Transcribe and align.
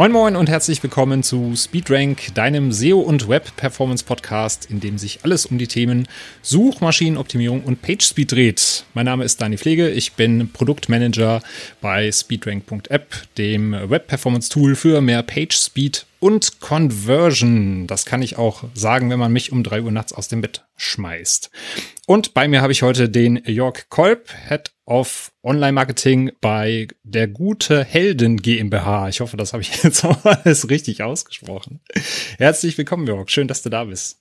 Moin 0.00 0.12
Moin 0.12 0.34
und 0.34 0.48
herzlich 0.48 0.82
willkommen 0.82 1.22
zu 1.22 1.52
SpeedRank, 1.54 2.32
deinem 2.32 2.72
SEO 2.72 3.00
und 3.00 3.28
Web 3.28 3.54
Performance 3.56 4.02
Podcast, 4.02 4.70
in 4.70 4.80
dem 4.80 4.96
sich 4.96 5.24
alles 5.24 5.44
um 5.44 5.58
die 5.58 5.66
Themen 5.66 6.08
Suchmaschinenoptimierung 6.40 7.62
und 7.64 7.82
PageSpeed 7.82 8.32
dreht. 8.32 8.84
Mein 8.94 9.04
Name 9.04 9.24
ist 9.24 9.42
Dani 9.42 9.58
Pflege, 9.58 9.90
ich 9.90 10.14
bin 10.14 10.50
Produktmanager 10.54 11.42
bei 11.82 12.10
SpeedRank.app, 12.10 13.14
dem 13.36 13.72
Web 13.90 14.06
Performance 14.06 14.48
Tool 14.48 14.74
für 14.74 15.02
mehr 15.02 15.22
PageSpeed 15.22 16.06
und 16.18 16.60
Conversion. 16.60 17.86
Das 17.86 18.06
kann 18.06 18.22
ich 18.22 18.38
auch 18.38 18.64
sagen, 18.72 19.10
wenn 19.10 19.18
man 19.18 19.34
mich 19.34 19.52
um 19.52 19.62
drei 19.62 19.82
Uhr 19.82 19.92
nachts 19.92 20.14
aus 20.14 20.28
dem 20.28 20.40
Bett 20.40 20.64
schmeißt. 20.78 21.50
Und 22.10 22.34
bei 22.34 22.48
mir 22.48 22.60
habe 22.60 22.72
ich 22.72 22.82
heute 22.82 23.08
den 23.08 23.40
Jörg 23.46 23.88
Kolb, 23.88 24.34
Head 24.48 24.72
of 24.84 25.30
Online-Marketing 25.44 26.32
bei 26.40 26.88
der 27.04 27.28
Gute 27.28 27.84
Helden 27.84 28.38
GmbH. 28.38 29.08
Ich 29.08 29.20
hoffe, 29.20 29.36
das 29.36 29.52
habe 29.52 29.62
ich 29.62 29.80
jetzt 29.84 30.04
auch 30.04 30.24
alles 30.24 30.68
richtig 30.70 31.04
ausgesprochen. 31.04 31.78
Herzlich 32.36 32.76
willkommen, 32.76 33.06
Jörg. 33.06 33.28
Schön, 33.28 33.46
dass 33.46 33.62
du 33.62 33.68
da 33.68 33.84
bist. 33.84 34.18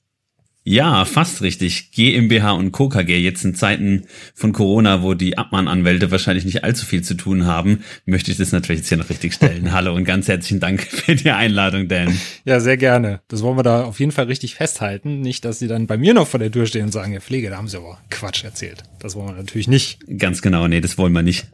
Ja, 0.65 1.05
fast 1.05 1.41
richtig. 1.41 1.91
GmbH 1.91 2.51
und 2.51 2.71
Co. 2.71 2.89
KG. 2.89 3.17
Jetzt 3.17 3.43
in 3.45 3.55
Zeiten 3.55 4.05
von 4.35 4.51
Corona, 4.51 5.01
wo 5.01 5.13
die 5.13 5.37
Abmahnanwälte 5.37 6.11
wahrscheinlich 6.11 6.43
nicht 6.43 6.63
allzu 6.63 6.85
viel 6.85 7.01
zu 7.01 7.15
tun 7.15 7.45
haben, 7.45 7.83
möchte 8.05 8.29
ich 8.29 8.37
das 8.37 8.51
natürlich 8.51 8.81
jetzt 8.81 8.89
hier 8.89 8.97
noch 8.97 9.09
richtig 9.09 9.33
stellen. 9.33 9.71
Hallo 9.71 9.95
und 9.95 10.03
ganz 10.03 10.27
herzlichen 10.27 10.59
Dank 10.59 10.83
für 10.83 11.15
die 11.15 11.31
Einladung, 11.31 11.87
Dan. 11.87 12.15
Ja, 12.43 12.59
sehr 12.59 12.77
gerne. 12.77 13.21
Das 13.29 13.41
wollen 13.41 13.57
wir 13.57 13.63
da 13.63 13.83
auf 13.83 13.99
jeden 13.99 14.11
Fall 14.11 14.25
richtig 14.25 14.55
festhalten. 14.55 15.21
Nicht, 15.21 15.45
dass 15.45 15.59
sie 15.59 15.67
dann 15.67 15.87
bei 15.87 15.97
mir 15.97 16.13
noch 16.13 16.27
vor 16.27 16.39
der 16.39 16.51
Tür 16.51 16.65
stehen 16.65 16.85
und 16.85 16.91
sagen, 16.91 17.13
Herr 17.13 17.21
Pflege, 17.21 17.49
da 17.49 17.57
haben 17.57 17.69
sie 17.69 17.77
aber 17.77 17.99
Quatsch 18.09 18.43
erzählt. 18.43 18.83
Das 18.99 19.15
wollen 19.15 19.29
wir 19.29 19.35
natürlich 19.35 19.69
nicht. 19.69 19.99
Ganz 20.19 20.41
genau, 20.41 20.67
nee, 20.67 20.81
das 20.81 20.97
wollen 20.97 21.13
wir 21.13 21.23
nicht. 21.23 21.47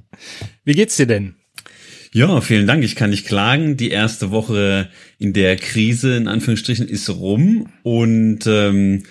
Wie 0.63 0.73
geht's 0.73 0.97
dir 0.97 1.07
denn? 1.07 1.35
Ja, 2.15 2.39
vielen 2.39 2.65
Dank. 2.65 2.81
Ich 2.85 2.95
kann 2.95 3.09
nicht 3.09 3.27
klagen. 3.27 3.75
Die 3.75 3.89
erste 3.89 4.31
Woche 4.31 4.87
in 5.19 5.33
der 5.33 5.57
Krise 5.57 6.15
in 6.15 6.29
Anführungsstrichen 6.29 6.87
ist 6.87 7.09
rum 7.09 7.67
und 7.83 8.47
ähm, 8.47 9.03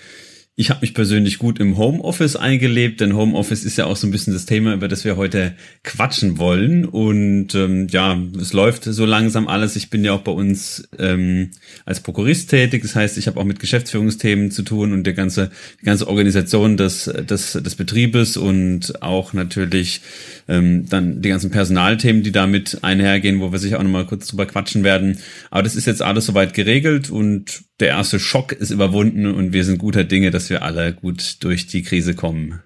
ich 0.57 0.69
habe 0.69 0.81
mich 0.81 0.93
persönlich 0.93 1.37
gut 1.37 1.59
im 1.59 1.75
Homeoffice 1.75 2.37
eingelebt, 2.37 3.01
denn 3.01 3.13
Homeoffice 3.13 3.65
ist 3.65 3.77
ja 3.77 3.87
auch 3.87 3.97
so 3.97 4.07
ein 4.07 4.11
bisschen 4.11 4.31
das 4.31 4.45
Thema, 4.45 4.73
über 4.73 4.87
das 4.87 5.03
wir 5.03 5.17
heute 5.17 5.53
quatschen 5.83 6.37
wollen. 6.37 6.85
Und 6.85 7.53
ähm, 7.55 7.87
ja, 7.89 8.17
es 8.39 8.53
läuft 8.53 8.85
so 8.85 9.05
langsam 9.05 9.49
alles. 9.49 9.75
Ich 9.75 9.89
bin 9.89 10.05
ja 10.05 10.13
auch 10.13 10.21
bei 10.21 10.31
uns 10.31 10.87
ähm, 10.97 11.51
als 11.83 11.99
Prokurist 11.99 12.51
tätig, 12.51 12.83
das 12.83 12.95
heißt, 12.95 13.17
ich 13.17 13.27
habe 13.27 13.37
auch 13.37 13.43
mit 13.43 13.59
Geschäftsführungsthemen 13.59 14.49
zu 14.49 14.63
tun 14.63 14.93
und 14.93 15.03
der 15.03 15.13
ganze, 15.13 15.51
die 15.81 15.85
ganze 15.85 16.07
Organisation 16.07 16.77
des, 16.77 17.03
des, 17.03 17.51
des 17.51 17.75
Betriebes 17.75 18.37
und 18.37 19.01
auch 19.01 19.33
natürlich 19.33 19.99
ähm, 20.47 20.87
dann 20.87 21.21
die 21.21 21.29
ganzen 21.29 21.51
Personalthemen, 21.51 22.23
die 22.23 22.31
damit 22.31 22.79
einhergehen, 22.81 23.41
wo 23.41 23.51
wir 23.51 23.59
sicher 23.59 23.77
auch 23.79 23.83
nochmal 23.83 24.05
kurz 24.05 24.27
drüber 24.27 24.45
quatschen 24.45 24.85
werden. 24.85 25.17
Aber 25.51 25.63
das 25.63 25.75
ist 25.75 25.85
jetzt 25.85 26.01
alles 26.01 26.27
soweit 26.27 26.53
geregelt 26.53 27.09
und 27.09 27.65
der 27.79 27.89
erste 27.89 28.19
Schock 28.19 28.53
ist 28.53 28.71
überwunden 28.71 29.25
und 29.25 29.51
wir 29.51 29.65
sind 29.65 29.79
guter 29.79 30.05
Dinge, 30.05 30.31
dass 30.31 30.44
wir 30.49 30.63
alle 30.63 30.93
gut 30.93 31.43
durch 31.43 31.67
die 31.67 31.83
Krise 31.83 32.15
kommen. 32.15 32.61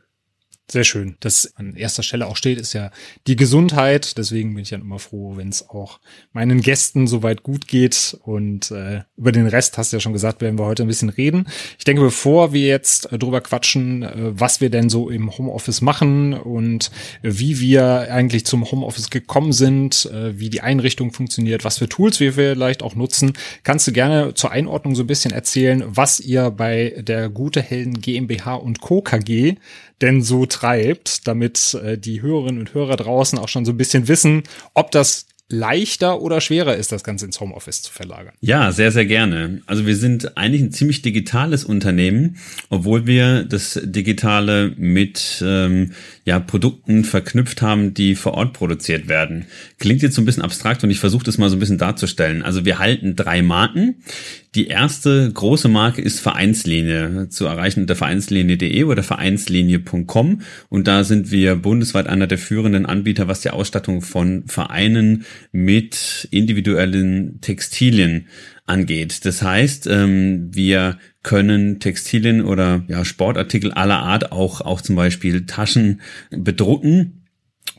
Sehr 0.71 0.83
schön. 0.83 1.15
Das 1.19 1.53
an 1.55 1.75
erster 1.75 2.03
Stelle 2.03 2.27
auch 2.27 2.35
steht, 2.35 2.59
ist 2.59 2.73
ja 2.73 2.91
die 3.25 3.35
Gesundheit. 3.35 4.19
Deswegen 4.19 4.53
bin 4.53 4.61
ich 4.61 4.69
dann 4.69 4.81
immer 4.81 4.99
froh, 4.99 5.35
wenn 5.35 5.49
es 5.49 5.67
auch 5.67 5.99
meinen 6.31 6.61
Gästen 6.61 7.07
soweit 7.07 7.41
gut 7.41 7.67
geht. 7.67 8.15
Und 8.21 8.69
äh, 8.69 9.01
über 9.17 9.31
den 9.31 9.47
Rest 9.47 9.79
hast 9.79 9.91
du 9.91 9.97
ja 9.97 9.99
schon 9.99 10.13
gesagt, 10.13 10.41
werden 10.41 10.59
wir 10.59 10.65
heute 10.65 10.83
ein 10.83 10.87
bisschen 10.87 11.09
reden. 11.09 11.47
Ich 11.79 11.85
denke, 11.85 12.03
bevor 12.03 12.53
wir 12.53 12.67
jetzt 12.67 13.09
drüber 13.11 13.41
quatschen, 13.41 14.03
äh, 14.03 14.13
was 14.39 14.61
wir 14.61 14.69
denn 14.69 14.89
so 14.89 15.09
im 15.09 15.35
Homeoffice 15.35 15.81
machen 15.81 16.33
und 16.35 16.91
äh, 17.23 17.31
wie 17.31 17.59
wir 17.59 18.11
eigentlich 18.11 18.45
zum 18.45 18.69
Homeoffice 18.69 19.09
gekommen 19.09 19.53
sind, 19.53 20.05
äh, 20.13 20.39
wie 20.39 20.51
die 20.51 20.61
Einrichtung 20.61 21.11
funktioniert, 21.13 21.65
was 21.65 21.79
für 21.79 21.89
Tools 21.89 22.19
wir 22.19 22.33
vielleicht 22.33 22.83
auch 22.83 22.93
nutzen, 22.93 23.33
kannst 23.63 23.87
du 23.87 23.91
gerne 23.91 24.35
zur 24.35 24.51
Einordnung 24.51 24.93
so 24.93 25.01
ein 25.01 25.07
bisschen 25.07 25.31
erzählen, 25.31 25.83
was 25.87 26.19
ihr 26.19 26.51
bei 26.51 26.93
der 26.99 27.29
Gute 27.29 27.59
Helden 27.63 27.99
GmbH 27.99 28.53
und 28.53 28.81
Co. 28.81 29.01
KG 29.01 29.55
denn 30.01 30.21
so 30.21 30.45
treibt, 30.45 31.27
damit 31.27 31.73
äh, 31.83 31.97
die 31.97 32.21
Hörerinnen 32.21 32.59
und 32.59 32.73
Hörer 32.73 32.95
draußen 32.95 33.37
auch 33.39 33.49
schon 33.49 33.65
so 33.65 33.71
ein 33.71 33.77
bisschen 33.77 34.07
wissen, 34.07 34.43
ob 34.73 34.91
das 34.91 35.25
leichter 35.51 36.21
oder 36.21 36.41
schwerer 36.41 36.75
ist, 36.75 36.91
das 36.91 37.03
Ganze 37.03 37.25
ins 37.25 37.39
Homeoffice 37.39 37.81
zu 37.81 37.91
verlagern? 37.91 38.33
Ja, 38.39 38.71
sehr, 38.71 38.91
sehr 38.91 39.05
gerne. 39.05 39.61
Also 39.65 39.87
wir 39.87 39.95
sind 39.95 40.37
eigentlich 40.37 40.61
ein 40.61 40.71
ziemlich 40.71 41.01
digitales 41.01 41.63
Unternehmen, 41.63 42.37
obwohl 42.69 43.07
wir 43.07 43.43
das 43.43 43.79
Digitale 43.83 44.73
mit 44.77 45.43
ähm, 45.45 45.93
ja, 46.23 46.39
Produkten 46.39 47.03
verknüpft 47.03 47.63
haben, 47.63 47.95
die 47.95 48.15
vor 48.15 48.35
Ort 48.35 48.53
produziert 48.53 49.07
werden. 49.07 49.45
Klingt 49.79 50.03
jetzt 50.03 50.15
so 50.15 50.21
ein 50.21 50.25
bisschen 50.25 50.43
abstrakt 50.43 50.83
und 50.83 50.91
ich 50.91 50.99
versuche 50.99 51.23
das 51.23 51.39
mal 51.39 51.49
so 51.49 51.55
ein 51.55 51.59
bisschen 51.59 51.79
darzustellen. 51.79 52.43
Also 52.43 52.63
wir 52.63 52.77
halten 52.77 53.15
drei 53.15 53.41
Marken. 53.41 54.03
Die 54.55 54.67
erste 54.67 55.31
große 55.31 55.67
Marke 55.67 56.01
ist 56.01 56.19
Vereinslinie, 56.19 57.29
zu 57.29 57.45
erreichen 57.45 57.81
unter 57.81 57.95
vereinslinie.de 57.95 58.83
oder 58.83 59.03
vereinslinie.com. 59.03 60.41
Und 60.69 60.87
da 60.87 61.03
sind 61.03 61.29
wir 61.29 61.55
bundesweit 61.55 62.07
einer 62.07 62.25
der 62.25 62.39
führenden 62.39 62.87
Anbieter, 62.87 63.27
was 63.27 63.41
die 63.41 63.51
Ausstattung 63.51 64.01
von 64.01 64.47
Vereinen 64.47 65.25
mit 65.51 66.27
individuellen 66.31 67.41
Textilien 67.41 68.27
angeht. 68.65 69.23
Das 69.25 69.43
heißt, 69.43 69.85
ähm, 69.85 70.49
wir 70.51 70.97
können 71.21 71.79
Textilien 71.79 72.43
oder 72.43 72.83
ja, 72.87 73.05
Sportartikel 73.05 73.71
aller 73.71 73.99
Art, 73.99 74.31
auch, 74.31 74.61
auch 74.61 74.81
zum 74.81 74.95
Beispiel 74.95 75.45
Taschen 75.45 76.01
bedrucken 76.31 77.18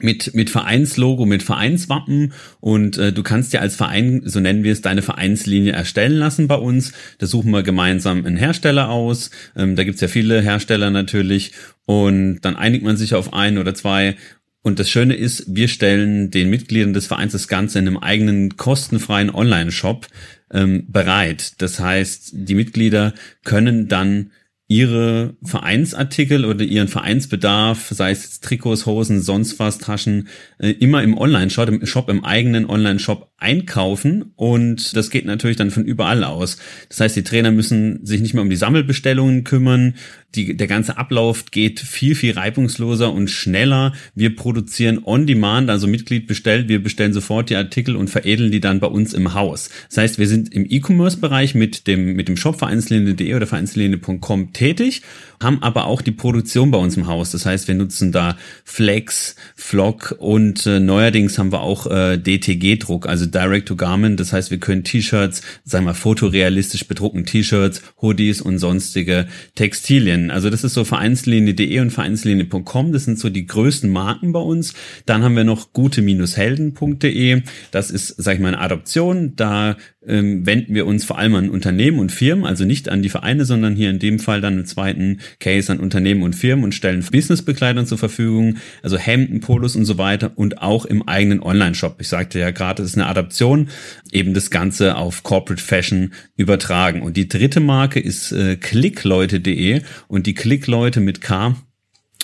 mit 0.03 0.35
mit 0.35 0.51
Vereinslogo, 0.51 1.27
mit 1.27 1.43
Vereinswappen 1.43 2.33
und 2.61 2.99
äh, 2.99 3.13
du 3.13 3.23
kannst 3.23 3.53
dir 3.53 3.61
als 3.61 3.77
Verein, 3.77 4.23
so 4.25 4.41
nennen 4.41 4.65
wir 4.65 4.73
es, 4.73 4.81
deine 4.81 5.03
Vereinslinie 5.03 5.73
erstellen 5.73 6.17
lassen 6.17 6.49
bei 6.49 6.57
uns. 6.57 6.93
Da 7.19 7.27
suchen 7.27 7.51
wir 7.51 7.63
gemeinsam 7.63 8.25
einen 8.25 8.37
Hersteller 8.37 8.89
aus. 8.89 9.31
Ähm, 9.57 9.77
da 9.77 9.85
gibt's 9.85 10.01
ja 10.01 10.09
viele 10.09 10.41
Hersteller 10.41 10.91
natürlich 10.91 11.53
und 11.87 12.41
dann 12.41 12.57
einigt 12.57 12.85
man 12.85 12.97
sich 12.97 13.15
auf 13.15 13.33
ein 13.33 13.59
oder 13.59 13.75
zwei 13.75 14.17
und 14.63 14.79
das 14.79 14.91
Schöne 14.91 15.15
ist, 15.15 15.45
wir 15.49 15.69
stellen 15.69 16.31
den 16.31 16.51
Mitgliedern 16.51 16.93
des 16.93 17.07
Vereins 17.07 17.33
das 17.33 17.49
Ganze 17.49 17.79
in 17.79 17.87
einem 17.87 17.97
eigenen 17.97 18.57
kostenfreien 18.57 19.31
Online-Shop 19.31 20.07
ähm, 20.53 20.85
bereit. 20.89 21.55
Das 21.63 21.81
heißt, 21.81 22.33
die 22.35 22.55
Mitglieder 22.55 23.15
können 23.45 23.89
dann 23.89 24.33
ihre 24.71 25.35
Vereinsartikel 25.43 26.45
oder 26.45 26.65
ihren 26.65 26.87
Vereinsbedarf, 26.87 27.89
sei 27.91 28.13
es 28.13 28.39
Trikots, 28.39 28.87
Hosen, 28.87 29.21
sonst 29.21 29.59
was, 29.59 29.79
Taschen, 29.79 30.29
äh, 30.61 30.71
immer 30.71 31.03
im 31.03 31.19
Online-Shop, 31.19 31.69
im 31.69 31.85
Shop, 31.87 32.09
im 32.09 32.25
eigenen 32.25 32.67
Online-Shop 32.67 33.33
einkaufen 33.37 34.33
und 34.37 34.97
das 34.97 35.11
geht 35.11 35.25
natürlich 35.25 35.57
dann 35.57 35.73
von 35.73 35.85
überall 35.85 36.23
aus. 36.23 36.57
Das 36.89 37.01
heißt, 37.01 37.17
die 37.17 37.25
Trainer 37.25 37.51
müssen 37.51 38.07
sich 38.07 38.21
nicht 38.21 38.35
mehr 38.35 38.45
um 38.45 38.51
die 38.51 38.55
Sammelbestellungen 38.55 39.43
kümmern, 39.43 39.95
die, 40.37 40.57
der 40.57 40.69
ganze 40.69 40.97
Ablauf 40.97 41.47
geht 41.51 41.81
viel, 41.81 42.15
viel 42.15 42.35
reibungsloser 42.35 43.13
und 43.13 43.31
schneller. 43.31 43.93
Wir 44.15 44.37
produzieren 44.37 45.01
on 45.05 45.27
demand, 45.27 45.69
also 45.71 45.89
Mitglied 45.89 46.29
bestellt, 46.29 46.69
wir 46.69 46.81
bestellen 46.81 47.13
sofort 47.13 47.51
die 47.51 47.57
Artikel 47.57 47.97
und 47.97 48.11
veredeln 48.11 48.53
die 48.53 48.61
dann 48.61 48.79
bei 48.79 48.87
uns 48.87 49.13
im 49.13 49.35
Haus. 49.35 49.71
Das 49.89 49.99
heißt, 49.99 50.19
wir 50.19 50.29
sind 50.29 50.55
im 50.55 50.65
E-Commerce-Bereich 50.69 51.57
mit 51.57 51.89
dem, 51.89 52.15
mit 52.15 52.29
dem 52.29 52.37
Shop 52.37 52.57
vereinslinie.de 52.59 53.35
oder 53.35 53.49
vereinslinie.com 53.49 54.53
tätig 54.61 55.03
haben 55.43 55.63
aber 55.63 55.87
auch 55.87 56.03
die 56.03 56.13
Produktion 56.13 56.71
bei 56.71 56.77
uns 56.77 56.97
im 56.99 57.07
Haus. 57.07 57.31
Das 57.31 57.47
heißt, 57.47 57.67
wir 57.67 57.75
nutzen 57.75 58.13
da 58.13 58.37
Flex, 58.65 59.37
Flock 59.57 60.15
und 60.19 60.67
äh, 60.67 60.81
neuerdings 60.81 61.39
haben 61.39 61.51
wir 61.51 61.63
auch 61.63 61.87
äh, 61.87 62.19
DTG-Druck, 62.19 63.09
also 63.09 63.25
Direct 63.25 63.67
to 63.69 63.77
Garment. 63.77 64.21
Das 64.21 64.35
heißt, 64.35 64.51
wir 64.51 64.59
können 64.59 64.85
T-Shirts, 64.85 65.41
sagen 65.65 65.87
wir 65.87 65.95
fotorealistisch 65.95 66.87
bedrucken, 66.87 67.25
T-Shirts, 67.25 67.81
Hoodies 68.03 68.43
und 68.43 68.59
sonstige 68.59 69.29
Textilien. 69.55 70.31
Also 70.31 70.51
das 70.51 70.63
ist 70.63 70.75
so 70.75 70.85
vereinslinie.de 70.85 71.81
und 71.81 71.91
vereinslinie.com. 71.91 72.93
Das 72.93 73.07
sind 73.07 73.19
so 73.19 73.31
die 73.31 73.47
größten 73.47 73.91
Marken 73.91 74.33
bei 74.33 74.41
uns. 74.41 74.75
Dann 75.07 75.23
haben 75.23 75.37
wir 75.37 75.45
noch 75.45 75.73
gute-helden.de. 75.73 77.43
Das 77.71 77.91
ist, 77.91 78.09
sag 78.19 78.35
ich 78.35 78.41
mal, 78.41 78.49
eine 78.49 78.61
Adoption. 78.61 79.37
Da 79.37 79.77
ähm, 80.07 80.47
wenden 80.47 80.75
wir 80.75 80.87
uns 80.87 81.05
vor 81.05 81.19
allem 81.19 81.35
an 81.35 81.51
Unternehmen 81.51 81.99
und 81.99 82.11
Firmen, 82.11 82.47
also 82.47 82.65
nicht 82.65 82.89
an 82.89 83.03
die 83.03 83.09
Vereine, 83.09 83.45
sondern 83.45 83.77
hier 83.77 83.91
in 83.91 83.99
dem 83.99 84.19
Fall 84.19 84.41
dann 84.41 84.59
im 84.59 84.65
zweiten 84.65 85.21
Case 85.41 85.71
an 85.71 85.79
Unternehmen 85.79 86.23
und 86.23 86.35
Firmen 86.35 86.65
und 86.65 86.75
stellen 86.75 87.05
Businessbekleidung 87.11 87.87
zur 87.87 87.99
Verfügung, 87.99 88.57
also 88.83 88.97
Hemden, 88.97 89.41
Polos 89.41 89.77
und 89.77 89.85
so 89.85 89.99
weiter 89.99 90.33
und 90.37 90.63
auch 90.63 90.87
im 90.87 91.07
eigenen 91.07 91.41
Online-Shop. 91.41 91.97
Ich 92.01 92.09
sagte 92.09 92.39
ja 92.39 92.51
gerade, 92.51 92.83
es 92.83 92.91
ist 92.91 92.97
eine 92.97 93.07
Adaption, 93.07 93.69
eben 94.11 94.33
das 94.33 94.51
Ganze 94.51 94.97
auf 94.97 95.23
Corporate 95.23 95.63
Fashion 95.63 96.13
übertragen. 96.37 97.03
Und 97.03 97.17
die 97.17 97.29
dritte 97.29 97.61
Marke 97.61 98.01
ist 98.01 98.33
äh, 98.33 98.57
klickleute.de 98.57 99.83
und 100.09 100.27
die 100.27 100.35
Klickleute 100.35 101.01
mit 101.01 101.21
K 101.21 101.57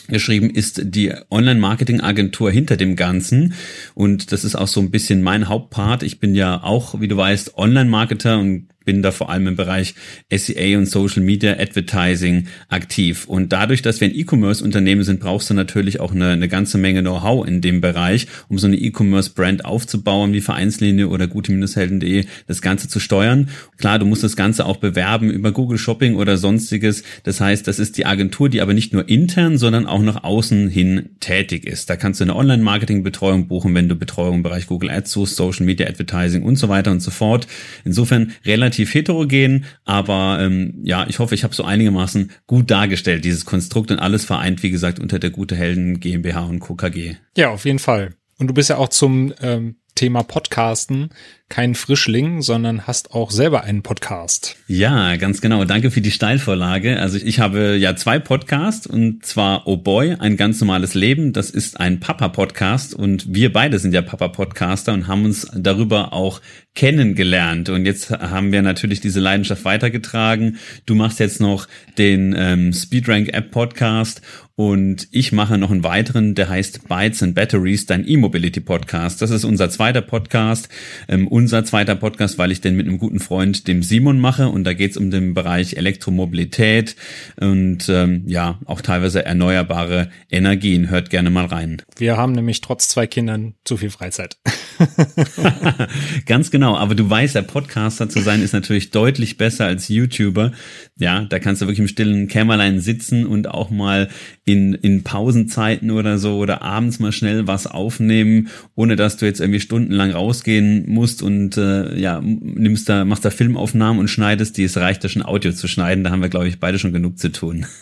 geschrieben 0.09 0.51
ist 0.51 0.81
die 0.85 1.13
Online-Marketing-Agentur 1.31 2.51
hinter 2.51 2.77
dem 2.77 2.97
Ganzen. 2.97 3.55
Und 3.95 4.33
das 4.33 4.45
ist 4.45 4.57
auch 4.57 4.69
so 4.69 4.81
ein 4.81 4.91
bisschen 4.91 5.23
mein 5.23 5.49
Hauptpart. 5.49 6.03
Ich 6.03 6.21
bin 6.21 6.35
ja 6.35 6.63
auch, 6.63 7.01
wie 7.01 7.09
du 7.09 7.17
weißt, 7.17 7.57
Online-Marketer 7.57 8.39
und 8.39 8.69
bin 8.87 9.03
da 9.03 9.11
vor 9.11 9.29
allem 9.29 9.49
im 9.49 9.57
Bereich 9.57 9.95
SEA 10.35 10.79
und 10.79 10.87
Social 10.87 11.23
Media 11.23 11.59
Advertising 11.59 12.47
aktiv. 12.69 13.27
Und 13.27 13.53
dadurch, 13.53 13.83
dass 13.83 14.01
wir 14.01 14.09
ein 14.09 14.15
E-Commerce-Unternehmen 14.15 15.03
sind, 15.03 15.21
brauchst 15.21 15.51
du 15.51 15.55
natürlich 15.55 16.01
auch 16.01 16.13
eine, 16.13 16.31
eine 16.31 16.49
ganze 16.49 16.79
Menge 16.79 17.03
Know-how 17.03 17.47
in 17.47 17.61
dem 17.61 17.83
Bereich, 17.83 18.29
um 18.49 18.59
so 18.59 18.67
eine 18.67 18.77
E-Commerce-Brand 18.77 19.67
aufzubauen, 19.67 20.33
wie 20.33 20.41
Vereinslinie 20.41 21.09
oder 21.09 21.27
gute-helden.de, 21.27 22.25
das 22.47 22.63
Ganze 22.63 22.89
zu 22.89 23.01
steuern. 23.01 23.51
Klar, 23.77 23.99
du 23.99 24.07
musst 24.07 24.23
das 24.23 24.37
Ganze 24.37 24.65
auch 24.65 24.77
bewerben 24.77 25.31
über 25.31 25.53
Google 25.53 25.79
Shopping 25.79 26.15
oder 26.15 26.37
sonstiges. 26.37 27.03
Das 27.25 27.41
heißt, 27.41 27.67
das 27.67 27.79
ist 27.81 27.99
die 27.99 28.07
Agentur, 28.07 28.49
die 28.49 28.61
aber 28.61 28.73
nicht 28.73 28.93
nur 28.93 29.09
intern, 29.09 29.59
sondern 29.59 29.87
auch 29.87 30.01
nach 30.01 30.23
außen 30.23 30.69
hin 30.69 31.11
tätig 31.19 31.67
ist. 31.67 31.91
Da 31.91 31.97
kannst 31.97 32.21
du 32.21 32.25
eine 32.25 32.37
Online-Marketing-Betreuung 32.37 33.49
buchen, 33.49 33.75
wenn 33.75 33.89
du 33.89 33.97
Betreuung 33.97 34.37
im 34.37 34.43
Bereich 34.45 34.69
Google 34.69 34.91
Ads 34.91 35.11
suchst, 35.11 35.35
Social 35.35 35.67
Media 35.67 35.89
Advertising 35.89 36.45
und 36.45 36.55
so 36.55 36.69
weiter 36.69 36.93
und 36.93 37.01
so 37.01 37.11
fort. 37.11 37.49
Insofern 37.85 38.33
relativ 38.45 38.76
heterogen, 38.85 39.65
aber 39.85 40.39
ähm, 40.41 40.81
ja, 40.83 41.07
ich 41.09 41.19
hoffe, 41.19 41.35
ich 41.35 41.45
habe 41.45 41.55
so 41.55 41.65
einigermaßen 41.65 42.31
gut 42.47 42.71
dargestellt, 42.71 43.25
dieses 43.25 43.45
Konstrukt 43.45 43.91
und 43.91 43.99
alles 43.99 44.25
vereint, 44.25 44.63
wie 44.63 44.71
gesagt, 44.71 44.99
unter 44.99 45.19
der 45.19 45.31
Gute 45.31 45.57
Helden 45.57 46.01
GmbH 46.01 46.45
und 46.45 46.61
Co. 46.61 46.75
KG. 46.75 47.17
Ja, 47.37 47.51
auf 47.51 47.65
jeden 47.65 47.79
Fall. 47.79 48.15
Und 48.39 48.49
du 48.49 48.55
bist 48.55 48.69
ja 48.69 48.77
auch 48.77 48.89
zum 48.89 49.33
ähm, 49.41 49.77
Thema 49.95 50.23
Podcasten 50.23 51.11
kein 51.49 51.77
Frischling, 51.77 52.43
sondern 52.43 52.87
hast 52.87 53.13
auch 53.13 53.31
selber 53.31 53.63
einen 53.63 53.83
Podcast. 53.83 54.57
Ja, 54.67 55.15
ganz 55.17 55.41
genau. 55.41 55.65
Danke 55.65 55.93
für 55.93 56.01
die 56.01 56.11
Steilvorlage. 56.11 56.99
Also 56.99 57.19
ich 57.19 57.39
habe 57.39 57.77
ja 57.77 57.95
zwei 57.95 58.19
Podcasts 58.19 58.87
und 58.87 59.25
zwar 59.25 59.67
Oh 59.69 59.77
Boy, 59.77 60.17
ein 60.19 60.37
ganz 60.37 60.61
normales 60.61 60.95
Leben. 60.95 61.33
Das 61.33 61.51
ist 61.51 61.79
ein 61.79 62.01
Papa-Podcast 62.01 62.95
und 62.95 63.33
wir 63.33 63.53
beide 63.53 63.79
sind 63.79 63.95
ja 63.95 64.03
Papa-Podcaster 64.03 64.93
und 64.93 65.07
haben 65.07 65.25
uns 65.25 65.47
darüber 65.55 66.13
auch 66.13 66.41
kennengelernt. 66.75 67.69
Und 67.69 67.87
jetzt 67.87 68.11
haben 68.11 68.53
wir 68.53 68.63
natürlich 68.63 69.01
diese 69.01 69.21
Leidenschaft 69.21 69.65
weitergetragen. 69.65 70.59
Du 70.85 70.95
machst 70.95 71.21
jetzt 71.21 71.41
noch 71.41 71.69
den 71.97 72.35
ähm, 72.37 72.73
Speedrank 72.73 73.33
App 73.33 73.51
Podcast 73.51 74.21
und 74.59 75.09
ich 75.11 75.33
mache 75.33 75.59
noch 75.59 75.71
einen 75.71 75.85
weiteren, 75.85 76.35
der 76.35 76.49
heißt 76.49 76.89
Bytes 76.89 77.23
and 77.23 77.35
Batteries, 77.35 77.85
dein 77.85 78.09
E-Mobility 78.09 78.61
Podcast. 78.61 79.21
Das 79.21 79.31
ist 79.31 79.45
unser 79.45 79.69
zweiter 79.69 80.01
Podcast. 80.01 80.71
Ähm, 81.09 81.29
unser 81.37 81.67
zweiter 81.67 81.97
Podcast, 81.97 82.39
weil 82.39 82.51
ich 82.51 82.63
den 82.63 82.77
mit 82.77 82.89
einem 82.89 82.97
guten 82.97 83.21
Freund, 83.21 83.69
dem 83.69 83.83
Simon, 83.83 84.19
mache. 84.19 84.49
Und 84.49 84.65
da 84.65 84.73
geht 84.73 84.93
es 84.93 84.97
um 84.97 85.11
den 85.11 85.35
Bereich 85.35 85.77
Elektromobilität 85.77 86.97
und 87.39 87.91
ähm, 87.91 88.23
ja, 88.27 88.59
auch 88.65 88.81
teilweise 88.81 89.23
erneuerbare 89.27 90.09
Energien. 90.31 90.89
Hört 90.89 91.11
gerne 91.11 91.29
mal 91.29 91.45
rein. 91.45 91.83
Wir 91.99 92.17
haben 92.17 92.33
nämlich 92.33 92.63
trotz 92.63 92.89
zwei 92.89 93.07
Kindern 93.07 93.53
zu 93.65 93.77
viel 93.77 93.91
Freizeit. 93.91 94.39
Ganz 96.27 96.51
genau, 96.51 96.77
aber 96.77 96.95
du 96.95 97.09
weißt, 97.09 97.35
der 97.35 97.43
Podcaster 97.43 98.09
zu 98.09 98.21
sein 98.21 98.43
ist 98.43 98.53
natürlich 98.53 98.91
deutlich 98.91 99.37
besser 99.37 99.67
als 99.67 99.89
YouTuber. 99.89 100.53
Ja, 100.99 101.25
da 101.25 101.39
kannst 101.39 101.63
du 101.63 101.67
wirklich 101.67 101.81
im 101.81 101.89
stillen 101.89 102.29
Kämmerlein 102.29 102.81
sitzen 102.81 103.27
und 103.27 103.49
auch 103.49 103.71
mal 103.71 104.09
in, 104.45 104.75
in 104.75 105.03
Pausenzeiten 105.05 105.91
oder 105.91 106.19
so 106.19 106.39
oder 106.39 106.63
abends 106.63 106.99
mal 106.99 107.13
schnell 107.13 107.47
was 107.47 107.67
aufnehmen, 107.67 108.49
ohne 108.75 108.97
dass 108.97 109.17
du 109.17 109.27
jetzt 109.27 109.41
irgendwie 109.41 109.61
stundenlang 109.61 110.13
rausgehen 110.13 110.85
musst 110.89 111.23
und 111.27 111.57
äh, 111.57 111.99
ja, 111.99 112.21
nimmst 112.23 112.89
da, 112.89 113.05
machst 113.05 113.25
da 113.25 113.31
Filmaufnahmen 113.31 113.99
und 113.99 114.09
schneidest 114.09 114.57
die. 114.57 114.65
Es 114.65 114.77
reicht 114.77 115.03
ja 115.03 115.11
schon 115.11 115.25
Audio 115.25 115.53
zu 115.53 115.67
schneiden, 115.67 116.05
da 116.05 116.11
haben 116.11 116.23
wir, 116.23 116.29
glaube 116.29 116.49
ich, 116.49 116.61
beide 116.61 116.79
schon 116.79 116.93
genug 116.93 117.19
zu 117.19 117.31
tun. 117.31 117.67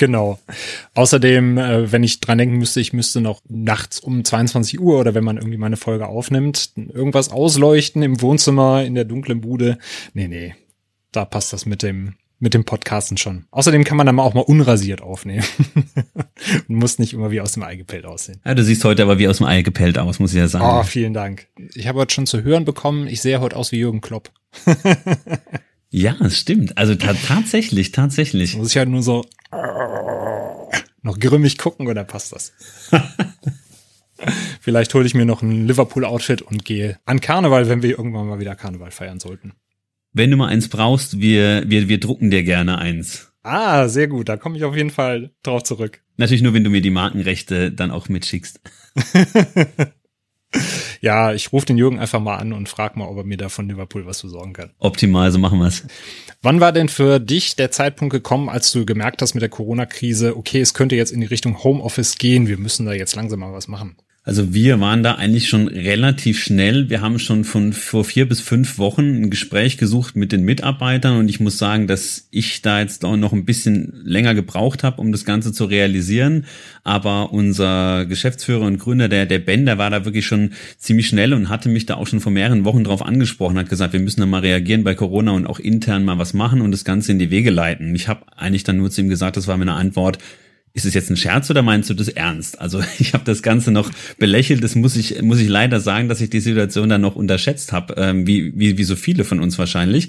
Genau. 0.00 0.38
Außerdem, 0.94 1.58
äh, 1.58 1.92
wenn 1.92 2.02
ich 2.02 2.20
dran 2.20 2.38
denken 2.38 2.56
müsste, 2.56 2.80
ich 2.80 2.94
müsste 2.94 3.20
noch 3.20 3.42
nachts 3.50 4.00
um 4.00 4.24
22 4.24 4.80
Uhr 4.80 4.98
oder 4.98 5.14
wenn 5.14 5.24
man 5.24 5.36
irgendwie 5.36 5.58
meine 5.58 5.76
Folge 5.76 6.06
aufnimmt, 6.06 6.70
irgendwas 6.74 7.30
ausleuchten 7.30 8.02
im 8.02 8.22
Wohnzimmer, 8.22 8.82
in 8.82 8.94
der 8.94 9.04
dunklen 9.04 9.42
Bude. 9.42 9.76
Nee, 10.14 10.26
nee. 10.26 10.54
Da 11.12 11.26
passt 11.26 11.52
das 11.52 11.66
mit 11.66 11.82
dem, 11.82 12.14
mit 12.40 12.54
dem 12.54 12.64
Podcasten 12.64 13.18
schon. 13.18 13.44
Außerdem 13.50 13.84
kann 13.84 13.96
man 13.96 14.06
dann 14.06 14.18
auch 14.18 14.34
mal 14.34 14.40
unrasiert 14.40 15.02
aufnehmen. 15.02 15.44
Und 16.68 16.76
muss 16.76 16.98
nicht 16.98 17.12
immer 17.12 17.30
wie 17.30 17.40
aus 17.40 17.52
dem 17.52 17.62
Ei 17.62 17.76
gepellt 17.76 18.06
aussehen. 18.06 18.40
Ja, 18.44 18.54
du 18.54 18.64
siehst 18.64 18.82
heute 18.84 19.02
aber 19.02 19.18
wie 19.18 19.28
aus 19.28 19.36
dem 19.38 19.46
Ei 19.46 19.62
gepellt 19.62 19.98
aus, 19.98 20.18
muss 20.18 20.32
ich 20.32 20.38
ja 20.38 20.48
sagen. 20.48 20.64
Oh, 20.64 20.82
vielen 20.82 21.12
Dank. 21.12 21.48
Ich 21.74 21.86
habe 21.86 22.00
heute 22.00 22.14
schon 22.14 22.26
zu 22.26 22.42
hören 22.42 22.64
bekommen, 22.64 23.06
ich 23.06 23.20
sehe 23.20 23.40
heute 23.40 23.56
aus 23.56 23.72
wie 23.72 23.78
Jürgen 23.78 24.00
Klopp. 24.00 24.32
ja, 25.90 26.16
es 26.20 26.38
stimmt. 26.38 26.76
Also 26.78 26.94
ta 26.94 27.12
tatsächlich, 27.12 27.92
tatsächlich. 27.92 28.56
Muss 28.56 28.70
ich 28.70 28.78
halt 28.78 28.88
nur 28.88 29.02
so 29.02 29.24
noch 31.02 31.18
grimmig 31.18 31.58
gucken 31.58 31.88
oder 31.88 32.04
passt 32.04 32.32
das? 32.32 32.52
Vielleicht 34.60 34.92
hole 34.94 35.06
ich 35.06 35.14
mir 35.14 35.24
noch 35.24 35.42
ein 35.42 35.66
Liverpool-Outfit 35.66 36.42
und 36.42 36.64
gehe 36.64 36.98
an 37.06 37.20
Karneval, 37.20 37.68
wenn 37.68 37.82
wir 37.82 37.90
irgendwann 37.90 38.28
mal 38.28 38.38
wieder 38.38 38.54
Karneval 38.54 38.90
feiern 38.90 39.18
sollten. 39.18 39.54
Wenn 40.12 40.30
du 40.30 40.36
mal 40.36 40.48
eins 40.48 40.68
brauchst, 40.68 41.20
wir, 41.20 41.64
wir, 41.68 41.88
wir 41.88 42.00
drucken 42.00 42.30
dir 42.30 42.42
gerne 42.42 42.78
eins. 42.78 43.32
Ah, 43.42 43.88
sehr 43.88 44.08
gut. 44.08 44.28
Da 44.28 44.36
komme 44.36 44.56
ich 44.56 44.64
auf 44.64 44.76
jeden 44.76 44.90
Fall 44.90 45.30
drauf 45.42 45.62
zurück. 45.62 46.02
Natürlich 46.16 46.42
nur, 46.42 46.52
wenn 46.52 46.64
du 46.64 46.70
mir 46.70 46.82
die 46.82 46.90
Markenrechte 46.90 47.72
dann 47.72 47.90
auch 47.90 48.08
mitschickst. 48.08 48.60
ja, 51.00 51.32
ich 51.32 51.52
rufe 51.52 51.66
den 51.66 51.78
Jürgen 51.78 51.98
einfach 51.98 52.20
mal 52.20 52.36
an 52.36 52.52
und 52.52 52.68
frage 52.68 52.98
mal, 52.98 53.06
ob 53.06 53.18
er 53.18 53.24
mir 53.24 53.38
da 53.38 53.48
von 53.48 53.68
Liverpool 53.68 54.04
was 54.04 54.20
besorgen 54.20 54.52
kann. 54.52 54.72
Optimal, 54.78 55.30
so 55.30 55.38
machen 55.38 55.60
wir's. 55.60 55.86
Wann 56.42 56.60
war 56.60 56.72
denn 56.72 56.88
für 56.88 57.20
dich 57.20 57.56
der 57.56 57.70
Zeitpunkt 57.70 58.12
gekommen, 58.12 58.48
als 58.48 58.72
du 58.72 58.84
gemerkt 58.84 59.22
hast 59.22 59.34
mit 59.34 59.42
der 59.42 59.48
Corona-Krise, 59.48 60.36
okay, 60.36 60.60
es 60.60 60.74
könnte 60.74 60.96
jetzt 60.96 61.12
in 61.12 61.20
die 61.20 61.26
Richtung 61.26 61.62
Homeoffice 61.62 62.18
gehen, 62.18 62.48
wir 62.48 62.58
müssen 62.58 62.84
da 62.84 62.92
jetzt 62.92 63.14
langsam 63.14 63.40
mal 63.40 63.52
was 63.52 63.68
machen? 63.68 63.96
Also 64.30 64.54
wir 64.54 64.78
waren 64.78 65.02
da 65.02 65.16
eigentlich 65.16 65.48
schon 65.48 65.66
relativ 65.66 66.40
schnell. 66.40 66.88
Wir 66.88 67.00
haben 67.00 67.18
schon 67.18 67.42
von 67.42 67.72
vor 67.72 68.04
vier 68.04 68.28
bis 68.28 68.40
fünf 68.40 68.78
Wochen 68.78 69.22
ein 69.22 69.28
Gespräch 69.28 69.76
gesucht 69.76 70.14
mit 70.14 70.30
den 70.30 70.44
Mitarbeitern 70.44 71.18
und 71.18 71.28
ich 71.28 71.40
muss 71.40 71.58
sagen, 71.58 71.88
dass 71.88 72.28
ich 72.30 72.62
da 72.62 72.78
jetzt 72.78 73.04
auch 73.04 73.16
noch 73.16 73.32
ein 73.32 73.44
bisschen 73.44 73.92
länger 74.04 74.36
gebraucht 74.36 74.84
habe, 74.84 75.00
um 75.00 75.10
das 75.10 75.24
Ganze 75.24 75.52
zu 75.52 75.64
realisieren. 75.64 76.44
Aber 76.84 77.32
unser 77.32 78.06
Geschäftsführer 78.06 78.66
und 78.66 78.78
Gründer, 78.78 79.08
der, 79.08 79.26
der 79.26 79.40
Ben, 79.40 79.66
der 79.66 79.78
war 79.78 79.90
da 79.90 80.04
wirklich 80.04 80.26
schon 80.26 80.52
ziemlich 80.78 81.08
schnell 81.08 81.34
und 81.34 81.48
hatte 81.48 81.68
mich 81.68 81.86
da 81.86 81.96
auch 81.96 82.06
schon 82.06 82.20
vor 82.20 82.30
mehreren 82.30 82.64
Wochen 82.64 82.84
drauf 82.84 83.04
angesprochen, 83.04 83.58
hat 83.58 83.68
gesagt, 83.68 83.94
wir 83.94 83.98
müssen 83.98 84.20
da 84.20 84.26
mal 84.26 84.42
reagieren 84.42 84.84
bei 84.84 84.94
Corona 84.94 85.32
und 85.32 85.48
auch 85.48 85.58
intern 85.58 86.04
mal 86.04 86.18
was 86.18 86.34
machen 86.34 86.60
und 86.60 86.70
das 86.70 86.84
Ganze 86.84 87.10
in 87.10 87.18
die 87.18 87.32
Wege 87.32 87.50
leiten. 87.50 87.96
Ich 87.96 88.06
habe 88.06 88.22
eigentlich 88.36 88.62
dann 88.62 88.76
nur 88.76 88.92
zu 88.92 89.00
ihm 89.00 89.08
gesagt, 89.08 89.36
das 89.36 89.48
war 89.48 89.56
meine 89.56 89.72
Antwort, 89.72 90.18
ist 90.72 90.84
es 90.84 90.94
jetzt 90.94 91.10
ein 91.10 91.16
Scherz 91.16 91.50
oder 91.50 91.62
meinst 91.62 91.90
du 91.90 91.94
das 91.94 92.08
ernst? 92.08 92.60
Also 92.60 92.82
ich 92.98 93.12
habe 93.12 93.24
das 93.24 93.42
Ganze 93.42 93.70
noch 93.70 93.90
belächelt. 94.18 94.62
Das 94.62 94.74
muss 94.74 94.96
ich 94.96 95.20
muss 95.22 95.40
ich 95.40 95.48
leider 95.48 95.80
sagen, 95.80 96.08
dass 96.08 96.20
ich 96.20 96.30
die 96.30 96.40
Situation 96.40 96.88
dann 96.88 97.00
noch 97.00 97.16
unterschätzt 97.16 97.72
habe, 97.72 97.94
ähm, 97.96 98.26
wie, 98.26 98.52
wie 98.56 98.78
wie 98.78 98.84
so 98.84 98.96
viele 98.96 99.24
von 99.24 99.40
uns 99.40 99.58
wahrscheinlich. 99.58 100.08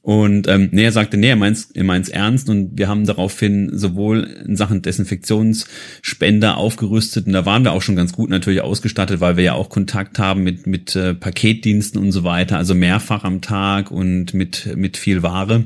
Und 0.00 0.48
ähm, 0.48 0.70
nee, 0.72 0.84
er 0.84 0.92
sagte, 0.92 1.18
nee, 1.18 1.28
er 1.28 1.36
meint's, 1.36 1.70
er 1.74 1.84
ernst 1.84 2.48
und 2.48 2.78
wir 2.78 2.88
haben 2.88 3.04
daraufhin 3.04 3.76
sowohl 3.76 4.22
in 4.46 4.56
Sachen 4.56 4.80
Desinfektionsspender 4.80 6.56
aufgerüstet 6.56 7.26
und 7.26 7.34
da 7.34 7.44
waren 7.44 7.64
wir 7.64 7.72
auch 7.72 7.82
schon 7.82 7.96
ganz 7.96 8.12
gut 8.12 8.30
natürlich 8.30 8.62
ausgestattet, 8.62 9.20
weil 9.20 9.36
wir 9.36 9.44
ja 9.44 9.52
auch 9.52 9.68
Kontakt 9.68 10.18
haben 10.18 10.44
mit 10.44 10.66
mit 10.66 10.96
äh, 10.96 11.14
Paketdiensten 11.14 12.00
und 12.00 12.12
so 12.12 12.24
weiter, 12.24 12.56
also 12.56 12.74
mehrfach 12.74 13.24
am 13.24 13.42
Tag 13.42 13.90
und 13.90 14.32
mit 14.32 14.74
mit 14.76 14.96
viel 14.96 15.22
Ware. 15.22 15.64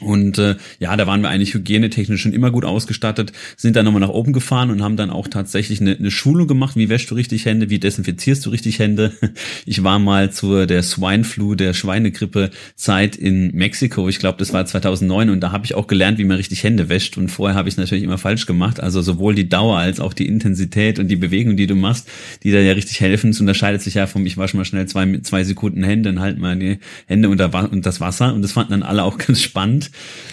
Und 0.00 0.38
äh, 0.38 0.56
ja, 0.80 0.96
da 0.96 1.06
waren 1.06 1.20
wir 1.22 1.28
eigentlich 1.28 1.54
hygienetechnisch 1.54 2.20
schon 2.20 2.32
immer 2.32 2.50
gut 2.50 2.64
ausgestattet, 2.64 3.32
sind 3.56 3.76
dann 3.76 3.84
nochmal 3.84 4.00
nach 4.00 4.08
oben 4.08 4.32
gefahren 4.32 4.70
und 4.70 4.82
haben 4.82 4.96
dann 4.96 5.10
auch 5.10 5.28
tatsächlich 5.28 5.80
eine, 5.80 5.96
eine 5.96 6.10
Schulung 6.10 6.48
gemacht, 6.48 6.76
wie 6.76 6.88
wäschst 6.88 7.10
du 7.10 7.14
richtig 7.14 7.44
Hände, 7.44 7.70
wie 7.70 7.78
desinfizierst 7.78 8.44
du 8.44 8.50
richtig 8.50 8.78
Hände. 8.78 9.12
Ich 9.66 9.82
war 9.82 9.98
mal 9.98 10.30
zu 10.30 10.66
der 10.66 10.82
Swine 10.82 11.24
Flu, 11.24 11.54
der 11.54 11.74
Schweinegrippe 11.74 12.50
Zeit 12.76 13.16
in 13.16 13.52
Mexiko, 13.54 14.08
ich 14.08 14.18
glaube, 14.18 14.38
das 14.38 14.52
war 14.52 14.64
2009 14.64 15.30
und 15.30 15.40
da 15.40 15.52
habe 15.52 15.64
ich 15.64 15.74
auch 15.74 15.86
gelernt, 15.86 16.18
wie 16.18 16.24
man 16.24 16.36
richtig 16.36 16.62
Hände 16.62 16.88
wäscht. 16.88 17.16
Und 17.16 17.28
vorher 17.28 17.56
habe 17.56 17.68
ich 17.68 17.76
natürlich 17.76 18.04
immer 18.04 18.18
falsch 18.18 18.46
gemacht, 18.46 18.80
also 18.80 19.00
sowohl 19.02 19.34
die 19.34 19.48
Dauer 19.48 19.78
als 19.78 20.00
auch 20.00 20.12
die 20.12 20.26
Intensität 20.26 20.98
und 20.98 21.08
die 21.08 21.16
Bewegung, 21.16 21.56
die 21.56 21.66
du 21.66 21.74
machst, 21.74 22.08
die 22.42 22.52
da 22.52 22.58
ja 22.58 22.72
richtig 22.72 23.00
helfen, 23.00 23.30
es 23.30 23.40
unterscheidet 23.40 23.82
sich 23.82 23.94
ja 23.94 24.06
vom 24.06 24.26
ich 24.26 24.36
wasche 24.36 24.56
mal 24.56 24.64
schnell 24.64 24.86
zwei, 24.86 25.18
zwei 25.22 25.44
Sekunden 25.44 25.82
Hände 25.82 26.10
und 26.10 26.20
halt 26.20 26.38
mal 26.38 26.56
die 26.56 26.78
Hände 27.06 27.28
unter 27.28 27.72
und 27.72 27.86
das 27.86 28.00
Wasser. 28.00 28.34
Und 28.34 28.42
das 28.42 28.52
fanden 28.52 28.72
dann 28.72 28.82
alle 28.82 29.04
auch 29.04 29.18
ganz 29.26 29.42
spannend 29.42 29.83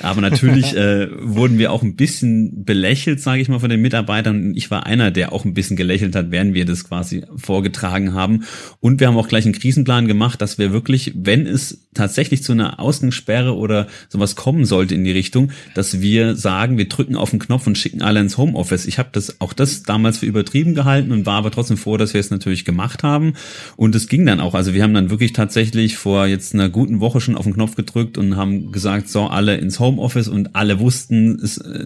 Aber 0.01 0.22
natürlich 0.22 0.74
äh, 0.75 1.08
wurden 1.20 1.58
wir 1.58 1.72
auch 1.72 1.84
ein 1.84 1.96
bisschen 1.96 2.63
belächelt, 2.63 3.22
sage 3.22 3.41
ich 3.41 3.50
mal, 3.50 3.60
von 3.60 3.70
den 3.70 3.81
Mitarbeitern. 3.81 4.53
Ich 4.55 4.72
war 4.72 4.86
einer, 4.86 5.12
der 5.12 5.34
auch 5.34 5.46
ein 5.46 5.53
bisschen 5.53 5.77
gelächelt 5.77 6.15
hat, 6.15 6.31
während 6.31 6.53
wir 6.53 6.65
das 6.65 6.84
quasi 6.84 7.24
vorgetragen 7.36 8.13
haben. 8.13 8.43
Und 8.79 9.00
wir 9.00 9.08
haben 9.08 9.17
auch 9.17 9.27
gleich 9.27 9.46
einen 9.46 9.53
Krisenplan 9.53 10.08
gemacht, 10.08 10.41
dass 10.41 10.58
wir 10.58 10.72
wirklich, 10.72 11.13
wenn 11.15 11.46
es 11.46 11.88
tatsächlich 11.93 12.43
zu 12.43 12.53
einer 12.53 12.79
Ausgangssperre 12.79 13.55
oder 13.55 13.88
sowas 14.10 14.36
kommen 14.36 14.65
sollte 14.65 14.96
in 14.96 15.03
die 15.03 15.12
Richtung, 15.12 15.51
dass 15.75 16.01
wir 16.01 16.36
sagen, 16.36 16.77
wir 16.77 16.88
drücken 16.88 17.15
auf 17.15 17.31
den 17.31 17.39
Knopf 17.39 17.67
und 17.67 17.77
schicken 17.77 18.01
alle 18.01 18.20
ins 18.20 18.38
Homeoffice. 18.38 18.86
Ich 18.86 18.98
habe 18.98 19.10
das 19.12 19.41
auch 19.41 19.53
das 19.53 19.84
damals 19.84 20.20
für 20.20 20.25
übertrieben 20.25 20.74
gehalten 20.74 21.12
und 21.12 21.25
war 21.25 21.36
aber 21.36 21.51
trotzdem 21.51 21.77
froh, 21.77 21.98
dass 21.98 22.13
wir 22.13 22.20
es 22.20 22.31
natürlich 22.31 22.65
gemacht 22.65 23.03
haben. 23.03 23.34
Und 23.75 23.96
es 23.96 24.08
ging 24.08 24.25
dann 24.25 24.39
auch. 24.39 24.53
Also 24.53 24.74
wir 24.74 24.84
haben 24.84 24.93
dann 24.93 25.10
wirklich 25.10 25.34
tatsächlich 25.34 25.98
vor 25.98 26.25
jetzt 26.27 26.53
einer 26.53 26.70
guten 26.70 27.00
Woche 27.00 27.20
schon 27.20 27.36
auf 27.36 27.43
den 27.43 27.53
Knopf 27.53 27.75
gedrückt 27.75 28.17
und 28.17 28.36
haben 28.38 28.72
gesagt, 28.72 29.10
so, 29.10 29.27
alle 29.27 29.40
ins 29.48 29.79
Homeoffice 29.79 30.27
und 30.27 30.55
alle 30.55 30.79
wussten, 30.79 31.38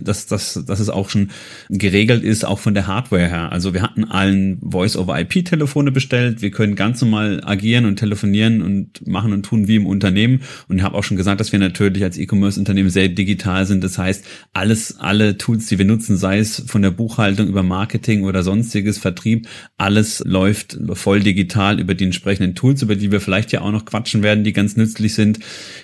dass, 0.03 0.27
dass, 0.27 0.63
dass 0.65 0.79
es 0.79 0.89
auch 0.89 1.09
schon 1.09 1.29
geregelt 1.69 2.23
ist, 2.23 2.45
auch 2.45 2.59
von 2.59 2.73
der 2.73 2.87
Hardware 2.87 3.27
her. 3.27 3.51
Also 3.51 3.73
wir 3.73 3.81
hatten 3.81 4.03
allen 4.05 4.59
Voice-over-IP-Telefone 4.61 5.91
bestellt. 5.91 6.41
Wir 6.41 6.51
können 6.51 6.75
ganz 6.75 7.01
normal 7.01 7.41
agieren 7.43 7.85
und 7.85 7.97
telefonieren 7.97 8.61
und 8.61 9.07
machen 9.07 9.33
und 9.33 9.43
tun 9.43 9.67
wie 9.67 9.75
im 9.75 9.85
Unternehmen. 9.85 10.41
Und 10.67 10.77
ich 10.77 10.83
habe 10.83 10.97
auch 10.97 11.03
schon 11.03 11.17
gesagt, 11.17 11.39
dass 11.39 11.51
wir 11.51 11.59
natürlich 11.59 12.03
als 12.03 12.17
E-Commerce-Unternehmen 12.17 12.89
sehr 12.89 13.09
digital 13.09 13.65
sind. 13.65 13.83
Das 13.83 13.97
heißt, 13.97 14.25
alles, 14.53 14.99
alle 14.99 15.37
Tools, 15.37 15.67
die 15.67 15.77
wir 15.77 15.85
nutzen, 15.85 16.17
sei 16.17 16.39
es 16.39 16.63
von 16.67 16.81
der 16.81 16.91
Buchhaltung 16.91 17.47
über 17.47 17.63
Marketing 17.63 18.23
oder 18.23 18.43
sonstiges, 18.43 18.97
Vertrieb, 18.97 19.47
alles 19.77 20.23
läuft 20.25 20.77
voll 20.93 21.19
digital 21.19 21.79
über 21.79 21.95
die 21.95 22.05
entsprechenden 22.05 22.55
Tools, 22.55 22.81
über 22.81 22.95
die 22.95 23.11
wir 23.11 23.21
vielleicht 23.21 23.51
ja 23.51 23.61
auch 23.61 23.71
noch 23.71 23.85
quatschen 23.85 24.23
werden, 24.23 24.43
die 24.43 24.53
ganz 24.53 24.75
nützlich 24.75 25.13
sind. 25.13 25.39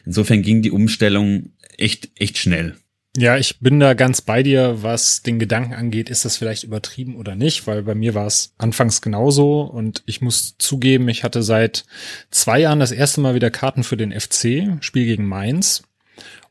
Insofern 0.06 0.42
ging 0.42 0.62
die 0.62 0.72
Umstellung 0.72 1.52
echt, 1.82 2.10
echt 2.16 2.38
schnell. 2.38 2.76
Ja, 3.18 3.36
ich 3.36 3.60
bin 3.60 3.82
da 3.82 3.94
ganz 3.94 4.22
bei 4.22 4.42
dir, 4.42 4.84
was 4.84 5.22
den 5.22 5.38
Gedanken 5.38 5.74
angeht, 5.74 6.10
ist 6.10 6.24
das 6.24 6.38
vielleicht 6.38 6.64
übertrieben 6.64 7.18
oder 7.18 7.36
nicht, 7.36 7.68
weil 7.68 7.84
bei 7.84 7.94
mir 7.94 8.16
war 8.16 8.26
es 8.26 8.54
anfangs 8.58 9.02
genauso 9.02 9.64
und 9.64 10.02
ich 10.06 10.22
muss 10.22 10.56
zugeben, 10.58 11.10
ich 11.10 11.26
hatte 11.26 11.44
seit 11.44 11.84
zwei 12.30 12.60
Jahren 12.60 12.80
das 12.80 12.94
erste 12.94 13.20
Mal 13.20 13.36
wieder 13.36 13.52
Karten 13.52 13.84
für 13.84 13.98
den 13.98 14.18
FC, 14.18 14.78
Spiel 14.80 15.06
gegen 15.06 15.26
Mainz 15.26 15.84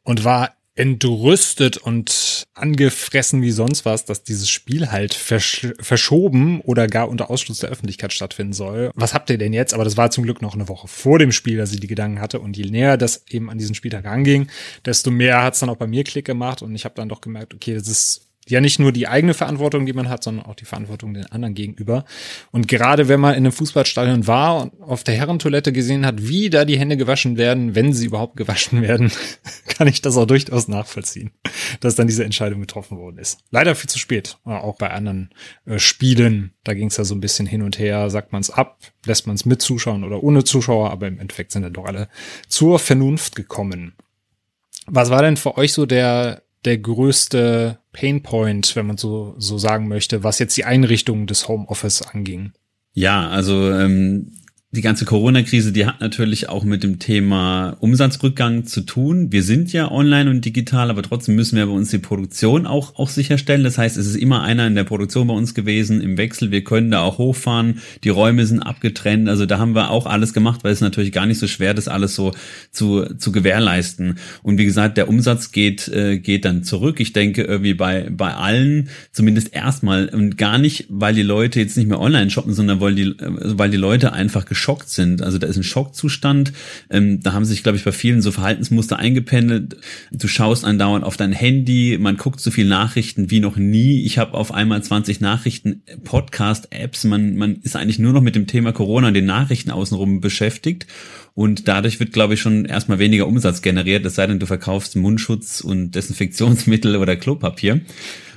und 0.02 0.24
war 0.24 0.54
entrüstet 0.80 1.76
und 1.76 2.44
angefressen 2.54 3.42
wie 3.42 3.50
sonst 3.50 3.84
was, 3.84 4.06
dass 4.06 4.24
dieses 4.24 4.48
Spiel 4.48 4.90
halt 4.90 5.12
versch 5.12 5.68
verschoben 5.78 6.62
oder 6.62 6.86
gar 6.86 7.10
unter 7.10 7.28
Ausschluss 7.28 7.58
der 7.58 7.68
Öffentlichkeit 7.68 8.14
stattfinden 8.14 8.54
soll. 8.54 8.90
Was 8.94 9.12
habt 9.12 9.28
ihr 9.28 9.36
denn 9.36 9.52
jetzt? 9.52 9.74
Aber 9.74 9.84
das 9.84 9.98
war 9.98 10.10
zum 10.10 10.24
Glück 10.24 10.40
noch 10.40 10.54
eine 10.54 10.68
Woche 10.68 10.88
vor 10.88 11.18
dem 11.18 11.32
Spiel, 11.32 11.58
dass 11.58 11.74
ich 11.74 11.80
die 11.80 11.86
Gedanken 11.86 12.20
hatte. 12.20 12.40
Und 12.40 12.56
je 12.56 12.64
näher 12.64 12.96
das 12.96 13.24
eben 13.28 13.50
an 13.50 13.58
diesen 13.58 13.74
Spieltag 13.74 14.06
anging, 14.06 14.48
desto 14.86 15.10
mehr 15.10 15.42
hat 15.42 15.52
es 15.52 15.60
dann 15.60 15.68
auch 15.68 15.76
bei 15.76 15.86
mir 15.86 16.02
Klick 16.02 16.24
gemacht. 16.24 16.62
Und 16.62 16.74
ich 16.74 16.86
habe 16.86 16.94
dann 16.94 17.10
doch 17.10 17.20
gemerkt, 17.20 17.52
okay, 17.52 17.74
das 17.74 17.86
ist 17.86 18.29
ja 18.48 18.60
nicht 18.60 18.78
nur 18.78 18.92
die 18.92 19.06
eigene 19.06 19.34
Verantwortung, 19.34 19.86
die 19.86 19.92
man 19.92 20.08
hat, 20.08 20.24
sondern 20.24 20.46
auch 20.46 20.54
die 20.54 20.64
Verantwortung 20.64 21.14
den 21.14 21.26
anderen 21.26 21.54
gegenüber. 21.54 22.04
Und 22.50 22.68
gerade 22.68 23.08
wenn 23.08 23.20
man 23.20 23.32
in 23.32 23.38
einem 23.38 23.52
Fußballstadion 23.52 24.26
war 24.26 24.62
und 24.62 24.82
auf 24.82 25.04
der 25.04 25.14
Herrentoilette 25.14 25.72
gesehen 25.72 26.06
hat, 26.06 26.26
wie 26.26 26.50
da 26.50 26.64
die 26.64 26.78
Hände 26.78 26.96
gewaschen 26.96 27.36
werden, 27.36 27.74
wenn 27.74 27.92
sie 27.92 28.06
überhaupt 28.06 28.36
gewaschen 28.36 28.82
werden, 28.82 29.12
kann 29.66 29.86
ich 29.86 30.02
das 30.02 30.16
auch 30.16 30.26
durchaus 30.26 30.68
nachvollziehen, 30.68 31.32
dass 31.80 31.94
dann 31.94 32.06
diese 32.06 32.24
Entscheidung 32.24 32.60
getroffen 32.60 32.98
worden 32.98 33.18
ist. 33.18 33.40
Leider 33.50 33.74
viel 33.74 33.90
zu 33.90 33.98
spät. 33.98 34.38
Auch 34.44 34.76
bei 34.76 34.90
anderen 34.90 35.30
äh, 35.66 35.78
Spielen, 35.78 36.54
da 36.64 36.74
ging 36.74 36.88
es 36.88 36.96
ja 36.96 37.04
so 37.04 37.14
ein 37.14 37.20
bisschen 37.20 37.46
hin 37.46 37.62
und 37.62 37.78
her, 37.78 38.10
sagt 38.10 38.32
man 38.32 38.40
es 38.40 38.50
ab, 38.50 38.78
lässt 39.06 39.26
man 39.26 39.36
es 39.36 39.44
mit 39.44 39.62
Zuschauern 39.62 40.04
oder 40.04 40.22
ohne 40.22 40.44
Zuschauer, 40.44 40.90
aber 40.90 41.08
im 41.08 41.20
Endeffekt 41.20 41.52
sind 41.52 41.62
dann 41.62 41.72
doch 41.72 41.84
alle 41.84 42.08
zur 42.48 42.78
Vernunft 42.78 43.36
gekommen. 43.36 43.94
Was 44.86 45.10
war 45.10 45.22
denn 45.22 45.36
für 45.36 45.56
euch 45.56 45.72
so 45.72 45.86
der 45.86 46.42
der 46.64 46.78
größte 46.78 47.78
Painpoint, 47.92 48.76
wenn 48.76 48.86
man 48.86 48.96
so, 48.96 49.34
so 49.38 49.58
sagen 49.58 49.88
möchte, 49.88 50.22
was 50.22 50.38
jetzt 50.38 50.56
die 50.56 50.64
Einrichtung 50.64 51.26
des 51.26 51.48
Homeoffice 51.48 52.02
anging? 52.02 52.52
Ja, 52.92 53.28
also 53.28 53.72
ähm, 53.72 54.32
die 54.72 54.82
ganze 54.82 55.04
Corona-Krise, 55.04 55.72
die 55.72 55.84
hat 55.84 56.00
natürlich 56.00 56.48
auch 56.48 56.62
mit 56.62 56.84
dem 56.84 57.00
Thema 57.00 57.76
Umsatzrückgang 57.80 58.66
zu 58.66 58.82
tun. 58.82 59.32
Wir 59.32 59.42
sind 59.42 59.72
ja 59.72 59.90
online 59.90 60.30
und 60.30 60.44
digital, 60.44 60.90
aber 60.90 61.02
trotzdem 61.02 61.34
müssen 61.34 61.56
wir 61.56 61.66
bei 61.66 61.72
uns 61.72 61.90
die 61.90 61.98
Produktion 61.98 62.68
auch, 62.68 62.94
auch 62.94 63.08
sicherstellen. 63.08 63.64
Das 63.64 63.78
heißt, 63.78 63.96
es 63.96 64.06
ist 64.06 64.14
immer 64.14 64.42
einer 64.42 64.68
in 64.68 64.76
der 64.76 64.84
Produktion 64.84 65.26
bei 65.26 65.34
uns 65.34 65.54
gewesen 65.54 66.00
im 66.00 66.16
Wechsel. 66.16 66.52
Wir 66.52 66.62
können 66.62 66.92
da 66.92 67.00
auch 67.00 67.18
hochfahren. 67.18 67.80
Die 68.04 68.10
Räume 68.10 68.46
sind 68.46 68.60
abgetrennt. 68.60 69.28
Also 69.28 69.44
da 69.44 69.58
haben 69.58 69.74
wir 69.74 69.90
auch 69.90 70.06
alles 70.06 70.32
gemacht, 70.32 70.62
weil 70.62 70.72
es 70.72 70.80
natürlich 70.80 71.10
gar 71.10 71.26
nicht 71.26 71.40
so 71.40 71.48
schwer 71.48 71.76
ist, 71.76 71.88
alles 71.88 72.14
so 72.14 72.30
zu, 72.70 73.06
zu 73.16 73.32
gewährleisten. 73.32 74.18
Und 74.44 74.58
wie 74.58 74.66
gesagt, 74.66 74.98
der 74.98 75.08
Umsatz 75.08 75.50
geht, 75.50 75.88
äh, 75.88 76.20
geht 76.20 76.44
dann 76.44 76.62
zurück. 76.62 77.00
Ich 77.00 77.12
denke 77.12 77.42
irgendwie 77.42 77.74
bei, 77.74 78.08
bei 78.08 78.34
allen, 78.34 78.88
zumindest 79.10 79.52
erstmal 79.52 80.10
und 80.10 80.38
gar 80.38 80.58
nicht, 80.58 80.86
weil 80.88 81.14
die 81.14 81.22
Leute 81.22 81.58
jetzt 81.58 81.76
nicht 81.76 81.88
mehr 81.88 81.98
online 81.98 82.30
shoppen, 82.30 82.52
sondern 82.52 82.80
weil 82.80 82.94
die, 82.94 83.08
äh, 83.08 83.58
weil 83.58 83.70
die 83.70 83.76
Leute 83.76 84.12
einfach 84.12 84.44
geschockt 84.60 84.90
sind. 84.90 85.22
Also 85.22 85.38
da 85.38 85.46
ist 85.46 85.56
ein 85.56 85.62
Schockzustand. 85.62 86.52
Ähm, 86.90 87.22
da 87.22 87.32
haben 87.32 87.46
sich, 87.46 87.62
glaube 87.62 87.78
ich, 87.78 87.84
bei 87.84 87.92
vielen 87.92 88.20
so 88.20 88.30
Verhaltensmuster 88.30 88.98
eingependelt. 88.98 89.78
Du 90.12 90.28
schaust 90.28 90.66
andauernd 90.66 91.02
auf 91.02 91.16
dein 91.16 91.32
Handy, 91.32 91.96
man 91.98 92.18
guckt 92.18 92.40
so 92.40 92.50
viel 92.50 92.66
Nachrichten 92.66 93.30
wie 93.30 93.40
noch 93.40 93.56
nie. 93.56 94.02
Ich 94.04 94.18
habe 94.18 94.34
auf 94.34 94.52
einmal 94.52 94.82
20 94.82 95.22
Nachrichten, 95.22 95.82
Podcast-Apps. 96.04 97.04
Man, 97.04 97.36
man 97.36 97.56
ist 97.62 97.74
eigentlich 97.74 97.98
nur 97.98 98.12
noch 98.12 98.20
mit 98.20 98.36
dem 98.36 98.46
Thema 98.46 98.72
Corona 98.72 99.08
und 99.08 99.14
den 99.14 99.24
Nachrichten 99.24 99.70
außenrum 99.70 100.20
beschäftigt. 100.20 100.86
Und 101.34 101.66
dadurch 101.66 101.98
wird, 101.98 102.12
glaube 102.12 102.34
ich, 102.34 102.40
schon 102.40 102.66
erstmal 102.66 102.98
weniger 102.98 103.26
Umsatz 103.26 103.62
generiert, 103.62 104.04
es 104.04 104.16
sei 104.16 104.26
denn, 104.26 104.40
du 104.40 104.46
verkaufst 104.46 104.94
Mundschutz 104.94 105.62
und 105.62 105.92
Desinfektionsmittel 105.92 106.96
oder 106.96 107.16
Klopapier. 107.16 107.80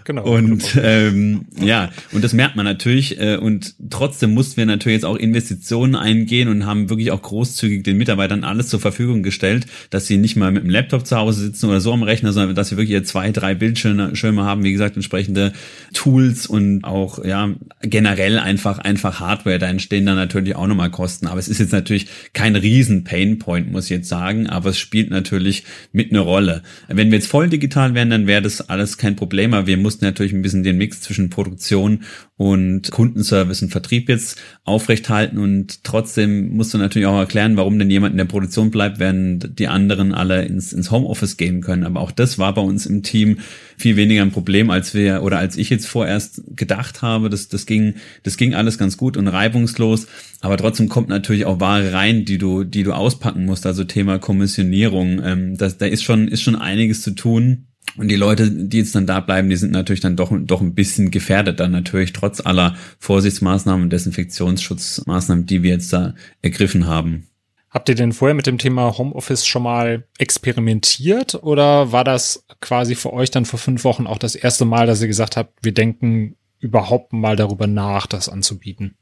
Genau. 0.06 0.24
Und 0.26 0.78
ähm, 0.82 1.46
ja, 1.60 1.90
und 2.12 2.24
das 2.24 2.34
merkt 2.34 2.56
man 2.56 2.66
natürlich. 2.66 3.20
Äh, 3.20 3.38
und 3.38 3.76
trotzdem 3.90 4.34
mussten 4.34 4.58
wir 4.58 4.66
natürlich 4.66 4.98
jetzt 4.98 5.06
auch 5.06 5.16
Investitionen 5.16 5.96
eingehen 5.96 6.50
und 6.50 6.66
haben 6.66 6.90
wirklich 6.90 7.12
auch 7.12 7.22
großzügig 7.22 7.84
den 7.84 7.98
Mitarbeitern 7.98 8.44
alles 8.44 8.68
zur 8.68 8.80
Verfügung 8.80 9.24
gestellt, 9.24 9.66
dass 9.90 10.08
sie 10.08 10.18
nicht 10.18 10.36
mal 10.36 10.52
mit 10.52 10.64
dem 10.64 10.70
Laptop 10.70 11.08
zu 11.08 11.18
Hause 11.18 11.42
sitzen 11.42 11.68
oder 11.68 11.80
so 11.80 11.94
am 11.94 12.04
Rechner, 12.04 12.34
sondern 12.34 12.56
dass 12.56 12.70
sie 12.70 12.78
wirklich 12.78 13.04
zwei, 13.06 13.32
drei 13.32 13.56
Bildschirme 13.56 14.44
haben, 14.44 14.64
wie 14.64 14.72
gesagt, 14.72 14.96
entsprechende 14.96 15.54
Tools 15.94 16.48
und 16.48 16.84
auch 16.84 17.24
ja 17.24 17.52
generell 17.82 18.40
einfach 18.40 18.80
einfach 18.80 19.20
Hardware. 19.20 19.60
Da 19.60 19.68
entstehen 19.68 20.06
dann 20.06 20.16
natürlich 20.16 20.56
auch 20.56 20.68
nochmal 20.68 20.92
Kosten. 20.92 21.28
Aber 21.28 21.40
es 21.40 21.48
ist 21.48 21.60
jetzt 21.60 21.72
natürlich 21.72 22.08
kein 22.34 22.56
riesen 22.56 23.04
Painpoint, 23.04 23.72
muss 23.72 23.86
ich 23.86 23.92
jetzt 23.92 24.10
sagen, 24.10 24.48
aber 24.48 24.72
es 24.72 24.80
spielt 24.80 25.10
natürlich 25.10 25.64
mit 25.92 26.12
eine 26.12 26.20
Rolle. 26.20 26.64
Wenn 26.88 27.12
wir 27.12 27.18
jetzt 27.18 27.28
voll 27.28 27.50
digital 27.50 27.94
wären, 27.94 28.10
dann 28.10 28.28
wäre 28.28 28.42
das 28.42 28.70
alles 28.70 28.98
kein 28.98 29.16
Problem, 29.16 29.54
aber 29.54 29.68
wir 29.68 29.78
mussten 29.78 29.93
mussten 29.94 30.06
natürlich 30.06 30.34
ein 30.34 30.42
bisschen 30.42 30.64
den 30.64 30.78
Mix 30.78 31.02
zwischen 31.02 31.30
Produktion 31.30 32.00
und 32.36 32.90
Kundenservice 32.90 33.62
und 33.62 33.70
Vertrieb 33.70 34.10
jetzt 34.10 34.42
aufrechthalten 34.64 35.38
und 35.38 35.84
trotzdem 35.84 36.50
musst 36.56 36.74
du 36.74 36.80
natürlich 36.80 37.06
auch 37.06 37.18
erklären, 37.18 37.58
warum 37.58 37.78
denn 37.78 37.92
jemand 37.92 38.14
in 38.14 38.18
der 38.18 38.26
Produktion 38.26 38.72
bleibt, 38.72 38.98
während 38.98 39.60
die 39.60 39.68
anderen 39.68 40.12
alle 40.12 40.46
ins, 40.46 40.74
ins 40.74 40.90
Homeoffice 40.90 41.38
gehen 41.38 41.62
können. 41.62 41.84
Aber 41.84 42.00
auch 42.00 42.10
das 42.10 42.40
war 42.40 42.56
bei 42.56 42.62
uns 42.62 42.88
im 42.88 43.04
Team 43.04 43.38
viel 43.78 43.96
weniger 43.96 44.24
ein 44.24 44.32
Problem, 44.32 44.72
als 44.72 44.96
wir 44.96 45.22
oder 45.22 45.38
als 45.38 45.58
ich 45.58 45.70
jetzt 45.70 45.88
vorerst 45.88 46.42
gedacht 46.56 47.04
habe. 47.04 47.30
Das, 47.30 47.50
das 47.50 47.68
ging, 47.68 47.94
das 48.24 48.38
ging 48.38 48.56
alles 48.56 48.80
ganz 48.80 48.98
gut 48.98 49.16
und 49.16 49.28
reibungslos. 49.28 50.08
Aber 50.42 50.58
trotzdem 50.58 50.90
kommt 50.90 51.10
natürlich 51.10 51.46
auch 51.46 51.60
Ware 51.60 51.94
rein, 51.94 52.26
die 52.26 52.40
du, 52.40 52.64
die 52.64 52.82
du 52.82 52.94
auspacken 52.94 53.46
musst. 53.46 53.68
Also 53.68 53.84
Thema 53.84 54.18
Kommissionierung. 54.18 55.22
Ähm, 55.24 55.58
das, 55.58 55.78
da 55.78 55.86
ist 55.86 56.04
schon, 56.04 56.28
ist 56.28 56.42
schon 56.42 56.56
einiges 56.56 57.04
zu 57.04 57.12
tun. 57.12 57.68
Und 57.96 58.08
die 58.08 58.16
Leute, 58.16 58.50
die 58.50 58.78
jetzt 58.78 58.96
dann 58.96 59.06
da 59.06 59.20
bleiben, 59.20 59.50
die 59.50 59.56
sind 59.56 59.72
natürlich 59.72 60.02
dann 60.02 60.16
doch, 60.16 60.32
doch 60.32 60.62
ein 60.62 60.74
bisschen 60.74 61.12
gefährdet 61.12 61.60
dann 61.60 61.72
natürlich, 61.72 62.12
trotz 62.14 62.44
aller 62.44 62.76
Vorsichtsmaßnahmen 63.00 63.84
und 63.84 63.94
Desinfektionsschutzmaßnahmen, 63.94 65.46
die 65.46 65.62
wir 65.62 65.72
jetzt 65.72 65.94
da 65.94 66.16
ergriffen 66.42 66.88
haben. 66.88 67.28
Habt 67.70 67.90
ihr 67.90 67.96
denn 67.96 68.14
vorher 68.14 68.36
mit 68.36 68.46
dem 68.46 68.60
Thema 68.60 68.98
Homeoffice 68.98 69.46
schon 69.46 69.64
mal 69.64 70.06
experimentiert 70.20 71.36
oder 71.42 71.92
war 71.92 72.04
das 72.04 72.46
quasi 72.62 72.96
für 72.96 73.14
euch 73.14 73.32
dann 73.32 73.46
vor 73.46 73.60
fünf 73.60 73.84
Wochen 73.84 74.06
auch 74.06 74.20
das 74.20 74.36
erste 74.36 74.66
Mal, 74.66 74.86
dass 74.86 75.02
ihr 75.02 75.08
gesagt 75.08 75.38
habt, 75.38 75.64
wir 75.64 75.74
denken 75.74 76.36
überhaupt 76.60 77.14
mal 77.14 77.36
darüber 77.36 77.68
nach, 77.68 78.06
das 78.06 78.30
anzubieten? 78.30 78.96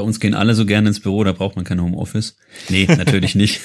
Bei 0.00 0.06
uns 0.06 0.18
gehen 0.18 0.32
alle 0.32 0.54
so 0.54 0.64
gerne 0.64 0.88
ins 0.88 1.00
Büro, 1.00 1.24
da 1.24 1.32
braucht 1.32 1.56
man 1.56 1.66
kein 1.66 1.78
Homeoffice. 1.78 2.34
Nee, 2.70 2.86
natürlich 2.86 3.34
nicht. 3.34 3.60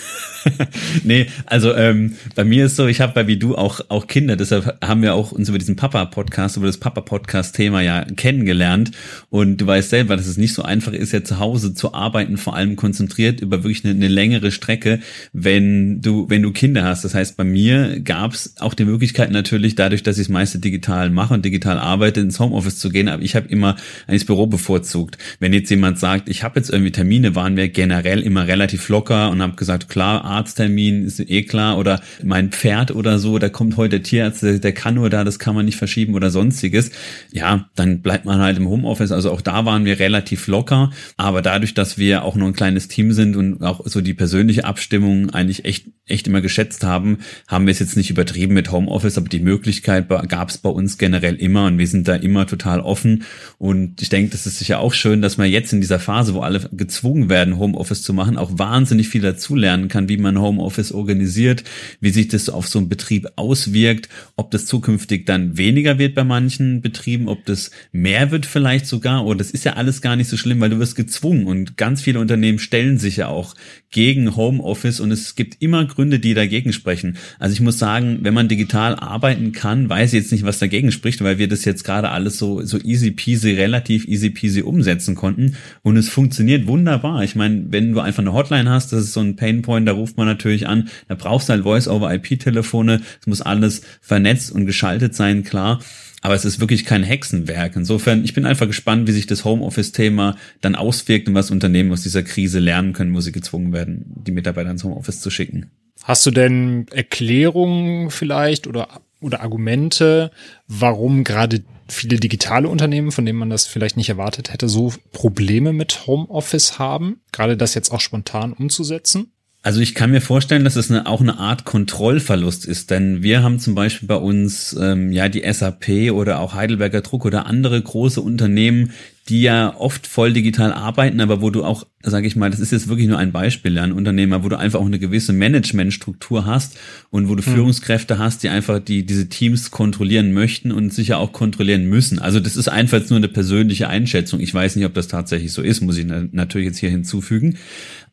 nee, 1.05 1.27
also 1.45 1.73
ähm, 1.73 2.17
bei 2.35 2.43
mir 2.43 2.65
ist 2.65 2.75
so, 2.75 2.87
ich 2.87 2.99
habe 2.99 3.13
bei 3.13 3.27
wie 3.27 3.37
du 3.37 3.55
auch 3.55 3.79
auch 3.87 4.07
Kinder, 4.07 4.35
deshalb 4.35 4.77
haben 4.83 5.01
wir 5.01 5.13
auch 5.13 5.31
uns 5.31 5.47
über 5.47 5.57
diesen 5.57 5.77
Papa-Podcast, 5.77 6.57
über 6.57 6.67
das 6.67 6.77
Papa-Podcast-Thema 6.77 7.79
ja 7.79 8.03
kennengelernt. 8.03 8.91
Und 9.29 9.61
du 9.61 9.67
weißt 9.67 9.89
selber, 9.89 10.17
dass 10.17 10.27
es 10.27 10.35
nicht 10.35 10.53
so 10.53 10.63
einfach 10.63 10.91
ist, 10.91 11.13
ja 11.13 11.23
zu 11.23 11.39
Hause 11.39 11.73
zu 11.73 11.93
arbeiten, 11.93 12.35
vor 12.35 12.53
allem 12.53 12.75
konzentriert 12.75 13.39
über 13.39 13.63
wirklich 13.63 13.85
eine, 13.85 13.93
eine 13.93 14.09
längere 14.09 14.51
Strecke, 14.51 14.99
wenn 15.31 16.01
du 16.01 16.29
wenn 16.29 16.41
du 16.41 16.51
Kinder 16.51 16.83
hast. 16.83 17.05
Das 17.05 17.15
heißt, 17.15 17.37
bei 17.37 17.45
mir 17.45 18.01
gab 18.01 18.33
es 18.33 18.55
auch 18.59 18.73
die 18.73 18.83
Möglichkeit 18.83 19.31
natürlich, 19.31 19.75
dadurch, 19.75 20.03
dass 20.03 20.17
ich 20.17 20.27
das 20.27 20.33
meiste 20.33 20.59
digital 20.59 21.11
mache 21.11 21.33
und 21.33 21.45
digital 21.45 21.79
arbeite, 21.79 22.19
ins 22.19 22.41
Homeoffice 22.41 22.77
zu 22.77 22.89
gehen. 22.89 23.07
Aber 23.07 23.23
ich 23.23 23.37
habe 23.37 23.47
immer 23.47 23.77
ins 24.09 24.25
Büro 24.25 24.47
bevorzugt. 24.47 25.17
Wenn 25.39 25.53
jetzt 25.53 25.69
jemand 25.69 25.97
sagt 25.97 26.24
gesagt, 26.25 26.29
ich 26.29 26.43
habe 26.43 26.59
jetzt 26.59 26.69
irgendwie 26.69 26.91
Termine, 26.91 27.35
waren 27.35 27.55
wir 27.55 27.69
generell 27.69 28.21
immer 28.21 28.47
relativ 28.47 28.89
locker 28.89 29.29
und 29.29 29.41
habe 29.41 29.55
gesagt, 29.55 29.89
klar, 29.89 30.23
Arzttermin 30.25 31.05
ist 31.05 31.19
eh 31.19 31.43
klar 31.43 31.77
oder 31.77 32.01
mein 32.23 32.51
Pferd 32.51 32.91
oder 32.91 33.19
so, 33.19 33.39
da 33.39 33.49
kommt 33.49 33.77
heute 33.77 33.99
der 33.99 34.03
Tierarzt, 34.03 34.43
der, 34.43 34.59
der 34.59 34.73
kann 34.73 34.95
nur 34.95 35.09
da, 35.09 35.23
das 35.23 35.39
kann 35.39 35.55
man 35.55 35.65
nicht 35.65 35.77
verschieben 35.77 36.15
oder 36.15 36.29
sonstiges. 36.29 36.91
Ja, 37.31 37.69
dann 37.75 38.01
bleibt 38.01 38.25
man 38.25 38.39
halt 38.39 38.57
im 38.57 38.67
Homeoffice. 38.67 39.11
Also 39.11 39.31
auch 39.31 39.41
da 39.41 39.65
waren 39.65 39.85
wir 39.85 39.99
relativ 39.99 40.47
locker, 40.47 40.91
aber 41.17 41.41
dadurch, 41.41 41.73
dass 41.73 41.97
wir 41.97 42.23
auch 42.23 42.35
nur 42.35 42.47
ein 42.47 42.53
kleines 42.53 42.87
Team 42.87 43.11
sind 43.11 43.35
und 43.35 43.63
auch 43.63 43.81
so 43.85 44.01
die 44.01 44.13
persönliche 44.13 44.65
Abstimmung 44.65 45.29
eigentlich 45.31 45.65
echt 45.65 45.85
echt 46.07 46.27
immer 46.27 46.41
geschätzt 46.41 46.83
haben, 46.83 47.17
haben 47.47 47.65
wir 47.65 47.71
es 47.71 47.79
jetzt 47.79 47.97
nicht 47.97 48.11
übertrieben 48.11 48.53
mit 48.53 48.71
Homeoffice, 48.71 49.17
aber 49.17 49.27
die 49.27 49.39
Möglichkeit 49.39 50.07
gab 50.07 50.49
es 50.49 50.59
bei 50.59 50.69
uns 50.69 50.99
generell 50.99 51.35
immer 51.35 51.65
und 51.65 51.79
wir 51.79 51.87
sind 51.87 52.07
da 52.07 52.15
immer 52.15 52.45
total 52.45 52.79
offen 52.79 53.23
und 53.57 54.01
ich 54.03 54.09
denke, 54.09 54.31
das 54.31 54.45
ist 54.45 54.59
sicher 54.59 54.79
auch 54.79 54.93
schön, 54.93 55.23
dass 55.23 55.37
man 55.37 55.49
jetzt 55.49 55.73
in 55.73 55.81
dieser 55.81 55.97
Phase 55.97 56.14
Phase, 56.15 56.33
wo 56.33 56.39
alle 56.39 56.61
gezwungen 56.71 57.27
werden, 57.27 57.57
Homeoffice 57.57 58.01
zu 58.01 58.13
machen, 58.13 58.37
auch 58.37 58.57
wahnsinnig 58.57 59.09
viel 59.09 59.21
dazulernen 59.21 59.89
kann, 59.89 60.07
wie 60.07 60.15
man 60.15 60.39
Homeoffice 60.39 60.93
organisiert, 60.93 61.65
wie 61.99 62.09
sich 62.09 62.29
das 62.29 62.47
auf 62.47 62.69
so 62.69 62.79
einen 62.79 62.87
Betrieb 62.87 63.27
auswirkt, 63.35 64.07
ob 64.37 64.49
das 64.49 64.65
zukünftig 64.65 65.25
dann 65.25 65.57
weniger 65.57 65.99
wird 65.99 66.15
bei 66.15 66.23
manchen 66.23 66.79
Betrieben, 66.79 67.27
ob 67.27 67.43
das 67.45 67.71
mehr 67.91 68.31
wird 68.31 68.45
vielleicht 68.45 68.87
sogar, 68.87 69.25
oder 69.25 69.39
das 69.39 69.51
ist 69.51 69.65
ja 69.65 69.73
alles 69.73 70.01
gar 70.01 70.15
nicht 70.15 70.29
so 70.29 70.37
schlimm, 70.37 70.61
weil 70.61 70.69
du 70.69 70.79
wirst 70.79 70.95
gezwungen 70.95 71.47
und 71.47 71.75
ganz 71.75 72.01
viele 72.01 72.21
Unternehmen 72.21 72.59
stellen 72.59 72.97
sich 72.97 73.17
ja 73.17 73.27
auch 73.27 73.53
gegen 73.91 74.37
Homeoffice 74.37 75.01
und 75.01 75.11
es 75.11 75.35
gibt 75.35 75.61
immer 75.61 75.85
Gründe, 75.85 76.19
die 76.19 76.33
dagegen 76.33 76.71
sprechen. 76.71 77.17
Also 77.39 77.53
ich 77.53 77.61
muss 77.61 77.77
sagen, 77.77 78.19
wenn 78.21 78.33
man 78.33 78.47
digital 78.47 78.95
arbeiten 78.95 79.51
kann, 79.51 79.89
weiß 79.89 80.13
ich 80.13 80.21
jetzt 80.21 80.31
nicht, 80.31 80.45
was 80.45 80.59
dagegen 80.59 80.93
spricht, 80.93 81.21
weil 81.23 81.39
wir 81.39 81.49
das 81.49 81.65
jetzt 81.65 81.83
gerade 81.83 82.09
alles 82.09 82.37
so, 82.37 82.61
so 82.61 82.77
easy 82.79 83.11
peasy, 83.11 83.51
relativ 83.51 84.07
easy 84.07 84.29
peasy 84.29 84.61
umsetzen 84.61 85.15
konnten 85.15 85.57
und 85.81 85.94
es 85.97 86.09
funktioniert 86.09 86.67
wunderbar. 86.67 87.23
Ich 87.23 87.35
meine, 87.35 87.65
wenn 87.69 87.93
du 87.93 87.99
einfach 87.99 88.23
eine 88.23 88.33
Hotline 88.33 88.69
hast, 88.69 88.91
das 88.93 89.01
ist 89.01 89.13
so 89.13 89.19
ein 89.19 89.35
Painpoint, 89.35 89.87
da 89.87 89.93
ruft 89.93 90.17
man 90.17 90.27
natürlich 90.27 90.67
an, 90.67 90.89
da 91.07 91.15
brauchst 91.15 91.49
du 91.49 91.53
halt 91.53 91.63
Voice-over-IP-Telefone, 91.63 93.01
es 93.19 93.27
muss 93.27 93.41
alles 93.41 93.81
vernetzt 94.01 94.51
und 94.51 94.65
geschaltet 94.65 95.15
sein, 95.15 95.43
klar. 95.43 95.79
Aber 96.21 96.33
es 96.33 96.43
ist 96.43 96.59
wirklich 96.59 96.85
kein 96.85 97.03
Hexenwerk. 97.03 97.75
Insofern, 97.75 98.23
ich 98.23 98.33
bin 98.33 98.47
einfach 98.47 98.65
gespannt, 98.65 99.07
wie 99.07 99.11
sich 99.11 99.27
das 99.27 99.45
Homeoffice-Thema 99.45 100.35
dann 100.59 100.73
auswirkt 100.73 101.27
und 101.27 101.35
was 101.35 101.51
Unternehmen 101.51 101.91
aus 101.91 102.01
dieser 102.01 102.23
Krise 102.23 102.57
lernen 102.57 102.93
können, 102.93 103.13
wo 103.13 103.21
sie 103.21 103.31
gezwungen 103.31 103.73
werden, 103.73 104.05
die 104.25 104.31
Mitarbeiter 104.31 104.71
ins 104.71 104.83
Homeoffice 104.83 105.21
zu 105.21 105.29
schicken. 105.29 105.67
Hast 106.03 106.25
du 106.25 106.31
denn 106.31 106.87
Erklärungen 106.91 108.09
vielleicht 108.09 108.65
oder, 108.65 109.01
oder 109.25 109.41
Argumente, 109.41 110.31
warum 110.67 111.23
gerade 111.23 111.63
viele 111.87 112.17
digitale 112.19 112.69
Unternehmen, 112.69 113.11
von 113.11 113.25
denen 113.25 113.39
man 113.39 113.49
das 113.49 113.67
vielleicht 113.67 113.97
nicht 113.97 114.09
erwartet 114.09 114.53
hätte, 114.53 114.69
so 114.69 114.93
Probleme 115.11 115.73
mit 115.73 116.07
Homeoffice 116.07 116.79
haben, 116.79 117.21
gerade 117.31 117.57
das 117.57 117.73
jetzt 117.73 117.91
auch 117.91 117.99
spontan 117.99 118.53
umzusetzen? 118.53 119.31
Also 119.61 119.81
ich 119.81 119.95
kann 119.95 120.11
mir 120.11 120.21
vorstellen, 120.21 120.63
dass 120.63 120.75
es 120.75 120.91
eine, 120.91 121.07
auch 121.07 121.21
eine 121.21 121.39
Art 121.39 121.65
Kontrollverlust 121.65 122.65
ist, 122.65 122.91
denn 122.91 123.23
wir 123.23 123.41
haben 123.41 123.59
zum 123.59 123.73
Beispiel 123.73 124.07
bei 124.07 124.15
uns 124.15 124.77
ähm, 124.79 125.11
ja 125.11 125.27
die 125.27 125.51
SAP 125.51 126.11
oder 126.11 126.39
auch 126.39 126.53
Heidelberger 126.53 127.01
Druck 127.01 127.25
oder 127.25 127.47
andere 127.47 127.81
große 127.81 128.21
Unternehmen, 128.21 128.91
die 129.27 129.41
ja 129.41 129.75
oft 129.75 130.05
voll 130.05 130.33
digital 130.33 130.71
arbeiten, 130.71 131.19
aber 131.19 131.41
wo 131.41 131.49
du 131.49 131.63
auch, 131.63 131.87
sage 132.03 132.27
ich 132.27 132.35
mal, 132.35 132.51
das 132.51 132.59
ist 132.59 132.71
jetzt 132.71 132.87
wirklich 132.87 133.07
nur 133.07 133.17
ein 133.17 133.31
Beispiel, 133.31 133.79
ein 133.79 133.91
Unternehmer, 133.91 134.43
wo 134.43 134.49
du 134.49 134.57
einfach 134.57 134.79
auch 134.79 134.85
eine 134.85 134.99
gewisse 134.99 135.33
Managementstruktur 135.33 136.45
hast 136.45 136.77
und 137.09 137.27
wo 137.27 137.33
du 137.33 137.43
hm. 137.43 137.53
Führungskräfte 137.53 138.19
hast, 138.19 138.43
die 138.43 138.49
einfach 138.49 138.79
die 138.79 139.03
diese 139.03 139.27
Teams 139.27 139.71
kontrollieren 139.71 140.31
möchten 140.31 140.71
und 140.71 140.93
sicher 140.93 141.17
auch 141.17 141.31
kontrollieren 141.31 141.85
müssen. 141.89 142.19
Also 142.19 142.39
das 142.39 142.55
ist 142.55 142.67
einfach 142.67 143.01
nur 143.09 143.17
eine 143.17 143.27
persönliche 143.27 143.87
Einschätzung. 143.87 144.39
Ich 144.39 144.53
weiß 144.53 144.75
nicht, 144.75 144.85
ob 144.85 144.93
das 144.93 145.07
tatsächlich 145.07 145.51
so 145.51 145.63
ist, 145.63 145.81
muss 145.81 145.97
ich 145.97 146.05
natürlich 146.05 146.67
jetzt 146.67 146.77
hier 146.77 146.91
hinzufügen. 146.91 147.57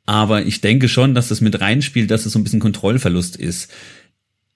Aber 0.06 0.44
ich 0.46 0.60
denke 0.62 0.88
schon, 0.88 1.14
dass 1.14 1.28
das 1.28 1.40
mit 1.40 1.60
reinspielt, 1.60 2.10
dass 2.10 2.26
es 2.26 2.32
so 2.32 2.38
ein 2.38 2.44
bisschen 2.44 2.58
Kontrollverlust 2.58 3.36
ist. 3.36 3.70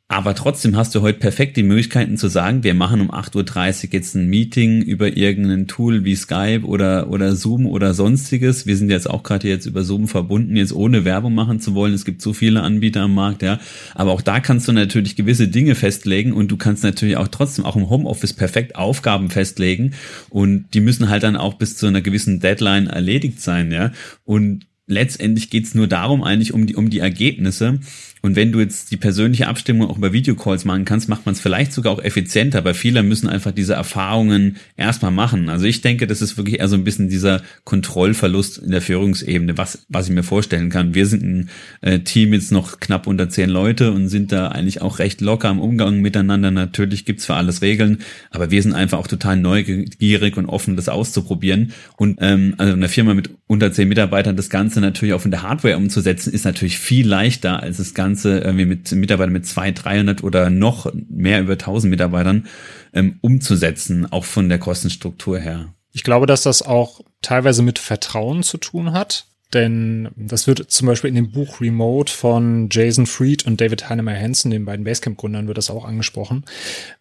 Aber 0.09 0.37
trotzdem 0.37 0.77
hast 0.77 0.95
du 0.95 1.03
heute 1.03 1.19
perfekt 1.19 1.57
die 1.57 1.65
Möglichkeiten 1.65 2.17
zu 2.17 2.29
sagen, 2.29 2.63
wir 2.63 2.75
machen 2.75 3.01
um 3.01 3.11
8.30 3.11 3.87
Uhr 3.87 3.93
jetzt 3.93 4.15
ein 4.15 4.29
Meeting 4.29 4.81
über 4.81 5.17
irgendein 5.17 5.67
Tool 5.67 6.05
wie 6.05 6.15
Skype 6.15 6.63
oder, 6.65 7.11
oder 7.11 7.35
Zoom 7.35 7.67
oder 7.67 7.93
sonstiges. 7.93 8.67
Wir 8.67 8.77
sind 8.77 8.89
jetzt 8.89 9.11
auch 9.11 9.25
gerade 9.25 9.49
jetzt 9.49 9.67
über 9.67 9.83
Zoom 9.83 10.07
verbunden, 10.07 10.55
jetzt 10.55 10.73
ohne 10.73 11.05
Werbung 11.05 11.35
machen 11.35 11.59
zu 11.59 11.75
wollen. 11.75 11.93
Es 11.93 12.05
gibt 12.05 12.23
so 12.23 12.33
viele 12.33 12.63
Anbieter 12.63 13.01
am 13.01 13.17
Markt, 13.17 13.43
ja. 13.43 13.59
Aber 13.97 14.13
auch 14.13 14.23
da 14.23 14.39
kannst 14.39 14.69
du 14.69 14.73
natürlich 14.73 15.17
gewisse 15.17 15.49
Dinge 15.49 15.75
festlegen 15.75 16.33
und 16.33 16.53
du 16.53 16.57
kannst 16.57 16.85
natürlich 16.85 17.17
auch 17.17 17.29
trotzdem 17.29 17.65
auch 17.65 17.75
im 17.75 17.91
Homeoffice 17.91 18.33
perfekt 18.33 18.77
Aufgaben 18.77 19.29
festlegen 19.29 19.95
und 20.31 20.67
die 20.73 20.81
müssen 20.83 21.09
halt 21.09 21.25
dann 21.25 21.35
auch 21.35 21.55
bis 21.55 21.77
zu 21.77 21.87
einer 21.87 22.01
gewissen 22.01 22.39
Deadline 22.39 22.87
erledigt 22.87 23.41
sein, 23.41 23.73
ja. 23.73 23.91
Und 24.25 24.67
letztendlich 24.87 25.51
geht's 25.51 25.75
nur 25.75 25.89
darum, 25.89 26.23
eigentlich 26.23 26.55
um 26.55 26.67
die, 26.67 26.77
um 26.77 26.91
die 26.91 27.01
Ergebnisse. 27.01 27.81
Und 28.27 28.35
wenn 28.35 28.51
du 28.51 28.59
jetzt 28.59 28.91
die 28.91 28.97
persönliche 28.97 29.47
Abstimmung 29.47 29.89
auch 29.89 29.99
über 29.99 30.13
Videocalls 30.13 30.65
machen 30.65 30.85
kannst, 30.85 31.09
macht 31.09 31.27
man 31.27 31.35
es 31.35 31.41
vielleicht 31.41 31.73
sogar 31.73 31.93
auch 31.93 32.03
effizienter, 32.03 32.65
weil 32.65 32.75
viele 32.75 33.05
müssen 33.05 33.29
einfach 33.29 33.53
diese 33.53 33.75
Erfahrungen 33.75 34.57
erstmal 34.77 35.13
machen. 35.13 35.49
Also 35.49 35.65
ich 35.65 35.81
denke, 35.81 36.09
das 36.09 36.23
ist 36.23 36.37
wirklich 36.37 36.59
eher 36.59 36.67
so 36.67 36.75
ein 36.75 36.83
bisschen 36.83 37.09
dieser 37.09 37.43
Kontrollverlust 37.63 38.59
in 38.59 38.73
der 38.73 38.83
Führungsebene, 38.83 39.57
was, 39.57 39.87
was 39.89 40.09
ich 40.09 40.13
mir 40.13 40.25
vorstellen 40.25 40.71
kann. 40.71 40.93
Wir 40.93 41.07
sind 41.07 41.23
ein 41.23 41.51
äh, 41.83 42.01
Team 42.01 42.33
jetzt 42.33 42.51
noch 42.51 42.81
knapp 42.81 43.07
unter 43.07 43.29
zehn 43.29 43.49
Leute 43.49 43.93
und 43.93 44.09
sind 44.09 44.33
da 44.33 44.49
eigentlich 44.49 44.83
auch 44.83 44.99
recht 44.99 45.21
locker 45.21 45.49
im 45.49 45.61
Umgang 45.61 46.01
miteinander. 46.01 46.51
Natürlich 46.51 47.05
gibt's 47.05 47.27
für 47.27 47.35
alles 47.35 47.63
Regeln, 47.63 47.99
aber 48.33 48.51
wir 48.51 48.61
sind 48.61 48.73
einfach 48.73 48.99
auch 48.99 49.07
total 49.07 49.37
neugierig 49.37 50.37
und 50.37 50.47
offen, 50.47 50.75
das 50.75 50.89
auszuprobieren. 50.89 51.75
Und 51.97 52.19
ähm, 52.21 52.55
also 52.59 52.73
eine 52.73 52.89
Firma 52.89 53.15
mit 53.15 53.31
unter 53.47 53.71
zehn 53.71 53.87
Mitarbeitern 53.87 54.35
das 54.35 54.51
Ganze 54.51 54.81
natürlich 54.81 55.15
auch 55.15 55.25
in 55.25 55.31
der 55.31 55.43
Hardware 55.43 55.77
umzusetzen, 55.77 56.33
ist 56.33 56.45
natürlich 56.45 56.81
viel 56.81 57.07
leichter 57.07 57.63
als 57.63 57.77
das 57.77 57.95
Ganze 57.95 58.16
Ganze 58.17 58.39
irgendwie 58.39 58.65
mit 58.65 58.91
Mitarbeitern 58.93 59.33
mit 59.33 59.47
zwei, 59.47 59.71
300 59.73 60.25
oder 60.25 60.49
noch 60.49 60.91
mehr 61.11 61.43
über 61.43 61.53
1000 61.53 61.91
Mitarbeitern 61.91 62.47
ähm, 62.95 63.19
umzusetzen, 63.21 64.11
auch 64.11 64.25
von 64.25 64.49
der 64.49 64.59
Kostenstruktur 64.59 65.39
her. 65.39 65.75
Ich 65.93 66.03
glaube, 66.03 66.25
dass 66.25 66.43
das 66.43 66.63
auch 66.63 67.01
teilweise 67.21 67.63
mit 67.63 67.79
Vertrauen 67.79 68.43
zu 68.43 68.57
tun 68.57 68.93
hat. 68.93 69.27
Denn 69.53 70.09
das 70.17 70.49
wird 70.49 70.71
zum 70.73 70.89
Beispiel 70.89 71.09
in 71.09 71.15
dem 71.15 71.31
Buch 71.31 71.61
Remote 71.61 72.13
von 72.13 72.69
Jason 72.73 73.07
Fried 73.07 73.47
und 73.47 73.61
David 73.61 73.89
Heinemeier 73.89 74.21
Hansen, 74.21 74.51
den 74.51 74.65
beiden 74.65 74.85
Basecamp-Gründern, 74.85 75.47
wird 75.47 75.57
das 75.57 75.71
auch 75.71 75.85
angesprochen. 75.85 76.45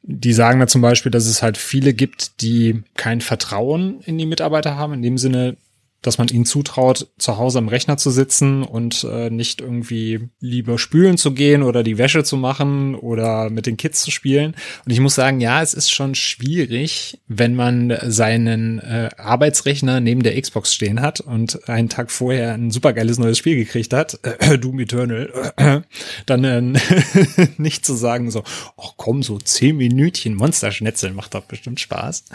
Die 0.04 0.32
sagen 0.32 0.60
da 0.60 0.68
zum 0.68 0.82
Beispiel, 0.82 1.12
dass 1.12 1.26
es 1.26 1.42
halt 1.42 1.58
viele 1.58 1.94
gibt, 1.94 2.42
die 2.42 2.84
kein 2.96 3.22
Vertrauen 3.22 4.02
in 4.02 4.20
die 4.20 4.28
Mitarbeiter 4.28 4.76
haben, 4.76 4.94
in 4.94 5.02
dem 5.02 5.18
Sinne, 5.18 5.58
dass 6.06 6.18
man 6.18 6.28
ihnen 6.28 6.46
zutraut, 6.46 7.08
zu 7.18 7.38
Hause 7.38 7.60
am 7.60 7.68
Rechner 7.68 7.98
zu 7.98 8.12
sitzen 8.12 8.64
und 8.64 9.06
äh, 9.10 9.30
nicht 9.30 9.62
irgendwie 9.62 10.30
lieber 10.40 10.78
spülen 10.78 11.18
zu 11.18 11.34
gehen 11.34 11.64
oder 11.64 11.84
die 11.84 11.98
Wäsche 11.98 12.24
zu 12.24 12.38
machen 12.38 12.96
oder 12.96 13.50
mit 13.50 13.66
den 13.66 13.78
Kids 13.78 14.02
zu 14.02 14.12
spielen. 14.12 14.56
Und 14.86 14.92
ich 14.92 15.00
muss 15.00 15.16
sagen, 15.16 15.40
ja, 15.40 15.62
es 15.62 15.74
ist 15.74 15.92
schon 15.92 16.16
schwierig, 16.16 17.20
wenn 17.28 17.56
man 17.56 17.98
seinen 18.04 18.80
äh, 18.80 19.10
Arbeitsrechner 19.18 20.00
neben 20.00 20.24
der 20.24 20.40
Xbox 20.40 20.74
stehen 20.74 21.02
hat 21.02 21.22
und 21.22 21.68
einen 21.68 21.90
Tag 21.90 22.12
vorher 22.12 22.54
ein 22.54 22.72
supergeiles 22.72 23.18
neues 23.18 23.38
Spiel 23.38 23.56
gekriegt 23.56 23.94
hat, 23.94 24.20
äh, 24.24 24.58
Doom 24.60 24.80
Eternal, 24.80 25.54
äh, 25.58 25.82
dann 26.26 26.44
äh, 26.44 26.62
nicht 27.58 27.86
zu 27.86 27.94
sagen 27.96 28.32
so, 28.32 28.44
ach 28.78 28.94
komm, 28.98 29.24
so 29.24 29.40
zehn 29.40 29.78
Minütchen 29.78 30.36
Monsterschnetzeln 30.36 31.16
macht 31.16 31.34
doch 31.34 31.46
bestimmt 31.46 31.80
Spaß. 31.80 32.26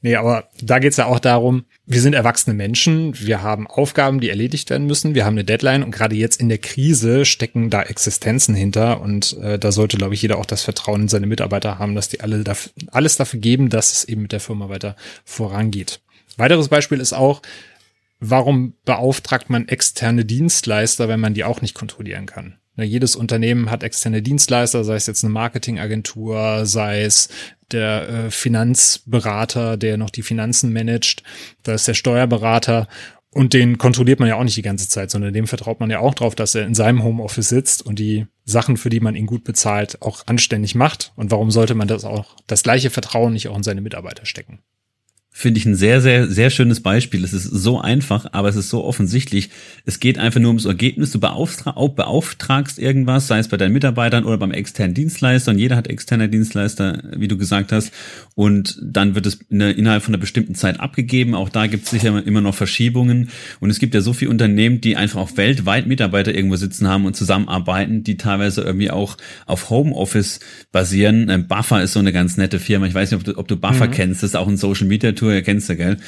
Nee, 0.00 0.16
aber 0.16 0.48
da 0.60 0.78
geht's 0.78 0.96
ja 0.96 1.06
auch 1.06 1.20
darum, 1.20 1.64
wir 1.86 2.00
sind 2.00 2.14
erwachsene 2.14 2.54
Menschen, 2.54 3.11
wir 3.20 3.42
haben 3.42 3.66
Aufgaben, 3.66 4.20
die 4.20 4.30
erledigt 4.30 4.70
werden 4.70 4.86
müssen, 4.86 5.14
wir 5.14 5.24
haben 5.24 5.34
eine 5.34 5.44
Deadline 5.44 5.82
und 5.82 5.90
gerade 5.90 6.14
jetzt 6.16 6.40
in 6.40 6.48
der 6.48 6.58
Krise 6.58 7.24
stecken 7.24 7.70
da 7.70 7.82
Existenzen 7.82 8.54
hinter 8.54 9.00
und 9.00 9.36
äh, 9.38 9.58
da 9.58 9.72
sollte, 9.72 9.96
glaube 9.96 10.14
ich, 10.14 10.22
jeder 10.22 10.38
auch 10.38 10.46
das 10.46 10.62
Vertrauen 10.62 11.02
in 11.02 11.08
seine 11.08 11.26
Mitarbeiter 11.26 11.78
haben, 11.78 11.94
dass 11.94 12.08
die 12.08 12.20
alle 12.20 12.44
dafür, 12.44 12.72
alles 12.90 13.16
dafür 13.16 13.40
geben, 13.40 13.68
dass 13.68 13.92
es 13.92 14.04
eben 14.04 14.22
mit 14.22 14.32
der 14.32 14.40
Firma 14.40 14.68
weiter 14.68 14.96
vorangeht. 15.24 16.00
Weiteres 16.36 16.68
Beispiel 16.68 17.00
ist 17.00 17.12
auch, 17.12 17.42
warum 18.20 18.74
beauftragt 18.84 19.50
man 19.50 19.68
externe 19.68 20.24
Dienstleister, 20.24 21.08
wenn 21.08 21.20
man 21.20 21.34
die 21.34 21.44
auch 21.44 21.60
nicht 21.60 21.74
kontrollieren 21.74 22.26
kann? 22.26 22.58
Ne, 22.76 22.84
jedes 22.84 23.16
Unternehmen 23.16 23.70
hat 23.70 23.82
externe 23.82 24.22
Dienstleister, 24.22 24.82
sei 24.84 24.94
es 24.94 25.06
jetzt 25.06 25.24
eine 25.24 25.32
Marketingagentur, 25.32 26.64
sei 26.64 27.02
es 27.02 27.28
der 27.70 28.08
äh, 28.08 28.30
Finanzberater, 28.30 29.76
der 29.76 29.96
noch 29.96 30.10
die 30.10 30.22
Finanzen 30.22 30.72
managt, 30.72 31.22
da 31.62 31.74
ist 31.74 31.88
der 31.88 31.94
Steuerberater 31.94 32.88
und 33.34 33.54
den 33.54 33.78
kontrolliert 33.78 34.20
man 34.20 34.28
ja 34.28 34.36
auch 34.36 34.44
nicht 34.44 34.58
die 34.58 34.62
ganze 34.62 34.88
Zeit, 34.88 35.10
sondern 35.10 35.32
dem 35.32 35.46
vertraut 35.46 35.80
man 35.80 35.90
ja 35.90 36.00
auch 36.00 36.14
drauf, 36.14 36.34
dass 36.34 36.54
er 36.54 36.66
in 36.66 36.74
seinem 36.74 37.02
Homeoffice 37.02 37.48
sitzt 37.48 37.84
und 37.84 37.98
die 37.98 38.26
Sachen, 38.44 38.76
für 38.76 38.90
die 38.90 39.00
man 39.00 39.16
ihn 39.16 39.24
gut 39.24 39.42
bezahlt, 39.42 40.02
auch 40.02 40.26
anständig 40.26 40.74
macht. 40.74 41.12
Und 41.16 41.30
warum 41.30 41.50
sollte 41.50 41.74
man 41.74 41.88
das 41.88 42.04
auch, 42.04 42.36
das 42.46 42.62
gleiche 42.62 42.90
Vertrauen 42.90 43.32
nicht 43.32 43.48
auch 43.48 43.56
in 43.56 43.62
seine 43.62 43.80
Mitarbeiter 43.80 44.26
stecken? 44.26 44.60
Finde 45.34 45.58
ich 45.58 45.66
ein 45.66 45.74
sehr, 45.74 46.02
sehr, 46.02 46.28
sehr 46.28 46.50
schönes 46.50 46.80
Beispiel. 46.80 47.24
Es 47.24 47.32
ist 47.32 47.44
so 47.44 47.80
einfach, 47.80 48.26
aber 48.32 48.50
es 48.50 48.56
ist 48.56 48.68
so 48.68 48.84
offensichtlich. 48.84 49.48
Es 49.86 49.98
geht 49.98 50.18
einfach 50.18 50.40
nur 50.40 50.50
ums 50.50 50.66
Ergebnis. 50.66 51.10
Du 51.10 51.20
beauftra 51.20 51.72
beauftragst 51.72 52.78
irgendwas, 52.78 53.28
sei 53.28 53.38
es 53.38 53.48
bei 53.48 53.56
deinen 53.56 53.72
Mitarbeitern 53.72 54.24
oder 54.24 54.36
beim 54.36 54.52
externen 54.52 54.94
Dienstleister. 54.94 55.52
Und 55.52 55.58
jeder 55.58 55.76
hat 55.76 55.88
externe 55.88 56.28
Dienstleister, 56.28 57.02
wie 57.16 57.28
du 57.28 57.38
gesagt 57.38 57.72
hast. 57.72 57.92
Und 58.34 58.78
dann 58.82 59.14
wird 59.14 59.24
es 59.26 59.40
in 59.48 59.62
innerhalb 59.62 60.02
von 60.02 60.14
einer 60.14 60.20
bestimmten 60.20 60.54
Zeit 60.54 60.80
abgegeben. 60.80 61.34
Auch 61.34 61.48
da 61.48 61.66
gibt 61.66 61.84
es 61.84 61.90
sicher 61.90 62.24
immer 62.26 62.42
noch 62.42 62.54
Verschiebungen. 62.54 63.30
Und 63.58 63.70
es 63.70 63.78
gibt 63.78 63.94
ja 63.94 64.02
so 64.02 64.12
viele 64.12 64.30
Unternehmen, 64.30 64.82
die 64.82 64.96
einfach 64.96 65.20
auch 65.20 65.36
weltweit 65.38 65.86
Mitarbeiter 65.86 66.34
irgendwo 66.34 66.56
sitzen 66.56 66.88
haben 66.88 67.06
und 67.06 67.16
zusammenarbeiten, 67.16 68.04
die 68.04 68.18
teilweise 68.18 68.60
irgendwie 68.60 68.90
auch 68.90 69.16
auf 69.46 69.70
Homeoffice 69.70 70.40
basieren. 70.72 71.30
Ähm, 71.30 71.48
Buffer 71.48 71.82
ist 71.82 71.94
so 71.94 72.00
eine 72.00 72.12
ganz 72.12 72.36
nette 72.36 72.58
Firma. 72.58 72.86
Ich 72.86 72.94
weiß 72.94 73.10
nicht, 73.10 73.18
ob 73.18 73.24
du, 73.24 73.38
ob 73.38 73.48
du 73.48 73.56
Buffer 73.56 73.86
mhm. 73.86 73.92
kennst. 73.92 74.22
Das 74.22 74.30
ist 74.30 74.36
auch 74.36 74.46
ein 74.46 74.58
Social 74.58 74.86
Media 74.86 75.12
Tour, 75.22 75.40
kennst 75.42 75.68
du, 75.68 75.76
gell? 75.76 75.98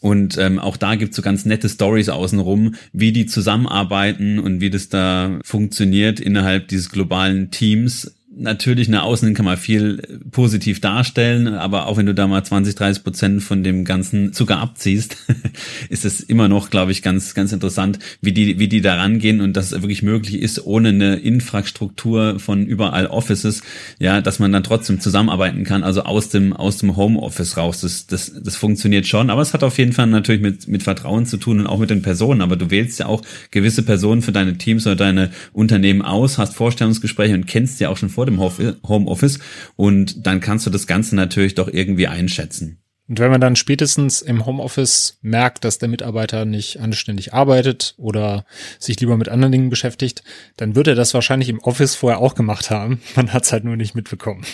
Und 0.00 0.36
ähm, 0.36 0.58
auch 0.58 0.76
da 0.76 0.96
gibt's 0.96 1.16
so 1.16 1.22
ganz 1.22 1.44
nette 1.46 1.68
Stories 1.68 2.08
außenrum, 2.08 2.74
wie 2.92 3.12
die 3.12 3.24
zusammenarbeiten 3.24 4.38
und 4.40 4.60
wie 4.60 4.68
das 4.68 4.88
da 4.88 5.38
funktioniert 5.44 6.18
innerhalb 6.18 6.68
dieses 6.68 6.90
globalen 6.90 7.50
Teams 7.52 8.14
natürlich 8.36 8.88
nach 8.88 9.02
außen 9.02 9.34
kann 9.34 9.44
man 9.44 9.56
viel 9.56 10.02
positiv 10.30 10.80
darstellen, 10.80 11.48
aber 11.48 11.86
auch 11.86 11.96
wenn 11.96 12.06
du 12.06 12.14
da 12.14 12.26
mal 12.26 12.42
20, 12.42 12.74
30 12.74 13.04
Prozent 13.04 13.42
von 13.42 13.62
dem 13.62 13.84
ganzen 13.84 14.32
Zucker 14.32 14.58
abziehst, 14.58 15.16
ist 15.88 16.04
es 16.04 16.20
immer 16.20 16.48
noch, 16.48 16.70
glaube 16.70 16.92
ich, 16.92 17.02
ganz, 17.02 17.34
ganz 17.34 17.52
interessant, 17.52 17.98
wie 18.20 18.32
die, 18.32 18.58
wie 18.58 18.68
die 18.68 18.80
da 18.80 18.94
rangehen 18.96 19.40
und 19.40 19.56
dass 19.56 19.72
es 19.72 19.82
wirklich 19.82 20.02
möglich 20.02 20.40
ist, 20.40 20.64
ohne 20.66 20.90
eine 20.90 21.16
Infrastruktur 21.16 22.38
von 22.40 22.66
überall 22.66 23.06
Offices, 23.06 23.62
ja, 23.98 24.20
dass 24.20 24.38
man 24.38 24.52
dann 24.52 24.64
trotzdem 24.64 25.00
zusammenarbeiten 25.00 25.64
kann, 25.64 25.84
also 25.84 26.02
aus 26.02 26.28
dem, 26.28 26.52
aus 26.52 26.78
dem 26.78 26.96
Homeoffice 26.96 27.56
raus. 27.56 27.80
Das, 27.80 28.06
das, 28.06 28.32
das 28.42 28.56
funktioniert 28.56 29.06
schon, 29.06 29.30
aber 29.30 29.42
es 29.42 29.54
hat 29.54 29.62
auf 29.62 29.78
jeden 29.78 29.92
Fall 29.92 30.06
natürlich 30.06 30.42
mit, 30.42 30.68
mit 30.68 30.82
Vertrauen 30.82 31.26
zu 31.26 31.36
tun 31.36 31.60
und 31.60 31.66
auch 31.66 31.78
mit 31.78 31.90
den 31.90 32.02
Personen. 32.02 32.40
Aber 32.40 32.56
du 32.56 32.70
wählst 32.70 32.98
ja 32.98 33.06
auch 33.06 33.22
gewisse 33.50 33.82
Personen 33.82 34.22
für 34.22 34.32
deine 34.32 34.58
Teams 34.58 34.86
oder 34.86 34.96
deine 34.96 35.30
Unternehmen 35.52 36.02
aus, 36.02 36.38
hast 36.38 36.54
Vorstellungsgespräche 36.54 37.34
und 37.34 37.46
kennst 37.46 37.80
ja 37.80 37.88
auch 37.88 37.96
schon 37.96 38.10
vor 38.24 38.30
dem 38.30 38.38
Homeoffice 38.86 39.38
und 39.76 40.26
dann 40.26 40.40
kannst 40.40 40.66
du 40.66 40.70
das 40.70 40.86
Ganze 40.86 41.16
natürlich 41.16 41.54
doch 41.54 41.68
irgendwie 41.68 42.06
einschätzen. 42.06 42.78
Und 43.06 43.18
wenn 43.18 43.30
man 43.30 43.40
dann 43.40 43.54
spätestens 43.54 44.22
im 44.22 44.46
Homeoffice 44.46 45.18
merkt, 45.20 45.64
dass 45.64 45.78
der 45.78 45.90
Mitarbeiter 45.90 46.46
nicht 46.46 46.80
anständig 46.80 47.34
arbeitet 47.34 47.94
oder 47.98 48.46
sich 48.78 48.98
lieber 48.98 49.18
mit 49.18 49.28
anderen 49.28 49.52
Dingen 49.52 49.68
beschäftigt, 49.68 50.22
dann 50.56 50.74
wird 50.74 50.88
er 50.88 50.94
das 50.94 51.12
wahrscheinlich 51.12 51.50
im 51.50 51.58
Office 51.58 51.94
vorher 51.94 52.20
auch 52.20 52.34
gemacht 52.34 52.70
haben. 52.70 53.02
Man 53.14 53.32
hat 53.34 53.44
es 53.44 53.52
halt 53.52 53.64
nur 53.64 53.76
nicht 53.76 53.94
mitbekommen. 53.94 54.44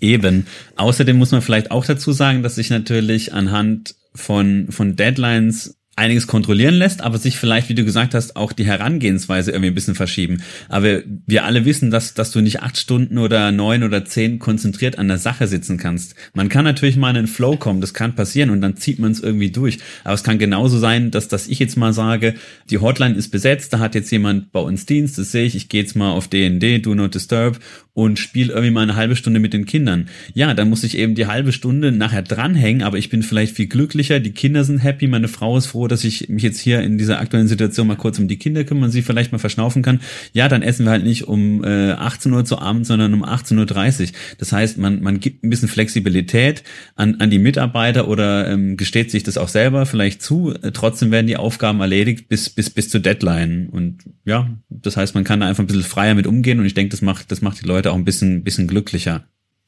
Eben. 0.00 0.46
Außerdem 0.76 1.16
muss 1.16 1.32
man 1.32 1.42
vielleicht 1.42 1.72
auch 1.72 1.84
dazu 1.84 2.12
sagen, 2.12 2.44
dass 2.44 2.54
sich 2.54 2.70
natürlich 2.70 3.32
anhand 3.32 3.96
von, 4.14 4.70
von 4.70 4.94
Deadlines 4.94 5.77
einiges 5.98 6.26
kontrollieren 6.26 6.74
lässt, 6.74 7.02
aber 7.02 7.18
sich 7.18 7.36
vielleicht, 7.36 7.68
wie 7.68 7.74
du 7.74 7.84
gesagt 7.84 8.14
hast, 8.14 8.36
auch 8.36 8.52
die 8.52 8.64
Herangehensweise 8.64 9.50
irgendwie 9.50 9.70
ein 9.70 9.74
bisschen 9.74 9.94
verschieben. 9.94 10.42
Aber 10.68 11.02
wir 11.26 11.44
alle 11.44 11.64
wissen, 11.64 11.90
dass, 11.90 12.14
dass 12.14 12.30
du 12.30 12.40
nicht 12.40 12.62
acht 12.62 12.78
Stunden 12.78 13.18
oder 13.18 13.52
neun 13.52 13.82
oder 13.82 14.04
zehn 14.04 14.38
konzentriert 14.38 14.98
an 14.98 15.08
der 15.08 15.18
Sache 15.18 15.46
sitzen 15.46 15.76
kannst. 15.76 16.14
Man 16.34 16.48
kann 16.48 16.64
natürlich 16.64 16.96
mal 16.96 17.10
in 17.10 17.16
den 17.16 17.26
Flow 17.26 17.56
kommen, 17.56 17.80
das 17.80 17.94
kann 17.94 18.14
passieren 18.14 18.50
und 18.50 18.60
dann 18.60 18.76
zieht 18.76 18.98
man 18.98 19.12
es 19.12 19.20
irgendwie 19.20 19.50
durch. 19.50 19.78
Aber 20.04 20.14
es 20.14 20.22
kann 20.22 20.38
genauso 20.38 20.78
sein, 20.78 21.10
dass, 21.10 21.28
dass 21.28 21.48
ich 21.48 21.58
jetzt 21.58 21.76
mal 21.76 21.92
sage, 21.92 22.34
die 22.70 22.78
Hotline 22.78 23.16
ist 23.16 23.28
besetzt, 23.28 23.72
da 23.72 23.80
hat 23.80 23.94
jetzt 23.94 24.10
jemand 24.10 24.52
bei 24.52 24.60
uns 24.60 24.86
Dienst, 24.86 25.18
das 25.18 25.32
sehe 25.32 25.44
ich, 25.44 25.56
ich 25.56 25.68
gehe 25.68 25.82
jetzt 25.82 25.96
mal 25.96 26.12
auf 26.12 26.28
DND, 26.28 26.86
Do 26.86 26.94
Not 26.94 27.14
Disturb 27.14 27.58
und 27.98 28.16
spiele 28.16 28.52
irgendwie 28.52 28.70
mal 28.70 28.82
eine 28.82 28.94
halbe 28.94 29.16
Stunde 29.16 29.40
mit 29.40 29.52
den 29.52 29.66
Kindern. 29.66 30.08
Ja, 30.32 30.54
dann 30.54 30.68
muss 30.68 30.84
ich 30.84 30.96
eben 30.96 31.16
die 31.16 31.26
halbe 31.26 31.50
Stunde 31.50 31.90
nachher 31.90 32.22
dranhängen, 32.22 32.84
aber 32.84 32.96
ich 32.96 33.08
bin 33.08 33.24
vielleicht 33.24 33.56
viel 33.56 33.66
glücklicher, 33.66 34.20
die 34.20 34.30
Kinder 34.30 34.62
sind 34.62 34.78
happy, 34.78 35.08
meine 35.08 35.26
Frau 35.26 35.58
ist 35.58 35.66
froh, 35.66 35.88
dass 35.88 36.04
ich 36.04 36.28
mich 36.28 36.44
jetzt 36.44 36.60
hier 36.60 36.80
in 36.80 36.96
dieser 36.96 37.18
aktuellen 37.18 37.48
Situation 37.48 37.88
mal 37.88 37.96
kurz 37.96 38.20
um 38.20 38.28
die 38.28 38.36
Kinder 38.36 38.62
kümmern, 38.62 38.92
sie 38.92 39.02
vielleicht 39.02 39.32
mal 39.32 39.38
verschnaufen 39.38 39.82
kann. 39.82 39.98
Ja, 40.32 40.46
dann 40.46 40.62
essen 40.62 40.84
wir 40.84 40.92
halt 40.92 41.02
nicht 41.02 41.26
um 41.26 41.64
äh, 41.64 41.90
18 41.90 42.32
Uhr 42.32 42.44
zu 42.44 42.60
Abend, 42.60 42.86
sondern 42.86 43.12
um 43.14 43.24
18.30 43.24 44.00
Uhr. 44.00 44.08
Das 44.38 44.52
heißt, 44.52 44.78
man, 44.78 45.02
man 45.02 45.18
gibt 45.18 45.42
ein 45.42 45.50
bisschen 45.50 45.68
Flexibilität 45.68 46.62
an, 46.94 47.16
an 47.18 47.30
die 47.30 47.40
Mitarbeiter 47.40 48.06
oder 48.06 48.48
ähm, 48.48 48.76
gesteht 48.76 49.10
sich 49.10 49.24
das 49.24 49.38
auch 49.38 49.48
selber 49.48 49.86
vielleicht 49.86 50.22
zu. 50.22 50.54
Trotzdem 50.72 51.10
werden 51.10 51.26
die 51.26 51.36
Aufgaben 51.36 51.80
erledigt 51.80 52.28
bis, 52.28 52.48
bis, 52.48 52.70
bis 52.70 52.90
zur 52.90 53.00
Deadline. 53.00 53.68
Und 53.72 54.04
ja, 54.24 54.48
das 54.70 54.96
heißt, 54.96 55.16
man 55.16 55.24
kann 55.24 55.40
da 55.40 55.48
einfach 55.48 55.64
ein 55.64 55.66
bisschen 55.66 55.82
freier 55.82 56.14
mit 56.14 56.28
umgehen 56.28 56.60
und 56.60 56.66
ich 56.66 56.74
denke, 56.74 56.92
das 56.92 57.02
macht, 57.02 57.32
das 57.32 57.42
macht 57.42 57.60
die 57.60 57.66
Leute 57.66 57.87
auch 57.88 57.96
ein 57.96 58.04
bisschen, 58.04 58.44
bisschen 58.44 58.68
glücklicher. 58.68 59.24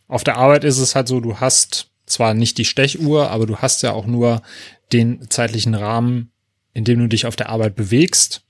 Auf 0.09 0.24
der 0.24 0.37
Arbeit 0.37 0.64
ist 0.64 0.78
es 0.78 0.94
halt 0.94 1.09
so, 1.09 1.20
du 1.20 1.38
hast 1.38 1.90
zwar 2.06 2.35
nicht 2.35 2.59
die 2.59 2.64
Stechuhr, 2.64 3.30
aber 3.30 3.46
du 3.46 3.59
hast 3.59 3.83
ja 3.83 3.92
auch 3.92 4.06
nur 4.06 4.42
den 4.92 5.30
zeitlichen 5.30 5.74
Rahmen, 5.74 6.33
in 6.74 6.85
dem 6.85 6.98
du 6.98 7.06
dich 7.06 7.26
auf 7.26 7.37
der 7.37 7.48
Arbeit 7.48 7.76
bewegst. 7.76 8.44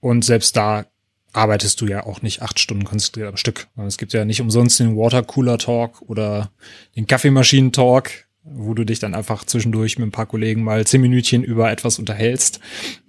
Und 0.00 0.24
selbst 0.24 0.56
da 0.56 0.86
arbeitest 1.32 1.80
du 1.80 1.86
ja 1.86 2.04
auch 2.04 2.22
nicht 2.22 2.42
acht 2.42 2.58
Stunden 2.58 2.84
konzentriert 2.84 3.28
am 3.28 3.36
Stück. 3.36 3.68
Es 3.86 3.98
gibt 3.98 4.12
ja 4.12 4.24
nicht 4.24 4.40
umsonst 4.40 4.80
den 4.80 4.96
Watercooler 4.96 5.58
Talk 5.58 6.02
oder 6.02 6.50
den 6.96 7.06
Kaffeemaschinen 7.06 7.72
Talk, 7.72 8.10
wo 8.44 8.74
du 8.74 8.84
dich 8.84 8.98
dann 8.98 9.14
einfach 9.14 9.44
zwischendurch 9.44 9.98
mit 9.98 10.08
ein 10.08 10.12
paar 10.12 10.26
Kollegen 10.26 10.62
mal 10.62 10.86
zehn 10.86 11.00
Minütchen 11.00 11.42
über 11.42 11.70
etwas 11.70 11.98
unterhältst 11.98 12.60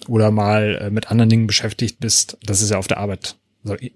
oder 0.07 0.31
mal 0.31 0.79
äh, 0.81 0.89
mit 0.89 1.11
anderen 1.11 1.29
Dingen 1.29 1.47
beschäftigt 1.47 1.99
bist. 1.99 2.37
Das 2.43 2.61
ist 2.61 2.71
ja 2.71 2.77
auf 2.77 2.87
der 2.87 2.97
Arbeit 2.97 3.37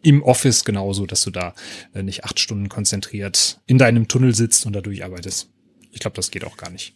im 0.02 0.24
Office 0.24 0.66
genauso, 0.66 1.06
dass 1.06 1.24
du 1.24 1.32
da 1.32 1.54
äh, 1.94 2.04
nicht 2.04 2.26
acht 2.26 2.40
Stunden 2.40 2.70
konzentriert 2.70 3.62
in 3.68 3.78
deinem 3.78 4.08
Tunnel 4.08 4.36
sitzt 4.36 4.66
und 4.66 4.74
da 4.74 4.82
durcharbeitest. 4.82 5.50
Ich 5.92 6.00
glaube, 6.00 6.16
das 6.16 6.32
geht 6.32 6.44
auch 6.44 6.58
gar 6.58 6.70
nicht. 6.70 6.96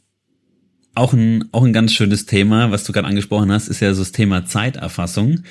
Auch 0.95 1.13
ein, 1.13 1.49
auch 1.51 1.63
ein 1.63 1.73
ganz 1.73 1.93
schönes 1.93 2.27
Thema, 2.27 2.71
was 2.71 2.83
du 2.83 2.93
gerade 2.93 3.07
angesprochen 3.07 3.51
hast, 3.51 3.67
ist 3.67 3.79
ja 3.79 3.93
so 3.93 4.01
das 4.01 4.12
Thema 4.12 4.45
Zeiterfassung 4.45 5.43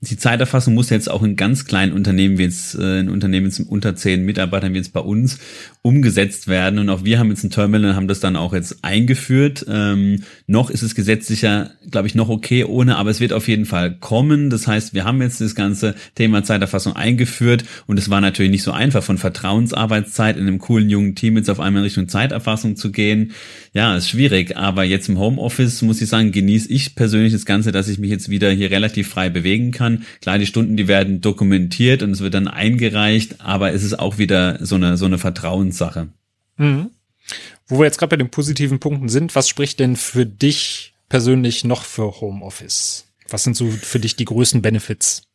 die 0.00 0.16
Zeiterfassung 0.16 0.74
muss 0.74 0.90
jetzt 0.90 1.10
auch 1.10 1.24
in 1.24 1.34
ganz 1.34 1.64
kleinen 1.64 1.92
Unternehmen, 1.92 2.38
wie 2.38 2.44
jetzt 2.44 2.76
äh, 2.76 3.00
in 3.00 3.08
Unternehmen 3.08 3.46
mit 3.46 3.68
unter 3.68 3.96
zehn 3.96 4.24
Mitarbeitern, 4.24 4.72
wie 4.72 4.78
jetzt 4.78 4.92
bei 4.92 5.00
uns, 5.00 5.38
umgesetzt 5.82 6.46
werden. 6.46 6.78
Und 6.78 6.88
auch 6.88 7.02
wir 7.02 7.18
haben 7.18 7.30
jetzt 7.30 7.42
ein 7.42 7.50
Terminal 7.50 7.90
und 7.90 7.96
haben 7.96 8.06
das 8.06 8.20
dann 8.20 8.36
auch 8.36 8.52
jetzt 8.52 8.84
eingeführt. 8.84 9.66
Ähm, 9.68 10.22
noch 10.46 10.70
ist 10.70 10.82
es 10.82 10.94
gesetzlicher, 10.94 11.72
glaube 11.90 12.06
ich, 12.06 12.14
noch 12.14 12.28
okay 12.28 12.62
ohne, 12.62 12.96
aber 12.96 13.10
es 13.10 13.18
wird 13.18 13.32
auf 13.32 13.48
jeden 13.48 13.64
Fall 13.64 13.92
kommen. 13.98 14.50
Das 14.50 14.68
heißt, 14.68 14.94
wir 14.94 15.04
haben 15.04 15.20
jetzt 15.20 15.40
das 15.40 15.56
ganze 15.56 15.96
Thema 16.14 16.44
Zeiterfassung 16.44 16.94
eingeführt 16.94 17.64
und 17.88 17.98
es 17.98 18.08
war 18.08 18.20
natürlich 18.20 18.52
nicht 18.52 18.62
so 18.62 18.70
einfach, 18.70 19.02
von 19.02 19.18
Vertrauensarbeitszeit 19.18 20.36
in 20.36 20.46
einem 20.46 20.60
coolen 20.60 20.90
jungen 20.90 21.16
Team 21.16 21.36
jetzt 21.36 21.50
auf 21.50 21.58
einmal 21.58 21.80
in 21.80 21.84
Richtung 21.84 22.06
Zeiterfassung 22.06 22.76
zu 22.76 22.92
gehen. 22.92 23.32
Ja, 23.72 23.96
ist 23.96 24.08
schwierig, 24.08 24.56
aber 24.56 24.84
jetzt 24.84 25.08
im 25.08 25.18
Homeoffice 25.18 25.82
muss 25.82 26.00
ich 26.00 26.08
sagen, 26.08 26.30
genieße 26.30 26.70
ich 26.70 26.94
persönlich 26.94 27.32
das 27.32 27.46
Ganze, 27.46 27.72
dass 27.72 27.88
ich 27.88 27.98
mich 27.98 28.10
jetzt 28.10 28.28
wieder 28.28 28.50
hier 28.52 28.70
relativ 28.70 29.08
frei 29.08 29.28
bewegen 29.28 29.72
kann 29.72 29.87
kann. 29.88 30.06
Klar, 30.20 30.38
die 30.38 30.46
Stunden, 30.46 30.76
die 30.76 30.88
werden 30.88 31.20
dokumentiert 31.20 32.02
und 32.02 32.10
es 32.10 32.20
wird 32.20 32.34
dann 32.34 32.48
eingereicht, 32.48 33.40
aber 33.40 33.72
es 33.72 33.82
ist 33.82 33.98
auch 33.98 34.18
wieder 34.18 34.64
so 34.64 34.74
eine, 34.74 34.96
so 34.96 35.06
eine 35.06 35.18
Vertrauenssache. 35.18 36.08
Mhm. 36.56 36.90
Wo 37.66 37.78
wir 37.78 37.84
jetzt 37.84 37.98
gerade 37.98 38.10
bei 38.10 38.16
den 38.16 38.30
positiven 38.30 38.80
Punkten 38.80 39.08
sind, 39.08 39.34
was 39.34 39.48
spricht 39.48 39.80
denn 39.80 39.96
für 39.96 40.24
dich 40.24 40.94
persönlich 41.08 41.64
noch 41.64 41.84
für 41.84 42.20
Homeoffice? 42.20 43.06
Was 43.28 43.44
sind 43.44 43.56
so 43.56 43.70
für 43.70 44.00
dich 44.00 44.16
die 44.16 44.24
größten 44.24 44.62
Benefits? 44.62 45.27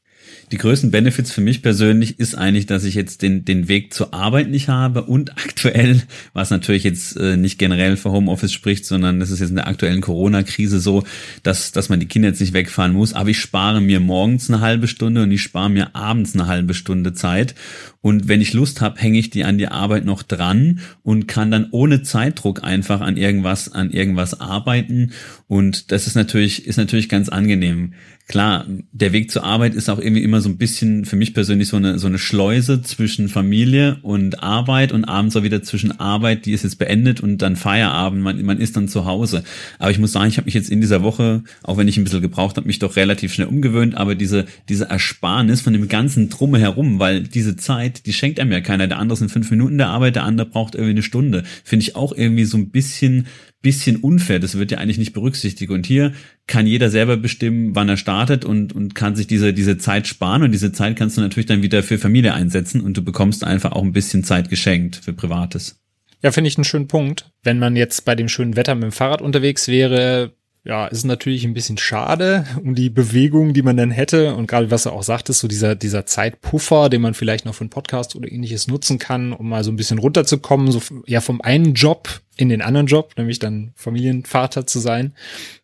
Die 0.51 0.57
größten 0.57 0.91
Benefits 0.91 1.31
für 1.31 1.41
mich 1.41 1.61
persönlich 1.61 2.19
ist 2.19 2.35
eigentlich, 2.35 2.65
dass 2.65 2.83
ich 2.83 2.95
jetzt 2.95 3.21
den, 3.21 3.43
den 3.43 3.67
Weg 3.67 3.93
zur 3.93 4.13
Arbeit 4.13 4.49
nicht 4.49 4.67
habe 4.67 5.03
und 5.03 5.31
aktuell, 5.37 6.01
was 6.33 6.51
natürlich 6.51 6.83
jetzt 6.83 7.17
äh, 7.17 7.37
nicht 7.37 7.57
generell 7.57 7.97
für 7.97 8.11
Homeoffice 8.11 8.53
spricht, 8.53 8.85
sondern 8.85 9.19
das 9.19 9.31
ist 9.31 9.39
jetzt 9.39 9.49
in 9.49 9.55
der 9.55 9.67
aktuellen 9.67 10.01
Corona-Krise 10.01 10.79
so, 10.79 11.03
dass, 11.41 11.71
dass 11.71 11.89
man 11.89 11.99
die 11.99 12.07
Kinder 12.07 12.29
jetzt 12.29 12.41
nicht 12.41 12.53
wegfahren 12.53 12.93
muss, 12.93 13.13
aber 13.13 13.29
ich 13.29 13.39
spare 13.39 13.81
mir 13.81 13.99
morgens 13.99 14.49
eine 14.49 14.61
halbe 14.61 14.87
Stunde 14.87 15.23
und 15.23 15.31
ich 15.31 15.41
spare 15.41 15.69
mir 15.69 15.95
abends 15.95 16.33
eine 16.35 16.47
halbe 16.47 16.73
Stunde 16.73 17.13
Zeit 17.13 17.55
und 18.03 18.27
wenn 18.27 18.41
ich 18.41 18.51
Lust 18.51 18.81
habe, 18.81 18.99
hänge 18.99 19.17
ich 19.17 19.29
die 19.29 19.45
an 19.45 19.57
die 19.57 19.69
Arbeit 19.69 20.03
noch 20.03 20.23
dran 20.23 20.81
und 21.03 21.29
kann 21.29 21.51
dann 21.51 21.69
ohne 21.71 22.03
Zeitdruck 22.03 22.61
einfach 22.61 22.99
an 22.99 23.15
irgendwas, 23.15 23.71
an 23.71 23.91
irgendwas 23.91 24.41
arbeiten. 24.41 25.13
Und 25.47 25.89
das 25.93 26.05
ist 26.05 26.15
natürlich, 26.15 26.67
ist 26.67 26.75
natürlich 26.75 27.07
ganz 27.07 27.29
angenehm. 27.29 27.93
Klar, 28.27 28.65
der 28.93 29.11
Weg 29.11 29.31
zur 29.31 29.43
Arbeit 29.43 29.75
ist 29.75 29.89
auch 29.89 29.99
irgendwie 29.99 30.23
immer 30.23 30.39
so 30.39 30.47
ein 30.47 30.57
bisschen 30.57 31.03
für 31.03 31.17
mich 31.17 31.33
persönlich 31.33 31.67
so 31.67 31.75
eine, 31.75 31.99
so 31.99 32.07
eine 32.07 32.17
Schleuse 32.17 32.81
zwischen 32.81 33.27
Familie 33.27 33.97
und 34.01 34.41
Arbeit 34.41 34.93
und 34.93 35.03
abends 35.03 35.35
auch 35.35 35.43
wieder 35.43 35.61
zwischen 35.61 35.99
Arbeit, 35.99 36.45
die 36.45 36.53
ist 36.53 36.63
jetzt 36.63 36.79
beendet 36.79 37.19
und 37.19 37.41
dann 37.41 37.57
Feierabend, 37.57 38.23
man, 38.23 38.41
man 38.43 38.59
ist 38.59 38.77
dann 38.77 38.87
zu 38.87 39.05
Hause. 39.05 39.43
Aber 39.77 39.91
ich 39.91 39.99
muss 39.99 40.13
sagen, 40.13 40.29
ich 40.29 40.37
habe 40.37 40.45
mich 40.45 40.53
jetzt 40.53 40.69
in 40.69 40.79
dieser 40.79 41.03
Woche, 41.03 41.43
auch 41.63 41.77
wenn 41.77 41.89
ich 41.89 41.97
ein 41.97 42.05
bisschen 42.05 42.21
gebraucht 42.21 42.55
habe, 42.55 42.65
mich 42.65 42.79
doch 42.79 42.95
relativ 42.95 43.33
schnell 43.33 43.47
umgewöhnt, 43.47 43.95
aber 43.95 44.15
diese, 44.15 44.45
diese 44.69 44.89
Ersparnis 44.89 45.59
von 45.59 45.73
dem 45.73 45.89
ganzen 45.89 46.29
Drumherum, 46.29 46.99
weil 46.99 47.23
diese 47.23 47.57
Zeit, 47.57 47.92
die 48.05 48.13
schenkt 48.13 48.39
einem 48.39 48.51
ja 48.51 48.61
keiner. 48.61 48.87
Der 48.87 48.99
andere 48.99 49.17
sind 49.17 49.29
fünf 49.29 49.49
Minuten 49.51 49.77
der 49.77 49.87
Arbeit, 49.87 50.15
der 50.15 50.23
andere 50.23 50.47
braucht 50.47 50.75
irgendwie 50.75 50.91
eine 50.91 51.03
Stunde. 51.03 51.43
Finde 51.63 51.83
ich 51.83 51.95
auch 51.95 52.11
irgendwie 52.11 52.45
so 52.45 52.57
ein 52.57 52.69
bisschen, 52.71 53.27
bisschen 53.61 53.97
unfair. 53.97 54.39
Das 54.39 54.57
wird 54.57 54.71
ja 54.71 54.77
eigentlich 54.77 54.97
nicht 54.97 55.13
berücksichtigt. 55.13 55.71
Und 55.71 55.85
hier 55.85 56.13
kann 56.47 56.67
jeder 56.67 56.89
selber 56.89 57.17
bestimmen, 57.17 57.75
wann 57.75 57.89
er 57.89 57.97
startet 57.97 58.45
und, 58.45 58.73
und 58.73 58.95
kann 58.95 59.15
sich 59.15 59.27
diese, 59.27 59.53
diese 59.53 59.77
Zeit 59.77 60.07
sparen. 60.07 60.43
Und 60.43 60.51
diese 60.51 60.71
Zeit 60.71 60.95
kannst 60.95 61.17
du 61.17 61.21
natürlich 61.21 61.47
dann 61.47 61.61
wieder 61.61 61.83
für 61.83 61.97
Familie 61.97 62.33
einsetzen 62.33 62.81
und 62.81 62.97
du 62.97 63.03
bekommst 63.03 63.43
einfach 63.43 63.71
auch 63.71 63.83
ein 63.83 63.93
bisschen 63.93 64.23
Zeit 64.23 64.49
geschenkt 64.49 64.97
für 64.97 65.13
Privates. 65.13 65.79
Ja, 66.21 66.31
finde 66.31 66.47
ich 66.47 66.57
einen 66.57 66.63
schönen 66.63 66.87
Punkt. 66.87 67.31
Wenn 67.43 67.59
man 67.59 67.75
jetzt 67.75 68.05
bei 68.05 68.15
dem 68.15 68.29
schönen 68.29 68.55
Wetter 68.55 68.75
mit 68.75 68.83
dem 68.83 68.91
Fahrrad 68.91 69.21
unterwegs 69.21 69.67
wäre, 69.67 70.33
ja, 70.65 70.87
ist 70.87 71.03
natürlich 71.03 71.43
ein 71.43 71.53
bisschen 71.53 71.77
schade 71.77 72.45
um 72.63 72.73
die 72.73 72.89
Bewegung, 72.89 73.53
die 73.53 73.63
man 73.63 73.75
dann 73.75 73.91
hätte. 73.91 74.33
Und 74.35 74.47
gerade 74.47 74.71
was 74.71 74.85
er 74.85 74.93
auch 74.93 75.03
sagt, 75.03 75.29
ist 75.29 75.39
so 75.39 75.47
dieser, 75.49 75.75
dieser 75.75 76.05
Zeitpuffer, 76.05 76.89
den 76.89 77.01
man 77.01 77.13
vielleicht 77.13 77.45
noch 77.45 77.53
für 77.53 77.61
einen 77.61 77.69
Podcast 77.69 78.15
oder 78.15 78.31
ähnliches 78.31 78.67
nutzen 78.67 78.97
kann, 78.97 79.33
um 79.33 79.49
mal 79.49 79.65
so 79.65 79.71
ein 79.71 79.75
bisschen 79.75 79.99
runterzukommen, 79.99 80.71
so 80.71 80.81
ja 81.05 81.19
vom 81.19 81.41
einen 81.41 81.73
Job 81.73 82.21
in 82.37 82.47
den 82.47 82.61
anderen 82.61 82.87
Job, 82.87 83.11
nämlich 83.17 83.39
dann 83.39 83.73
Familienvater 83.75 84.65
zu 84.65 84.79
sein. 84.79 85.13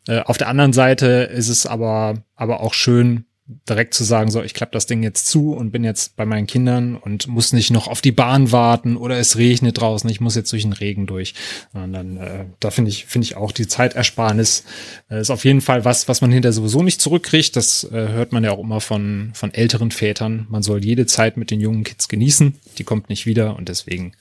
Äh, 0.07 0.19
auf 0.19 0.37
der 0.37 0.49
anderen 0.49 0.73
Seite 0.73 1.29
ist 1.33 1.47
es 1.47 1.65
aber, 1.65 2.21
aber 2.35 2.59
auch 2.59 2.73
schön, 2.73 3.25
direkt 3.67 3.95
zu 3.95 4.03
sagen, 4.03 4.29
so, 4.29 4.43
ich 4.43 4.53
klappe 4.53 4.73
das 4.73 4.85
Ding 4.85 5.01
jetzt 5.01 5.27
zu 5.27 5.53
und 5.53 5.71
bin 5.71 5.83
jetzt 5.83 6.15
bei 6.15 6.25
meinen 6.25 6.45
Kindern 6.45 6.95
und 6.95 7.27
muss 7.27 7.51
nicht 7.51 7.71
noch 7.71 7.87
auf 7.87 8.01
die 8.01 8.11
Bahn 8.11 8.51
warten 8.51 8.95
oder 8.95 9.17
es 9.17 9.37
regnet 9.37 9.79
draußen, 9.79 10.09
ich 10.09 10.21
muss 10.21 10.35
jetzt 10.35 10.51
durch 10.51 10.61
den 10.61 10.73
Regen 10.73 11.07
durch. 11.07 11.33
Und 11.73 11.93
dann, 11.93 12.17
äh, 12.17 12.45
da 12.59 12.69
finde 12.69 12.89
ich, 12.89 13.05
finde 13.05 13.25
ich 13.25 13.35
auch 13.35 13.51
die 13.51 13.67
Zeitersparnis 13.67 14.65
äh, 15.09 15.21
ist 15.21 15.31
auf 15.31 15.45
jeden 15.45 15.61
Fall 15.61 15.83
was, 15.83 16.07
was 16.07 16.21
man 16.21 16.31
hinter 16.31 16.53
sowieso 16.53 16.83
nicht 16.83 17.01
zurückkriegt. 17.01 17.55
Das 17.55 17.85
äh, 17.85 18.09
hört 18.09 18.31
man 18.31 18.43
ja 18.43 18.51
auch 18.51 18.59
immer 18.59 18.81
von, 18.81 19.31
von 19.33 19.53
älteren 19.53 19.91
Vätern. 19.91 20.45
Man 20.49 20.61
soll 20.61 20.85
jede 20.85 21.07
Zeit 21.07 21.35
mit 21.35 21.49
den 21.49 21.59
jungen 21.59 21.83
Kids 21.83 22.07
genießen. 22.07 22.55
Die 22.77 22.83
kommt 22.83 23.09
nicht 23.09 23.25
wieder 23.25 23.55
und 23.55 23.67
deswegen 23.67 24.13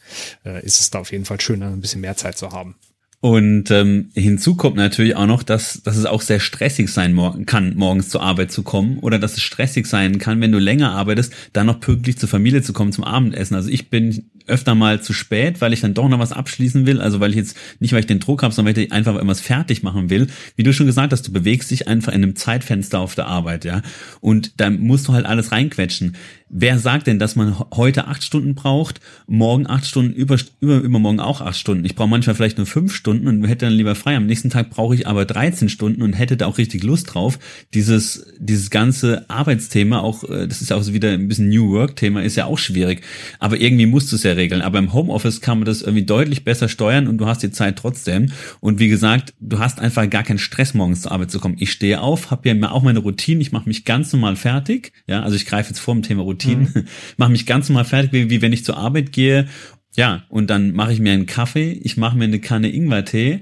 äh, 0.46 0.64
ist 0.64 0.80
es 0.80 0.90
da 0.90 1.00
auf 1.00 1.12
jeden 1.12 1.26
Fall 1.26 1.40
schön, 1.40 1.62
ein 1.62 1.80
bisschen 1.80 2.00
mehr 2.00 2.16
Zeit 2.16 2.38
zu 2.38 2.52
haben. 2.52 2.76
Und 3.20 3.72
ähm, 3.72 4.10
hinzu 4.14 4.54
kommt 4.54 4.76
natürlich 4.76 5.16
auch 5.16 5.26
noch, 5.26 5.42
dass, 5.42 5.82
dass 5.82 5.96
es 5.96 6.06
auch 6.06 6.22
sehr 6.22 6.38
stressig 6.38 6.88
sein 6.88 7.14
mor 7.14 7.36
kann, 7.46 7.74
morgens 7.74 8.10
zur 8.10 8.22
Arbeit 8.22 8.52
zu 8.52 8.62
kommen 8.62 8.98
oder 9.00 9.18
dass 9.18 9.32
es 9.32 9.42
stressig 9.42 9.86
sein 9.86 10.18
kann, 10.18 10.40
wenn 10.40 10.52
du 10.52 10.58
länger 10.60 10.92
arbeitest, 10.92 11.34
dann 11.52 11.66
noch 11.66 11.80
pünktlich 11.80 12.16
zur 12.16 12.28
Familie 12.28 12.62
zu 12.62 12.72
kommen 12.72 12.92
zum 12.92 13.02
Abendessen. 13.02 13.56
Also 13.56 13.70
ich 13.70 13.90
bin 13.90 14.30
öfter 14.46 14.76
mal 14.76 15.02
zu 15.02 15.12
spät, 15.12 15.60
weil 15.60 15.72
ich 15.72 15.80
dann 15.80 15.94
doch 15.94 16.08
noch 16.08 16.20
was 16.20 16.32
abschließen 16.32 16.86
will. 16.86 17.00
Also 17.00 17.18
weil 17.18 17.30
ich 17.30 17.36
jetzt 17.36 17.56
nicht, 17.80 17.92
weil 17.92 18.00
ich 18.00 18.06
den 18.06 18.20
Druck 18.20 18.44
habe, 18.44 18.54
sondern 18.54 18.76
weil 18.76 18.84
ich 18.84 18.92
einfach 18.92 19.14
irgendwas 19.14 19.40
fertig 19.40 19.82
machen 19.82 20.10
will. 20.10 20.28
Wie 20.54 20.62
du 20.62 20.72
schon 20.72 20.86
gesagt 20.86 21.12
hast, 21.12 21.26
du 21.26 21.32
bewegst 21.32 21.72
dich 21.72 21.88
einfach 21.88 22.12
in 22.12 22.22
einem 22.22 22.36
Zeitfenster 22.36 23.00
auf 23.00 23.16
der 23.16 23.26
Arbeit, 23.26 23.64
ja. 23.64 23.82
Und 24.20 24.60
da 24.60 24.70
musst 24.70 25.08
du 25.08 25.12
halt 25.12 25.26
alles 25.26 25.50
reinquetschen. 25.50 26.16
Wer 26.50 26.78
sagt 26.78 27.08
denn, 27.08 27.18
dass 27.18 27.36
man 27.36 27.58
heute 27.74 28.06
acht 28.06 28.24
Stunden 28.24 28.54
braucht, 28.54 29.00
morgen 29.26 29.66
acht 29.66 29.86
Stunden, 29.86 30.14
über, 30.14 30.38
über, 30.60 30.78
übermorgen 30.78 31.20
auch 31.20 31.40
acht 31.40 31.58
Stunden? 31.58 31.84
Ich 31.84 31.94
brauche 31.94 32.08
manchmal 32.08 32.36
vielleicht 32.36 32.56
nur 32.56 32.66
fünf 32.66 32.94
Stunden 32.94 33.07
und 33.10 33.44
hätte 33.44 33.66
dann 33.66 33.74
lieber 33.74 33.94
frei. 33.94 34.16
Am 34.16 34.26
nächsten 34.26 34.50
Tag 34.50 34.70
brauche 34.70 34.94
ich 34.94 35.06
aber 35.06 35.24
13 35.24 35.68
Stunden 35.68 36.02
und 36.02 36.14
hätte 36.14 36.36
da 36.36 36.46
auch 36.46 36.58
richtig 36.58 36.82
Lust 36.82 37.14
drauf. 37.14 37.38
Dieses, 37.74 38.26
dieses 38.38 38.70
ganze 38.70 39.28
Arbeitsthema, 39.28 40.00
auch, 40.00 40.24
äh, 40.24 40.48
das 40.48 40.62
ist 40.62 40.70
ja 40.70 40.76
auch 40.76 40.82
so 40.82 40.94
wieder 40.94 41.10
ein 41.10 41.28
bisschen 41.28 41.48
New 41.48 41.70
Work-Thema, 41.70 42.22
ist 42.22 42.36
ja 42.36 42.46
auch 42.46 42.58
schwierig. 42.58 43.02
Aber 43.38 43.60
irgendwie 43.60 43.86
musst 43.86 44.10
du 44.10 44.16
es 44.16 44.22
ja 44.22 44.32
regeln. 44.32 44.62
Aber 44.62 44.78
im 44.78 44.92
Homeoffice 44.92 45.40
kann 45.40 45.58
man 45.58 45.66
das 45.66 45.82
irgendwie 45.82 46.04
deutlich 46.04 46.44
besser 46.44 46.68
steuern 46.68 47.08
und 47.08 47.18
du 47.18 47.26
hast 47.26 47.42
die 47.42 47.50
Zeit 47.50 47.76
trotzdem. 47.76 48.32
Und 48.60 48.78
wie 48.78 48.88
gesagt, 48.88 49.34
du 49.40 49.58
hast 49.58 49.80
einfach 49.80 50.08
gar 50.08 50.22
keinen 50.22 50.38
Stress, 50.38 50.74
morgens 50.74 51.02
zur 51.02 51.12
Arbeit 51.12 51.30
zu 51.30 51.40
kommen. 51.40 51.56
Ich 51.58 51.72
stehe 51.72 52.00
auf, 52.00 52.30
habe 52.30 52.48
ja 52.48 52.70
auch 52.70 52.82
meine 52.82 53.00
Routine, 53.00 53.40
ich 53.40 53.52
mache 53.52 53.68
mich 53.68 53.84
ganz 53.84 54.12
normal 54.12 54.36
fertig. 54.36 54.92
Ja, 55.06 55.22
also 55.22 55.36
ich 55.36 55.46
greife 55.46 55.70
jetzt 55.70 55.78
vor 55.78 55.94
dem 55.94 56.02
Thema 56.02 56.22
Routine 56.22 56.38
Routinen, 56.38 56.70
mhm. 56.74 56.84
mache 57.16 57.32
mich 57.32 57.46
ganz 57.46 57.68
normal 57.68 57.84
fertig, 57.84 58.12
wie, 58.12 58.30
wie 58.30 58.42
wenn 58.42 58.52
ich 58.52 58.64
zur 58.64 58.76
Arbeit 58.76 59.12
gehe. 59.12 59.48
Ja, 59.96 60.24
und 60.28 60.48
dann 60.50 60.72
mache 60.72 60.92
ich 60.92 61.00
mir 61.00 61.12
einen 61.12 61.26
Kaffee, 61.26 61.72
ich 61.72 61.96
mache 61.96 62.16
mir 62.16 62.24
eine 62.24 62.40
Kanne 62.40 62.70
Ingwertee, 62.70 63.40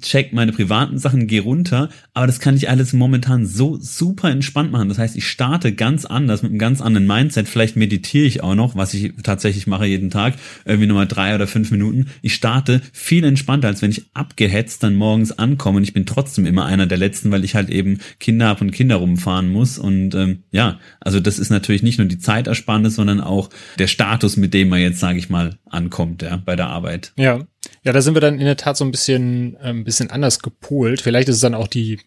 check 0.00 0.32
meine 0.32 0.52
privaten 0.52 0.98
Sachen, 0.98 1.26
gehe 1.26 1.40
runter, 1.40 1.88
aber 2.14 2.26
das 2.26 2.40
kann 2.40 2.56
ich 2.56 2.68
alles 2.68 2.92
momentan 2.92 3.46
so 3.46 3.76
super 3.80 4.30
entspannt 4.30 4.70
machen. 4.70 4.88
Das 4.88 4.98
heißt, 4.98 5.16
ich 5.16 5.26
starte 5.26 5.72
ganz 5.72 6.04
anders, 6.04 6.42
mit 6.42 6.50
einem 6.50 6.58
ganz 6.58 6.80
anderen 6.80 7.06
Mindset. 7.06 7.48
Vielleicht 7.48 7.76
meditiere 7.76 8.26
ich 8.26 8.42
auch 8.42 8.54
noch, 8.54 8.76
was 8.76 8.94
ich 8.94 9.12
tatsächlich 9.22 9.66
mache 9.66 9.86
jeden 9.86 10.10
Tag, 10.10 10.34
irgendwie 10.64 10.86
nochmal 10.86 11.08
drei 11.08 11.34
oder 11.34 11.46
fünf 11.46 11.70
Minuten. 11.70 12.06
Ich 12.22 12.34
starte 12.34 12.80
viel 12.92 13.24
entspannter, 13.24 13.68
als 13.68 13.82
wenn 13.82 13.90
ich 13.90 14.06
abgehetzt 14.14 14.82
dann 14.82 14.94
morgens 14.94 15.32
ankomme 15.32 15.78
und 15.78 15.84
ich 15.84 15.94
bin 15.94 16.06
trotzdem 16.06 16.46
immer 16.46 16.66
einer 16.66 16.86
der 16.86 16.98
Letzten, 16.98 17.30
weil 17.30 17.44
ich 17.44 17.54
halt 17.54 17.70
eben 17.70 17.98
Kinder 18.20 18.46
habe 18.46 18.64
und 18.64 18.70
Kinder 18.70 18.96
rumfahren 18.96 19.50
muss. 19.50 19.78
Und 19.78 20.14
ähm, 20.14 20.44
ja, 20.52 20.78
also 21.00 21.20
das 21.20 21.38
ist 21.38 21.50
natürlich 21.50 21.82
nicht 21.82 21.98
nur 21.98 22.06
die 22.06 22.18
Zeitersparnis, 22.18 22.94
sondern 22.94 23.20
auch 23.20 23.50
der 23.78 23.88
Status, 23.88 24.36
mit 24.36 24.54
dem 24.54 24.68
man 24.68 24.80
jetzt, 24.80 25.00
sage 25.00 25.18
ich 25.18 25.28
mal, 25.28 25.58
ankommt, 25.66 26.22
ja, 26.22 26.36
bei 26.36 26.56
der 26.56 26.68
Arbeit. 26.68 27.12
Ja, 27.16 27.46
ja, 27.82 27.92
da 27.92 28.02
sind 28.02 28.14
wir 28.14 28.20
dann 28.20 28.38
in 28.38 28.44
der 28.44 28.56
Tat 28.56 28.76
so 28.76 28.84
ein 28.84 28.90
bisschen, 28.90 29.56
äh, 29.56 29.70
ein 29.70 29.84
bisschen 29.84 30.10
anders 30.10 30.40
gepolt. 30.40 31.00
Vielleicht 31.00 31.28
ist 31.28 31.36
es 31.36 31.42
dann 31.42 31.54
auch 31.54 31.68
die, 31.68 32.00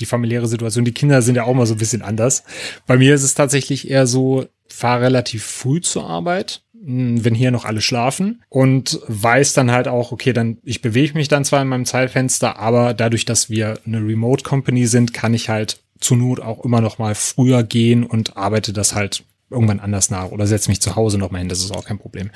die 0.00 0.06
familiäre 0.06 0.46
Situation. 0.46 0.84
Die 0.84 0.92
Kinder 0.92 1.22
sind 1.22 1.36
ja 1.36 1.44
auch 1.44 1.54
mal 1.54 1.66
so 1.66 1.74
ein 1.74 1.78
bisschen 1.78 2.02
anders. 2.02 2.44
Bei 2.86 2.96
mir 2.96 3.14
ist 3.14 3.22
es 3.22 3.34
tatsächlich 3.34 3.90
eher 3.90 4.06
so, 4.06 4.46
fahre 4.68 5.02
relativ 5.02 5.44
früh 5.44 5.80
zur 5.80 6.08
Arbeit, 6.08 6.62
hm, 6.72 7.24
wenn 7.24 7.34
hier 7.34 7.50
noch 7.50 7.64
alle 7.64 7.80
schlafen 7.80 8.42
und 8.48 9.00
weiß 9.06 9.52
dann 9.52 9.70
halt 9.70 9.88
auch, 9.88 10.12
okay, 10.12 10.32
dann 10.32 10.58
ich 10.62 10.82
bewege 10.82 11.14
mich 11.14 11.28
dann 11.28 11.44
zwar 11.44 11.62
in 11.62 11.68
meinem 11.68 11.86
Zeitfenster, 11.86 12.58
aber 12.58 12.94
dadurch, 12.94 13.24
dass 13.24 13.50
wir 13.50 13.78
eine 13.86 13.98
Remote 13.98 14.44
Company 14.44 14.86
sind, 14.86 15.14
kann 15.14 15.34
ich 15.34 15.48
halt 15.48 15.80
zur 16.00 16.16
Not 16.16 16.40
auch 16.40 16.64
immer 16.64 16.80
noch 16.80 16.98
mal 16.98 17.14
früher 17.14 17.62
gehen 17.62 18.04
und 18.04 18.36
arbeite 18.36 18.72
das 18.72 18.94
halt 18.94 19.24
irgendwann 19.50 19.80
anders 19.80 20.10
nach 20.10 20.30
oder 20.30 20.46
setze 20.46 20.70
mich 20.70 20.80
zu 20.80 20.96
Hause 20.96 21.18
nochmal 21.18 21.40
hin, 21.40 21.48
das 21.48 21.60
ist 21.60 21.70
auch 21.70 21.84
kein 21.84 21.98
Problem. 21.98 22.30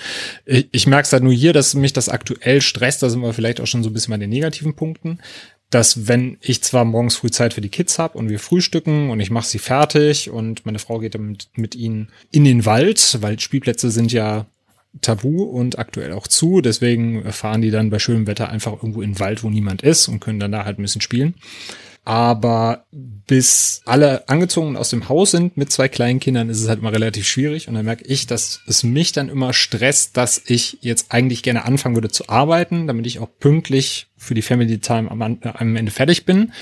Ich, 0.44 0.68
ich 0.73 0.87
merke 0.87 1.07
es 1.07 1.12
halt 1.12 1.23
nur 1.23 1.33
hier, 1.33 1.53
dass 1.53 1.75
mich 1.75 1.92
das 1.92 2.09
aktuell 2.09 2.61
stresst, 2.61 3.03
da 3.03 3.11
sind 3.11 3.21
wir 3.21 3.33
vielleicht 3.33 3.61
auch 3.61 3.66
schon 3.66 3.83
so 3.83 3.90
ein 3.90 3.92
bisschen 3.92 4.12
bei 4.12 4.18
den 4.18 4.31
negativen 4.31 4.75
Punkten, 4.75 5.18
dass 5.71 6.09
wenn 6.09 6.38
ich 6.40 6.62
zwar 6.62 6.85
morgens 6.85 7.16
früh 7.16 7.31
Zeit 7.31 7.55
für 7.55 7.61
die 7.61 7.68
Kids 7.68 7.99
habe 7.99 8.16
und 8.16 8.31
wir 8.31 8.38
frühstücken 8.38 9.11
und 9.11 9.21
ich 9.21 9.31
mache 9.31 9.47
sie 9.47 9.59
fertig 9.59 10.31
und 10.31 10.64
meine 10.64 10.79
Frau 10.79 10.99
geht 10.99 11.14
dann 11.14 11.27
mit, 11.27 11.49
mit 11.57 11.75
ihnen 11.75 12.09
in 12.31 12.44
den 12.44 12.64
Wald, 12.64 13.18
weil 13.21 13.38
Spielplätze 13.38 13.90
sind 13.90 14.12
ja 14.12 14.47
tabu 15.03 15.42
und 15.42 15.79
aktuell 15.79 16.12
auch 16.12 16.27
zu, 16.27 16.61
deswegen 16.61 17.31
fahren 17.33 17.61
die 17.61 17.71
dann 17.71 17.90
bei 17.90 17.99
schönem 17.99 18.27
Wetter 18.27 18.49
einfach 18.49 18.73
irgendwo 18.73 19.03
in 19.03 19.12
den 19.12 19.21
Wald, 19.21 19.42
wo 19.42 19.51
niemand 19.51 19.83
ist 19.83 20.09
und 20.09 20.21
können 20.21 20.40
dann 20.40 20.53
da 20.53 20.64
halt 20.64 20.79
ein 20.79 20.83
bisschen 20.83 21.03
spielen. 21.03 21.35
Aber 22.09 22.87
bis 22.90 23.83
alle 23.85 24.27
angezogen 24.31 24.79
aus 24.79 24.88
dem 24.88 25.11
Haus 25.11 25.33
sind 25.33 25.59
mit 25.59 25.71
zwei 25.71 25.88
kleinen 25.88 26.21
Kindern, 26.21 26.49
ist 26.49 26.62
es 26.62 26.66
halt 26.66 26.79
immer 26.79 26.90
relativ 26.90 27.29
schwierig. 27.29 27.68
Und 27.68 27.75
dann 27.75 27.85
merke 27.85 28.07
ich, 28.07 28.27
dass 28.27 28.62
es 28.66 28.83
mich 28.83 29.12
dann 29.12 29.29
immer 29.29 29.53
stresst, 29.53 30.16
dass 30.16 30.40
ich 30.47 30.79
jetzt 30.81 31.12
eigentlich 31.12 31.42
gerne 31.42 31.66
anfangen 31.66 31.97
würde 31.97 32.09
zu 32.09 32.27
arbeiten, 32.31 32.87
damit 32.87 33.07
ich 33.07 33.18
auch 33.18 33.29
pünktlich 33.38 34.07
für 34.16 34.33
die 34.33 34.40
Family 34.40 34.79
Time 34.79 35.11
am, 35.11 35.21
am 35.21 35.77
Ende 35.77 35.92
fertig 35.92 36.25
bin. 36.25 36.55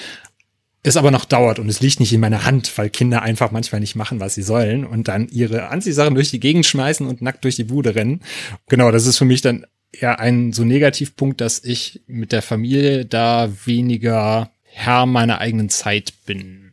Es 0.83 0.97
aber 0.97 1.13
noch 1.13 1.25
dauert 1.25 1.61
und 1.61 1.69
es 1.69 1.81
liegt 1.81 2.01
nicht 2.01 2.13
in 2.13 2.21
meiner 2.21 2.45
Hand, 2.45 2.77
weil 2.77 2.91
Kinder 2.91 3.23
einfach 3.23 3.53
manchmal 3.53 3.81
nicht 3.81 3.95
machen, 3.95 4.19
was 4.19 4.35
sie 4.35 4.43
sollen 4.43 4.85
und 4.85 5.07
dann 5.07 5.29
ihre 5.29 5.69
Anziehsachen 5.69 6.17
durch 6.17 6.33
die 6.33 6.41
Gegend 6.41 6.67
schmeißen 6.67 7.07
und 7.07 7.23
nackt 7.23 7.45
durch 7.45 7.55
die 7.55 7.63
Bude 7.63 7.95
rennen. 7.95 8.21
Genau, 8.69 8.91
das 8.91 9.07
ist 9.07 9.19
für 9.19 9.25
mich 9.25 9.43
dann 9.43 9.65
eher 9.93 10.19
ein 10.19 10.53
so 10.53 10.65
Negativpunkt, 10.65 11.41
dass 11.41 11.63
ich 11.63 12.03
mit 12.09 12.33
der 12.33 12.43
Familie 12.43 13.05
da 13.05 13.49
weniger 13.65 14.51
Herr 14.79 15.07
meiner 15.07 15.41
eigenen 15.41 15.71
Zeit 15.71 16.13
bin. 16.27 16.71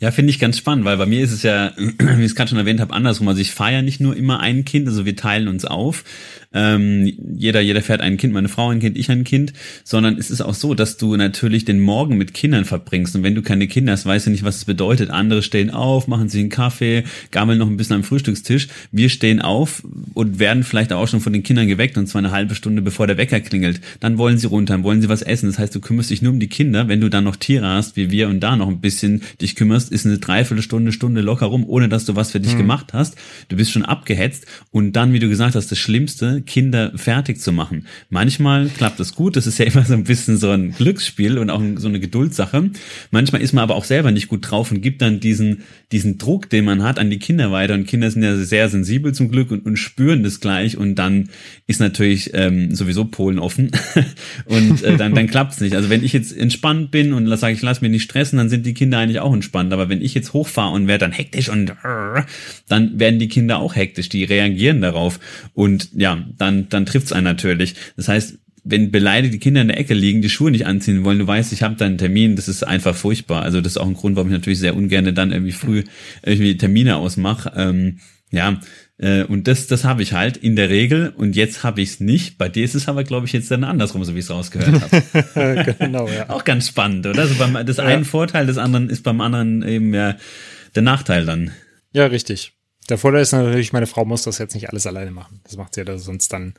Ja, 0.00 0.10
finde 0.10 0.30
ich 0.30 0.40
ganz 0.40 0.58
spannend, 0.58 0.84
weil 0.84 0.96
bei 0.96 1.06
mir 1.06 1.22
ist 1.22 1.30
es 1.30 1.44
ja, 1.44 1.72
wie 1.76 2.20
ich 2.20 2.26
es 2.26 2.34
gerade 2.34 2.48
schon 2.50 2.58
erwähnt 2.58 2.80
habe, 2.80 2.92
andersrum. 2.92 3.28
Also 3.28 3.40
ich 3.40 3.52
ja 3.70 3.80
nicht 3.80 4.00
nur 4.00 4.16
immer 4.16 4.40
ein 4.40 4.64
Kind, 4.64 4.88
also 4.88 5.04
wir 5.04 5.14
teilen 5.14 5.46
uns 5.46 5.64
auf. 5.64 6.02
Ähm, 6.52 7.12
jeder, 7.36 7.60
jeder 7.60 7.82
fährt 7.82 8.00
ein 8.00 8.16
Kind, 8.16 8.32
meine 8.32 8.48
Frau 8.48 8.70
ein 8.70 8.80
Kind, 8.80 8.96
ich 8.96 9.10
ein 9.10 9.24
Kind, 9.24 9.52
sondern 9.84 10.16
es 10.16 10.30
ist 10.30 10.40
auch 10.40 10.54
so, 10.54 10.74
dass 10.74 10.96
du 10.96 11.14
natürlich 11.16 11.64
den 11.64 11.78
Morgen 11.80 12.16
mit 12.16 12.32
Kindern 12.32 12.64
verbringst. 12.64 13.14
Und 13.16 13.22
wenn 13.22 13.34
du 13.34 13.42
keine 13.42 13.68
Kinder 13.68 13.92
hast, 13.92 14.06
weißt 14.06 14.26
du 14.26 14.30
nicht, 14.30 14.44
was 14.44 14.56
es 14.56 14.64
bedeutet. 14.64 15.10
Andere 15.10 15.42
stehen 15.42 15.70
auf, 15.70 16.08
machen 16.08 16.28
sich 16.28 16.40
einen 16.40 16.48
Kaffee, 16.48 17.04
gammeln 17.30 17.58
noch 17.58 17.66
ein 17.66 17.76
bisschen 17.76 17.96
am 17.96 18.04
Frühstückstisch. 18.04 18.68
Wir 18.92 19.10
stehen 19.10 19.42
auf 19.42 19.82
und 20.14 20.38
werden 20.38 20.64
vielleicht 20.64 20.92
auch 20.92 21.06
schon 21.06 21.20
von 21.20 21.32
den 21.32 21.42
Kindern 21.42 21.68
geweckt 21.68 21.98
und 21.98 22.06
zwar 22.06 22.20
eine 22.20 22.30
halbe 22.30 22.54
Stunde 22.54 22.80
bevor 22.80 23.06
der 23.06 23.18
Wecker 23.18 23.40
klingelt. 23.40 23.80
Dann 24.00 24.16
wollen 24.16 24.38
sie 24.38 24.46
runter, 24.46 24.82
wollen 24.82 25.02
sie 25.02 25.08
was 25.08 25.22
essen. 25.22 25.46
Das 25.46 25.58
heißt, 25.58 25.74
du 25.74 25.80
kümmerst 25.80 26.10
dich 26.10 26.22
nur 26.22 26.32
um 26.32 26.40
die 26.40 26.48
Kinder. 26.48 26.88
Wenn 26.88 27.00
du 27.00 27.10
dann 27.10 27.24
noch 27.24 27.36
Tiere 27.36 27.66
hast, 27.66 27.96
wie 27.96 28.10
wir, 28.10 28.28
und 28.28 28.40
da 28.40 28.56
noch 28.56 28.68
ein 28.68 28.80
bisschen 28.80 29.22
dich 29.40 29.54
kümmerst, 29.54 29.92
ist 29.92 30.06
eine 30.06 30.18
Dreiviertelstunde, 30.18 30.92
Stunde 30.92 31.20
locker 31.20 31.46
rum, 31.46 31.64
ohne 31.66 31.88
dass 31.88 32.04
du 32.04 32.16
was 32.16 32.30
für 32.30 32.40
dich 32.40 32.54
mhm. 32.54 32.58
gemacht 32.58 32.92
hast. 32.92 33.16
Du 33.48 33.56
bist 33.56 33.70
schon 33.70 33.84
abgehetzt 33.84 34.46
und 34.70 34.92
dann, 34.92 35.12
wie 35.12 35.18
du 35.18 35.28
gesagt 35.28 35.54
hast, 35.54 35.70
das 35.70 35.78
Schlimmste, 35.78 36.37
Kinder 36.42 36.92
fertig 36.96 37.40
zu 37.40 37.52
machen. 37.52 37.86
Manchmal 38.10 38.68
klappt 38.68 39.00
das 39.00 39.14
gut, 39.14 39.36
das 39.36 39.46
ist 39.46 39.58
ja 39.58 39.64
immer 39.66 39.84
so 39.84 39.94
ein 39.94 40.04
bisschen 40.04 40.36
so 40.36 40.50
ein 40.50 40.72
Glücksspiel 40.72 41.38
und 41.38 41.50
auch 41.50 41.62
so 41.76 41.88
eine 41.88 42.00
Geduldssache. 42.00 42.70
Manchmal 43.10 43.42
ist 43.42 43.52
man 43.52 43.62
aber 43.62 43.74
auch 43.74 43.84
selber 43.84 44.10
nicht 44.10 44.28
gut 44.28 44.50
drauf 44.50 44.70
und 44.70 44.80
gibt 44.80 45.02
dann 45.02 45.20
diesen, 45.20 45.62
diesen 45.92 46.18
Druck, 46.18 46.50
den 46.50 46.64
man 46.64 46.82
hat, 46.82 46.98
an 46.98 47.10
die 47.10 47.18
Kinder 47.18 47.52
weiter. 47.52 47.74
Und 47.74 47.86
Kinder 47.86 48.10
sind 48.10 48.22
ja 48.22 48.36
sehr 48.36 48.68
sensibel 48.68 49.12
zum 49.14 49.30
Glück 49.30 49.50
und, 49.50 49.64
und 49.64 49.76
spüren 49.76 50.22
das 50.22 50.40
gleich. 50.40 50.76
Und 50.76 50.96
dann 50.96 51.30
ist 51.66 51.80
natürlich 51.80 52.30
ähm, 52.34 52.74
sowieso 52.74 53.04
Polen 53.04 53.38
offen 53.38 53.70
und 54.46 54.82
äh, 54.82 54.96
dann, 54.96 55.14
dann 55.14 55.26
klappt 55.26 55.52
es 55.52 55.60
nicht. 55.60 55.74
Also 55.74 55.90
wenn 55.90 56.04
ich 56.04 56.12
jetzt 56.12 56.36
entspannt 56.36 56.90
bin 56.90 57.12
und 57.12 57.26
sage, 57.36 57.54
ich 57.54 57.62
lasse 57.62 57.82
mich 57.82 57.90
nicht 57.90 58.04
stressen, 58.04 58.38
dann 58.38 58.48
sind 58.48 58.66
die 58.66 58.74
Kinder 58.74 58.98
eigentlich 58.98 59.20
auch 59.20 59.32
entspannt. 59.32 59.72
Aber 59.72 59.88
wenn 59.88 60.02
ich 60.02 60.14
jetzt 60.14 60.32
hochfahre 60.32 60.72
und 60.74 60.86
werde 60.86 61.04
dann 61.04 61.12
hektisch 61.12 61.48
und 61.48 61.72
dann 62.68 62.98
werden 62.98 63.18
die 63.18 63.28
Kinder 63.28 63.58
auch 63.58 63.76
hektisch, 63.76 64.08
die 64.08 64.24
reagieren 64.24 64.80
darauf. 64.80 65.20
Und 65.54 65.90
ja, 65.94 66.24
dann, 66.36 66.68
dann 66.68 66.86
trifft's 66.86 67.12
einen 67.12 67.24
natürlich. 67.24 67.74
Das 67.96 68.08
heißt, 68.08 68.38
wenn 68.64 68.90
beleidigte 68.90 69.38
Kinder 69.38 69.62
in 69.62 69.68
der 69.68 69.78
Ecke 69.78 69.94
liegen, 69.94 70.20
die 70.20 70.28
Schuhe 70.28 70.50
nicht 70.50 70.66
anziehen 70.66 71.04
wollen, 71.04 71.18
du 71.18 71.26
weißt, 71.26 71.52
ich 71.52 71.62
habe 71.62 71.76
da 71.76 71.86
einen 71.86 71.98
Termin, 71.98 72.36
das 72.36 72.48
ist 72.48 72.66
einfach 72.66 72.94
furchtbar. 72.94 73.42
Also 73.42 73.60
das 73.60 73.72
ist 73.72 73.78
auch 73.78 73.86
ein 73.86 73.94
Grund, 73.94 74.16
warum 74.16 74.28
ich 74.28 74.34
natürlich 74.34 74.58
sehr 74.58 74.76
ungern 74.76 75.14
dann 75.14 75.32
irgendwie 75.32 75.52
früh 75.52 75.84
irgendwie 76.22 76.56
Termine 76.56 76.96
ausmache. 76.96 77.52
Ähm, 77.56 77.98
ja, 78.30 78.60
äh, 78.98 79.22
und 79.22 79.46
das, 79.48 79.68
das 79.68 79.84
habe 79.84 80.02
ich 80.02 80.12
halt 80.12 80.36
in 80.36 80.56
der 80.56 80.68
Regel 80.68 81.12
und 81.16 81.36
jetzt 81.36 81.62
habe 81.62 81.80
ich 81.80 81.90
es 81.90 82.00
nicht. 82.00 82.36
Bei 82.36 82.48
dir 82.48 82.64
ist 82.64 82.74
es 82.74 82.88
aber, 82.88 83.04
glaube 83.04 83.26
ich, 83.26 83.32
jetzt 83.32 83.50
dann 83.50 83.64
andersrum, 83.64 84.04
so 84.04 84.14
wie 84.14 84.18
ich 84.18 84.24
es 84.24 84.30
rausgehört 84.30 84.82
habe. 84.82 85.74
genau, 85.78 86.08
ja. 86.08 86.28
Auch 86.28 86.44
ganz 86.44 86.68
spannend, 86.68 87.06
oder? 87.06 87.22
Also 87.22 87.34
beim, 87.36 87.64
das 87.64 87.76
ja. 87.78 87.84
einen 87.84 88.04
Vorteil 88.04 88.46
des 88.46 88.58
anderen 88.58 88.90
ist 88.90 89.04
beim 89.04 89.20
anderen 89.20 89.66
eben 89.66 89.94
ja 89.94 90.16
der 90.74 90.82
Nachteil 90.82 91.24
dann. 91.24 91.52
Ja, 91.92 92.06
richtig. 92.06 92.52
Der 92.88 92.98
Vorteil 92.98 93.22
ist 93.22 93.32
natürlich, 93.32 93.72
meine 93.72 93.86
Frau 93.86 94.04
muss 94.04 94.22
das 94.22 94.38
jetzt 94.38 94.54
nicht 94.54 94.70
alles 94.70 94.86
alleine 94.86 95.10
machen. 95.10 95.40
Das 95.44 95.56
macht 95.56 95.74
sie 95.74 95.82
ja 95.82 95.98
sonst 95.98 96.32
dann 96.32 96.54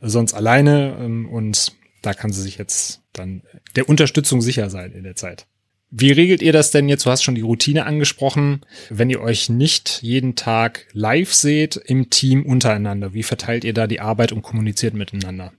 sonst 0.00 0.34
alleine 0.34 0.96
ähm, 1.00 1.28
und 1.28 1.72
da 2.02 2.14
kann 2.14 2.32
sie 2.32 2.42
sich 2.42 2.58
jetzt 2.58 3.02
dann 3.12 3.42
der 3.74 3.88
Unterstützung 3.88 4.40
sicher 4.40 4.70
sein 4.70 4.92
in 4.92 5.02
der 5.04 5.16
Zeit. 5.16 5.46
Wie 5.90 6.12
regelt 6.12 6.42
ihr 6.42 6.52
das 6.52 6.70
denn 6.70 6.88
jetzt? 6.88 7.06
Du 7.06 7.10
hast 7.10 7.22
schon 7.22 7.34
die 7.34 7.40
Routine 7.40 7.86
angesprochen. 7.86 8.60
Wenn 8.90 9.08
ihr 9.08 9.22
euch 9.22 9.48
nicht 9.48 10.02
jeden 10.02 10.36
Tag 10.36 10.86
live 10.92 11.32
seht 11.32 11.76
im 11.76 12.10
Team 12.10 12.44
untereinander, 12.44 13.14
wie 13.14 13.22
verteilt 13.22 13.64
ihr 13.64 13.72
da 13.72 13.86
die 13.86 14.00
Arbeit 14.00 14.32
und 14.32 14.42
kommuniziert 14.42 14.92
miteinander? 14.92 15.52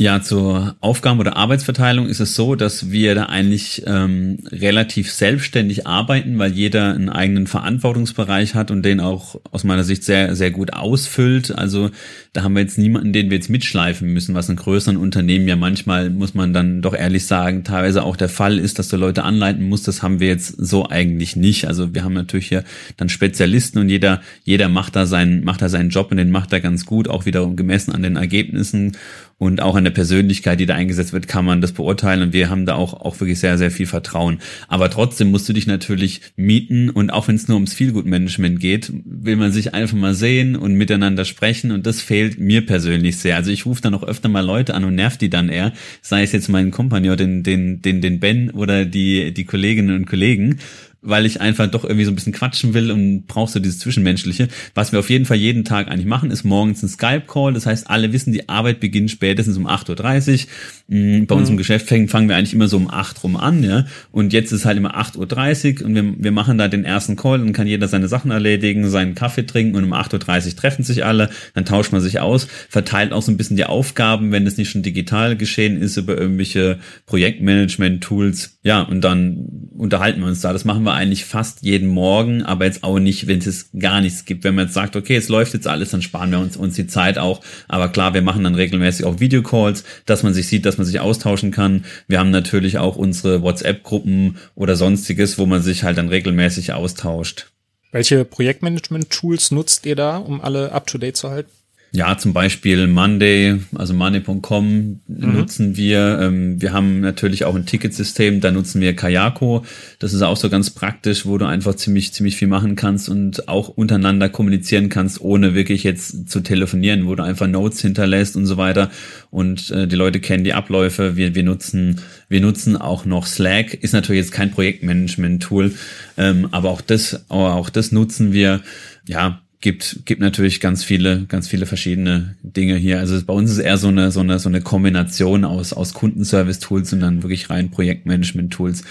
Ja, 0.00 0.22
zur 0.22 0.76
Aufgaben- 0.80 1.20
oder 1.20 1.36
Arbeitsverteilung 1.36 2.06
ist 2.06 2.20
es 2.20 2.34
so, 2.34 2.54
dass 2.54 2.90
wir 2.90 3.14
da 3.14 3.24
eigentlich 3.24 3.82
ähm, 3.86 4.38
relativ 4.50 5.12
selbstständig 5.12 5.86
arbeiten, 5.86 6.38
weil 6.38 6.52
jeder 6.52 6.94
einen 6.94 7.10
eigenen 7.10 7.46
Verantwortungsbereich 7.46 8.54
hat 8.54 8.70
und 8.70 8.82
den 8.82 9.00
auch 9.00 9.38
aus 9.50 9.62
meiner 9.62 9.84
Sicht 9.84 10.02
sehr, 10.02 10.34
sehr 10.36 10.52
gut 10.52 10.72
ausfüllt. 10.72 11.54
Also 11.54 11.90
da 12.32 12.42
haben 12.42 12.54
wir 12.54 12.62
jetzt 12.62 12.78
niemanden, 12.78 13.12
den 13.12 13.28
wir 13.28 13.36
jetzt 13.36 13.50
mitschleifen 13.50 14.10
müssen, 14.10 14.34
was 14.34 14.48
in 14.48 14.56
größeren 14.56 14.96
Unternehmen 14.96 15.46
ja 15.46 15.56
manchmal, 15.56 16.08
muss 16.08 16.32
man 16.32 16.54
dann 16.54 16.80
doch 16.80 16.94
ehrlich 16.94 17.26
sagen, 17.26 17.62
teilweise 17.62 18.02
auch 18.02 18.16
der 18.16 18.30
Fall 18.30 18.58
ist, 18.58 18.78
dass 18.78 18.88
du 18.88 18.96
Leute 18.96 19.22
anleiten 19.24 19.68
musst. 19.68 19.86
Das 19.86 20.02
haben 20.02 20.18
wir 20.18 20.28
jetzt 20.28 20.54
so 20.56 20.88
eigentlich 20.88 21.36
nicht. 21.36 21.66
Also 21.66 21.94
wir 21.94 22.04
haben 22.04 22.14
natürlich 22.14 22.48
hier 22.48 22.64
dann 22.96 23.10
Spezialisten 23.10 23.78
und 23.78 23.90
jeder, 23.90 24.22
jeder 24.44 24.70
macht 24.70 24.96
da 24.96 25.04
seinen, 25.04 25.44
macht 25.44 25.60
da 25.60 25.68
seinen 25.68 25.90
Job 25.90 26.10
und 26.10 26.16
den 26.16 26.30
macht 26.30 26.54
er 26.54 26.60
ganz 26.62 26.86
gut, 26.86 27.06
auch 27.06 27.26
wiederum 27.26 27.54
gemessen 27.54 27.92
an 27.92 28.02
den 28.02 28.16
Ergebnissen 28.16 28.96
und 29.40 29.62
auch 29.62 29.74
an 29.74 29.84
der 29.84 29.90
Persönlichkeit, 29.90 30.60
die 30.60 30.66
da 30.66 30.74
eingesetzt 30.74 31.14
wird, 31.14 31.26
kann 31.26 31.46
man 31.46 31.62
das 31.62 31.72
beurteilen. 31.72 32.20
Und 32.20 32.34
wir 32.34 32.50
haben 32.50 32.66
da 32.66 32.74
auch, 32.74 32.92
auch 32.92 33.18
wirklich 33.20 33.40
sehr, 33.40 33.56
sehr 33.56 33.70
viel 33.70 33.86
Vertrauen. 33.86 34.38
Aber 34.68 34.90
trotzdem 34.90 35.30
musst 35.30 35.48
du 35.48 35.54
dich 35.54 35.66
natürlich 35.66 36.20
mieten. 36.36 36.90
Und 36.90 37.08
auch 37.08 37.26
wenn 37.26 37.36
es 37.36 37.48
nur 37.48 37.54
ums 37.54 37.72
Feelgood-Management 37.72 38.60
geht, 38.60 38.92
will 39.06 39.36
man 39.36 39.50
sich 39.50 39.72
einfach 39.72 39.96
mal 39.96 40.12
sehen 40.12 40.56
und 40.56 40.74
miteinander 40.74 41.24
sprechen. 41.24 41.70
Und 41.70 41.86
das 41.86 42.02
fehlt 42.02 42.38
mir 42.38 42.66
persönlich 42.66 43.16
sehr. 43.16 43.36
Also 43.36 43.50
ich 43.50 43.64
rufe 43.64 43.80
dann 43.80 43.94
auch 43.94 44.02
öfter 44.02 44.28
mal 44.28 44.44
Leute 44.44 44.74
an 44.74 44.84
und 44.84 44.94
nerv 44.94 45.16
die 45.16 45.30
dann 45.30 45.48
eher, 45.48 45.72
sei 46.02 46.22
es 46.22 46.32
jetzt 46.32 46.50
meinen 46.50 46.70
Kompagnon, 46.70 47.16
den, 47.16 47.42
den, 47.42 47.80
den, 47.80 48.02
den 48.02 48.20
Ben 48.20 48.50
oder 48.50 48.84
die, 48.84 49.32
die 49.32 49.44
Kolleginnen 49.46 49.96
und 49.96 50.06
Kollegen, 50.06 50.58
weil 51.02 51.24
ich 51.24 51.40
einfach 51.40 51.70
doch 51.70 51.84
irgendwie 51.84 52.04
so 52.04 52.10
ein 52.10 52.14
bisschen 52.14 52.32
quatschen 52.32 52.74
will 52.74 52.90
und 52.90 53.26
brauchst 53.26 53.54
du 53.54 53.60
dieses 53.60 53.78
Zwischenmenschliche. 53.78 54.48
Was 54.74 54.92
wir 54.92 54.98
auf 54.98 55.08
jeden 55.08 55.24
Fall 55.24 55.38
jeden 55.38 55.64
Tag 55.64 55.88
eigentlich 55.88 56.06
machen, 56.06 56.30
ist 56.30 56.44
morgens 56.44 56.82
ein 56.82 56.88
Skype-Call. 56.88 57.54
Das 57.54 57.66
heißt, 57.66 57.88
alle 57.88 58.12
wissen, 58.12 58.32
die 58.32 58.48
Arbeit 58.48 58.80
beginnt 58.80 59.10
spätestens 59.10 59.56
um 59.56 59.66
8.30 59.66 60.46
Uhr. 60.88 60.96
Mm, 60.96 61.26
bei 61.26 61.34
uns 61.34 61.48
im 61.48 61.54
mhm. 61.54 61.58
Geschäft 61.58 61.88
fangen 61.88 62.28
wir 62.28 62.36
eigentlich 62.36 62.52
immer 62.52 62.68
so 62.68 62.76
um 62.76 62.90
8 62.90 63.22
rum 63.24 63.36
an, 63.36 63.62
ja. 63.62 63.86
Und 64.10 64.32
jetzt 64.32 64.52
ist 64.52 64.64
halt 64.64 64.76
immer 64.76 64.96
8.30 64.96 65.80
Uhr 65.80 65.86
und 65.86 65.94
wir, 65.94 66.14
wir 66.18 66.32
machen 66.32 66.58
da 66.58 66.68
den 66.68 66.84
ersten 66.84 67.16
Call, 67.16 67.38
dann 67.38 67.52
kann 67.52 67.66
jeder 67.66 67.88
seine 67.88 68.08
Sachen 68.08 68.30
erledigen, 68.30 68.88
seinen 68.90 69.14
Kaffee 69.14 69.46
trinken 69.46 69.76
und 69.76 69.84
um 69.84 69.94
8.30 69.94 70.48
Uhr 70.48 70.56
treffen 70.56 70.84
sich 70.84 71.04
alle, 71.04 71.30
dann 71.54 71.64
tauscht 71.64 71.92
man 71.92 72.00
sich 72.00 72.20
aus, 72.20 72.46
verteilt 72.68 73.12
auch 73.12 73.22
so 73.22 73.32
ein 73.32 73.36
bisschen 73.36 73.56
die 73.56 73.64
Aufgaben, 73.64 74.32
wenn 74.32 74.46
es 74.46 74.56
nicht 74.56 74.70
schon 74.70 74.82
digital 74.82 75.36
geschehen 75.36 75.80
ist, 75.80 75.96
über 75.96 76.18
irgendwelche 76.18 76.78
Projektmanagement-Tools. 77.06 78.58
Ja, 78.62 78.82
und 78.82 79.00
dann 79.00 79.70
unterhalten 79.74 80.20
wir 80.20 80.26
uns 80.26 80.42
da. 80.42 80.52
Das 80.52 80.66
machen 80.66 80.82
wir 80.82 80.92
eigentlich 80.92 81.24
fast 81.24 81.62
jeden 81.62 81.88
Morgen, 81.88 82.42
aber 82.42 82.66
jetzt 82.66 82.84
auch 82.84 82.98
nicht, 82.98 83.26
wenn 83.26 83.38
es 83.38 83.70
gar 83.78 84.02
nichts 84.02 84.26
gibt. 84.26 84.44
Wenn 84.44 84.54
man 84.54 84.66
jetzt 84.66 84.74
sagt, 84.74 84.96
okay, 84.96 85.16
es 85.16 85.28
läuft 85.28 85.54
jetzt 85.54 85.66
alles, 85.66 85.90
dann 85.90 86.02
sparen 86.02 86.30
wir 86.30 86.38
uns, 86.38 86.58
uns 86.58 86.74
die 86.74 86.86
Zeit 86.86 87.16
auch. 87.16 87.40
Aber 87.68 87.88
klar, 87.88 88.12
wir 88.12 88.20
machen 88.20 88.44
dann 88.44 88.54
regelmäßig 88.54 89.06
auch 89.06 89.18
Videocalls, 89.18 89.84
dass 90.04 90.22
man 90.22 90.34
sich 90.34 90.46
sieht, 90.46 90.66
dass 90.66 90.76
man 90.76 90.86
sich 90.86 91.00
austauschen 91.00 91.52
kann. 91.52 91.86
Wir 92.06 92.18
haben 92.18 92.30
natürlich 92.30 92.76
auch 92.76 92.96
unsere 92.96 93.40
WhatsApp-Gruppen 93.40 94.36
oder 94.54 94.76
sonstiges, 94.76 95.38
wo 95.38 95.46
man 95.46 95.62
sich 95.62 95.82
halt 95.82 95.96
dann 95.96 96.08
regelmäßig 96.08 96.74
austauscht. 96.74 97.46
Welche 97.92 98.26
Projektmanagement-Tools 98.26 99.52
nutzt 99.52 99.86
ihr 99.86 99.96
da, 99.96 100.18
um 100.18 100.42
alle 100.42 100.72
up-to-date 100.72 101.16
zu 101.16 101.30
halten? 101.30 101.50
Ja, 101.92 102.16
zum 102.16 102.32
Beispiel 102.32 102.86
Monday, 102.86 103.58
also 103.74 103.94
monday.com 103.94 104.64
mhm. 104.64 105.00
nutzen 105.06 105.76
wir. 105.76 106.20
Ähm, 106.22 106.62
wir 106.62 106.72
haben 106.72 107.00
natürlich 107.00 107.44
auch 107.44 107.56
ein 107.56 107.66
Ticketsystem, 107.66 108.40
da 108.40 108.52
nutzen 108.52 108.80
wir 108.80 108.94
Kayako. 108.94 109.64
Das 109.98 110.12
ist 110.12 110.22
auch 110.22 110.36
so 110.36 110.48
ganz 110.48 110.70
praktisch, 110.70 111.26
wo 111.26 111.36
du 111.36 111.46
einfach 111.46 111.74
ziemlich, 111.74 112.12
ziemlich 112.12 112.36
viel 112.36 112.46
machen 112.46 112.76
kannst 112.76 113.08
und 113.08 113.48
auch 113.48 113.68
untereinander 113.68 114.28
kommunizieren 114.28 114.88
kannst, 114.88 115.20
ohne 115.20 115.54
wirklich 115.54 115.82
jetzt 115.82 116.30
zu 116.30 116.40
telefonieren, 116.40 117.08
wo 117.08 117.16
du 117.16 117.24
einfach 117.24 117.48
Notes 117.48 117.80
hinterlässt 117.80 118.36
und 118.36 118.46
so 118.46 118.56
weiter. 118.56 118.90
Und 119.30 119.72
äh, 119.72 119.88
die 119.88 119.96
Leute 119.96 120.20
kennen 120.20 120.44
die 120.44 120.54
Abläufe. 120.54 121.16
Wir, 121.16 121.34
wir 121.34 121.42
nutzen, 121.42 122.00
wir 122.28 122.40
nutzen 122.40 122.76
auch 122.76 123.04
noch 123.04 123.26
Slack. 123.26 123.74
Ist 123.74 123.94
natürlich 123.94 124.22
jetzt 124.22 124.32
kein 124.32 124.52
Projektmanagement-Tool, 124.52 125.74
ähm, 126.16 126.48
aber 126.52 126.70
auch 126.70 126.82
das, 126.82 127.24
aber 127.28 127.54
auch 127.54 127.68
das 127.68 127.90
nutzen 127.90 128.32
wir. 128.32 128.60
Ja, 129.08 129.42
gibt, 129.60 130.06
gibt 130.06 130.22
natürlich 130.22 130.60
ganz 130.60 130.84
viele, 130.84 131.26
ganz 131.26 131.46
viele 131.46 131.66
verschiedene 131.66 132.34
Dinge 132.42 132.76
hier. 132.76 132.98
Also 132.98 133.22
bei 133.22 133.34
uns 133.34 133.50
ist 133.50 133.58
eher 133.58 133.76
so 133.76 133.88
eine, 133.88 134.10
so 134.10 134.20
eine, 134.20 134.38
so 134.38 134.48
eine 134.48 134.62
Kombination 134.62 135.44
aus, 135.44 135.74
aus 135.74 135.92
Kundenservice-Tools 135.92 136.94
und 136.94 137.00
dann 137.00 137.22
wirklich 137.22 137.50
rein 137.50 137.70
Projektmanagement-Tools. 137.70 138.84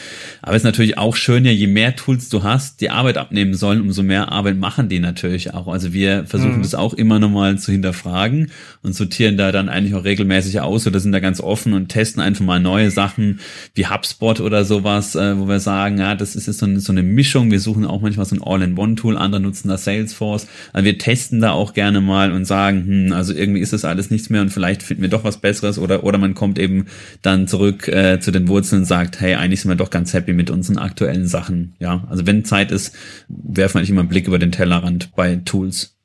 Aber 0.44 0.56
es 0.56 0.62
ist 0.62 0.66
natürlich 0.66 1.00
auch 1.00 1.16
schön, 1.16 1.44
ja, 1.44 1.52
je 1.52 1.66
mehr 1.66 1.96
Tools 1.96 2.30
du 2.30 2.44
hast, 2.44 2.82
die 2.82 2.92
Arbeit 2.92 3.18
abnehmen 3.18 3.56
sollen, 3.56 3.82
umso 3.82 4.04
mehr 4.04 4.32
Arbeit 4.32 4.58
machen 4.58 4.90
die 4.90 5.00
natürlich 5.00 5.56
auch. 5.56 5.68
Also 5.68 5.92
wir 5.92 6.26
versuchen 6.28 6.58
mhm. 6.58 6.62
das 6.62 6.76
auch 6.76 6.94
immer 6.94 7.18
nochmal 7.18 7.58
zu 7.58 7.72
hinterfragen 7.72 8.52
und 8.84 8.94
sortieren 8.94 9.38
da 9.38 9.52
dann 9.52 9.70
eigentlich 9.70 9.96
auch 9.96 10.04
regelmäßig 10.04 10.62
aus 10.62 10.86
oder 10.86 11.00
sind 11.00 11.14
da 11.14 11.20
ganz 11.20 11.42
offen 11.42 11.74
und 11.74 11.90
testen 11.90 12.22
einfach 12.22 12.46
mal 12.46 12.60
neue 12.60 12.92
Sachen 12.92 13.40
wie 13.74 13.88
HubSpot 13.88 14.40
oder 14.40 14.66
sowas, 14.66 15.16
äh, 15.16 15.36
wo 15.40 15.48
wir 15.48 15.60
sagen, 15.60 15.98
ja, 15.98 16.14
das 16.14 16.36
ist 16.36 16.46
jetzt 16.46 16.60
so 16.60 16.68
eine, 16.68 16.80
so 16.80 16.92
eine 16.92 17.02
Mischung. 17.02 17.50
Wir 17.50 17.60
suchen 17.60 17.86
auch 17.86 18.02
manchmal 18.02 18.28
so 18.28 18.36
ein 18.36 18.44
All-in-One-Tool, 18.44 19.18
andere 19.18 19.42
nutzen 19.42 19.70
da 19.70 19.78
Salesforce 19.80 20.46
also 20.74 20.86
wir 20.86 20.98
testen 20.98 21.42
da 21.42 21.52
auch 21.52 21.74
gerne 21.74 22.02
mal 22.02 22.32
und 22.32 22.46
sagen, 22.46 22.86
hm, 22.86 23.14
also 23.14 23.34
irgendwie 23.34 23.62
ist 23.62 23.74
das 23.74 23.86
alles 23.86 24.12
nichts 24.12 24.30
mehr 24.30 24.42
und 24.42 24.50
vielleicht 24.50 24.84
finden 24.84 25.02
wir 25.02 25.10
doch 25.10 25.24
was 25.24 25.42
Besseres 25.42 25.80
oder, 25.80 26.04
oder 26.04 26.18
man 26.18 26.36
kommt 26.36 26.60
eben 26.60 26.86
dann 27.22 27.48
zurück 27.48 27.88
äh, 27.88 28.20
zu 28.20 28.32
den 28.32 28.48
Wurzeln 28.48 28.82
und 28.82 28.86
sagt, 28.86 29.20
hey, 29.20 29.36
eigentlich 29.36 29.62
sind 29.62 29.72
wir 29.72 29.76
doch 29.76 29.90
ganz 29.90 30.14
happy 30.14 30.34
mit 30.34 30.50
unseren 30.50 30.78
aktuellen 30.78 31.28
Sachen. 31.28 31.76
Ja, 31.80 32.06
also 32.10 32.28
wenn 32.28 32.46
Zeit 32.46 32.72
ist, 32.72 32.96
werfen 33.28 33.76
wir 33.76 33.80
eigentlich 33.80 33.90
immer 33.90 34.02
einen 34.02 34.10
Blick 34.10 34.28
über 34.28 34.40
den 34.40 34.52
Tellerrand 34.52 35.16
bei 35.16 35.36
Tools. 35.38 35.96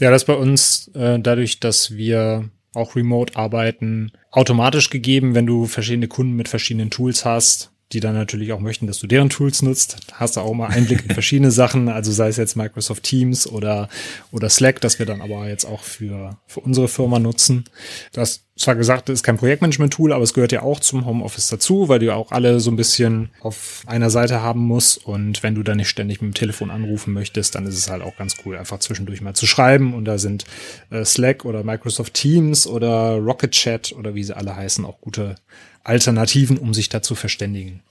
Ja, 0.00 0.10
das 0.10 0.24
bei 0.24 0.34
uns 0.34 0.90
äh, 0.94 1.18
dadurch, 1.18 1.60
dass 1.60 1.92
wir 1.92 2.48
auch 2.74 2.96
remote 2.96 3.36
arbeiten, 3.36 4.12
automatisch 4.30 4.90
gegeben, 4.90 5.34
wenn 5.34 5.46
du 5.46 5.66
verschiedene 5.66 6.08
Kunden 6.08 6.34
mit 6.34 6.48
verschiedenen 6.48 6.90
Tools 6.90 7.24
hast 7.24 7.71
die 7.92 8.00
dann 8.00 8.14
natürlich 8.14 8.52
auch 8.52 8.60
möchten, 8.60 8.86
dass 8.86 8.98
du 8.98 9.06
deren 9.06 9.30
Tools 9.30 9.62
nutzt. 9.62 9.96
Hast 10.12 10.36
du 10.36 10.40
auch 10.40 10.54
mal 10.54 10.68
Einblick 10.68 11.04
in 11.04 11.10
verschiedene 11.14 11.50
Sachen, 11.50 11.88
also 11.88 12.10
sei 12.12 12.28
es 12.28 12.36
jetzt 12.36 12.56
Microsoft 12.56 13.02
Teams 13.02 13.46
oder, 13.46 13.88
oder 14.30 14.48
Slack, 14.48 14.80
das 14.80 14.98
wir 14.98 15.06
dann 15.06 15.20
aber 15.20 15.48
jetzt 15.48 15.64
auch 15.64 15.82
für, 15.82 16.38
für 16.46 16.60
unsere 16.60 16.88
Firma 16.88 17.18
nutzen. 17.18 17.64
Das 18.12 18.44
zwar 18.56 18.76
gesagt, 18.76 19.08
ist 19.08 19.22
kein 19.22 19.38
Projektmanagement-Tool, 19.38 20.12
aber 20.12 20.22
es 20.22 20.34
gehört 20.34 20.52
ja 20.52 20.62
auch 20.62 20.78
zum 20.78 21.06
Homeoffice 21.06 21.48
dazu, 21.48 21.88
weil 21.88 21.98
du 21.98 22.06
ja 22.06 22.14
auch 22.14 22.32
alle 22.32 22.60
so 22.60 22.70
ein 22.70 22.76
bisschen 22.76 23.30
auf 23.40 23.82
einer 23.86 24.10
Seite 24.10 24.42
haben 24.42 24.60
musst. 24.60 25.04
Und 25.04 25.42
wenn 25.42 25.54
du 25.54 25.62
dann 25.62 25.78
nicht 25.78 25.88
ständig 25.88 26.20
mit 26.20 26.32
dem 26.32 26.34
Telefon 26.34 26.70
anrufen 26.70 27.12
möchtest, 27.12 27.54
dann 27.54 27.66
ist 27.66 27.78
es 27.78 27.90
halt 27.90 28.02
auch 28.02 28.16
ganz 28.16 28.36
cool, 28.44 28.56
einfach 28.56 28.78
zwischendurch 28.78 29.20
mal 29.20 29.34
zu 29.34 29.46
schreiben. 29.46 29.94
Und 29.94 30.04
da 30.04 30.18
sind 30.18 30.44
äh, 30.90 31.04
Slack 31.04 31.44
oder 31.44 31.64
Microsoft 31.64 32.14
Teams 32.14 32.66
oder 32.66 33.16
Rocket 33.16 33.52
Chat 33.52 33.92
oder 33.92 34.14
wie 34.14 34.24
sie 34.24 34.36
alle 34.36 34.54
heißen, 34.54 34.84
auch 34.84 35.00
gute 35.00 35.36
Alternativen, 35.84 36.58
um 36.58 36.74
sich 36.74 36.88
da 36.88 37.02
zu 37.02 37.14
verständigen. 37.14 37.82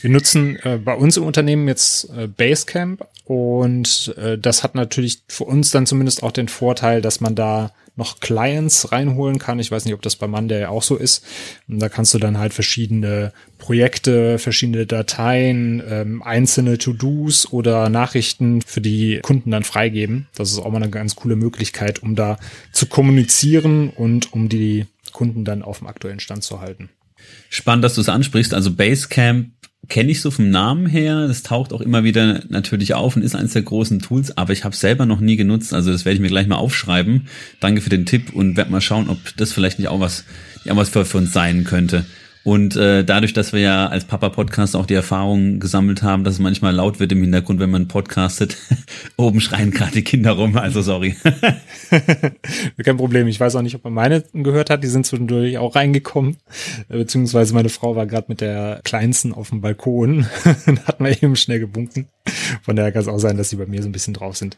Wir 0.00 0.10
nutzen 0.10 0.56
äh, 0.62 0.78
bei 0.78 0.94
uns 0.94 1.16
im 1.16 1.24
Unternehmen 1.24 1.68
jetzt 1.68 2.08
äh, 2.10 2.26
Basecamp 2.26 3.04
und 3.24 4.14
äh, 4.16 4.38
das 4.38 4.62
hat 4.62 4.74
natürlich 4.74 5.22
für 5.28 5.44
uns 5.44 5.70
dann 5.70 5.86
zumindest 5.86 6.22
auch 6.22 6.32
den 6.32 6.48
Vorteil, 6.48 7.02
dass 7.02 7.20
man 7.20 7.34
da 7.34 7.72
noch 7.98 8.20
Clients 8.20 8.92
reinholen 8.92 9.40
kann. 9.40 9.58
Ich 9.58 9.72
weiß 9.72 9.84
nicht, 9.84 9.92
ob 9.92 10.02
das 10.02 10.14
bei 10.14 10.28
Monday 10.28 10.66
auch 10.66 10.84
so 10.84 10.96
ist. 10.96 11.24
Und 11.68 11.80
da 11.80 11.88
kannst 11.88 12.14
du 12.14 12.18
dann 12.18 12.38
halt 12.38 12.54
verschiedene 12.54 13.32
Projekte, 13.58 14.38
verschiedene 14.38 14.86
Dateien, 14.86 15.82
ähm, 15.86 16.22
einzelne 16.22 16.78
To-Dos 16.78 17.52
oder 17.52 17.88
Nachrichten 17.88 18.62
für 18.62 18.80
die 18.80 19.18
Kunden 19.20 19.50
dann 19.50 19.64
freigeben. 19.64 20.28
Das 20.36 20.52
ist 20.52 20.60
auch 20.60 20.70
mal 20.70 20.80
eine 20.80 20.90
ganz 20.90 21.16
coole 21.16 21.34
Möglichkeit, 21.34 22.00
um 22.00 22.14
da 22.14 22.38
zu 22.72 22.86
kommunizieren 22.86 23.90
und 23.90 24.32
um 24.32 24.48
die 24.48 24.86
Kunden 25.12 25.44
dann 25.44 25.62
auf 25.62 25.78
dem 25.78 25.88
aktuellen 25.88 26.20
Stand 26.20 26.44
zu 26.44 26.60
halten. 26.60 26.90
Spannend, 27.50 27.84
dass 27.84 27.94
du 27.94 28.00
es 28.00 28.08
ansprichst. 28.08 28.54
Also 28.54 28.72
Basecamp 28.72 29.50
kenne 29.88 30.10
ich 30.10 30.20
so 30.20 30.30
vom 30.30 30.50
Namen 30.50 30.86
her. 30.86 31.26
Das 31.26 31.42
taucht 31.42 31.72
auch 31.72 31.80
immer 31.80 32.04
wieder 32.04 32.42
natürlich 32.48 32.94
auf 32.94 33.16
und 33.16 33.22
ist 33.22 33.34
eines 33.34 33.52
der 33.52 33.62
großen 33.62 34.00
Tools, 34.00 34.36
aber 34.36 34.52
ich 34.52 34.64
habe 34.64 34.74
es 34.74 34.80
selber 34.80 35.06
noch 35.06 35.20
nie 35.20 35.36
genutzt. 35.36 35.72
Also 35.72 35.90
das 35.90 36.04
werde 36.04 36.16
ich 36.16 36.20
mir 36.20 36.28
gleich 36.28 36.46
mal 36.46 36.56
aufschreiben. 36.56 37.28
Danke 37.60 37.80
für 37.80 37.90
den 37.90 38.06
Tipp 38.06 38.34
und 38.34 38.56
werde 38.56 38.70
mal 38.70 38.80
schauen, 38.80 39.08
ob 39.08 39.18
das 39.36 39.52
vielleicht 39.52 39.78
nicht 39.78 39.88
auch 39.88 40.00
was, 40.00 40.24
ja, 40.64 40.76
was 40.76 40.90
für, 40.90 41.04
für 41.04 41.18
uns 41.18 41.32
sein 41.32 41.64
könnte. 41.64 42.04
Und 42.44 42.76
äh, 42.76 43.04
dadurch, 43.04 43.32
dass 43.32 43.52
wir 43.52 43.60
ja 43.60 43.86
als 43.88 44.04
Papa-Podcast 44.04 44.76
auch 44.76 44.86
die 44.86 44.94
Erfahrung 44.94 45.60
gesammelt 45.60 46.02
haben, 46.02 46.24
dass 46.24 46.34
es 46.34 46.40
manchmal 46.40 46.74
laut 46.74 47.00
wird 47.00 47.12
im 47.12 47.20
Hintergrund, 47.20 47.60
wenn 47.60 47.70
man 47.70 47.88
podcastet, 47.88 48.56
oben 49.16 49.40
schreien 49.40 49.70
gerade 49.70 49.92
die 49.92 50.04
Kinder 50.04 50.32
rum, 50.32 50.56
also 50.56 50.80
sorry. 50.80 51.16
Kein 52.82 52.96
Problem. 52.96 53.26
Ich 53.26 53.38
weiß 53.38 53.56
auch 53.56 53.62
nicht, 53.62 53.74
ob 53.74 53.84
man 53.84 53.92
meine 53.92 54.24
gehört 54.32 54.70
hat. 54.70 54.82
Die 54.82 54.88
sind 54.88 55.06
zwischendurch 55.06 55.58
auch 55.58 55.74
reingekommen. 55.74 56.38
Äh, 56.88 56.98
beziehungsweise 56.98 57.54
meine 57.54 57.68
Frau 57.68 57.96
war 57.96 58.06
gerade 58.06 58.26
mit 58.28 58.40
der 58.40 58.80
Kleinsten 58.84 59.32
auf 59.32 59.50
dem 59.50 59.60
Balkon. 59.60 60.26
hat 60.86 61.00
man 61.00 61.12
eben 61.12 61.36
schnell 61.36 61.60
gebunken. 61.60 62.08
Von 62.62 62.76
daher 62.76 62.92
kann 62.92 63.02
es 63.02 63.08
auch 63.08 63.18
sein, 63.18 63.36
dass 63.36 63.50
sie 63.50 63.56
bei 63.56 63.66
mir 63.66 63.82
so 63.82 63.88
ein 63.88 63.92
bisschen 63.92 64.14
drauf 64.14 64.36
sind. 64.36 64.56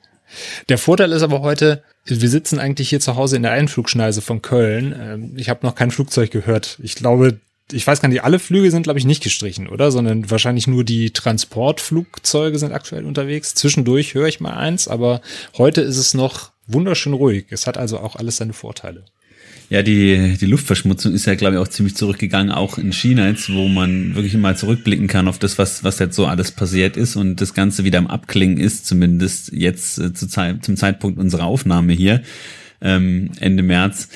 Der 0.69 0.79
Vorteil 0.79 1.13
ist 1.13 1.23
aber 1.23 1.41
heute, 1.41 1.83
wir 2.05 2.29
sitzen 2.29 2.59
eigentlich 2.59 2.89
hier 2.89 3.01
zu 3.01 3.17
Hause 3.17 3.37
in 3.37 3.43
der 3.43 3.53
Einflugschneise 3.53 4.21
von 4.21 4.43
Köln. 4.43 4.95
Ähm, 4.99 5.33
ich 5.37 5.49
habe 5.49 5.67
noch 5.67 5.75
kein 5.75 5.91
Flugzeug 5.91 6.31
gehört. 6.31 6.79
Ich 6.83 6.95
glaube, 6.95 7.41
ich 7.73 7.87
weiß 7.87 8.01
gar 8.01 8.09
nicht, 8.09 8.25
alle 8.25 8.39
Flüge 8.39 8.71
sind, 8.71 8.83
glaube 8.83 8.99
ich, 8.99 9.05
nicht 9.05 9.23
gestrichen, 9.23 9.69
oder? 9.69 9.91
Sondern 9.91 10.31
wahrscheinlich 10.31 10.67
nur 10.67 10.85
die 10.85 11.11
Transportflugzeuge 11.11 12.59
sind 12.59 12.73
aktuell 12.73 13.05
unterwegs. 13.05 13.55
Zwischendurch 13.55 14.15
höre 14.15 14.29
ich 14.29 14.41
mal 14.41 14.55
eins, 14.55 14.89
aber 14.89 15.21
heute 15.57 15.81
ist 15.81 15.97
es 15.97 16.15
noch 16.15 16.51
wunderschön 16.67 17.13
ruhig. 17.13 17.47
Es 17.51 17.67
hat 17.67 17.77
also 17.79 17.99
auch 17.99 18.17
alles 18.17 18.37
seine 18.37 18.53
Vorteile. 18.53 19.05
Ja, 19.71 19.85
die, 19.85 20.37
die 20.37 20.47
Luftverschmutzung 20.47 21.15
ist 21.15 21.27
ja, 21.27 21.37
glaube 21.37 21.55
ich, 21.55 21.61
auch 21.61 21.69
ziemlich 21.69 21.95
zurückgegangen, 21.95 22.51
auch 22.51 22.77
in 22.77 22.93
China 22.93 23.29
jetzt, 23.29 23.53
wo 23.53 23.69
man 23.69 24.17
wirklich 24.17 24.35
mal 24.35 24.57
zurückblicken 24.57 25.07
kann 25.07 25.29
auf 25.29 25.39
das, 25.39 25.59
was, 25.59 25.85
was 25.85 26.01
jetzt 26.01 26.17
so 26.17 26.27
alles 26.27 26.51
passiert 26.51 26.97
ist 26.97 27.15
und 27.15 27.41
das 27.41 27.55
Ganze 27.55 27.85
wieder 27.85 27.99
am 27.99 28.09
Abklingen 28.09 28.59
ist, 28.59 28.87
zumindest 28.87 29.53
jetzt 29.53 29.99
äh, 29.99 30.13
zu 30.13 30.27
zum 30.27 30.77
Zeitpunkt 30.77 31.21
unserer 31.21 31.45
Aufnahme 31.45 31.93
hier, 31.93 32.23
ähm, 32.81 33.31
Ende 33.39 33.63
März 33.63 34.09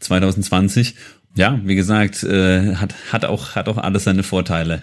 2020. 0.00 0.94
Ja, 1.36 1.60
wie 1.62 1.76
gesagt, 1.76 2.22
äh, 2.22 2.76
hat, 2.76 2.94
hat, 3.12 3.24
auch, 3.24 3.54
hat 3.54 3.68
auch 3.68 3.78
alles 3.78 4.04
seine 4.04 4.22
Vorteile. 4.22 4.82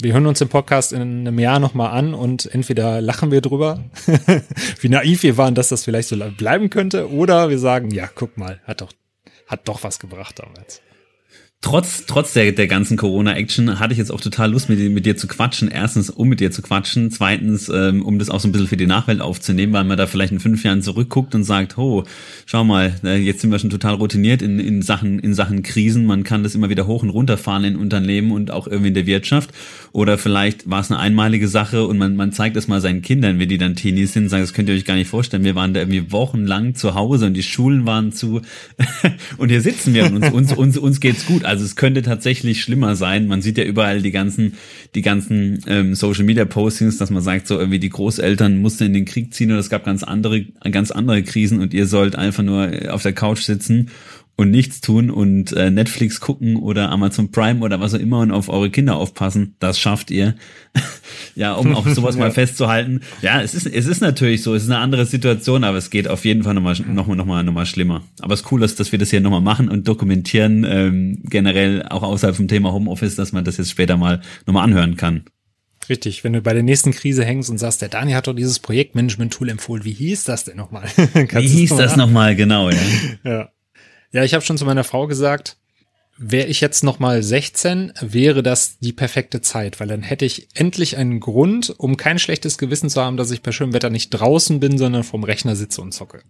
Wir 0.00 0.14
hören 0.14 0.26
uns 0.26 0.38
den 0.38 0.48
Podcast 0.48 0.92
in 0.92 1.00
einem 1.00 1.38
Jahr 1.38 1.60
nochmal 1.60 1.96
an 1.96 2.14
und 2.14 2.52
entweder 2.52 3.00
lachen 3.00 3.30
wir 3.30 3.40
drüber, 3.40 3.84
wie 4.80 4.88
naiv 4.88 5.22
wir 5.22 5.36
waren, 5.36 5.54
dass 5.54 5.68
das 5.68 5.84
vielleicht 5.84 6.08
so 6.08 6.16
bleiben 6.36 6.70
könnte, 6.70 7.12
oder 7.12 7.50
wir 7.50 7.58
sagen, 7.58 7.90
ja, 7.90 8.08
guck 8.12 8.36
mal, 8.36 8.60
hat 8.64 8.80
doch 8.80 8.92
hat 9.46 9.68
doch 9.68 9.82
was 9.84 9.98
gebracht 9.98 10.38
damals 10.38 10.80
trotz, 11.62 12.04
trotz 12.06 12.34
der, 12.34 12.52
der 12.52 12.66
ganzen 12.66 12.96
Corona-Action 12.96 13.78
hatte 13.78 13.92
ich 13.92 13.98
jetzt 13.98 14.12
auch 14.12 14.20
total 14.20 14.50
Lust, 14.50 14.68
mit, 14.68 14.78
mit 14.90 15.06
dir 15.06 15.16
zu 15.16 15.26
quatschen. 15.26 15.68
Erstens, 15.68 16.10
um 16.10 16.28
mit 16.28 16.40
dir 16.40 16.50
zu 16.50 16.60
quatschen. 16.60 17.10
Zweitens, 17.10 17.70
ähm, 17.70 18.04
um 18.04 18.18
das 18.18 18.28
auch 18.28 18.40
so 18.40 18.48
ein 18.48 18.52
bisschen 18.52 18.66
für 18.66 18.76
die 18.76 18.86
Nachwelt 18.86 19.20
aufzunehmen, 19.20 19.72
weil 19.72 19.84
man 19.84 19.96
da 19.96 20.06
vielleicht 20.06 20.32
in 20.32 20.40
fünf 20.40 20.64
Jahren 20.64 20.82
zurückguckt 20.82 21.34
und 21.34 21.44
sagt, 21.44 21.78
oh, 21.78 22.04
schau 22.44 22.64
mal, 22.64 22.94
äh, 23.04 23.16
jetzt 23.16 23.40
sind 23.40 23.50
wir 23.50 23.58
schon 23.58 23.70
total 23.70 23.94
routiniert 23.94 24.42
in, 24.42 24.58
in, 24.58 24.82
Sachen, 24.82 25.18
in 25.20 25.32
Sachen 25.34 25.62
Krisen. 25.62 26.04
Man 26.04 26.24
kann 26.24 26.42
das 26.42 26.54
immer 26.54 26.68
wieder 26.68 26.86
hoch 26.86 27.02
und 27.02 27.10
runter 27.10 27.38
fahren 27.38 27.64
in 27.64 27.76
Unternehmen 27.76 28.32
und 28.32 28.50
auch 28.50 28.66
irgendwie 28.66 28.88
in 28.88 28.94
der 28.94 29.06
Wirtschaft. 29.06 29.50
Oder 29.92 30.16
vielleicht 30.16 30.70
war 30.70 30.80
es 30.80 30.90
eine 30.90 30.98
einmalige 30.98 31.48
Sache 31.48 31.86
und 31.86 31.98
man, 31.98 32.16
man 32.16 32.32
zeigt 32.32 32.56
es 32.56 32.66
mal 32.66 32.80
seinen 32.80 33.02
Kindern, 33.02 33.38
wenn 33.38 33.50
die 33.50 33.58
dann 33.58 33.76
Teenies 33.76 34.14
sind, 34.14 34.30
sagen, 34.30 34.42
das 34.42 34.54
könnt 34.54 34.70
ihr 34.70 34.74
euch 34.74 34.86
gar 34.86 34.94
nicht 34.94 35.08
vorstellen. 35.08 35.44
Wir 35.44 35.54
waren 35.54 35.74
da 35.74 35.80
irgendwie 35.80 36.10
wochenlang 36.10 36.74
zu 36.74 36.94
Hause 36.94 37.26
und 37.26 37.34
die 37.34 37.42
Schulen 37.42 37.84
waren 37.84 38.10
zu. 38.10 38.40
und 39.36 39.50
hier 39.50 39.60
sitzen 39.60 39.92
wir 39.92 40.06
und 40.06 40.16
uns, 40.16 40.32
uns, 40.32 40.52
uns, 40.54 40.78
uns 40.78 41.00
geht's 41.00 41.26
gut. 41.26 41.44
Also 41.44 41.66
es 41.66 41.76
könnte 41.76 42.00
tatsächlich 42.00 42.62
schlimmer 42.62 42.96
sein. 42.96 43.26
Man 43.26 43.42
sieht 43.42 43.58
ja 43.58 43.64
überall 43.64 44.00
die 44.00 44.12
ganzen, 44.12 44.54
die 44.94 45.02
ganzen 45.02 45.62
ähm, 45.66 45.94
Social 45.94 46.24
Media 46.24 46.46
Postings, 46.46 46.96
dass 46.96 47.10
man 47.10 47.22
sagt, 47.22 47.46
so 47.46 47.58
irgendwie 47.58 47.78
die 47.78 47.90
Großeltern 47.90 48.62
mussten 48.62 48.84
in 48.84 48.94
den 48.94 49.04
Krieg 49.04 49.34
ziehen 49.34 49.50
oder 49.50 49.60
es 49.60 49.68
gab 49.68 49.84
ganz 49.84 50.02
andere, 50.02 50.46
ganz 50.70 50.90
andere 50.90 51.22
Krisen 51.22 51.60
und 51.60 51.74
ihr 51.74 51.86
sollt 51.86 52.16
einfach 52.16 52.42
nur 52.42 52.70
auf 52.88 53.02
der 53.02 53.12
Couch 53.12 53.42
sitzen 53.42 53.90
und 54.36 54.50
nichts 54.50 54.80
tun 54.80 55.10
und 55.10 55.52
äh, 55.52 55.70
Netflix 55.70 56.20
gucken 56.20 56.56
oder 56.56 56.90
Amazon 56.90 57.30
Prime 57.30 57.60
oder 57.60 57.80
was 57.80 57.94
auch 57.94 57.98
immer 57.98 58.20
und 58.20 58.30
auf 58.32 58.48
eure 58.48 58.70
Kinder 58.70 58.96
aufpassen, 58.96 59.56
das 59.58 59.78
schafft 59.78 60.10
ihr. 60.10 60.34
ja, 61.34 61.52
um 61.52 61.74
auch 61.74 61.86
sowas 61.86 62.14
ja. 62.16 62.20
mal 62.20 62.30
festzuhalten. 62.30 63.00
Ja, 63.20 63.42
es 63.42 63.54
ist, 63.54 63.66
es 63.66 63.86
ist 63.86 64.00
natürlich 64.00 64.42
so, 64.42 64.54
es 64.54 64.64
ist 64.64 64.70
eine 64.70 64.78
andere 64.78 65.04
Situation, 65.04 65.64
aber 65.64 65.76
es 65.76 65.90
geht 65.90 66.08
auf 66.08 66.24
jeden 66.24 66.42
Fall 66.44 66.54
nochmal, 66.54 66.74
nochmal, 66.80 67.16
nochmal, 67.16 67.44
nochmal 67.44 67.66
schlimmer. 67.66 68.02
Aber 68.20 68.34
es 68.34 68.40
ist 68.40 68.52
cool, 68.52 68.60
dass, 68.60 68.74
dass 68.74 68.90
wir 68.90 68.98
das 68.98 69.10
hier 69.10 69.20
nochmal 69.20 69.42
machen 69.42 69.68
und 69.68 69.86
dokumentieren, 69.86 70.64
ähm, 70.68 71.22
generell 71.24 71.82
auch 71.82 72.02
außerhalb 72.02 72.34
vom 72.34 72.48
Thema 72.48 72.72
Homeoffice, 72.72 73.16
dass 73.16 73.32
man 73.32 73.44
das 73.44 73.58
jetzt 73.58 73.70
später 73.70 73.96
mal 73.96 74.22
nochmal 74.46 74.64
anhören 74.64 74.96
kann. 74.96 75.24
Richtig, 75.88 76.24
wenn 76.24 76.32
du 76.32 76.40
bei 76.40 76.54
der 76.54 76.62
nächsten 76.62 76.92
Krise 76.92 77.24
hängst 77.24 77.50
und 77.50 77.58
sagst, 77.58 77.82
der 77.82 77.88
Dani 77.88 78.12
hat 78.12 78.28
doch 78.28 78.34
dieses 78.34 78.60
Projektmanagement-Tool 78.60 79.48
empfohlen, 79.50 79.84
wie 79.84 79.92
hieß 79.92 80.24
das 80.24 80.44
denn 80.44 80.56
nochmal? 80.56 80.84
wie 81.14 81.46
hieß 81.46 81.76
das 81.76 81.96
nochmal, 81.96 82.36
genau, 82.36 82.70
ja. 82.70 82.78
ja. 83.24 83.48
Ja, 84.12 84.24
ich 84.24 84.34
habe 84.34 84.44
schon 84.44 84.58
zu 84.58 84.66
meiner 84.66 84.84
Frau 84.84 85.06
gesagt, 85.06 85.56
wäre 86.18 86.46
ich 86.46 86.60
jetzt 86.60 86.84
noch 86.84 86.98
mal 86.98 87.22
16, 87.22 87.94
wäre 88.00 88.42
das 88.42 88.78
die 88.78 88.92
perfekte 88.92 89.40
Zeit, 89.40 89.80
weil 89.80 89.88
dann 89.88 90.02
hätte 90.02 90.26
ich 90.26 90.48
endlich 90.54 90.98
einen 90.98 91.18
Grund, 91.18 91.74
um 91.78 91.96
kein 91.96 92.18
schlechtes 92.18 92.58
Gewissen 92.58 92.90
zu 92.90 93.00
haben, 93.00 93.16
dass 93.16 93.30
ich 93.30 93.42
bei 93.42 93.52
schönem 93.52 93.72
Wetter 93.72 93.88
nicht 93.88 94.10
draußen 94.10 94.60
bin, 94.60 94.76
sondern 94.76 95.02
vom 95.02 95.24
Rechner 95.24 95.56
sitze 95.56 95.80
und 95.80 95.92
zocke. 95.92 96.22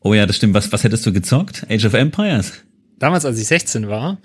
Oh 0.00 0.12
ja, 0.12 0.26
das 0.26 0.36
stimmt. 0.36 0.52
Was, 0.52 0.70
was 0.70 0.84
hättest 0.84 1.06
du 1.06 1.12
gezockt? 1.12 1.66
Age 1.70 1.86
of 1.86 1.94
Empires? 1.94 2.52
Damals, 2.98 3.24
als 3.24 3.38
ich 3.38 3.46
16 3.46 3.88
war, 3.88 4.20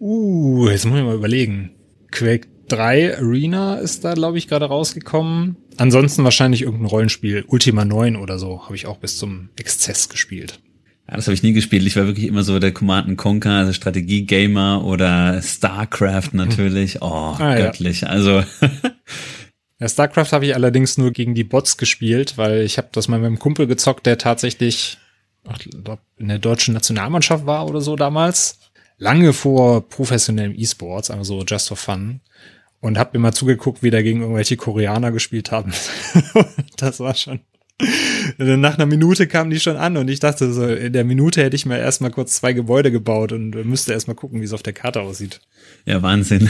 uh, 0.00 0.68
jetzt 0.68 0.86
muss 0.86 0.98
ich 0.98 1.04
mal 1.04 1.14
überlegen. 1.14 1.72
Quake 2.10 2.48
3 2.68 3.18
Arena 3.18 3.76
ist 3.76 4.04
da, 4.04 4.14
glaube 4.14 4.38
ich, 4.38 4.48
gerade 4.48 4.64
rausgekommen. 4.64 5.56
Ansonsten 5.76 6.24
wahrscheinlich 6.24 6.62
irgendein 6.62 6.86
Rollenspiel. 6.86 7.44
Ultima 7.46 7.84
9 7.84 8.16
oder 8.16 8.38
so 8.38 8.64
habe 8.64 8.76
ich 8.76 8.86
auch 8.86 8.96
bis 8.96 9.18
zum 9.18 9.50
Exzess 9.56 10.08
gespielt. 10.08 10.60
Ja, 11.08 11.16
das 11.16 11.26
habe 11.26 11.34
ich 11.34 11.42
nie 11.42 11.52
gespielt. 11.52 11.86
Ich 11.86 11.96
war 11.96 12.06
wirklich 12.06 12.26
immer 12.26 12.42
so 12.44 12.58
der 12.58 12.72
Command 12.72 13.16
Conquer, 13.18 13.52
also 13.52 13.72
Strategie-Gamer 13.72 14.84
oder 14.84 15.40
StarCraft 15.42 16.28
natürlich. 16.32 17.02
Oh, 17.02 17.36
ah, 17.38 17.56
göttlich. 17.56 18.02
Ja. 18.02 18.08
Also. 18.08 18.42
ja, 19.78 19.88
StarCraft 19.88 20.32
habe 20.32 20.46
ich 20.46 20.54
allerdings 20.54 20.96
nur 20.96 21.10
gegen 21.10 21.34
die 21.34 21.44
Bots 21.44 21.76
gespielt, 21.76 22.38
weil 22.38 22.62
ich 22.62 22.78
habe 22.78 22.88
das 22.92 23.08
mal 23.08 23.18
mit 23.18 23.26
einem 23.26 23.38
Kumpel 23.38 23.66
gezockt, 23.66 24.06
der 24.06 24.16
tatsächlich 24.16 24.98
in 26.16 26.28
der 26.28 26.38
deutschen 26.38 26.72
Nationalmannschaft 26.72 27.44
war 27.44 27.68
oder 27.68 27.82
so 27.82 27.96
damals. 27.96 28.60
Lange 28.96 29.34
vor 29.34 29.86
professionellem 29.86 30.54
E-Sports, 30.56 31.10
also 31.10 31.40
so 31.40 31.44
just 31.44 31.68
for 31.68 31.76
fun. 31.76 32.20
Und 32.80 32.98
hab 32.98 33.12
mir 33.12 33.20
mal 33.20 33.32
zugeguckt, 33.32 33.82
wie 33.82 33.90
da 33.90 34.00
gegen 34.00 34.20
irgendwelche 34.20 34.56
Koreaner 34.56 35.10
gespielt 35.10 35.50
haben. 35.50 35.72
das 36.76 37.00
war 37.00 37.14
schon 37.14 37.40
nach 38.38 38.74
einer 38.74 38.86
Minute 38.86 39.26
kamen 39.26 39.50
die 39.50 39.58
schon 39.58 39.76
an 39.76 39.96
und 39.96 40.08
ich 40.08 40.20
dachte 40.20 40.52
so, 40.52 40.66
in 40.66 40.92
der 40.92 41.04
Minute 41.04 41.42
hätte 41.42 41.56
ich 41.56 41.66
mir 41.66 41.78
erstmal 41.78 42.12
kurz 42.12 42.36
zwei 42.36 42.52
Gebäude 42.52 42.92
gebaut 42.92 43.32
und 43.32 43.50
müsste 43.64 43.92
erstmal 43.92 44.14
gucken, 44.14 44.40
wie 44.40 44.44
es 44.44 44.52
auf 44.52 44.62
der 44.62 44.72
Karte 44.72 45.00
aussieht. 45.00 45.40
Ja, 45.84 46.00
Wahnsinn. 46.00 46.48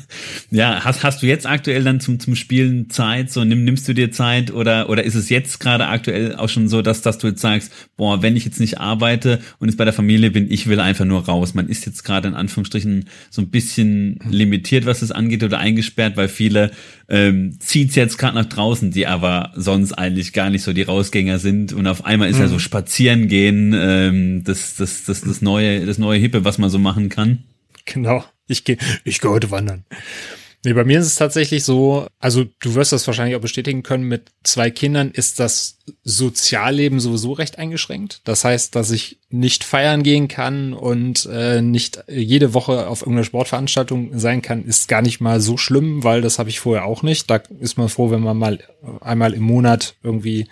ja, 0.50 0.84
hast, 0.84 1.04
hast 1.04 1.22
du 1.22 1.26
jetzt 1.26 1.46
aktuell 1.46 1.84
dann 1.84 2.00
zum, 2.00 2.18
zum 2.18 2.34
Spielen 2.34 2.90
Zeit? 2.90 3.30
So, 3.30 3.44
nimm, 3.44 3.64
nimmst 3.64 3.86
du 3.88 3.94
dir 3.94 4.10
Zeit 4.10 4.52
oder, 4.52 4.90
oder 4.90 5.04
ist 5.04 5.14
es 5.14 5.30
jetzt 5.30 5.60
gerade 5.60 5.86
aktuell 5.86 6.34
auch 6.34 6.48
schon 6.48 6.68
so, 6.68 6.82
dass, 6.82 7.02
dass 7.02 7.18
du 7.18 7.28
jetzt 7.28 7.40
sagst, 7.40 7.72
boah, 7.96 8.22
wenn 8.22 8.36
ich 8.36 8.44
jetzt 8.44 8.60
nicht 8.60 8.80
arbeite 8.80 9.40
und 9.58 9.68
jetzt 9.68 9.78
bei 9.78 9.84
der 9.84 9.94
Familie 9.94 10.30
bin, 10.30 10.50
ich 10.50 10.66
will 10.66 10.80
einfach 10.80 11.04
nur 11.04 11.24
raus. 11.24 11.54
Man 11.54 11.68
ist 11.68 11.86
jetzt 11.86 12.02
gerade 12.04 12.28
in 12.28 12.34
Anführungsstrichen 12.34 13.08
so 13.30 13.42
ein 13.42 13.50
bisschen 13.50 14.18
limitiert, 14.28 14.86
was 14.86 15.02
es 15.02 15.12
angeht 15.12 15.44
oder 15.44 15.58
eingesperrt, 15.58 16.16
weil 16.16 16.28
viele 16.28 16.72
ähm, 17.08 17.56
zieht's 17.60 17.94
jetzt 17.94 18.18
gerade 18.18 18.34
nach 18.34 18.46
draußen, 18.46 18.90
die 18.90 19.06
aber 19.06 19.52
sonst 19.54 19.92
eigentlich 19.92 20.32
gar 20.32 20.50
nicht 20.50 20.62
so 20.64 20.72
die 20.72 20.82
Rausgänger 20.82 21.38
sind 21.38 21.72
und 21.72 21.86
auf 21.86 22.04
einmal 22.04 22.28
ist 22.28 22.36
mhm. 22.36 22.42
ja 22.42 22.48
so 22.48 22.58
spazieren 22.58 23.28
gehen, 23.28 23.74
ähm, 23.76 24.44
das, 24.44 24.76
das, 24.76 25.04
das, 25.04 25.20
das 25.22 25.42
neue, 25.42 25.86
das 25.86 25.98
neue 25.98 26.18
Hippe, 26.18 26.44
was 26.44 26.58
man 26.58 26.70
so 26.70 26.78
machen 26.78 27.08
kann. 27.08 27.44
Genau. 27.84 28.24
Ich 28.46 28.64
gehe 28.64 28.78
ich 29.04 29.20
geh 29.20 29.28
heute 29.28 29.50
wandern. 29.50 29.84
Nee, 30.64 30.72
bei 30.72 30.84
mir 30.84 30.98
ist 30.98 31.06
es 31.06 31.16
tatsächlich 31.16 31.62
so, 31.62 32.06
also 32.18 32.44
du 32.60 32.74
wirst 32.74 32.92
das 32.92 33.06
wahrscheinlich 33.06 33.36
auch 33.36 33.40
bestätigen 33.40 33.82
können, 33.82 34.04
mit 34.04 34.32
zwei 34.44 34.70
Kindern 34.70 35.10
ist 35.10 35.38
das 35.38 35.73
Sozialleben 36.02 36.98
sowieso 37.00 37.32
recht 37.32 37.58
eingeschränkt. 37.58 38.20
Das 38.24 38.44
heißt, 38.44 38.74
dass 38.74 38.90
ich 38.90 39.18
nicht 39.28 39.64
feiern 39.64 40.02
gehen 40.02 40.28
kann 40.28 40.72
und 40.72 41.28
äh, 41.30 41.60
nicht 41.60 42.04
jede 42.08 42.54
Woche 42.54 42.86
auf 42.86 43.02
irgendeiner 43.02 43.24
Sportveranstaltung 43.24 44.18
sein 44.18 44.40
kann, 44.40 44.64
ist 44.64 44.88
gar 44.88 45.02
nicht 45.02 45.20
mal 45.20 45.40
so 45.40 45.56
schlimm, 45.56 46.04
weil 46.04 46.22
das 46.22 46.38
habe 46.38 46.48
ich 46.48 46.60
vorher 46.60 46.84
auch 46.84 47.02
nicht. 47.02 47.28
Da 47.30 47.42
ist 47.58 47.76
man 47.76 47.88
froh, 47.88 48.10
wenn 48.10 48.22
man 48.22 48.38
mal 48.38 48.60
einmal 49.00 49.34
im 49.34 49.42
Monat 49.42 49.94
irgendwie 50.02 50.46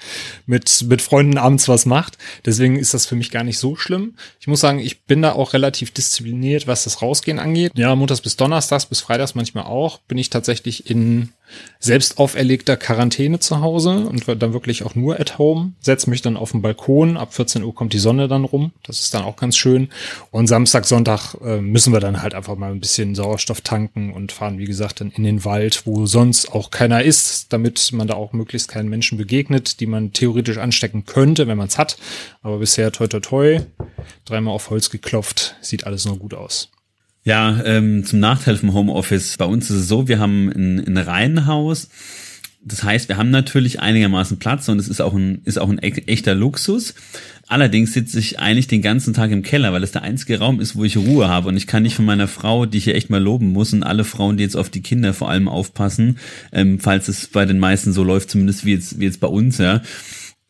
mit, 0.46 0.84
mit 0.88 1.00
Freunden 1.00 1.38
abends 1.38 1.68
was 1.68 1.86
macht. 1.86 2.18
Deswegen 2.44 2.76
ist 2.76 2.92
das 2.92 3.06
für 3.06 3.14
mich 3.14 3.30
gar 3.30 3.44
nicht 3.44 3.58
so 3.58 3.76
schlimm. 3.76 4.14
Ich 4.40 4.48
muss 4.48 4.60
sagen, 4.60 4.80
ich 4.80 5.04
bin 5.04 5.22
da 5.22 5.32
auch 5.32 5.52
relativ 5.52 5.92
diszipliniert, 5.92 6.66
was 6.66 6.84
das 6.84 7.00
Rausgehen 7.00 7.38
angeht. 7.38 7.72
Ja, 7.74 7.94
montags 7.94 8.20
bis 8.20 8.36
donnerstags, 8.36 8.86
bis 8.86 9.00
freitags 9.00 9.34
manchmal 9.34 9.64
auch, 9.64 9.98
bin 9.98 10.18
ich 10.18 10.28
tatsächlich 10.28 10.90
in 10.90 11.30
selbst 11.78 12.18
auferlegter 12.18 12.76
Quarantäne 12.76 13.40
zu 13.40 13.60
Hause 13.60 14.06
und 14.06 14.28
dann 14.28 14.52
wirklich 14.52 14.84
auch 14.84 14.94
nur 14.94 15.18
at 15.18 15.38
home. 15.38 15.72
Setze 15.80 16.08
mich 16.10 16.22
dann 16.22 16.36
auf 16.36 16.52
den 16.52 16.62
Balkon. 16.62 17.16
Ab 17.16 17.34
14 17.34 17.64
Uhr 17.64 17.74
kommt 17.74 17.92
die 17.92 17.98
Sonne 17.98 18.28
dann 18.28 18.44
rum. 18.44 18.72
Das 18.84 19.00
ist 19.00 19.12
dann 19.14 19.24
auch 19.24 19.36
ganz 19.36 19.56
schön. 19.56 19.88
Und 20.30 20.46
Samstag, 20.46 20.84
Sonntag 20.84 21.34
äh, 21.44 21.60
müssen 21.60 21.92
wir 21.92 22.00
dann 22.00 22.22
halt 22.22 22.34
einfach 22.34 22.56
mal 22.56 22.70
ein 22.70 22.80
bisschen 22.80 23.14
Sauerstoff 23.14 23.62
tanken 23.62 24.12
und 24.12 24.30
fahren, 24.30 24.58
wie 24.58 24.64
gesagt, 24.64 25.00
dann 25.00 25.10
in 25.10 25.24
den 25.24 25.44
Wald, 25.44 25.82
wo 25.84 26.06
sonst 26.06 26.52
auch 26.52 26.70
keiner 26.70 27.02
ist, 27.02 27.52
damit 27.52 27.90
man 27.92 28.06
da 28.06 28.14
auch 28.14 28.32
möglichst 28.32 28.68
keinen 28.68 28.88
Menschen 28.88 29.18
begegnet, 29.18 29.80
die 29.80 29.86
man 29.86 30.12
theoretisch 30.12 30.58
anstecken 30.58 31.04
könnte, 31.04 31.48
wenn 31.48 31.58
man 31.58 31.68
es 31.68 31.78
hat. 31.78 31.96
Aber 32.42 32.58
bisher 32.58 32.92
toi 32.92 33.08
toi 33.08 33.20
toi, 33.20 33.60
dreimal 34.24 34.54
auf 34.54 34.70
Holz 34.70 34.90
geklopft, 34.90 35.56
sieht 35.60 35.84
alles 35.84 36.04
noch 36.04 36.18
gut 36.18 36.34
aus. 36.34 36.70
Ja, 37.24 37.62
ähm, 37.64 38.04
zum 38.04 38.18
Nachteil 38.18 38.56
vom 38.56 38.74
Homeoffice. 38.74 39.36
Bei 39.36 39.44
uns 39.44 39.70
ist 39.70 39.76
es 39.76 39.88
so, 39.88 40.08
wir 40.08 40.18
haben 40.18 40.48
ein, 40.48 40.84
ein 40.86 40.96
Reihenhaus. 40.96 41.88
Das 42.64 42.82
heißt, 42.82 43.08
wir 43.08 43.16
haben 43.16 43.30
natürlich 43.30 43.80
einigermaßen 43.80 44.38
Platz 44.38 44.68
und 44.68 44.78
es 44.78 44.88
ist 44.88 45.00
auch 45.00 45.14
ein, 45.14 45.40
ist 45.44 45.58
auch 45.58 45.68
ein 45.68 45.78
echter 45.78 46.34
Luxus. 46.34 46.94
Allerdings 47.48 47.92
sitze 47.92 48.18
ich 48.18 48.38
eigentlich 48.38 48.66
den 48.66 48.82
ganzen 48.82 49.14
Tag 49.14 49.30
im 49.30 49.42
Keller, 49.42 49.72
weil 49.72 49.82
es 49.82 49.92
der 49.92 50.02
einzige 50.02 50.38
Raum 50.38 50.60
ist, 50.60 50.74
wo 50.74 50.84
ich 50.84 50.96
Ruhe 50.96 51.28
habe. 51.28 51.48
Und 51.48 51.56
ich 51.56 51.66
kann 51.66 51.82
nicht 51.82 51.94
von 51.94 52.04
meiner 52.04 52.28
Frau, 52.28 52.66
die 52.66 52.78
ich 52.78 52.84
hier 52.84 52.94
echt 52.94 53.10
mal 53.10 53.22
loben 53.22 53.52
muss, 53.52 53.72
und 53.72 53.82
alle 53.82 54.04
Frauen, 54.04 54.36
die 54.36 54.44
jetzt 54.44 54.56
auf 54.56 54.70
die 54.70 54.80
Kinder 54.80 55.12
vor 55.12 55.28
allem 55.28 55.48
aufpassen, 55.48 56.18
ähm, 56.52 56.80
falls 56.80 57.08
es 57.08 57.26
bei 57.26 57.44
den 57.44 57.58
meisten 57.58 57.92
so 57.92 58.04
läuft, 58.04 58.30
zumindest 58.30 58.64
wie 58.64 58.72
jetzt, 58.72 58.98
wie 58.98 59.04
jetzt 59.04 59.20
bei 59.20 59.28
uns, 59.28 59.58
ja 59.58 59.82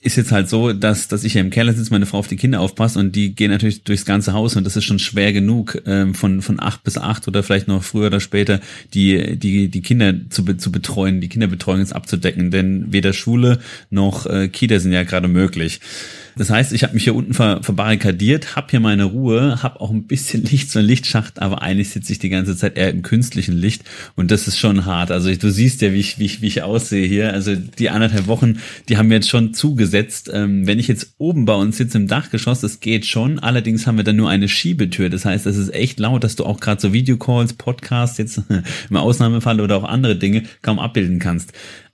ist 0.03 0.17
jetzt 0.17 0.33
halt 0.33 0.49
so, 0.49 0.73
dass, 0.73 1.07
dass 1.07 1.23
ich 1.23 1.33
hier 1.33 1.41
im 1.41 1.51
Keller 1.51 1.73
sitze, 1.73 1.93
meine 1.93 2.07
Frau 2.07 2.19
auf 2.19 2.27
die 2.27 2.37
Kinder 2.37 2.61
aufpasst 2.61 2.97
und 2.97 3.15
die 3.15 3.37
gehen 3.37 3.53
natürlich 3.53 3.85
durchs 3.85 4.05
ganze 4.05 4.33
Haus 4.33 4.57
und 4.57 4.65
das 4.65 4.77
ist 4.77 4.85
schon 4.85 4.99
schwer 4.99 5.33
genug, 5.33 5.81
ähm, 5.87 6.15
von, 6.15 6.43
von 6.43 6.59
acht 6.59 6.83
bis 6.83 6.99
acht 6.99 7.29
oder 7.29 7.45
vielleicht 7.45 7.69
noch 7.69 7.85
früher 7.85 8.09
oder 8.09 8.19
später 8.19 8.61
die, 8.95 9.39
die, 9.39 9.69
die 9.69 9.81
Kinder 9.81 10.15
zu, 10.29 10.43
zu 10.55 10.73
betreuen, 10.73 11.21
die 11.21 11.29
Kinderbetreuung 11.29 11.79
jetzt 11.79 11.95
abzudecken, 11.95 12.51
denn 12.51 12.93
weder 12.93 13.13
Schule 13.13 13.61
noch 13.91 14.27
äh, 14.27 14.49
Kita 14.49 14.81
sind 14.81 14.93
ja 14.93 15.05
gerade 15.05 15.29
möglich. 15.29 15.81
Das 16.37 16.51
heißt, 16.51 16.73
ich 16.73 16.83
habe 16.83 16.95
mich 16.95 17.05
hier 17.05 17.15
unten 17.15 17.35
ver, 17.35 17.63
verbarrikadiert, 17.63 18.57
habe 18.57 18.69
hier 18.71 18.81
meine 18.81 19.05
Ruhe, 19.05 19.63
habe 19.63 19.81
auch 19.81 19.91
ein 19.91 20.07
bisschen 20.07 20.43
Licht, 20.51 20.71
so 20.71 20.79
ein 20.79 20.85
Lichtschacht, 20.85 21.41
aber 21.41 21.63
eigentlich 21.63 21.91
sitze 21.91 22.13
ich 22.13 22.19
die 22.19 22.29
ganze 22.29 22.57
Zeit 22.57 22.77
eher 22.77 22.91
im 22.91 23.03
künstlichen 23.03 23.57
Licht 23.57 23.85
und 24.17 24.31
das 24.31 24.49
ist 24.49 24.59
schon 24.59 24.85
hart. 24.85 25.11
Also 25.11 25.29
ich, 25.29 25.39
du 25.39 25.51
siehst 25.51 25.83
ja, 25.83 25.93
wie 25.93 26.01
ich, 26.01 26.19
wie, 26.19 26.25
ich, 26.25 26.43
wie 26.43 26.47
ich 26.47 26.63
aussehe 26.63 27.07
hier. 27.07 27.33
Also 27.33 27.55
die 27.55 27.91
anderthalb 27.91 28.27
Wochen, 28.27 28.59
die 28.89 28.97
haben 28.97 29.11
wir 29.11 29.17
jetzt 29.17 29.29
schon 29.29 29.55
zugesetzt. 29.55 30.31
Ähm, 30.33 30.67
wenn 30.67 30.79
ich 30.79 30.89
jetzt 30.89 31.15
oben 31.19 31.45
bei 31.45 31.55
uns 31.55 31.77
sitze 31.77 31.99
im 31.99 32.09
Dachgeschoss, 32.09 32.61
das 32.61 32.81
geht 32.81 33.07
schon. 33.07 33.39
Allerdings 33.39 33.87
haben 33.87 33.97
wir 33.97 34.05
dann 34.05 34.17
nur 34.17 34.31
eine 34.31 34.49
Schiebetür. 34.49 35.11
Das 35.11 35.25
heißt, 35.25 35.47
es 35.47 35.57
ist 35.57 35.75
echt 35.75 36.01
laut, 36.01 36.25
dass 36.25 36.37
du 36.37 36.45
auch 36.45 36.61
gerade 36.61 36.81
so 36.81 36.93
Videocalls, 36.93 37.55
Podcasts 37.55 38.19
jetzt 38.19 38.43
im 38.91 38.97
Ausnahmefall 38.97 39.61
oder 39.61 39.77
auch 39.77 39.85
andere 39.85 40.17
Dinge 40.17 40.45
kaum 40.63 40.79
abbilden 40.79 41.19
kannst. 41.19 41.53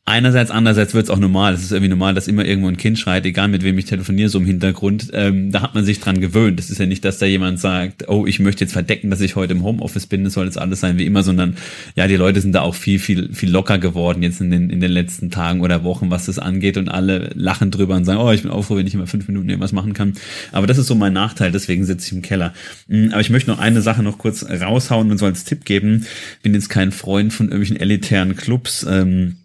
Einerseits, 0.08 0.50
andererseits 0.50 0.94
wird 0.94 1.04
es 1.04 1.10
auch 1.10 1.18
normal. 1.18 1.52
Es 1.52 1.62
ist 1.62 1.70
irgendwie 1.70 1.90
normal, 1.90 2.14
dass 2.14 2.28
immer 2.28 2.42
irgendwo 2.42 2.68
ein 2.68 2.78
Kind 2.78 2.98
schreit, 2.98 3.26
egal 3.26 3.48
mit 3.48 3.62
wem 3.62 3.76
ich 3.76 3.84
telefoniere, 3.84 4.30
so 4.30 4.38
im 4.38 4.46
Hintergrund. 4.46 5.10
Ähm, 5.12 5.52
da 5.52 5.60
hat 5.60 5.74
man 5.74 5.84
sich 5.84 6.00
dran 6.00 6.22
gewöhnt. 6.22 6.58
Es 6.58 6.70
ist 6.70 6.78
ja 6.78 6.86
nicht, 6.86 7.04
dass 7.04 7.18
da 7.18 7.26
jemand 7.26 7.60
sagt, 7.60 8.08
oh, 8.08 8.24
ich 8.24 8.40
möchte 8.40 8.64
jetzt 8.64 8.72
verdecken, 8.72 9.10
dass 9.10 9.20
ich 9.20 9.36
heute 9.36 9.52
im 9.52 9.62
Homeoffice 9.62 10.06
bin, 10.06 10.24
das 10.24 10.32
soll 10.32 10.46
jetzt 10.46 10.56
alles 10.56 10.80
sein 10.80 10.96
wie 10.96 11.04
immer, 11.04 11.22
sondern 11.22 11.58
ja, 11.94 12.08
die 12.08 12.16
Leute 12.16 12.40
sind 12.40 12.52
da 12.52 12.62
auch 12.62 12.74
viel, 12.74 12.98
viel, 12.98 13.34
viel 13.34 13.50
locker 13.50 13.76
geworden 13.76 14.22
jetzt 14.22 14.40
in 14.40 14.50
den, 14.50 14.70
in 14.70 14.80
den 14.80 14.90
letzten 14.92 15.30
Tagen 15.30 15.60
oder 15.60 15.84
Wochen, 15.84 16.10
was 16.10 16.24
das 16.24 16.38
angeht 16.38 16.78
und 16.78 16.88
alle 16.88 17.30
lachen 17.34 17.70
drüber 17.70 17.94
und 17.94 18.06
sagen, 18.06 18.18
oh, 18.18 18.32
ich 18.32 18.40
bin 18.40 18.50
auch 18.50 18.62
froh, 18.62 18.76
wenn 18.76 18.86
ich 18.86 18.94
immer 18.94 19.06
fünf 19.06 19.28
Minuten 19.28 19.50
irgendwas 19.50 19.72
machen 19.72 19.92
kann. 19.92 20.14
Aber 20.52 20.66
das 20.66 20.78
ist 20.78 20.86
so 20.86 20.94
mein 20.94 21.12
Nachteil, 21.12 21.52
deswegen 21.52 21.84
sitze 21.84 22.06
ich 22.06 22.12
im 22.14 22.22
Keller. 22.22 22.54
Mm, 22.86 23.10
aber 23.10 23.20
ich 23.20 23.28
möchte 23.28 23.50
noch 23.50 23.58
eine 23.58 23.82
Sache 23.82 24.02
noch 24.02 24.16
kurz 24.16 24.42
raushauen 24.48 25.10
und 25.10 25.18
so 25.18 25.26
als 25.26 25.44
Tipp 25.44 25.66
geben. 25.66 26.06
Bin 26.42 26.54
jetzt 26.54 26.70
kein 26.70 26.92
Freund 26.92 27.34
von 27.34 27.48
irgendwelchen 27.48 27.76
elitären 27.76 28.36
Clubs. 28.36 28.86
Ähm, 28.88 29.36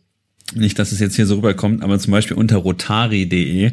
nicht, 0.56 0.80
dass 0.80 0.92
es 0.92 1.00
jetzt 1.00 1.16
hier 1.16 1.26
so 1.26 1.36
rüberkommt, 1.36 1.84
aber 1.84 2.00
zum 2.00 2.12
Beispiel 2.12 2.38
unter 2.38 2.58
rotari.de 2.58 3.72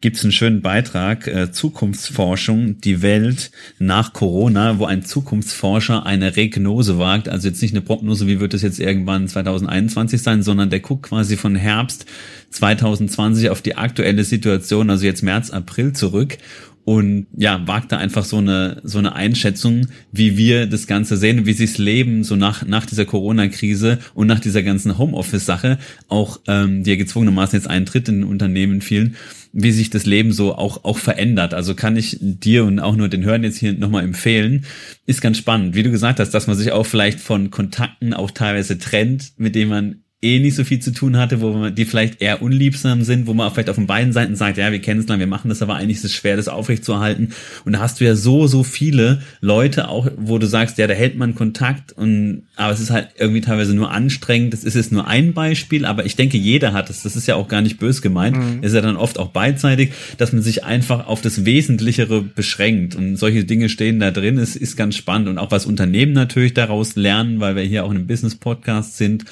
gibt 0.00 0.16
es 0.16 0.22
einen 0.22 0.32
schönen 0.32 0.62
Beitrag, 0.62 1.26
äh, 1.26 1.52
Zukunftsforschung, 1.52 2.80
die 2.80 3.02
Welt 3.02 3.50
nach 3.78 4.12
Corona, 4.12 4.78
wo 4.78 4.84
ein 4.84 5.04
Zukunftsforscher 5.04 6.06
eine 6.06 6.36
Regnose 6.36 6.98
wagt, 6.98 7.28
also 7.28 7.48
jetzt 7.48 7.62
nicht 7.62 7.74
eine 7.74 7.82
Prognose, 7.82 8.26
wie 8.26 8.40
wird 8.40 8.54
es 8.54 8.62
jetzt 8.62 8.80
irgendwann 8.80 9.28
2021 9.28 10.22
sein, 10.22 10.42
sondern 10.42 10.70
der 10.70 10.80
guckt 10.80 11.04
quasi 11.04 11.36
von 11.36 11.54
Herbst 11.54 12.06
2020 12.50 13.50
auf 13.50 13.62
die 13.62 13.76
aktuelle 13.76 14.24
Situation, 14.24 14.90
also 14.90 15.06
jetzt 15.06 15.22
März, 15.22 15.50
April 15.50 15.92
zurück 15.92 16.38
und 16.84 17.26
ja, 17.36 17.66
wagt 17.66 17.92
da 17.92 17.98
einfach 17.98 18.24
so 18.24 18.38
eine, 18.38 18.80
so 18.82 18.98
eine 18.98 19.14
Einschätzung, 19.14 19.86
wie 20.10 20.36
wir 20.36 20.66
das 20.66 20.86
Ganze 20.86 21.16
sehen, 21.16 21.46
wie 21.46 21.52
sie 21.52 21.64
es 21.64 21.78
leben, 21.78 22.24
so 22.24 22.34
nach, 22.34 22.66
nach 22.66 22.86
dieser 22.86 23.04
Corona-Krise 23.04 23.98
und 24.14 24.26
nach 24.26 24.40
dieser 24.40 24.62
ganzen 24.64 24.98
Homeoffice-Sache, 24.98 25.78
auch 26.08 26.40
ähm, 26.48 26.82
die 26.82 26.90
ja 26.90 26.96
gezwungenermaßen 26.96 27.58
jetzt 27.58 27.68
eintritt 27.68 28.08
in 28.08 28.24
Unternehmen 28.24 28.80
vielen, 28.80 29.14
wie 29.52 29.70
sich 29.70 29.90
das 29.90 30.06
Leben 30.06 30.32
so 30.32 30.56
auch, 30.56 30.84
auch 30.84 30.98
verändert. 30.98 31.54
Also 31.54 31.74
kann 31.74 31.96
ich 31.96 32.18
dir 32.20 32.64
und 32.64 32.80
auch 32.80 32.96
nur 32.96 33.08
den 33.08 33.22
Hörern 33.22 33.44
jetzt 33.44 33.58
hier 33.58 33.74
nochmal 33.74 34.02
empfehlen. 34.02 34.64
Ist 35.06 35.20
ganz 35.20 35.38
spannend, 35.38 35.76
wie 35.76 35.84
du 35.84 35.90
gesagt 35.90 36.18
hast, 36.18 36.30
dass 36.30 36.48
man 36.48 36.56
sich 36.56 36.72
auch 36.72 36.86
vielleicht 36.86 37.20
von 37.20 37.50
Kontakten 37.50 38.12
auch 38.12 38.32
teilweise 38.32 38.78
trennt, 38.78 39.34
mit 39.36 39.54
denen 39.54 39.70
man 39.70 39.96
eh 40.22 40.38
nicht 40.38 40.54
so 40.54 40.62
viel 40.62 40.78
zu 40.78 40.92
tun 40.92 41.16
hatte, 41.16 41.40
wo 41.40 41.52
man, 41.52 41.74
die 41.74 41.84
vielleicht 41.84 42.22
eher 42.22 42.42
unliebsam 42.42 43.02
sind, 43.02 43.26
wo 43.26 43.34
man 43.34 43.50
vielleicht 43.50 43.68
auf 43.68 43.76
den 43.76 43.88
beiden 43.88 44.12
Seiten 44.12 44.36
sagt, 44.36 44.56
ja, 44.56 44.70
wir 44.70 44.78
kennen 44.78 45.00
es 45.00 45.08
lang, 45.08 45.18
wir 45.18 45.26
machen 45.26 45.48
das, 45.48 45.62
aber 45.62 45.74
eigentlich 45.74 45.98
ist 45.98 46.04
es 46.04 46.14
schwer, 46.14 46.36
das 46.36 46.46
aufrechtzuerhalten. 46.46 47.30
Und 47.64 47.72
da 47.72 47.80
hast 47.80 48.00
du 48.00 48.04
ja 48.04 48.14
so, 48.14 48.46
so 48.46 48.62
viele 48.62 49.20
Leute 49.40 49.88
auch, 49.88 50.08
wo 50.16 50.38
du 50.38 50.46
sagst, 50.46 50.78
ja, 50.78 50.86
da 50.86 50.94
hält 50.94 51.16
man 51.16 51.34
Kontakt 51.34 51.92
und, 51.92 52.42
aber 52.54 52.72
es 52.72 52.78
ist 52.78 52.90
halt 52.90 53.08
irgendwie 53.18 53.40
teilweise 53.40 53.74
nur 53.74 53.90
anstrengend. 53.90 54.52
Das 54.52 54.62
ist 54.62 54.76
jetzt 54.76 54.92
nur 54.92 55.08
ein 55.08 55.32
Beispiel, 55.32 55.84
aber 55.84 56.06
ich 56.06 56.14
denke, 56.14 56.38
jeder 56.38 56.72
hat 56.72 56.88
es. 56.88 57.02
Das 57.02 57.16
ist 57.16 57.26
ja 57.26 57.34
auch 57.34 57.48
gar 57.48 57.60
nicht 57.60 57.78
bös 57.78 58.00
gemeint. 58.00 58.36
Mhm. 58.36 58.62
Ist 58.62 58.74
ja 58.74 58.80
dann 58.80 58.96
oft 58.96 59.18
auch 59.18 59.30
beidseitig, 59.30 59.90
dass 60.18 60.32
man 60.32 60.42
sich 60.42 60.62
einfach 60.62 61.08
auf 61.08 61.20
das 61.20 61.44
Wesentlichere 61.44 62.22
beschränkt. 62.22 62.94
Und 62.94 63.16
solche 63.16 63.44
Dinge 63.44 63.68
stehen 63.68 63.98
da 63.98 64.12
drin. 64.12 64.38
Es 64.38 64.54
ist 64.54 64.76
ganz 64.76 64.94
spannend 64.94 65.28
und 65.28 65.38
auch 65.38 65.50
was 65.50 65.66
Unternehmen 65.66 66.12
natürlich 66.12 66.54
daraus 66.54 66.94
lernen, 66.94 67.40
weil 67.40 67.56
wir 67.56 67.62
hier 67.64 67.84
auch 67.84 67.90
in 67.90 67.96
einem 67.96 68.06
Business-Podcast 68.06 68.96
sind. 68.96 69.24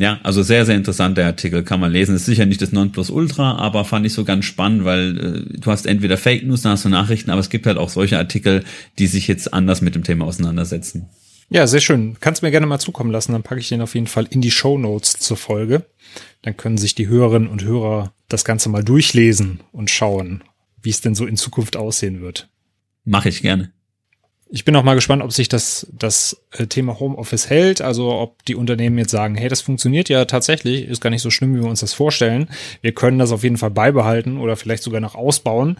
Ja, 0.00 0.18
also 0.22 0.42
sehr, 0.42 0.64
sehr 0.64 0.76
interessanter 0.76 1.26
Artikel, 1.26 1.62
kann 1.62 1.78
man 1.78 1.92
lesen. 1.92 2.16
Ist 2.16 2.24
sicher 2.24 2.46
nicht 2.46 2.62
das 2.62 2.72
Nonplusultra, 2.72 3.56
aber 3.56 3.84
fand 3.84 4.06
ich 4.06 4.14
so 4.14 4.24
ganz 4.24 4.46
spannend, 4.46 4.86
weil 4.86 5.18
äh, 5.18 5.58
du 5.58 5.70
hast 5.70 5.84
entweder 5.84 6.16
Fake 6.16 6.42
News, 6.42 6.62
dann 6.62 6.72
hast 6.72 6.86
du 6.86 6.88
Nachrichten, 6.88 7.30
aber 7.30 7.40
es 7.40 7.50
gibt 7.50 7.66
halt 7.66 7.76
auch 7.76 7.90
solche 7.90 8.16
Artikel, 8.16 8.64
die 8.98 9.06
sich 9.06 9.28
jetzt 9.28 9.52
anders 9.52 9.82
mit 9.82 9.94
dem 9.94 10.02
Thema 10.02 10.24
auseinandersetzen. 10.24 11.10
Ja, 11.50 11.66
sehr 11.66 11.82
schön. 11.82 12.16
Kannst 12.18 12.40
mir 12.42 12.50
gerne 12.50 12.66
mal 12.66 12.78
zukommen 12.78 13.10
lassen, 13.10 13.32
dann 13.32 13.42
packe 13.42 13.60
ich 13.60 13.68
den 13.68 13.82
auf 13.82 13.94
jeden 13.94 14.06
Fall 14.06 14.26
in 14.30 14.40
die 14.40 14.50
Show 14.50 14.78
Notes 14.78 15.18
zur 15.18 15.36
Folge. 15.36 15.84
Dann 16.40 16.56
können 16.56 16.78
sich 16.78 16.94
die 16.94 17.08
Hörerinnen 17.08 17.50
und 17.50 17.62
Hörer 17.62 18.14
das 18.30 18.46
Ganze 18.46 18.70
mal 18.70 18.82
durchlesen 18.82 19.60
und 19.70 19.90
schauen, 19.90 20.42
wie 20.80 20.88
es 20.88 21.02
denn 21.02 21.14
so 21.14 21.26
in 21.26 21.36
Zukunft 21.36 21.76
aussehen 21.76 22.22
wird. 22.22 22.48
Mache 23.04 23.28
ich 23.28 23.42
gerne. 23.42 23.70
Ich 24.52 24.64
bin 24.64 24.74
auch 24.74 24.82
mal 24.82 24.94
gespannt, 24.94 25.22
ob 25.22 25.32
sich 25.32 25.48
das, 25.48 25.86
das 25.92 26.42
äh, 26.52 26.66
Thema 26.66 26.98
Homeoffice 26.98 27.48
hält. 27.48 27.80
Also 27.80 28.12
ob 28.12 28.44
die 28.46 28.56
Unternehmen 28.56 28.98
jetzt 28.98 29.12
sagen, 29.12 29.36
hey, 29.36 29.48
das 29.48 29.60
funktioniert 29.60 30.08
ja 30.08 30.24
tatsächlich, 30.24 30.88
ist 30.88 31.00
gar 31.00 31.10
nicht 31.10 31.22
so 31.22 31.30
schlimm, 31.30 31.54
wie 31.54 31.62
wir 31.62 31.70
uns 31.70 31.80
das 31.80 31.94
vorstellen. 31.94 32.48
Wir 32.82 32.92
können 32.92 33.20
das 33.20 33.30
auf 33.30 33.44
jeden 33.44 33.58
Fall 33.58 33.70
beibehalten 33.70 34.38
oder 34.38 34.56
vielleicht 34.56 34.82
sogar 34.82 35.00
noch 35.00 35.14
ausbauen. 35.14 35.78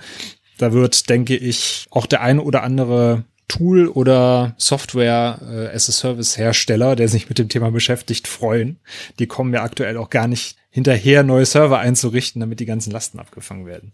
Da 0.58 0.72
wird, 0.72 1.08
denke 1.08 1.36
ich, 1.36 1.86
auch 1.90 2.06
der 2.06 2.20
eine 2.20 2.42
oder 2.42 2.62
andere 2.62 3.24
Tool 3.48 3.88
oder 3.88 4.54
Software 4.56 5.40
äh, 5.42 5.74
as 5.74 5.88
a 5.88 5.92
Service 5.92 6.38
Hersteller, 6.38 6.94
der 6.94 7.08
sich 7.08 7.28
mit 7.28 7.40
dem 7.40 7.48
Thema 7.48 7.72
beschäftigt, 7.72 8.28
freuen. 8.28 8.78
Die 9.18 9.26
kommen 9.26 9.52
ja 9.52 9.64
aktuell 9.64 9.96
auch 9.96 10.10
gar 10.10 10.28
nicht 10.28 10.56
hinterher, 10.70 11.24
neue 11.24 11.46
Server 11.46 11.80
einzurichten, 11.80 12.38
damit 12.38 12.60
die 12.60 12.66
ganzen 12.66 12.92
Lasten 12.92 13.18
abgefangen 13.18 13.66
werden. 13.66 13.90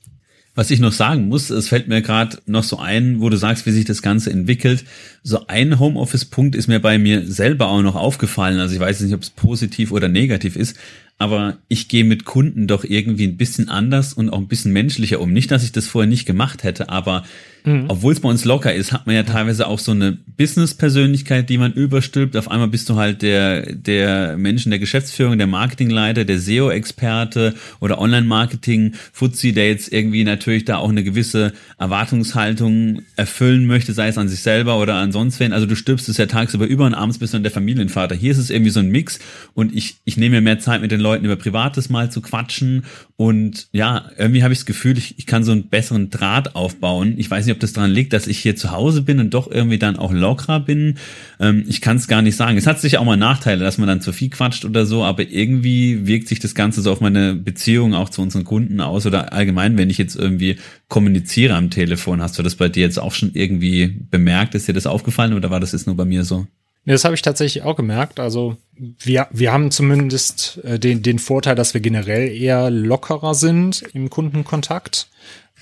Was 0.57 0.71
ich 0.71 0.81
noch 0.81 0.93
sagen 0.93 1.29
muss, 1.29 1.51
es 1.51 1.69
fällt 1.69 1.87
mir 1.87 2.01
gerade 2.01 2.39
noch 2.47 2.65
so 2.65 2.79
ein, 2.79 3.21
wo 3.21 3.29
du 3.29 3.37
sagst, 3.37 3.67
wie 3.67 3.73
sich 3.73 3.85
das 3.85 4.01
Ganze 4.01 4.31
entwickelt. 4.31 4.85
So 5.23 5.47
ein 5.49 5.79
Homeoffice-Punkt 5.79 6.57
ist 6.57 6.67
mir 6.67 6.81
bei 6.81 6.99
mir 6.99 7.27
selber 7.31 7.69
auch 7.69 7.83
noch 7.83 7.95
aufgefallen. 7.95 8.59
Also 8.59 8.75
ich 8.75 8.81
weiß 8.81 9.03
nicht, 9.03 9.13
ob 9.13 9.23
es 9.23 9.29
positiv 9.29 9.93
oder 9.93 10.09
negativ 10.09 10.57
ist, 10.57 10.79
aber 11.19 11.57
ich 11.69 11.89
gehe 11.89 12.05
mit 12.05 12.25
Kunden 12.25 12.67
doch 12.67 12.85
irgendwie 12.85 13.27
ein 13.27 13.37
bisschen 13.37 13.69
anders 13.69 14.13
und 14.13 14.31
auch 14.31 14.39
ein 14.39 14.49
bisschen 14.49 14.73
menschlicher 14.73 15.21
um. 15.21 15.33
Nicht, 15.33 15.51
dass 15.51 15.65
ich 15.65 15.73
das 15.73 15.87
vorher 15.87 16.09
nicht 16.09 16.27
gemacht 16.27 16.63
hätte, 16.63 16.89
aber 16.89 17.25
Mhm. 17.67 17.87
Obwohl 17.89 18.13
es 18.13 18.21
bei 18.21 18.29
uns 18.29 18.45
locker 18.45 18.73
ist, 18.73 18.93
hat 18.93 19.07
man 19.07 19.17
ja 19.17 19.25
teilweise 19.25 19.67
auch 19.67 19.81
so 19.81 19.91
eine 19.91 20.17
Business-Persönlichkeit, 20.37 21.51
die 21.51 21.59
man 21.59 21.73
überstülpt. 21.73 22.37
Auf 22.37 22.49
einmal 22.49 22.69
bist 22.69 22.89
du 22.89 22.95
halt 22.95 23.23
der, 23.23 23.75
der 23.75 24.37
Mensch 24.37 24.65
in 24.65 24.71
der 24.71 24.79
Geschäftsführung, 24.79 25.37
der 25.37 25.49
Marketingleiter, 25.49 26.25
der 26.25 26.39
SEO-Experte 26.39 27.55
oder 27.81 28.01
Online-Marketing-Fuzzi, 28.01 29.53
der 29.53 29.69
jetzt 29.69 29.93
irgendwie 29.93 30.23
natürlich 30.23 30.65
da 30.65 30.77
auch 30.77 30.89
eine 30.89 31.03
gewisse 31.03 31.53
Erwartungshaltung 31.77 33.03
erfüllen 33.17 33.67
möchte, 33.67 33.93
sei 33.93 34.09
es 34.09 34.19
an 34.19 34.29
sich 34.29 34.41
selber 34.41 34.79
oder 34.79 34.95
an 34.95 35.11
sonst 35.11 35.41
wen. 35.41 35.53
Also 35.53 35.67
du 35.67 35.75
stülpst 35.75 36.09
es 36.09 36.19
ja 36.19 36.27
tagsüber 36.27 36.67
über 36.67 36.87
und 36.87 36.95
abends 36.95 37.19
bist 37.19 37.33
du 37.33 37.37
dann 37.37 37.43
der 37.43 37.53
Familienvater. 37.53 38.15
Hier 38.15 38.31
ist 38.31 38.39
es 38.39 38.51
irgendwie 38.51 38.71
so 38.71 38.81
ein 38.81 38.91
Mix 38.91 39.19
und 39.55 39.75
ich, 39.75 39.97
ich 40.05 40.17
nehme 40.17 40.37
mir 40.37 40.41
mehr 40.41 40.61
Zeit 40.61 40.83
mit 40.83 40.93
den 40.93 41.01
Leuten 41.07 41.25
über 41.25 41.37
Privates 41.37 41.89
mal 41.89 42.11
zu 42.11 42.21
quatschen 42.21 42.85
und 43.19 43.69
ja, 43.73 44.11
irgendwie 44.19 44.43
habe 44.43 44.53
ich 44.53 44.59
das 44.59 44.67
Gefühl, 44.67 44.99
ich, 44.99 45.19
ich 45.19 45.25
kann 45.25 45.43
so 45.43 45.53
einen 45.53 45.69
besseren 45.69 46.11
Draht 46.11 46.55
aufbauen. 46.55 47.15
Ich 47.17 47.31
weiß 47.31 47.47
nicht, 47.47 47.55
ob 47.55 47.61
das 47.61 47.73
daran 47.73 47.91
liegt, 47.91 48.13
dass 48.13 48.27
ich 48.27 48.39
hier 48.39 48.57
zu 48.57 48.73
Hause 48.73 49.01
bin 49.01 49.21
und 49.21 49.33
doch 49.33 49.51
irgendwie 49.51 49.79
dann 49.79 49.97
auch 49.97 50.13
lockerer 50.13 50.61
bin. 50.61 50.99
Ähm, 51.41 51.65
ich 51.67 51.81
kann 51.81 51.97
es 51.97 52.09
gar 52.09 52.21
nicht 52.21 52.37
sagen. 52.37 52.59
Es 52.59 52.67
hat 52.67 52.79
sicher 52.79 53.01
auch 53.01 53.07
mal 53.07 53.17
Nachteile, 53.17 53.65
dass 53.65 53.79
man 53.79 53.89
dann 53.89 54.03
zu 54.03 54.13
viel 54.13 54.29
quatscht 54.29 54.67
oder 54.67 54.85
so, 54.85 55.03
aber 55.03 55.23
irgendwie 55.23 56.07
wirkt 56.07 56.29
sich 56.29 56.41
das 56.41 56.55
Ganze 56.55 56.83
so 56.83 56.93
auf 56.93 57.01
meine 57.01 57.35
Beziehung 57.35 57.95
auch 57.95 58.11
zu 58.11 58.21
unseren 58.21 58.45
Kunden 58.45 58.83
aus 58.83 59.07
oder 59.07 59.33
allgemein, 59.33 59.79
wenn 59.79 59.89
ich 59.89 59.97
jetzt 59.97 60.17
irgendwie 60.17 60.57
kommuniziere 60.89 61.55
am 61.55 61.71
Telefon. 61.71 62.21
Hast 62.21 62.39
du 62.39 62.43
das 62.43 62.57
bei 62.57 62.69
dir 62.69 62.83
jetzt 62.83 62.99
auch 62.99 63.13
schon 63.13 63.31
irgendwie 63.33 63.99
bemerkt? 64.11 64.55
Ist 64.55 64.69
dir 64.69 64.75
das 64.75 64.87
aufgefallen 64.87 65.33
oder 65.33 65.51
war 65.51 65.61
das 65.61 65.73
jetzt 65.73 65.87
nur 65.87 65.97
bei 65.97 66.05
mir 66.05 66.25
so? 66.25 66.47
Nee, 66.87 66.93
das 66.93 67.05
habe 67.05 67.15
ich 67.17 67.23
tatsächlich 67.23 67.65
auch 67.65 67.77
gemerkt. 67.77 68.21
Also 68.21 68.57
wir, 68.77 69.27
wir 69.33 69.53
haben 69.53 69.71
zumindest 69.71 70.61
äh, 70.65 70.79
den, 70.79 71.03
den 71.03 71.19
Vorteil, 71.19 71.57
dass 71.57 71.75
wir 71.75 71.81
generell 71.81 72.29
eher 72.29 72.71
lockerer 72.71 73.35
sind 73.35 73.83
im 73.93 74.09
Kundenkontakt 74.09 75.09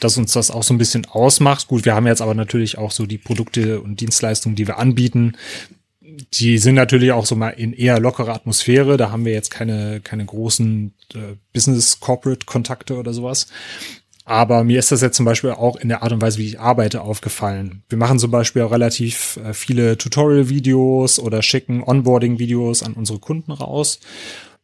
dass 0.01 0.19
uns 0.19 0.33
das 0.33 0.51
auch 0.51 0.65
so 0.65 0.75
ein 0.75 0.79
bisschen 0.79 1.07
ausmacht. 1.07 1.69
Gut, 1.69 1.85
wir 1.85 1.95
haben 1.95 2.09
jetzt 2.09 2.21
aber 2.21 2.35
natürlich 2.35 2.79
auch 2.79 2.91
so 2.91 3.07
die 3.07 3.17
Produkte 3.17 3.81
und 3.81 4.01
Dienstleistungen, 4.01 4.57
die 4.57 4.67
wir 4.67 4.79
anbieten. 4.79 5.37
Die 6.35 6.59
sind 6.59 6.75
natürlich 6.75 7.13
auch 7.13 7.27
so 7.27 7.37
mal 7.37 7.51
in 7.51 7.73
eher 7.73 8.01
lockerer 8.01 8.35
Atmosphäre. 8.35 8.97
Da 8.97 9.11
haben 9.13 9.25
wir 9.25 9.33
jetzt 9.33 9.51
keine, 9.51 10.01
keine 10.01 10.25
großen 10.25 10.93
äh, 11.15 11.37
Business-Corporate-Kontakte 11.53 12.97
oder 12.97 13.13
sowas. 13.13 13.47
Aber 14.25 14.65
mir 14.65 14.79
ist 14.79 14.91
das 14.91 15.03
jetzt 15.03 15.17
zum 15.17 15.27
Beispiel 15.27 15.51
auch 15.51 15.77
in 15.77 15.89
der 15.89 16.03
Art 16.03 16.13
und 16.13 16.23
Weise, 16.23 16.39
wie 16.39 16.47
ich 16.47 16.59
arbeite, 16.59 17.03
aufgefallen. 17.03 17.83
Wir 17.91 17.99
machen 17.99 18.19
zum 18.19 18.31
Beispiel 18.31 18.63
auch 18.63 18.73
relativ 18.73 19.39
äh, 19.45 19.53
viele 19.53 19.99
Tutorial-Videos 19.99 21.19
oder 21.19 21.43
schicken 21.43 21.83
Onboarding-Videos 21.83 22.83
an 22.83 22.95
unsere 22.95 23.19
Kunden 23.19 23.53
raus. 23.53 24.01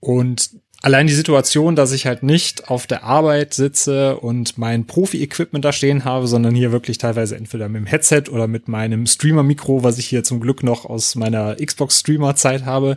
Und 0.01 0.51
allein 0.81 1.07
die 1.07 1.13
Situation, 1.13 1.77
dass 1.77 1.93
ich 1.93 2.07
halt 2.07 2.23
nicht 2.23 2.69
auf 2.71 2.87
der 2.87 3.05
Arbeit 3.05 3.53
sitze 3.53 4.17
und 4.17 4.57
mein 4.57 4.87
Profi-Equipment 4.87 5.63
da 5.63 5.73
stehen 5.73 6.05
habe, 6.05 6.27
sondern 6.27 6.55
hier 6.55 6.73
wirklich 6.73 6.97
teilweise 6.97 7.37
entweder 7.37 7.69
mit 7.69 7.83
dem 7.83 7.87
Headset 7.87 8.25
oder 8.31 8.47
mit 8.47 8.67
meinem 8.67 9.07
Streamer-Mikro, 9.07 9.83
was 9.83 9.99
ich 9.99 10.07
hier 10.07 10.25
zum 10.25 10.41
Glück 10.41 10.63
noch 10.63 10.87
aus 10.87 11.17
meiner 11.17 11.57
Xbox-Streamer-Zeit 11.57 12.65
habe, 12.65 12.97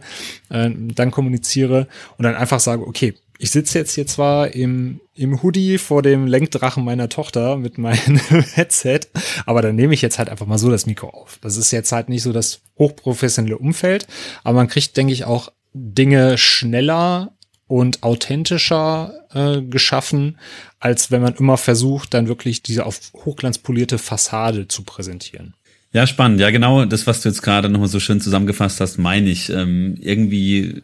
äh, 0.49 0.70
dann 0.74 1.11
kommuniziere 1.11 1.88
und 2.18 2.24
dann 2.24 2.36
einfach 2.36 2.61
sage, 2.61 2.88
okay, 2.88 3.16
ich 3.44 3.52
sitze 3.52 3.78
jetzt 3.78 3.94
hier 3.94 4.08
zwar 4.08 4.56
im, 4.56 5.02
im 5.16 5.44
Hoodie 5.44 5.78
vor 5.78 6.02
dem 6.02 6.28
Lenkdrachen 6.28 6.86
meiner 6.86 7.10
Tochter 7.10 7.58
mit 7.58 7.78
meinem 7.78 8.18
Headset, 8.54 9.02
aber 9.46 9.62
dann 9.62 9.76
nehme 9.76 9.94
ich 9.94 10.02
jetzt 10.02 10.18
halt 10.18 10.30
einfach 10.30 10.46
mal 10.46 10.58
so 10.58 10.72
das 10.72 10.86
Mikro 10.86 11.10
auf. 11.10 11.39
Das 11.41 11.58
ist 11.58 11.72
jetzt 11.72 11.91
halt 11.91 12.08
nicht 12.08 12.24
so 12.24 12.32
das 12.32 12.62
hochprofessionelle 12.80 13.58
Umfeld, 13.58 14.08
aber 14.46 14.56
man 14.56 14.70
kriegt, 14.70 14.96
denke 14.96 15.12
ich, 15.12 15.26
auch 15.26 15.52
Dinge 15.74 16.38
schneller 16.38 17.34
und 17.68 18.02
authentischer 18.02 19.14
äh, 19.34 19.62
geschaffen, 19.62 20.38
als 20.80 21.12
wenn 21.12 21.22
man 21.22 21.36
immer 21.36 21.58
versucht, 21.58 22.14
dann 22.14 22.30
wirklich 22.30 22.64
diese 22.64 22.86
auf 22.86 23.02
hochglanzpolierte 23.14 23.98
Fassade 23.98 24.70
zu 24.70 24.84
präsentieren. 24.84 25.54
Ja, 25.91 26.08
spannend. 26.08 26.39
Ja, 26.39 26.50
genau 26.50 26.86
das, 26.86 27.08
was 27.08 27.20
du 27.20 27.28
jetzt 27.28 27.41
gerade 27.41 27.68
nochmal 27.68 27.89
so 27.89 28.00
schön 28.00 28.22
zusammengefasst 28.22 28.80
hast, 28.80 29.00
meine 29.00 29.30
ich. 29.30 29.50
Ähm, 29.50 29.98
irgendwie 30.00 30.82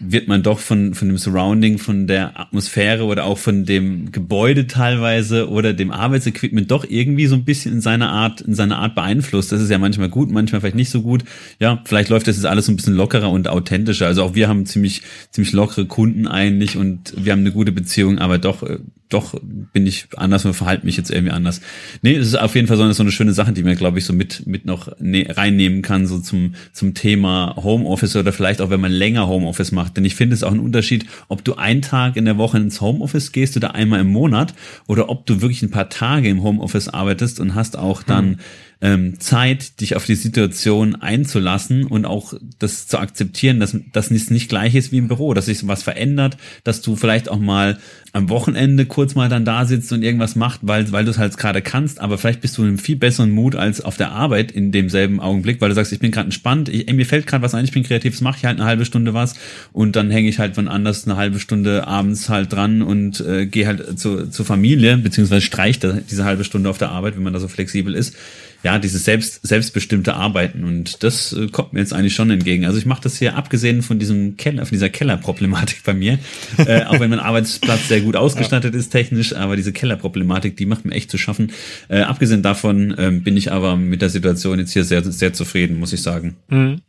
wird 0.00 0.28
man 0.28 0.42
doch 0.42 0.58
von, 0.58 0.94
von 0.94 1.08
dem 1.08 1.18
Surrounding, 1.18 1.78
von 1.78 2.06
der 2.06 2.40
Atmosphäre 2.40 3.04
oder 3.04 3.24
auch 3.24 3.38
von 3.38 3.64
dem 3.64 4.10
Gebäude 4.10 4.66
teilweise 4.66 5.48
oder 5.48 5.74
dem 5.74 5.90
Arbeitsequipment 5.90 6.70
doch 6.70 6.84
irgendwie 6.88 7.26
so 7.26 7.34
ein 7.34 7.44
bisschen 7.44 7.74
in 7.74 7.80
seiner 7.80 8.10
Art, 8.10 8.40
in 8.40 8.54
seiner 8.54 8.78
Art 8.78 8.94
beeinflusst. 8.94 9.52
Das 9.52 9.60
ist 9.60 9.70
ja 9.70 9.78
manchmal 9.78 10.08
gut, 10.08 10.30
manchmal 10.30 10.62
vielleicht 10.62 10.76
nicht 10.76 10.90
so 10.90 11.02
gut. 11.02 11.24
Ja, 11.58 11.82
vielleicht 11.84 12.08
läuft 12.08 12.26
das 12.26 12.36
jetzt 12.36 12.46
alles 12.46 12.66
so 12.66 12.72
ein 12.72 12.76
bisschen 12.76 12.96
lockerer 12.96 13.30
und 13.30 13.46
authentischer. 13.48 14.06
Also 14.06 14.22
auch 14.22 14.34
wir 14.34 14.48
haben 14.48 14.64
ziemlich, 14.64 15.02
ziemlich 15.30 15.52
lockere 15.52 15.84
Kunden 15.86 16.26
eigentlich 16.26 16.76
und 16.76 17.14
wir 17.16 17.32
haben 17.32 17.40
eine 17.40 17.52
gute 17.52 17.72
Beziehung, 17.72 18.18
aber 18.18 18.38
doch 18.38 18.62
äh, 18.62 18.78
doch 19.10 19.38
bin 19.42 19.86
ich 19.86 20.06
anders 20.16 20.44
und 20.44 20.54
verhalte 20.54 20.86
mich 20.86 20.96
jetzt 20.96 21.10
irgendwie 21.10 21.32
anders. 21.32 21.60
Nee, 22.02 22.14
es 22.14 22.28
ist 22.28 22.38
auf 22.38 22.54
jeden 22.54 22.68
Fall 22.68 22.76
so 22.76 22.84
eine, 22.84 22.94
so 22.94 23.02
eine 23.02 23.12
schöne 23.12 23.32
Sache, 23.32 23.52
die 23.52 23.62
man, 23.62 23.76
glaube 23.76 23.98
ich, 23.98 24.04
so 24.04 24.12
mit, 24.12 24.46
mit 24.46 24.64
noch 24.64 24.88
ne, 24.98 25.26
reinnehmen 25.28 25.82
kann, 25.82 26.06
so 26.06 26.18
zum, 26.18 26.54
zum 26.72 26.94
Thema 26.94 27.54
Homeoffice 27.56 28.16
oder 28.16 28.32
vielleicht 28.32 28.62
auch, 28.62 28.70
wenn 28.70 28.80
man 28.80 28.92
länger 28.92 29.28
Homeoffice 29.28 29.72
macht. 29.72 29.96
Denn 29.96 30.04
ich 30.04 30.14
finde 30.14 30.34
es 30.34 30.42
auch 30.42 30.52
ein 30.52 30.60
Unterschied, 30.60 31.06
ob 31.28 31.44
du 31.44 31.54
einen 31.54 31.82
Tag 31.82 32.16
in 32.16 32.24
der 32.24 32.38
Woche 32.38 32.58
ins 32.58 32.80
Homeoffice 32.80 33.32
gehst 33.32 33.56
oder 33.56 33.74
einmal 33.74 34.00
im 34.00 34.08
Monat 34.08 34.54
oder 34.86 35.08
ob 35.08 35.26
du 35.26 35.42
wirklich 35.42 35.62
ein 35.62 35.70
paar 35.70 35.88
Tage 35.88 36.28
im 36.28 36.42
Homeoffice 36.42 36.88
arbeitest 36.88 37.40
und 37.40 37.54
hast 37.54 37.76
auch 37.76 38.02
dann 38.02 38.30
hm 38.30 38.38
ähm, 38.82 39.20
Zeit, 39.20 39.80
dich 39.80 39.94
auf 39.94 40.06
die 40.06 40.14
Situation 40.14 40.94
einzulassen 40.94 41.84
und 41.84 42.06
auch 42.06 42.32
das 42.58 42.86
zu 42.86 42.98
akzeptieren, 42.98 43.60
dass 43.60 43.76
das 43.92 44.10
nicht 44.10 44.48
gleich 44.48 44.74
ist 44.74 44.90
wie 44.90 44.98
im 44.98 45.08
Büro, 45.08 45.34
dass 45.34 45.46
sich 45.46 45.66
was 45.68 45.82
verändert, 45.82 46.38
dass 46.64 46.80
du 46.80 46.96
vielleicht 46.96 47.28
auch 47.28 47.38
mal 47.38 47.78
am 48.12 48.28
Wochenende 48.28 48.86
kurz 48.86 49.14
mal 49.14 49.28
dann 49.28 49.44
da 49.44 49.66
sitzt 49.66 49.92
und 49.92 50.02
irgendwas 50.02 50.34
macht, 50.34 50.60
weil, 50.62 50.90
weil 50.92 51.04
du 51.04 51.10
es 51.10 51.18
halt 51.18 51.36
gerade 51.36 51.62
kannst, 51.62 52.00
aber 52.00 52.18
vielleicht 52.18 52.40
bist 52.40 52.56
du 52.56 52.62
in 52.62 52.68
einem 52.68 52.78
viel 52.78 52.96
besseren 52.96 53.30
Mut 53.30 53.54
als 53.54 53.82
auf 53.82 53.96
der 53.98 54.12
Arbeit 54.12 54.50
in 54.50 54.72
demselben 54.72 55.20
Augenblick, 55.20 55.60
weil 55.60 55.68
du 55.68 55.74
sagst, 55.74 55.92
ich 55.92 56.00
bin 56.00 56.10
gerade 56.10 56.26
entspannt, 56.26 56.68
ich, 56.68 56.88
ey, 56.88 56.94
mir 56.94 57.06
fällt 57.06 57.26
gerade 57.26 57.42
was 57.44 57.54
ein, 57.54 57.64
ich 57.64 57.72
bin 57.72 57.82
kreativ, 57.82 58.14
das 58.14 58.20
mache 58.22 58.38
ich 58.38 58.44
halt 58.46 58.58
eine 58.58 58.66
halbe 58.66 58.84
Stunde 58.84 59.14
was. 59.14 59.34
Und 59.72 59.94
dann 59.94 60.10
hänge 60.10 60.28
ich 60.28 60.38
halt 60.38 60.54
von 60.54 60.66
anders 60.66 61.06
eine 61.06 61.16
halbe 61.16 61.38
Stunde 61.38 61.86
abends 61.86 62.28
halt 62.28 62.52
dran 62.52 62.82
und 62.82 63.20
äh, 63.20 63.46
gehe 63.46 63.66
halt 63.66 63.98
zu, 63.98 64.28
zur 64.28 64.46
Familie, 64.46 64.96
beziehungsweise 64.96 65.42
streiche 65.42 66.02
diese 66.10 66.24
halbe 66.24 66.44
Stunde 66.44 66.68
auf 66.70 66.78
der 66.78 66.90
Arbeit, 66.90 67.16
wenn 67.16 67.22
man 67.22 67.32
da 67.32 67.38
so 67.38 67.48
flexibel 67.48 67.94
ist 67.94 68.16
ja, 68.62 68.78
dieses 68.78 69.04
selbst, 69.04 69.46
selbstbestimmte 69.46 70.14
Arbeiten. 70.14 70.64
Und 70.64 71.02
das 71.02 71.32
äh, 71.32 71.48
kommt 71.48 71.72
mir 71.72 71.80
jetzt 71.80 71.92
eigentlich 71.92 72.14
schon 72.14 72.30
entgegen. 72.30 72.64
Also 72.66 72.78
ich 72.78 72.86
mache 72.86 73.02
das 73.02 73.18
hier 73.18 73.36
abgesehen 73.36 73.82
von 73.82 73.98
diesem 73.98 74.36
Keller, 74.36 74.66
von 74.66 74.74
dieser 74.74 74.90
Kellerproblematik 74.90 75.82
bei 75.84 75.94
mir. 75.94 76.18
äh, 76.58 76.84
auch 76.84 77.00
wenn 77.00 77.10
mein 77.10 77.20
Arbeitsplatz 77.20 77.88
sehr 77.88 78.00
gut 78.00 78.16
ausgestattet 78.16 78.74
ist 78.74 78.90
technisch, 78.90 79.34
aber 79.34 79.56
diese 79.56 79.72
Kellerproblematik, 79.72 80.56
die 80.56 80.66
macht 80.66 80.84
mir 80.84 80.94
echt 80.94 81.10
zu 81.10 81.18
schaffen. 81.18 81.52
Äh, 81.88 82.00
abgesehen 82.00 82.42
davon 82.42 82.92
äh, 82.98 83.10
bin 83.12 83.36
ich 83.36 83.52
aber 83.52 83.76
mit 83.76 84.02
der 84.02 84.10
Situation 84.10 84.58
jetzt 84.58 84.72
hier 84.72 84.84
sehr, 84.84 85.02
sehr 85.02 85.32
zufrieden, 85.32 85.78
muss 85.78 85.92
ich 85.92 86.02
sagen. 86.02 86.36
Mhm. 86.48 86.82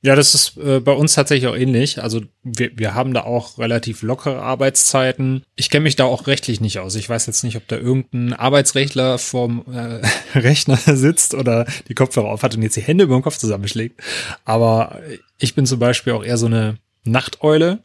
Ja, 0.00 0.14
das 0.14 0.34
ist 0.34 0.56
äh, 0.58 0.78
bei 0.78 0.92
uns 0.92 1.14
tatsächlich 1.14 1.48
auch 1.48 1.56
ähnlich. 1.56 2.00
Also 2.00 2.20
wir, 2.44 2.70
wir 2.74 2.94
haben 2.94 3.14
da 3.14 3.24
auch 3.24 3.58
relativ 3.58 4.02
lockere 4.02 4.40
Arbeitszeiten. 4.40 5.42
Ich 5.56 5.70
kenne 5.70 5.82
mich 5.82 5.96
da 5.96 6.04
auch 6.04 6.28
rechtlich 6.28 6.60
nicht 6.60 6.78
aus. 6.78 6.94
Ich 6.94 7.08
weiß 7.08 7.26
jetzt 7.26 7.42
nicht, 7.42 7.56
ob 7.56 7.66
da 7.66 7.76
irgendein 7.76 8.32
Arbeitsrechtler 8.32 9.18
vorm 9.18 9.64
äh, 9.72 10.00
Rechner 10.38 10.76
sitzt 10.76 11.34
oder 11.34 11.66
die 11.88 11.94
Kopfhörer 11.94 12.28
auf 12.28 12.44
hat 12.44 12.54
und 12.54 12.62
jetzt 12.62 12.76
die 12.76 12.82
Hände 12.82 13.04
über 13.04 13.16
den 13.16 13.22
Kopf 13.22 13.38
zusammenschlägt. 13.38 14.00
Aber 14.44 15.00
ich 15.36 15.56
bin 15.56 15.66
zum 15.66 15.80
Beispiel 15.80 16.12
auch 16.12 16.24
eher 16.24 16.38
so 16.38 16.46
eine 16.46 16.78
Nachteule 17.02 17.82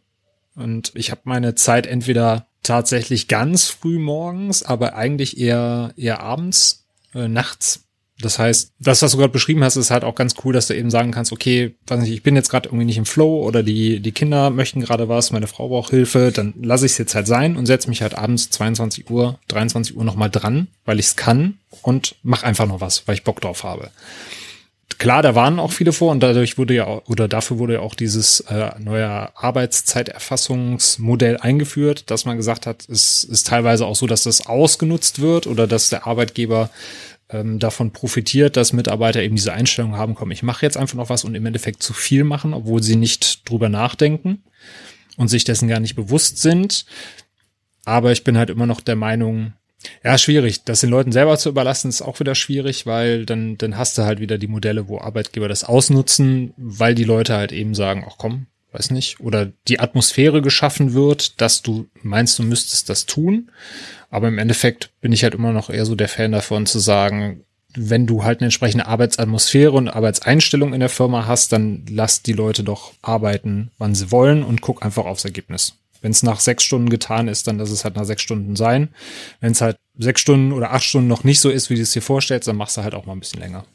und 0.56 0.92
ich 0.94 1.10
habe 1.10 1.22
meine 1.24 1.56
Zeit 1.56 1.88
entweder 1.88 2.46
tatsächlich 2.62 3.28
ganz 3.28 3.70
früh 3.70 3.98
morgens, 3.98 4.62
aber 4.62 4.96
eigentlich 4.96 5.40
eher 5.40 5.94
eher 5.98 6.20
abends, 6.20 6.86
äh, 7.16 7.28
nachts 7.28 7.86
das 8.20 8.38
heißt, 8.38 8.74
das, 8.80 9.02
was 9.02 9.12
du 9.12 9.18
gerade 9.18 9.34
beschrieben 9.34 9.64
hast, 9.64 9.76
ist 9.76 9.92
halt 9.92 10.04
auch 10.04 10.16
ganz 10.16 10.36
cool, 10.44 10.54
dass 10.54 10.68
du 10.68 10.76
eben 10.76 10.92
sagen 10.92 11.12
kannst, 11.12 11.32
okay, 11.32 11.76
weiß 11.88 12.00
nicht, 12.00 12.12
ich 12.12 12.24
bin 12.24 12.36
jetzt 12.36 12.50
gerade 12.50 12.70
irgendwie 12.70 12.86
nicht 12.86 12.98
im 12.98 13.06
Flow 13.06 13.44
oder 13.44 13.64
die, 13.64 14.00
die 14.00 14.12
Kinder 14.12 14.50
möchten 14.50 14.82
gerade 14.82 15.10
was, 15.10 15.32
meine 15.32 15.48
Frau 15.48 15.70
braucht 15.70 15.90
Hilfe, 15.90 16.32
dann 16.32 16.54
lasse 16.62 16.86
ich 16.86 16.94
es 16.94 16.98
jetzt 17.00 17.16
halt 17.16 17.28
sein 17.28 17.58
und 17.58 17.66
setze 17.66 17.90
mich 17.90 18.02
halt 18.02 18.16
abends 18.16 18.50
22 18.52 19.10
Uhr, 19.10 19.40
23 19.48 19.98
Uhr 19.98 20.04
nochmal 20.04 20.30
dran, 20.30 20.68
weil 20.86 21.00
ich 21.00 21.08
es 21.08 21.16
kann 21.16 21.58
und 21.82 22.16
mach 22.24 22.44
einfach 22.44 22.68
noch 22.68 22.82
was, 22.82 23.08
weil 23.08 23.16
ich 23.16 23.24
Bock 23.24 23.42
drauf 23.42 23.64
habe. 23.64 23.90
Klar, 25.00 25.22
da 25.22 25.36
waren 25.36 25.60
auch 25.60 25.72
viele 25.72 25.92
vor 25.92 26.12
und 26.12 26.22
dadurch 26.22 26.58
wurde 26.58 26.76
ja 26.76 27.02
oder 27.08 27.28
dafür 27.28 27.58
wurde 27.58 27.74
ja 27.74 27.80
auch 27.80 27.96
dieses 27.96 28.42
äh, 28.42 28.72
neue 28.80 29.36
Arbeitszeiterfassungsmodell 29.36 31.38
eingeführt, 31.38 32.10
dass 32.12 32.26
man 32.26 32.38
gesagt 32.38 32.68
hat, 32.68 32.88
es 32.88 33.24
ist 33.24 33.48
teilweise 33.48 33.86
auch 33.86 33.96
so, 33.96 34.08
dass 34.08 34.24
das 34.24 34.46
ausgenutzt 34.46 35.20
wird 35.20 35.48
oder 35.48 35.68
dass 35.68 35.90
der 35.90 36.06
Arbeitgeber 36.06 36.70
ähm, 37.34 37.60
davon 37.60 37.92
profitiert, 37.92 38.56
dass 38.56 38.74
Mitarbeiter 38.74 39.22
eben 39.22 39.36
diese 39.36 39.54
Einstellung 39.54 39.98
haben, 39.98 40.16
komm, 40.16 40.32
ich 40.32 40.44
mache 40.44 40.66
jetzt 40.66 40.78
einfach 40.78 40.96
noch 40.96 41.10
was 41.10 41.24
und 41.24 41.36
im 41.36 41.46
Endeffekt 41.46 41.84
zu 41.84 41.94
viel 41.94 42.24
machen, 42.24 42.54
obwohl 42.54 42.82
sie 42.82 42.96
nicht 42.96 43.50
drüber 43.50 43.70
nachdenken 43.70 44.44
und 45.18 45.28
sich 45.28 45.44
dessen 45.44 45.68
gar 45.68 45.80
nicht 45.80 45.96
bewusst 45.96 46.38
sind. 46.38 46.86
Aber 47.86 48.12
ich 48.12 48.24
bin 48.24 48.38
halt 48.38 48.50
immer 48.50 48.66
noch 48.66 48.80
der 48.80 48.96
Meinung, 48.96 49.54
ja, 50.04 50.18
schwierig. 50.18 50.64
Das 50.64 50.80
den 50.80 50.90
Leuten 50.90 51.12
selber 51.12 51.38
zu 51.38 51.50
überlassen, 51.50 51.90
ist 51.90 52.02
auch 52.02 52.20
wieder 52.20 52.36
schwierig, 52.36 52.86
weil 52.86 53.26
dann, 53.26 53.58
dann 53.58 53.78
hast 53.78 53.98
du 53.98 54.04
halt 54.04 54.20
wieder 54.20 54.38
die 54.38 54.48
Modelle, 54.48 54.88
wo 54.88 55.00
Arbeitgeber 55.00 55.50
das 55.50 55.64
ausnutzen, 55.64 56.54
weil 56.58 56.96
die 56.96 57.04
Leute 57.04 57.36
halt 57.36 57.52
eben 57.52 57.76
sagen, 57.76 58.06
ach 58.08 58.16
komm, 58.18 58.48
weiß 58.72 58.92
nicht, 58.92 59.20
oder 59.20 59.52
die 59.68 59.80
Atmosphäre 59.80 60.42
geschaffen 60.42 60.94
wird, 60.94 61.42
dass 61.42 61.62
du 61.62 61.88
meinst, 62.02 62.40
du 62.40 62.44
müsstest 62.44 62.90
das 62.90 63.06
tun. 63.06 63.52
Aber 64.14 64.28
im 64.28 64.38
Endeffekt 64.38 64.92
bin 65.02 65.12
ich 65.12 65.24
halt 65.24 65.34
immer 65.34 65.54
noch 65.54 65.72
eher 65.72 65.88
so 65.88 65.96
der 65.96 66.08
Fan 66.08 66.34
davon 66.34 66.68
zu 66.68 66.78
sagen, 66.78 67.46
wenn 67.74 68.06
du 68.06 68.24
halt 68.24 68.40
eine 68.40 68.46
entsprechende 68.46 68.86
Arbeitsatmosphäre 68.86 69.72
und 69.72 69.90
Arbeitseinstellung 69.90 70.72
in 70.72 70.82
der 70.82 70.90
Firma 70.90 71.26
hast, 71.26 71.52
dann 71.52 71.84
lass 71.90 72.22
die 72.22 72.34
Leute 72.34 72.64
doch 72.64 72.94
arbeiten, 73.02 73.72
wann 73.80 73.96
sie 73.96 74.12
wollen 74.12 74.44
und 74.44 74.62
guck 74.62 74.86
einfach 74.86 75.06
aufs 75.06 75.26
Ergebnis. 75.26 75.80
Wenn 76.02 76.12
es 76.12 76.22
nach 76.22 76.40
sechs 76.42 76.64
Stunden 76.64 76.90
getan 76.90 77.28
ist, 77.28 77.48
dann 77.48 77.58
lass 77.58 77.72
es 77.72 77.86
halt 77.86 77.96
nach 77.96 78.06
sechs 78.06 78.22
Stunden 78.22 78.56
sein. 78.56 78.90
Wenn 79.40 79.54
es 79.54 79.62
halt 79.62 79.78
sechs 79.98 80.22
Stunden 80.22 80.52
oder 80.52 80.74
acht 80.74 80.84
Stunden 80.84 81.08
noch 81.08 81.24
nicht 81.24 81.40
so 81.40 81.50
ist, 81.50 81.72
wie 81.72 81.76
du 81.76 81.82
es 81.82 81.94
dir 81.94 82.04
vorstellst, 82.04 82.48
dann 82.48 82.58
machst 82.58 82.78
du 82.78 82.84
halt 82.84 82.94
auch 82.94 83.08
mal 83.08 83.14
ein 83.14 83.20
bisschen 83.20 83.40
länger. 83.40 83.66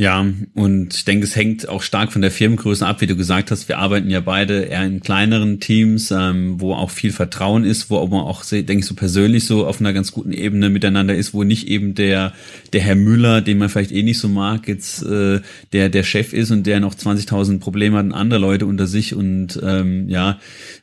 Ja, 0.00 0.24
und 0.54 0.94
ich 0.94 1.04
denke, 1.04 1.24
es 1.24 1.34
hängt 1.34 1.68
auch 1.68 1.82
stark 1.82 2.12
von 2.12 2.22
der 2.22 2.30
Firmengröße 2.30 2.86
ab, 2.86 3.00
wie 3.00 3.08
du 3.08 3.16
gesagt 3.16 3.50
hast. 3.50 3.66
Wir 3.66 3.78
arbeiten 3.78 4.08
ja 4.10 4.20
beide 4.20 4.60
eher 4.60 4.84
in 4.84 5.00
kleineren 5.00 5.58
Teams, 5.58 6.12
ähm, 6.12 6.60
wo 6.60 6.72
auch 6.72 6.90
viel 6.90 7.10
Vertrauen 7.10 7.64
ist, 7.64 7.90
wo 7.90 8.06
man 8.06 8.20
auch, 8.20 8.44
denke 8.44 8.78
ich, 8.78 8.86
so 8.86 8.94
persönlich 8.94 9.44
so 9.44 9.66
auf 9.66 9.80
einer 9.80 9.92
ganz 9.92 10.12
guten 10.12 10.30
Ebene 10.30 10.70
miteinander 10.70 11.16
ist, 11.16 11.34
wo 11.34 11.42
nicht 11.42 11.66
eben 11.66 11.96
der, 11.96 12.32
der 12.72 12.80
Herr 12.80 12.94
Müller, 12.94 13.40
den 13.40 13.58
man 13.58 13.70
vielleicht 13.70 13.90
eh 13.90 14.04
nicht 14.04 14.20
so 14.20 14.28
mag, 14.28 14.68
jetzt 14.68 15.02
äh, 15.02 15.40
der, 15.72 15.88
der 15.88 16.04
Chef 16.04 16.32
ist 16.32 16.52
und 16.52 16.64
der 16.68 16.78
noch 16.78 16.94
20.000 16.94 17.58
Probleme 17.58 17.96
hat 17.96 18.04
und 18.04 18.12
andere 18.12 18.38
Leute 18.38 18.66
unter 18.66 18.86
sich 18.86 19.16
und 19.16 19.58
ähm, 19.64 20.08
ja, 20.08 20.38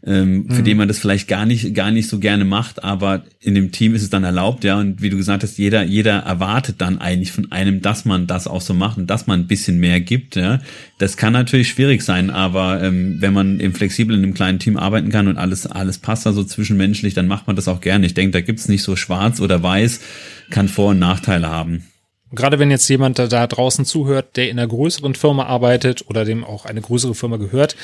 ähm, 0.06 0.40
mhm. 0.40 0.50
für 0.52 0.62
den 0.62 0.76
man 0.76 0.90
das 0.90 1.00
vielleicht 1.00 1.30
gar 1.30 1.46
nicht, 1.46 1.74
gar 1.74 1.90
nicht 1.90 2.10
so 2.10 2.20
gerne 2.20 2.44
macht, 2.44 2.84
aber 2.84 3.24
in 3.40 3.56
dem 3.56 3.72
Team 3.72 3.96
ist 3.96 4.04
es 4.04 4.10
dann 4.10 4.26
erlaubt, 4.26 4.66
ja, 4.66 4.78
und 4.78 5.02
wie 5.02 5.10
du 5.10 5.16
gesagt 5.16 5.44
hast, 5.44 5.58
jeder, 5.58 5.84
jeder 5.84 6.18
erwartet 6.18 6.82
dann 6.82 6.98
eigentlich 6.98 7.32
von 7.32 7.54
einem, 7.54 7.82
dass 7.82 8.04
man 8.04 8.28
das 8.28 8.46
auch 8.46 8.60
so 8.60 8.74
macht 8.74 9.05
dass 9.08 9.28
man 9.28 9.42
ein 9.42 9.48
bisschen 9.48 9.80
mehr 9.80 10.00
gibt. 10.00 10.36
Ja. 10.36 10.60
Das 10.98 11.18
kann 11.18 11.34
natürlich 11.34 11.70
schwierig 11.70 12.02
sein, 12.02 12.30
aber 12.30 12.82
ähm, 12.82 13.18
wenn 13.20 13.34
man 13.34 13.60
eben 13.60 13.74
flexibel 13.74 14.16
in 14.16 14.24
einem 14.24 14.34
kleinen 14.34 14.60
Team 14.60 14.78
arbeiten 14.78 15.10
kann 15.10 15.28
und 15.28 15.38
alles, 15.38 15.68
alles 15.68 15.98
passt 15.98 16.26
da 16.26 16.34
so 16.34 16.44
zwischenmenschlich, 16.44 17.14
dann 17.14 17.28
macht 17.28 17.48
man 17.48 17.56
das 17.56 17.68
auch 17.68 17.82
gerne. 17.82 18.06
Ich 18.06 18.14
denke, 18.14 18.32
da 18.32 18.42
gibt's 18.42 18.68
nicht 18.68 18.84
so 18.84 18.96
schwarz 18.96 19.40
oder 19.40 19.62
weiß, 19.62 20.00
kann 20.50 20.68
Vor- 20.68 20.92
und 20.92 21.00
Nachteile 21.00 21.50
haben. 21.50 21.84
Gerade 22.32 22.58
wenn 22.58 22.72
jetzt 22.72 22.88
jemand 22.90 23.20
da 23.20 23.48
draußen 23.48 23.86
zuhört, 23.86 24.36
der 24.36 24.50
in 24.50 24.58
einer 24.58 24.68
größeren 24.68 25.14
Firma 25.14 25.46
arbeitet 25.46 26.10
oder 26.10 26.26
dem 26.26 26.44
auch 26.44 26.66
eine 26.66 26.82
größere 26.82 27.14
Firma 27.14 27.38
gehört, 27.38 27.76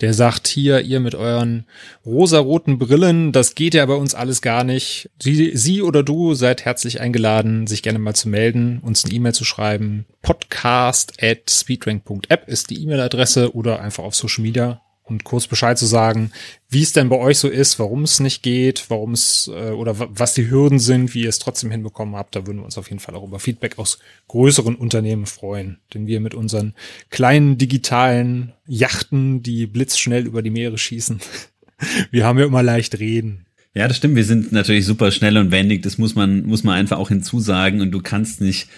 der 0.00 0.14
sagt 0.14 0.48
hier, 0.48 0.80
ihr 0.80 1.00
mit 1.00 1.14
euren 1.14 1.66
rosaroten 2.06 2.78
Brillen, 2.78 3.32
das 3.32 3.54
geht 3.54 3.74
ja 3.74 3.84
bei 3.84 3.94
uns 3.94 4.14
alles 4.14 4.40
gar 4.40 4.64
nicht. 4.64 5.10
Sie, 5.20 5.54
Sie 5.54 5.82
oder 5.82 6.02
du 6.02 6.32
seid 6.32 6.64
herzlich 6.64 7.00
eingeladen, 7.00 7.66
sich 7.66 7.82
gerne 7.82 7.98
mal 7.98 8.14
zu 8.14 8.30
melden, 8.30 8.80
uns 8.82 9.04
eine 9.04 9.12
E-Mail 9.12 9.34
zu 9.34 9.44
schreiben. 9.44 10.06
Podcast 10.22 11.22
at 11.22 11.50
speedrank.app 11.50 12.48
ist 12.48 12.70
die 12.70 12.82
E-Mail-Adresse 12.82 13.54
oder 13.54 13.80
einfach 13.80 14.04
auf 14.04 14.14
Social 14.14 14.42
Media 14.42 14.80
und 15.10 15.24
kurz 15.24 15.46
Bescheid 15.46 15.76
zu 15.76 15.86
sagen, 15.86 16.32
wie 16.68 16.82
es 16.82 16.92
denn 16.92 17.08
bei 17.08 17.16
euch 17.16 17.38
so 17.38 17.48
ist, 17.48 17.78
warum 17.78 18.04
es 18.04 18.20
nicht 18.20 18.42
geht, 18.42 18.86
warum 18.88 19.12
es 19.12 19.50
äh, 19.52 19.70
oder 19.70 19.96
was 19.98 20.34
die 20.34 20.48
Hürden 20.50 20.78
sind, 20.78 21.14
wie 21.14 21.22
ihr 21.22 21.28
es 21.28 21.38
trotzdem 21.38 21.70
hinbekommen 21.70 22.16
habt. 22.16 22.36
Da 22.36 22.46
würden 22.46 22.58
wir 22.58 22.64
uns 22.64 22.78
auf 22.78 22.88
jeden 22.88 23.00
Fall 23.00 23.14
auch 23.16 23.26
über 23.26 23.40
Feedback 23.40 23.78
aus 23.78 23.98
größeren 24.28 24.76
Unternehmen 24.76 25.26
freuen. 25.26 25.78
Denn 25.92 26.06
wir 26.06 26.20
mit 26.20 26.34
unseren 26.34 26.74
kleinen 27.10 27.58
digitalen 27.58 28.52
Yachten, 28.66 29.42
die 29.42 29.66
blitzschnell 29.66 30.26
über 30.26 30.42
die 30.42 30.50
Meere 30.50 30.78
schießen, 30.78 31.20
wir 32.10 32.24
haben 32.24 32.38
ja 32.38 32.46
immer 32.46 32.62
leicht 32.62 32.98
reden. 32.98 33.46
Ja, 33.74 33.86
das 33.86 33.98
stimmt. 33.98 34.16
Wir 34.16 34.24
sind 34.24 34.50
natürlich 34.50 34.84
super 34.84 35.12
schnell 35.12 35.36
und 35.36 35.52
wendig. 35.52 35.82
Das 35.82 35.96
muss 35.96 36.14
man, 36.14 36.44
muss 36.44 36.64
man 36.64 36.74
einfach 36.74 36.98
auch 36.98 37.08
hinzusagen. 37.08 37.80
Und 37.80 37.92
du 37.92 38.00
kannst 38.00 38.40
nicht 38.40 38.68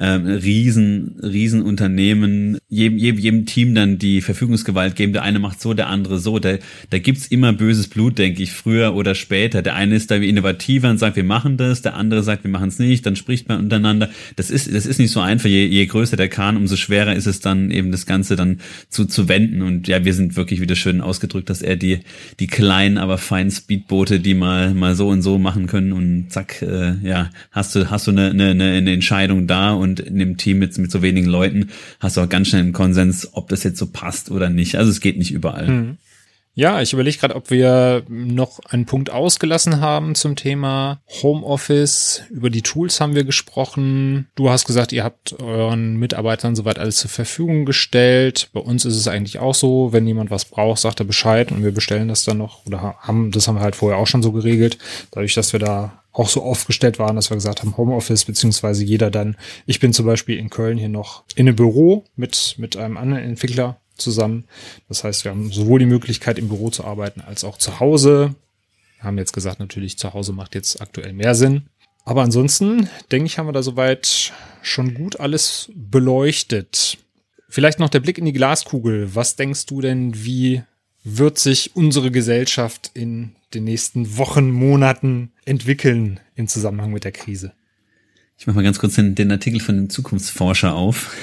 ähm, 0.00 0.26
riesen, 0.26 1.20
riesen 1.22 1.60
Unternehmen, 1.60 2.58
jedem, 2.70 2.96
jedem, 2.96 3.18
jedem 3.18 3.46
Team 3.46 3.74
dann 3.74 3.98
die 3.98 4.22
Verfügungsgewalt 4.22 4.96
geben. 4.96 5.12
Der 5.12 5.22
eine 5.22 5.38
macht 5.38 5.60
so, 5.60 5.74
der 5.74 5.88
andere 5.88 6.18
so. 6.18 6.38
Da, 6.38 6.56
da 6.88 6.98
gibt's 6.98 7.26
immer 7.26 7.52
böses 7.52 7.88
Blut, 7.88 8.16
denke 8.16 8.42
ich, 8.42 8.52
früher 8.52 8.94
oder 8.94 9.14
später. 9.14 9.60
Der 9.60 9.74
eine 9.74 9.94
ist 9.94 10.10
da 10.10 10.22
wie 10.22 10.28
innovativer 10.30 10.88
und 10.88 10.96
sagt, 10.96 11.16
wir 11.16 11.24
machen 11.24 11.58
das, 11.58 11.82
der 11.82 11.96
andere 11.96 12.22
sagt, 12.22 12.44
wir 12.44 12.50
machen 12.50 12.68
es 12.68 12.78
nicht, 12.78 13.04
dann 13.04 13.14
spricht 13.14 13.48
man 13.50 13.60
untereinander. 13.60 14.08
Das 14.36 14.50
ist, 14.50 14.74
das 14.74 14.86
ist 14.86 14.98
nicht 14.98 15.10
so 15.10 15.20
einfach. 15.20 15.50
Je, 15.50 15.66
je 15.66 15.84
größer 15.84 16.16
der 16.16 16.28
Kahn, 16.28 16.56
umso 16.56 16.76
schwerer 16.76 17.14
ist 17.14 17.26
es 17.26 17.40
dann 17.40 17.70
eben 17.70 17.92
das 17.92 18.06
Ganze 18.06 18.36
dann 18.36 18.60
zu, 18.88 19.04
zu 19.04 19.28
wenden. 19.28 19.60
Und 19.60 19.86
ja, 19.86 20.02
wir 20.06 20.14
sind 20.14 20.34
wirklich 20.34 20.62
wieder 20.62 20.76
schön 20.76 21.02
ausgedrückt, 21.02 21.50
dass 21.50 21.60
er 21.60 21.76
die, 21.76 22.00
die 22.38 22.46
kleinen, 22.46 22.96
aber 22.96 23.18
feinen 23.18 23.50
Speedboote, 23.50 24.18
die 24.18 24.32
mal, 24.32 24.72
mal 24.72 24.94
so 24.94 25.08
und 25.08 25.20
so 25.20 25.38
machen 25.38 25.66
können 25.66 25.92
und 25.92 26.30
zack, 26.30 26.62
äh, 26.62 26.94
ja, 27.02 27.28
hast 27.50 27.74
du, 27.74 27.90
hast 27.90 28.06
du 28.06 28.12
eine, 28.12 28.30
eine, 28.30 28.64
eine 28.72 28.92
Entscheidung 28.92 29.46
da 29.46 29.72
und 29.72 29.89
in 29.98 30.18
dem 30.18 30.36
Team 30.36 30.58
mit, 30.58 30.76
mit 30.78 30.92
so 30.92 31.02
wenigen 31.02 31.26
Leuten 31.26 31.70
hast 31.98 32.16
du 32.16 32.20
auch 32.20 32.28
ganz 32.28 32.48
schnell 32.48 32.62
einen 32.62 32.72
Konsens, 32.72 33.30
ob 33.32 33.48
das 33.48 33.64
jetzt 33.64 33.78
so 33.78 33.86
passt 33.86 34.30
oder 34.30 34.50
nicht. 34.50 34.76
Also 34.76 34.90
es 34.90 35.00
geht 35.00 35.18
nicht 35.18 35.32
überall. 35.32 35.66
Hm. 35.66 35.96
Ja, 36.54 36.82
ich 36.82 36.92
überlege 36.92 37.16
gerade, 37.16 37.36
ob 37.36 37.50
wir 37.50 38.02
noch 38.08 38.58
einen 38.68 38.84
Punkt 38.84 39.10
ausgelassen 39.10 39.80
haben 39.80 40.14
zum 40.16 40.34
Thema 40.34 41.00
Homeoffice. 41.22 42.24
Über 42.28 42.50
die 42.50 42.62
Tools 42.62 43.00
haben 43.00 43.14
wir 43.14 43.24
gesprochen. 43.24 44.28
Du 44.34 44.50
hast 44.50 44.66
gesagt, 44.66 44.92
ihr 44.92 45.04
habt 45.04 45.40
euren 45.40 45.96
Mitarbeitern 45.96 46.56
soweit 46.56 46.78
alles 46.80 46.96
zur 46.96 47.10
Verfügung 47.10 47.66
gestellt. 47.66 48.50
Bei 48.52 48.60
uns 48.60 48.84
ist 48.84 48.96
es 48.96 49.06
eigentlich 49.06 49.38
auch 49.38 49.54
so, 49.54 49.92
wenn 49.92 50.06
jemand 50.06 50.30
was 50.30 50.44
braucht, 50.44 50.80
sagt 50.80 51.00
er 51.00 51.06
Bescheid 51.06 51.52
und 51.52 51.62
wir 51.62 51.72
bestellen 51.72 52.08
das 52.08 52.24
dann 52.24 52.38
noch 52.38 52.66
oder 52.66 52.96
haben, 52.98 53.30
das 53.30 53.46
haben 53.46 53.54
wir 53.54 53.62
halt 53.62 53.76
vorher 53.76 53.98
auch 53.98 54.08
schon 54.08 54.22
so 54.22 54.32
geregelt. 54.32 54.76
Dadurch, 55.12 55.34
dass 55.34 55.52
wir 55.52 55.60
da 55.60 56.02
auch 56.12 56.28
so 56.28 56.42
aufgestellt 56.42 56.98
waren, 56.98 57.14
dass 57.14 57.30
wir 57.30 57.36
gesagt 57.36 57.60
haben, 57.62 57.76
Homeoffice, 57.76 58.24
beziehungsweise 58.24 58.84
jeder 58.84 59.12
dann, 59.12 59.36
ich 59.66 59.78
bin 59.78 59.92
zum 59.92 60.06
Beispiel 60.06 60.36
in 60.36 60.50
Köln 60.50 60.76
hier 60.76 60.88
noch 60.88 61.22
in 61.36 61.46
einem 61.46 61.56
Büro 61.56 62.04
mit, 62.16 62.56
mit 62.58 62.76
einem 62.76 62.96
anderen 62.96 63.22
Entwickler 63.22 63.80
zusammen. 64.00 64.44
Das 64.88 65.04
heißt, 65.04 65.24
wir 65.24 65.30
haben 65.30 65.52
sowohl 65.52 65.78
die 65.78 65.86
Möglichkeit, 65.86 66.38
im 66.38 66.48
Büro 66.48 66.70
zu 66.70 66.84
arbeiten, 66.84 67.20
als 67.20 67.44
auch 67.44 67.58
zu 67.58 67.80
Hause. 67.80 68.34
Wir 68.98 69.04
haben 69.04 69.18
jetzt 69.18 69.32
gesagt, 69.32 69.60
natürlich 69.60 69.98
zu 69.98 70.12
Hause 70.12 70.32
macht 70.32 70.54
jetzt 70.54 70.80
aktuell 70.80 71.12
mehr 71.12 71.34
Sinn. 71.34 71.66
Aber 72.04 72.22
ansonsten, 72.22 72.88
denke 73.12 73.26
ich, 73.26 73.38
haben 73.38 73.46
wir 73.46 73.52
da 73.52 73.62
soweit 73.62 74.32
schon 74.62 74.94
gut 74.94 75.20
alles 75.20 75.70
beleuchtet. 75.74 76.98
Vielleicht 77.48 77.78
noch 77.78 77.88
der 77.88 78.00
Blick 78.00 78.18
in 78.18 78.24
die 78.24 78.32
Glaskugel. 78.32 79.14
Was 79.14 79.36
denkst 79.36 79.66
du 79.66 79.80
denn, 79.80 80.24
wie 80.24 80.62
wird 81.02 81.38
sich 81.38 81.74
unsere 81.74 82.10
Gesellschaft 82.10 82.90
in 82.94 83.34
den 83.54 83.64
nächsten 83.64 84.16
Wochen, 84.16 84.50
Monaten 84.50 85.32
entwickeln 85.44 86.20
im 86.36 86.46
Zusammenhang 86.46 86.92
mit 86.92 87.04
der 87.04 87.12
Krise? 87.12 87.52
Ich 88.38 88.46
mache 88.46 88.56
mal 88.56 88.62
ganz 88.62 88.78
kurz 88.78 88.94
den, 88.94 89.14
den 89.14 89.30
Artikel 89.30 89.60
von 89.60 89.76
dem 89.76 89.90
Zukunftsforscher 89.90 90.74
auf. 90.74 91.14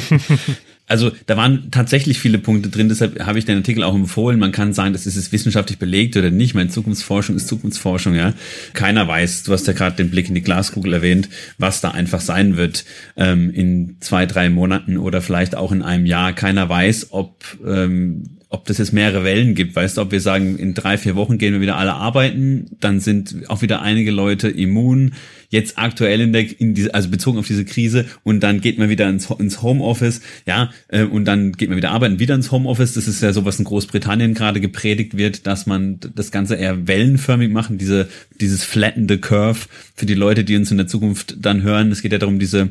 also 0.88 1.12
da 1.26 1.36
waren 1.36 1.70
tatsächlich 1.70 2.18
viele 2.18 2.38
Punkte 2.38 2.70
drin, 2.70 2.88
deshalb 2.88 3.24
habe 3.24 3.38
ich 3.38 3.44
den 3.44 3.58
Artikel 3.58 3.82
auch 3.82 3.94
empfohlen. 3.94 4.38
Man 4.38 4.52
kann 4.52 4.72
sagen, 4.72 4.94
das 4.94 5.06
ist 5.06 5.16
es 5.16 5.30
wissenschaftlich 5.32 5.78
belegt 5.78 6.16
oder 6.16 6.30
nicht. 6.30 6.54
Meine 6.54 6.70
Zukunftsforschung 6.70 7.36
ist 7.36 7.46
Zukunftsforschung, 7.46 8.14
ja. 8.14 8.32
Keiner 8.72 9.06
weiß, 9.06 9.42
du 9.42 9.52
hast 9.52 9.66
ja 9.66 9.74
gerade 9.74 9.96
den 9.96 10.10
Blick 10.10 10.28
in 10.28 10.34
die 10.34 10.42
Glaskugel 10.42 10.94
erwähnt, 10.94 11.28
was 11.58 11.80
da 11.82 11.90
einfach 11.90 12.20
sein 12.20 12.56
wird 12.56 12.86
ähm, 13.16 13.50
in 13.50 13.96
zwei, 14.00 14.24
drei 14.24 14.48
Monaten 14.48 14.96
oder 14.96 15.20
vielleicht 15.20 15.54
auch 15.54 15.72
in 15.72 15.82
einem 15.82 16.06
Jahr. 16.06 16.32
Keiner 16.32 16.68
weiß, 16.68 17.08
ob 17.10 17.44
ähm, 17.66 18.37
ob 18.50 18.64
das 18.64 18.78
jetzt 18.78 18.92
mehrere 18.92 19.24
Wellen 19.24 19.54
gibt. 19.54 19.76
Weißt 19.76 19.96
du, 19.96 20.00
ob 20.00 20.10
wir 20.10 20.20
sagen, 20.20 20.58
in 20.58 20.72
drei, 20.72 20.96
vier 20.96 21.16
Wochen 21.16 21.36
gehen 21.36 21.52
wir 21.52 21.60
wieder 21.60 21.76
alle 21.76 21.94
arbeiten, 21.94 22.76
dann 22.80 23.00
sind 23.00 23.48
auch 23.48 23.60
wieder 23.60 23.82
einige 23.82 24.10
Leute 24.10 24.48
immun, 24.48 25.12
jetzt 25.50 25.78
aktuell 25.78 26.20
in 26.20 26.32
der, 26.32 26.60
in 26.60 26.74
diese, 26.74 26.94
also 26.94 27.10
bezogen 27.10 27.38
auf 27.38 27.46
diese 27.46 27.64
Krise 27.64 28.06
und 28.22 28.40
dann 28.40 28.60
geht 28.60 28.78
man 28.78 28.88
wieder 28.88 29.08
ins, 29.08 29.30
ins 29.30 29.62
Homeoffice, 29.62 30.20
ja, 30.46 30.70
äh, 30.88 31.04
und 31.04 31.26
dann 31.26 31.52
geht 31.52 31.68
man 31.68 31.76
wieder 31.76 31.90
arbeiten, 31.90 32.18
wieder 32.18 32.34
ins 32.34 32.50
Homeoffice. 32.50 32.94
Das 32.94 33.08
ist 33.08 33.22
ja 33.22 33.32
so, 33.32 33.44
was 33.44 33.58
in 33.58 33.64
Großbritannien 33.64 34.34
gerade 34.34 34.60
gepredigt 34.60 35.16
wird, 35.16 35.46
dass 35.46 35.66
man 35.66 36.00
das 36.14 36.30
Ganze 36.30 36.56
eher 36.56 36.86
wellenförmig 36.86 37.50
machen, 37.50 37.78
diese, 37.78 38.08
dieses 38.40 38.64
flattende 38.64 39.18
Curve 39.18 39.60
für 39.94 40.06
die 40.06 40.14
Leute, 40.14 40.44
die 40.44 40.56
uns 40.56 40.70
in 40.70 40.76
der 40.76 40.86
Zukunft 40.86 41.36
dann 41.40 41.62
hören. 41.62 41.90
Es 41.90 42.02
geht 42.02 42.12
ja 42.12 42.18
darum, 42.18 42.38
diese 42.38 42.70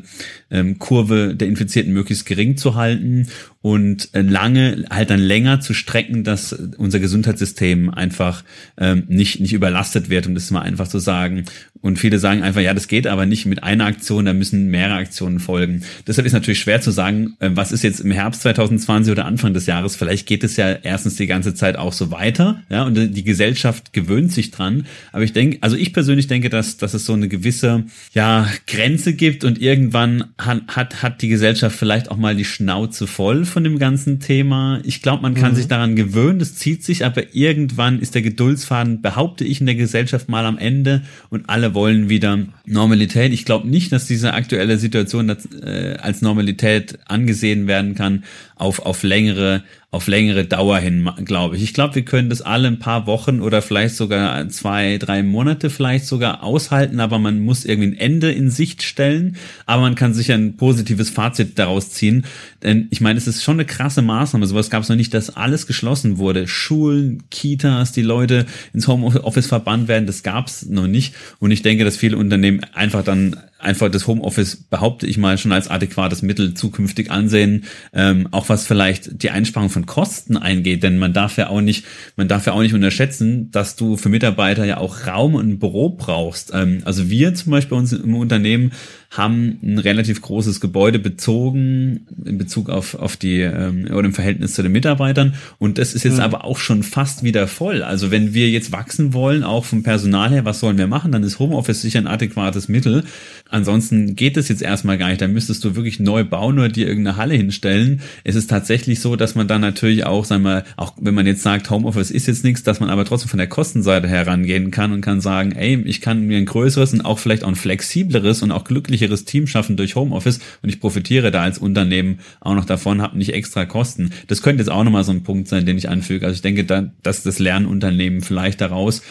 ähm, 0.50 0.78
Kurve 0.78 1.34
der 1.34 1.48
Infizierten 1.48 1.92
möglichst 1.92 2.26
gering 2.26 2.56
zu 2.56 2.74
halten 2.74 3.28
und 3.60 4.14
äh, 4.14 4.22
lange, 4.22 4.84
halt 4.88 5.10
dann 5.10 5.20
länger 5.20 5.60
zu 5.60 5.74
strecken, 5.74 6.22
dass 6.22 6.52
unser 6.52 7.00
Gesundheitssystem 7.00 7.90
einfach 7.90 8.44
ähm, 8.76 9.04
nicht, 9.08 9.40
nicht 9.40 9.52
überlastet 9.52 10.10
wird, 10.10 10.26
um 10.26 10.34
das 10.34 10.50
mal 10.50 10.62
einfach 10.62 10.86
zu 10.86 11.00
sagen. 11.00 11.44
Und 11.80 11.98
viele 11.98 12.18
sagen 12.18 12.42
einfach, 12.42 12.60
ja, 12.60 12.74
das 12.74 12.88
geht 12.88 13.06
aber 13.06 13.26
nicht 13.26 13.46
mit 13.46 13.62
einer 13.62 13.86
Aktion, 13.86 14.24
da 14.24 14.32
müssen 14.32 14.68
mehrere 14.68 14.96
Aktionen 14.96 15.40
folgen. 15.40 15.82
Deshalb 16.06 16.26
ist 16.26 16.32
natürlich 16.32 16.58
schwer 16.60 16.80
zu 16.80 16.90
sagen, 16.90 17.36
äh, 17.40 17.50
was 17.52 17.72
ist 17.72 17.82
jetzt 17.82 18.00
im 18.00 18.10
Herbst 18.10 18.42
2020 18.42 19.12
oder 19.12 19.24
Anfang 19.24 19.54
des 19.54 19.66
Jahres. 19.66 19.96
Vielleicht 19.96 20.26
geht 20.26 20.44
es 20.44 20.56
ja 20.56 20.72
erstens 20.72 21.16
die 21.16 21.26
ganze 21.26 21.54
Zeit 21.54 21.76
auch 21.76 21.92
so 21.92 22.10
weiter, 22.10 22.62
ja, 22.70 22.84
und 22.84 22.94
die 22.94 23.24
Gesellschaft 23.24 23.92
gewöhnt 23.92 24.32
sich 24.32 24.50
dran. 24.50 24.86
Aber 25.12 25.22
ich 25.22 25.32
denke, 25.32 25.58
also 25.60 25.76
ich 25.76 25.92
persönlich 25.92 26.26
denke, 26.26 26.48
dass, 26.48 26.76
dass 26.76 26.94
es 26.94 27.04
so 27.04 27.12
eine 27.12 27.28
gewisse, 27.28 27.84
ja, 28.12 28.48
Grenze 28.66 29.14
gibt 29.14 29.44
und 29.44 29.60
irgendwann 29.60 30.24
hat, 30.38 30.76
hat, 30.76 31.02
hat 31.02 31.22
die 31.22 31.28
Gesellschaft 31.28 31.76
vielleicht 31.76 32.10
auch 32.10 32.16
mal 32.16 32.34
die 32.34 32.44
Schnauze 32.44 33.06
voll 33.06 33.44
von 33.44 33.64
dem 33.64 33.78
ganzen 33.78 34.20
Thema. 34.20 34.80
Ich 34.84 35.02
glaube, 35.02 35.22
man 35.22 35.34
kann 35.34 35.52
mhm. 35.52 35.56
sich 35.56 35.68
daran 35.68 35.96
gewöhnen, 35.96 36.38
das 36.38 36.54
zieht 36.54 36.84
sich, 36.84 37.04
aber 37.04 37.34
irgendwann 37.34 38.00
ist 38.00 38.14
der 38.14 38.22
Geduldsfaden, 38.22 39.02
behaupte 39.02 39.44
ich, 39.44 39.60
in 39.60 39.66
der 39.66 39.74
Gesellschaft 39.74 40.28
mal 40.28 40.44
am 40.44 40.58
Ende 40.58 41.02
und 41.30 41.48
alle 41.48 41.67
wollen 41.74 42.08
wieder 42.08 42.38
Normalität. 42.66 43.32
Ich 43.32 43.44
glaube 43.44 43.68
nicht, 43.68 43.92
dass 43.92 44.06
diese 44.06 44.34
aktuelle 44.34 44.78
Situation 44.78 45.28
äh, 45.28 45.96
als 46.00 46.22
Normalität 46.22 46.98
angesehen 47.06 47.66
werden 47.66 47.94
kann 47.94 48.24
auf, 48.58 48.80
auf 48.80 49.02
längere 49.02 49.62
auf 49.90 50.06
längere 50.06 50.44
Dauer 50.44 50.78
hin, 50.80 51.08
glaube 51.24 51.56
ich. 51.56 51.62
Ich 51.62 51.72
glaube, 51.72 51.94
wir 51.94 52.04
können 52.04 52.28
das 52.28 52.42
alle 52.42 52.68
ein 52.68 52.78
paar 52.78 53.06
Wochen 53.06 53.40
oder 53.40 53.62
vielleicht 53.62 53.96
sogar 53.96 54.46
zwei, 54.50 54.98
drei 54.98 55.22
Monate 55.22 55.70
vielleicht 55.70 56.04
sogar 56.04 56.42
aushalten, 56.42 57.00
aber 57.00 57.18
man 57.18 57.40
muss 57.40 57.64
irgendwie 57.64 57.88
ein 57.88 57.96
Ende 57.96 58.30
in 58.30 58.50
Sicht 58.50 58.82
stellen. 58.82 59.36
Aber 59.64 59.80
man 59.80 59.94
kann 59.94 60.12
sicher 60.12 60.34
ein 60.34 60.58
positives 60.58 61.08
Fazit 61.08 61.58
daraus 61.58 61.88
ziehen. 61.90 62.26
Denn 62.62 62.88
ich 62.90 63.00
meine, 63.00 63.16
es 63.16 63.26
ist 63.26 63.42
schon 63.42 63.56
eine 63.56 63.64
krasse 63.64 64.02
Maßnahme. 64.02 64.46
Sowas 64.46 64.68
gab 64.68 64.82
es 64.82 64.90
noch 64.90 64.96
nicht, 64.96 65.14
dass 65.14 65.34
alles 65.34 65.66
geschlossen 65.66 66.18
wurde. 66.18 66.46
Schulen, 66.48 67.22
Kitas, 67.30 67.92
die 67.92 68.02
Leute 68.02 68.44
ins 68.74 68.88
Homeoffice 68.88 69.46
verbannt 69.46 69.88
werden, 69.88 70.06
das 70.06 70.22
gab 70.22 70.48
es 70.48 70.66
noch 70.66 70.86
nicht. 70.86 71.14
Und 71.38 71.50
ich 71.50 71.62
denke, 71.62 71.84
dass 71.84 71.96
viele 71.96 72.18
Unternehmen 72.18 72.60
einfach 72.74 73.04
dann 73.04 73.36
einfach 73.58 73.90
das 73.90 74.06
Homeoffice, 74.06 74.56
behaupte 74.56 75.06
ich 75.06 75.18
mal, 75.18 75.36
schon 75.36 75.52
als 75.52 75.68
adäquates 75.68 76.22
Mittel 76.22 76.54
zukünftig 76.54 77.10
ansehen, 77.10 77.64
ähm, 77.92 78.28
auch 78.30 78.48
was 78.48 78.66
vielleicht 78.66 79.22
die 79.22 79.30
Einsparung 79.30 79.68
von 79.68 79.86
Kosten 79.86 80.36
eingeht, 80.36 80.82
denn 80.82 80.98
man 80.98 81.12
darf 81.12 81.36
ja 81.36 81.48
auch 81.48 81.60
nicht, 81.60 81.84
man 82.16 82.28
darf 82.28 82.46
ja 82.46 82.52
auch 82.52 82.62
nicht 82.62 82.74
unterschätzen, 82.74 83.50
dass 83.50 83.76
du 83.76 83.96
für 83.96 84.08
Mitarbeiter 84.08 84.64
ja 84.64 84.78
auch 84.78 85.06
Raum 85.06 85.34
und 85.34 85.58
Büro 85.58 85.90
brauchst. 85.90 86.52
Ähm, 86.54 86.82
also 86.84 87.10
wir 87.10 87.34
zum 87.34 87.50
Beispiel 87.50 87.70
bei 87.70 87.80
uns 87.80 87.92
im 87.92 88.14
Unternehmen 88.14 88.72
haben 89.10 89.58
ein 89.62 89.78
relativ 89.78 90.20
großes 90.20 90.60
Gebäude 90.60 90.98
bezogen 90.98 92.06
in 92.26 92.36
Bezug 92.36 92.68
auf, 92.68 92.94
auf 92.94 93.16
die 93.16 93.40
ähm, 93.40 93.86
oder 93.90 94.04
im 94.04 94.12
Verhältnis 94.12 94.52
zu 94.52 94.62
den 94.62 94.72
Mitarbeitern. 94.72 95.34
Und 95.58 95.78
das 95.78 95.94
ist 95.94 96.04
jetzt 96.04 96.16
mhm. 96.16 96.22
aber 96.22 96.44
auch 96.44 96.58
schon 96.58 96.82
fast 96.82 97.22
wieder 97.22 97.48
voll. 97.48 97.82
Also 97.82 98.10
wenn 98.10 98.34
wir 98.34 98.50
jetzt 98.50 98.70
wachsen 98.70 99.14
wollen, 99.14 99.44
auch 99.44 99.64
vom 99.64 99.82
Personal 99.82 100.30
her, 100.30 100.44
was 100.44 100.60
sollen 100.60 100.76
wir 100.76 100.88
machen? 100.88 101.10
Dann 101.10 101.22
ist 101.22 101.38
Homeoffice 101.38 101.80
sicher 101.80 102.00
ein 102.00 102.06
adäquates 102.06 102.68
Mittel. 102.68 103.02
Ansonsten 103.48 104.14
geht 104.14 104.36
es 104.36 104.48
jetzt 104.48 104.60
erstmal 104.60 104.98
gar 104.98 105.08
nicht. 105.08 105.22
Dann 105.22 105.32
müsstest 105.32 105.64
du 105.64 105.74
wirklich 105.74 106.00
neu 106.00 106.24
bauen 106.24 106.58
oder 106.58 106.68
dir 106.68 106.86
irgendeine 106.86 107.16
Halle 107.16 107.34
hinstellen. 107.34 108.02
Es 108.24 108.34
ist 108.34 108.50
tatsächlich 108.50 109.00
so, 109.00 109.16
dass 109.16 109.34
man 109.34 109.48
dann 109.48 109.62
natürlich 109.62 110.04
auch, 110.04 110.26
sagen 110.26 110.42
wir, 110.42 110.64
auch 110.76 110.92
wenn 111.00 111.14
man 111.14 111.26
jetzt 111.26 111.42
sagt, 111.42 111.70
Homeoffice 111.70 112.10
ist 112.10 112.26
jetzt 112.26 112.44
nichts, 112.44 112.62
dass 112.62 112.78
man 112.78 112.90
aber 112.90 113.06
trotzdem 113.06 113.30
von 113.30 113.38
der 113.38 113.46
Kostenseite 113.46 114.06
herangehen 114.06 114.70
kann 114.70 114.92
und 114.92 115.00
kann 115.00 115.22
sagen, 115.22 115.52
ey, 115.52 115.82
ich 115.86 116.02
kann 116.02 116.26
mir 116.26 116.36
ein 116.36 116.44
größeres 116.44 116.92
und 116.92 117.00
auch 117.00 117.18
vielleicht 117.18 117.42
auch 117.42 117.48
ein 117.48 117.54
flexibleres 117.54 118.42
und 118.42 118.50
auch 118.50 118.64
glücklicheres 118.64 118.97
glücklicheres 118.98 119.24
Team 119.24 119.46
schaffen 119.46 119.76
durch 119.76 119.96
Homeoffice 119.96 120.40
und 120.62 120.68
ich 120.68 120.80
profitiere 120.80 121.30
da 121.30 121.42
als 121.42 121.58
Unternehmen 121.58 122.20
auch 122.40 122.54
noch 122.54 122.64
davon, 122.64 123.00
habe 123.00 123.16
nicht 123.16 123.32
extra 123.32 123.64
Kosten. 123.64 124.10
Das 124.26 124.42
könnte 124.42 124.62
jetzt 124.62 124.70
auch 124.70 124.84
nochmal 124.84 125.04
so 125.04 125.12
ein 125.12 125.22
Punkt 125.22 125.48
sein, 125.48 125.66
den 125.66 125.78
ich 125.78 125.88
anfüge. 125.88 126.26
Also 126.26 126.34
ich 126.34 126.42
denke, 126.42 126.64
da, 126.64 126.90
dass 127.02 127.22
das 127.22 127.38
Lernunternehmen 127.38 128.20
vielleicht 128.20 128.60
daraus. 128.60 129.02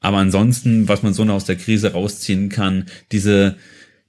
Aber 0.00 0.18
ansonsten, 0.18 0.88
was 0.88 1.02
man 1.02 1.14
so 1.14 1.24
noch 1.24 1.34
aus 1.34 1.44
der 1.44 1.56
Krise 1.56 1.92
rausziehen 1.92 2.48
kann, 2.48 2.86
diese 3.12 3.56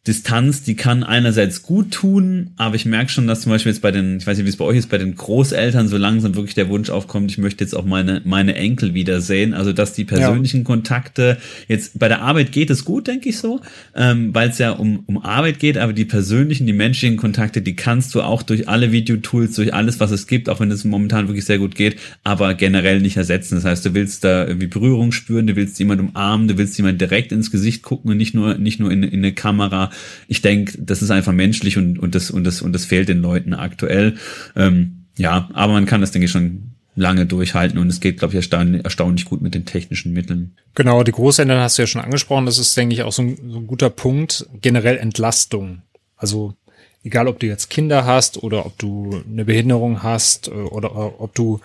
Distanz, 0.08 0.64
die 0.64 0.76
kann 0.76 1.04
einerseits 1.04 1.64
gut 1.64 1.92
tun, 1.92 2.52
aber 2.56 2.76
ich 2.76 2.86
merke 2.86 3.12
schon, 3.12 3.28
dass 3.28 3.42
zum 3.42 3.52
Beispiel 3.52 3.74
jetzt 3.74 3.82
bei 3.82 3.92
den, 3.92 4.18
ich 4.18 4.26
weiß 4.26 4.38
nicht, 4.38 4.46
wie 4.46 4.50
es 4.50 4.56
bei 4.56 4.64
euch 4.64 4.78
ist, 4.78 4.90
bei 4.90 4.98
den 4.98 5.16
Großeltern 5.16 5.90
so 5.90 5.98
langsam 5.98 6.36
wirklich 6.36 6.56
der 6.56 6.70
Wunsch 6.70 6.90
aufkommt, 6.90 7.30
ich 7.30 7.38
möchte 7.38 7.62
jetzt 7.64 7.76
auch 7.76 7.84
meine, 7.84 8.22
meine 8.24 8.56
Enkel 8.56 8.94
wiedersehen. 8.94 9.54
Also 9.54 9.74
dass 9.74 9.92
die 9.92 10.06
persönlichen 10.06 10.60
ja. 10.60 10.64
Kontakte 10.64 11.38
jetzt 11.68 12.00
bei 12.00 12.08
der 12.08 12.22
Arbeit 12.22 12.54
geht 12.54 12.70
es 12.70 12.86
gut, 12.86 13.08
denke 13.08 13.28
ich 13.28 13.38
so, 13.38 13.60
ähm, 13.96 14.34
weil 14.34 14.50
es 14.50 14.60
ja 14.60 14.72
um, 14.72 15.04
um 15.08 15.22
Arbeit 15.22 15.60
geht, 15.60 15.78
aber 15.78 15.92
die 15.92 16.06
persönlichen, 16.06 16.66
die 16.66 16.74
menschlichen 16.74 17.18
Kontakte, 17.18 17.62
die 17.62 17.76
kannst 17.76 18.16
du 18.16 18.22
auch 18.22 18.44
durch 18.44 18.70
alle 18.70 18.94
Videotools, 18.94 19.56
durch 19.56 19.74
alles, 19.74 20.00
was 20.00 20.12
es 20.12 20.26
gibt, 20.26 20.48
auch 20.48 20.62
wenn 20.62 20.72
es 20.72 20.86
momentan 20.86 21.28
wirklich 21.28 21.46
sehr 21.46 21.58
gut 21.58 21.76
geht, 21.76 21.98
aber 22.24 22.54
generell 22.54 23.02
nicht 23.02 23.18
ersetzen. 23.18 23.56
Das 23.56 23.66
heißt, 23.66 23.86
du 23.86 23.94
willst 23.94 24.24
da 24.24 24.48
irgendwie 24.48 24.68
Berührung 24.68 25.12
spüren, 25.12 25.48
du 25.48 25.58
willst 25.58 25.78
jemanden 25.80 26.08
umarmen, 26.08 26.48
du 26.48 26.58
willst 26.58 26.78
jemand 26.78 27.02
direkt 27.02 27.34
ins 27.34 27.52
Gesicht 27.52 27.84
gucken 27.84 28.12
und 28.12 28.18
nicht 28.18 28.34
nur, 28.34 28.58
nicht 28.58 28.80
nur 28.80 28.90
in, 28.90 29.04
in 29.04 29.20
eine 29.20 29.34
Kamera 29.34 29.92
ich 30.28 30.42
denke, 30.42 30.78
das 30.82 31.02
ist 31.02 31.12
einfach 31.12 31.34
menschlich 31.34 31.78
und, 31.78 32.00
und, 32.00 32.16
das, 32.16 32.32
und, 32.32 32.44
das, 32.44 32.62
und 32.62 32.74
das 32.74 32.86
fehlt 32.86 33.10
den 33.10 33.22
Leuten 33.22 33.54
aktuell. 33.54 34.16
Ähm, 34.56 35.06
ja, 35.18 35.50
aber 35.54 35.74
man 35.74 35.86
kann 35.86 36.02
das, 36.02 36.12
denke 36.12 36.26
ich, 36.26 36.32
schon 36.32 36.72
lange 36.96 37.26
durchhalten 37.26 37.78
und 37.78 37.88
es 37.88 38.00
geht, 38.00 38.18
glaube 38.20 38.34
ich, 38.34 38.38
erstaunlich, 38.38 38.84
erstaunlich 38.84 39.26
gut 39.26 39.42
mit 39.42 39.54
den 39.54 39.66
technischen 39.66 40.14
Mitteln. 40.14 40.56
Genau, 40.74 41.04
die 41.04 41.12
Großeltern 41.12 41.60
hast 41.60 41.78
du 41.78 41.84
ja 41.84 41.88
schon 41.88 42.02
angesprochen. 42.02 42.46
Das 42.46 42.58
ist, 42.58 42.76
denke 42.76 42.94
ich, 42.94 43.04
auch 43.04 43.12
so 43.12 43.22
ein, 43.22 43.38
so 43.50 43.60
ein 43.60 43.68
guter 43.68 43.90
Punkt. 43.90 44.48
Generell 44.62 44.98
Entlastung. 44.98 45.84
Also 46.16 46.56
egal, 47.04 47.28
ob 47.28 47.40
du 47.40 47.46
jetzt 47.46 47.70
Kinder 47.70 48.06
hast 48.06 48.42
oder 48.44 48.66
ob 48.66 48.78
du 48.80 49.24
eine 49.32 49.46
Behinderung 49.46 50.04
hast 50.04 50.48
äh, 50.48 50.52
oder 50.52 51.22
ob 51.22 51.36
du 51.36 51.60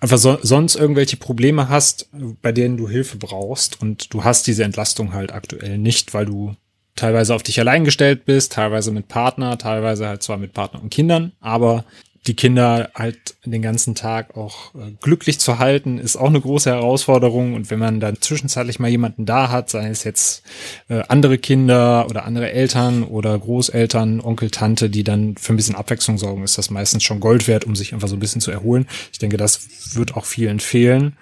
einfach 0.00 0.18
so, 0.18 0.38
sonst 0.42 0.76
irgendwelche 0.76 1.16
Probleme 1.16 1.68
hast, 1.68 2.08
bei 2.42 2.52
denen 2.52 2.76
du 2.76 2.88
Hilfe 2.88 3.16
brauchst 3.16 3.80
und 3.80 4.12
du 4.12 4.22
hast 4.22 4.46
diese 4.46 4.64
Entlastung 4.64 5.12
halt 5.12 5.32
aktuell 5.32 5.78
nicht, 5.78 6.14
weil 6.14 6.26
du 6.26 6.54
teilweise 6.96 7.34
auf 7.34 7.42
dich 7.42 7.58
allein 7.60 7.84
gestellt 7.84 8.24
bist, 8.24 8.52
teilweise 8.52 8.90
mit 8.90 9.08
Partner, 9.08 9.58
teilweise 9.58 10.06
halt 10.08 10.22
zwar 10.22 10.36
mit 10.36 10.52
Partner 10.52 10.82
und 10.82 10.90
Kindern, 10.90 11.32
aber 11.40 11.84
die 12.26 12.34
Kinder 12.34 12.90
halt 12.94 13.36
den 13.44 13.60
ganzen 13.60 13.94
Tag 13.94 14.36
auch 14.36 14.74
äh, 14.74 14.92
glücklich 15.02 15.38
zu 15.40 15.58
halten, 15.58 15.98
ist 15.98 16.16
auch 16.16 16.28
eine 16.28 16.40
große 16.40 16.70
Herausforderung. 16.70 17.54
Und 17.54 17.70
wenn 17.70 17.78
man 17.78 18.00
dann 18.00 18.20
zwischenzeitlich 18.20 18.78
mal 18.78 18.88
jemanden 18.88 19.26
da 19.26 19.50
hat, 19.50 19.68
sei 19.68 19.88
es 19.88 20.04
jetzt 20.04 20.42
äh, 20.88 21.02
andere 21.08 21.36
Kinder 21.36 22.06
oder 22.08 22.24
andere 22.24 22.50
Eltern 22.50 23.02
oder 23.02 23.38
Großeltern, 23.38 24.20
Onkel, 24.20 24.50
Tante, 24.50 24.88
die 24.88 25.04
dann 25.04 25.36
für 25.36 25.52
ein 25.52 25.56
bisschen 25.56 25.74
Abwechslung 25.74 26.16
sorgen, 26.16 26.44
ist 26.44 26.56
das 26.56 26.70
meistens 26.70 27.02
schon 27.02 27.20
Gold 27.20 27.46
wert, 27.46 27.66
um 27.66 27.76
sich 27.76 27.92
einfach 27.92 28.08
so 28.08 28.16
ein 28.16 28.20
bisschen 28.20 28.40
zu 28.40 28.50
erholen. 28.50 28.86
Ich 29.12 29.18
denke, 29.18 29.36
das 29.36 29.94
wird 29.94 30.16
auch 30.16 30.24
vielen 30.24 30.60
fehlen. 30.60 31.16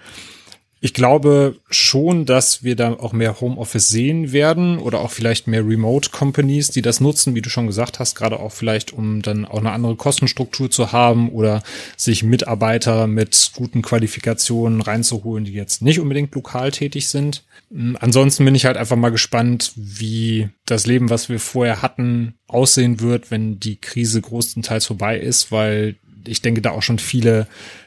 Ich 0.85 0.95
glaube 0.95 1.61
schon, 1.71 2.27
dass 2.27 2.65
wir 2.65 2.75
da 2.75 2.95
auch 2.95 3.13
mehr 3.13 3.41
Homeoffice 3.41 3.89
sehen 3.89 4.33
werden 4.33 4.79
oder 4.79 4.99
auch 4.99 5.13
vielleicht 5.13 5.47
mehr 5.47 5.65
Remote 5.65 6.11
Companies, 6.11 6.73
die 6.73 6.83
das 6.83 7.01
nutzen, 7.01 7.37
wie 7.37 7.41
du 7.41 7.49
schon 7.49 7.69
gesagt 7.69 8.01
hast, 8.01 8.17
gerade 8.17 8.41
auch 8.41 8.51
vielleicht, 8.51 8.93
um 8.93 9.23
dann 9.23 9.45
auch 9.45 9.61
eine 9.61 9.71
andere 9.71 9.95
Kostenstruktur 9.95 10.73
zu 10.73 10.91
haben 10.91 11.29
oder 11.29 11.63
sich 11.97 12.25
Mitarbeiter 12.25 13.07
mit 13.07 13.53
guten 13.55 13.81
Qualifikationen 13.81 14.81
reinzuholen, 14.81 15.45
die 15.45 15.53
jetzt 15.53 15.83
nicht 15.83 16.01
unbedingt 16.01 16.35
lokal 16.35 16.73
tätig 16.73 17.07
sind. 17.07 17.45
Hm, 17.71 17.97
ansonsten 18.01 18.45
bin 18.45 18.57
ich 18.57 18.67
halt 18.67 18.77
einfach 18.77 18.97
mal 18.97 19.11
gespannt, 19.11 19.71
wie 19.77 20.49
das 20.67 20.87
Leben, 20.87 21.11
was 21.11 21.29
wir 21.29 21.39
vorher 21.39 21.81
hatten, 21.81 22.35
aussehen 22.49 22.99
wird, 22.99 23.31
wenn 23.31 23.61
die 23.61 23.77
Krise 23.81 24.21
größtenteils 24.21 24.87
vorbei 24.87 25.17
ist, 25.17 25.53
weil 25.53 25.95
ich 26.27 26.43
denke, 26.43 26.61
da 26.61 26.73
auch 26.73 26.83
schon 26.83 26.99
viele 26.99 27.47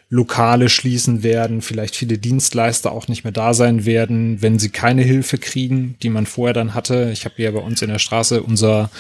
Lokale 0.10 0.70
schließen 0.70 1.24
werden, 1.24 1.62
vielleicht 1.62 1.96
viele 1.96 2.18
Dienstleister 2.18 2.92
auch 2.92 3.08
nicht 3.08 3.24
mehr 3.24 3.34
da 3.34 3.54
sein 3.54 3.86
werden, 3.86 4.42
wenn 4.42 4.60
sie 4.60 4.70
keine 4.70 5.02
Hilfe 5.02 5.38
kriegen, 5.38 5.96
die 6.04 6.10
man 6.10 6.28
vorher 6.28 6.54
dann 6.54 6.74
hatte. 6.76 7.10
Ich 7.12 7.26
habe 7.26 7.42
ja 7.42 7.52
bei 7.52 7.60
uns 7.60 7.82
in 7.82 7.90
der 7.90 8.00
Straße 8.00 8.44
unser 8.44 8.92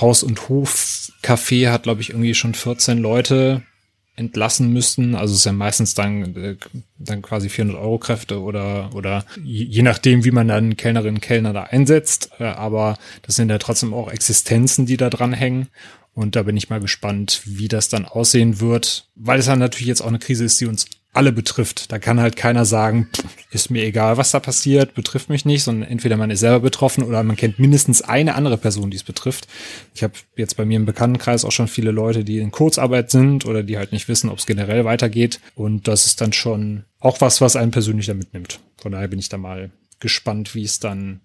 Haus- 0.00 0.22
und 0.22 0.42
Hofcafé 0.48 1.70
hat, 1.70 1.82
glaube 1.84 2.02
ich, 2.02 2.10
irgendwie 2.10 2.34
schon 2.34 2.54
14 2.54 2.98
Leute 2.98 3.62
entlassen 4.16 4.72
müssten. 4.72 5.14
Also 5.16 5.32
es 5.32 5.40
ist 5.40 5.46
ja 5.46 5.52
meistens 5.52 5.94
dann, 5.94 6.36
äh, 6.36 6.56
dann 6.98 7.22
quasi 7.22 7.48
400 7.48 7.76
Euro 7.76 7.98
Kräfte 7.98 8.40
oder, 8.40 8.94
oder 8.94 9.24
je 9.42 9.82
nachdem, 9.82 10.24
wie 10.24 10.30
man 10.30 10.48
dann 10.48 10.76
Kellnerinnen 10.76 11.16
und 11.16 11.20
Kellner 11.20 11.52
da 11.52 11.64
einsetzt. 11.64 12.30
Äh, 12.38 12.44
aber 12.44 12.96
das 13.22 13.36
sind 13.36 13.50
ja 13.50 13.58
trotzdem 13.58 13.92
auch 13.92 14.10
Existenzen, 14.10 14.86
die 14.86 14.96
da 14.96 15.10
dran 15.10 15.32
hängen. 15.32 15.68
Und 16.14 16.36
da 16.36 16.44
bin 16.44 16.56
ich 16.56 16.70
mal 16.70 16.80
gespannt, 16.80 17.42
wie 17.44 17.68
das 17.68 17.88
dann 17.88 18.04
aussehen 18.04 18.60
wird, 18.60 19.08
weil 19.16 19.40
es 19.40 19.46
dann 19.46 19.58
natürlich 19.58 19.88
jetzt 19.88 20.00
auch 20.00 20.08
eine 20.08 20.20
Krise 20.20 20.44
ist, 20.44 20.60
die 20.60 20.66
uns 20.66 20.86
alle 21.14 21.32
betrifft. 21.32 21.92
Da 21.92 21.98
kann 21.98 22.20
halt 22.20 22.36
keiner 22.36 22.64
sagen, 22.64 23.08
ist 23.50 23.70
mir 23.70 23.84
egal, 23.84 24.16
was 24.16 24.32
da 24.32 24.40
passiert, 24.40 24.94
betrifft 24.94 25.28
mich 25.28 25.44
nicht, 25.44 25.62
sondern 25.62 25.88
entweder 25.88 26.16
man 26.16 26.30
ist 26.30 26.40
selber 26.40 26.60
betroffen 26.60 27.04
oder 27.04 27.22
man 27.22 27.36
kennt 27.36 27.58
mindestens 27.58 28.02
eine 28.02 28.34
andere 28.34 28.58
Person, 28.58 28.90
die 28.90 28.96
es 28.96 29.04
betrifft. 29.04 29.46
Ich 29.94 30.02
habe 30.02 30.14
jetzt 30.36 30.56
bei 30.56 30.64
mir 30.64 30.76
im 30.76 30.86
Bekanntenkreis 30.86 31.44
auch 31.44 31.52
schon 31.52 31.68
viele 31.68 31.92
Leute, 31.92 32.24
die 32.24 32.38
in 32.38 32.50
Kurzarbeit 32.50 33.10
sind 33.10 33.46
oder 33.46 33.62
die 33.62 33.78
halt 33.78 33.92
nicht 33.92 34.08
wissen, 34.08 34.28
ob 34.28 34.38
es 34.38 34.46
generell 34.46 34.84
weitergeht. 34.84 35.40
Und 35.54 35.88
das 35.88 36.06
ist 36.06 36.20
dann 36.20 36.32
schon 36.32 36.84
auch 36.98 37.20
was, 37.20 37.40
was 37.40 37.56
einen 37.56 37.70
persönlich 37.70 38.06
da 38.06 38.14
mitnimmt. 38.14 38.60
Von 38.76 38.92
daher 38.92 39.08
bin 39.08 39.20
ich 39.20 39.28
da 39.28 39.38
mal 39.38 39.70
gespannt, 40.00 40.54
wie 40.54 40.64
es 40.64 40.80
dann 40.80 41.20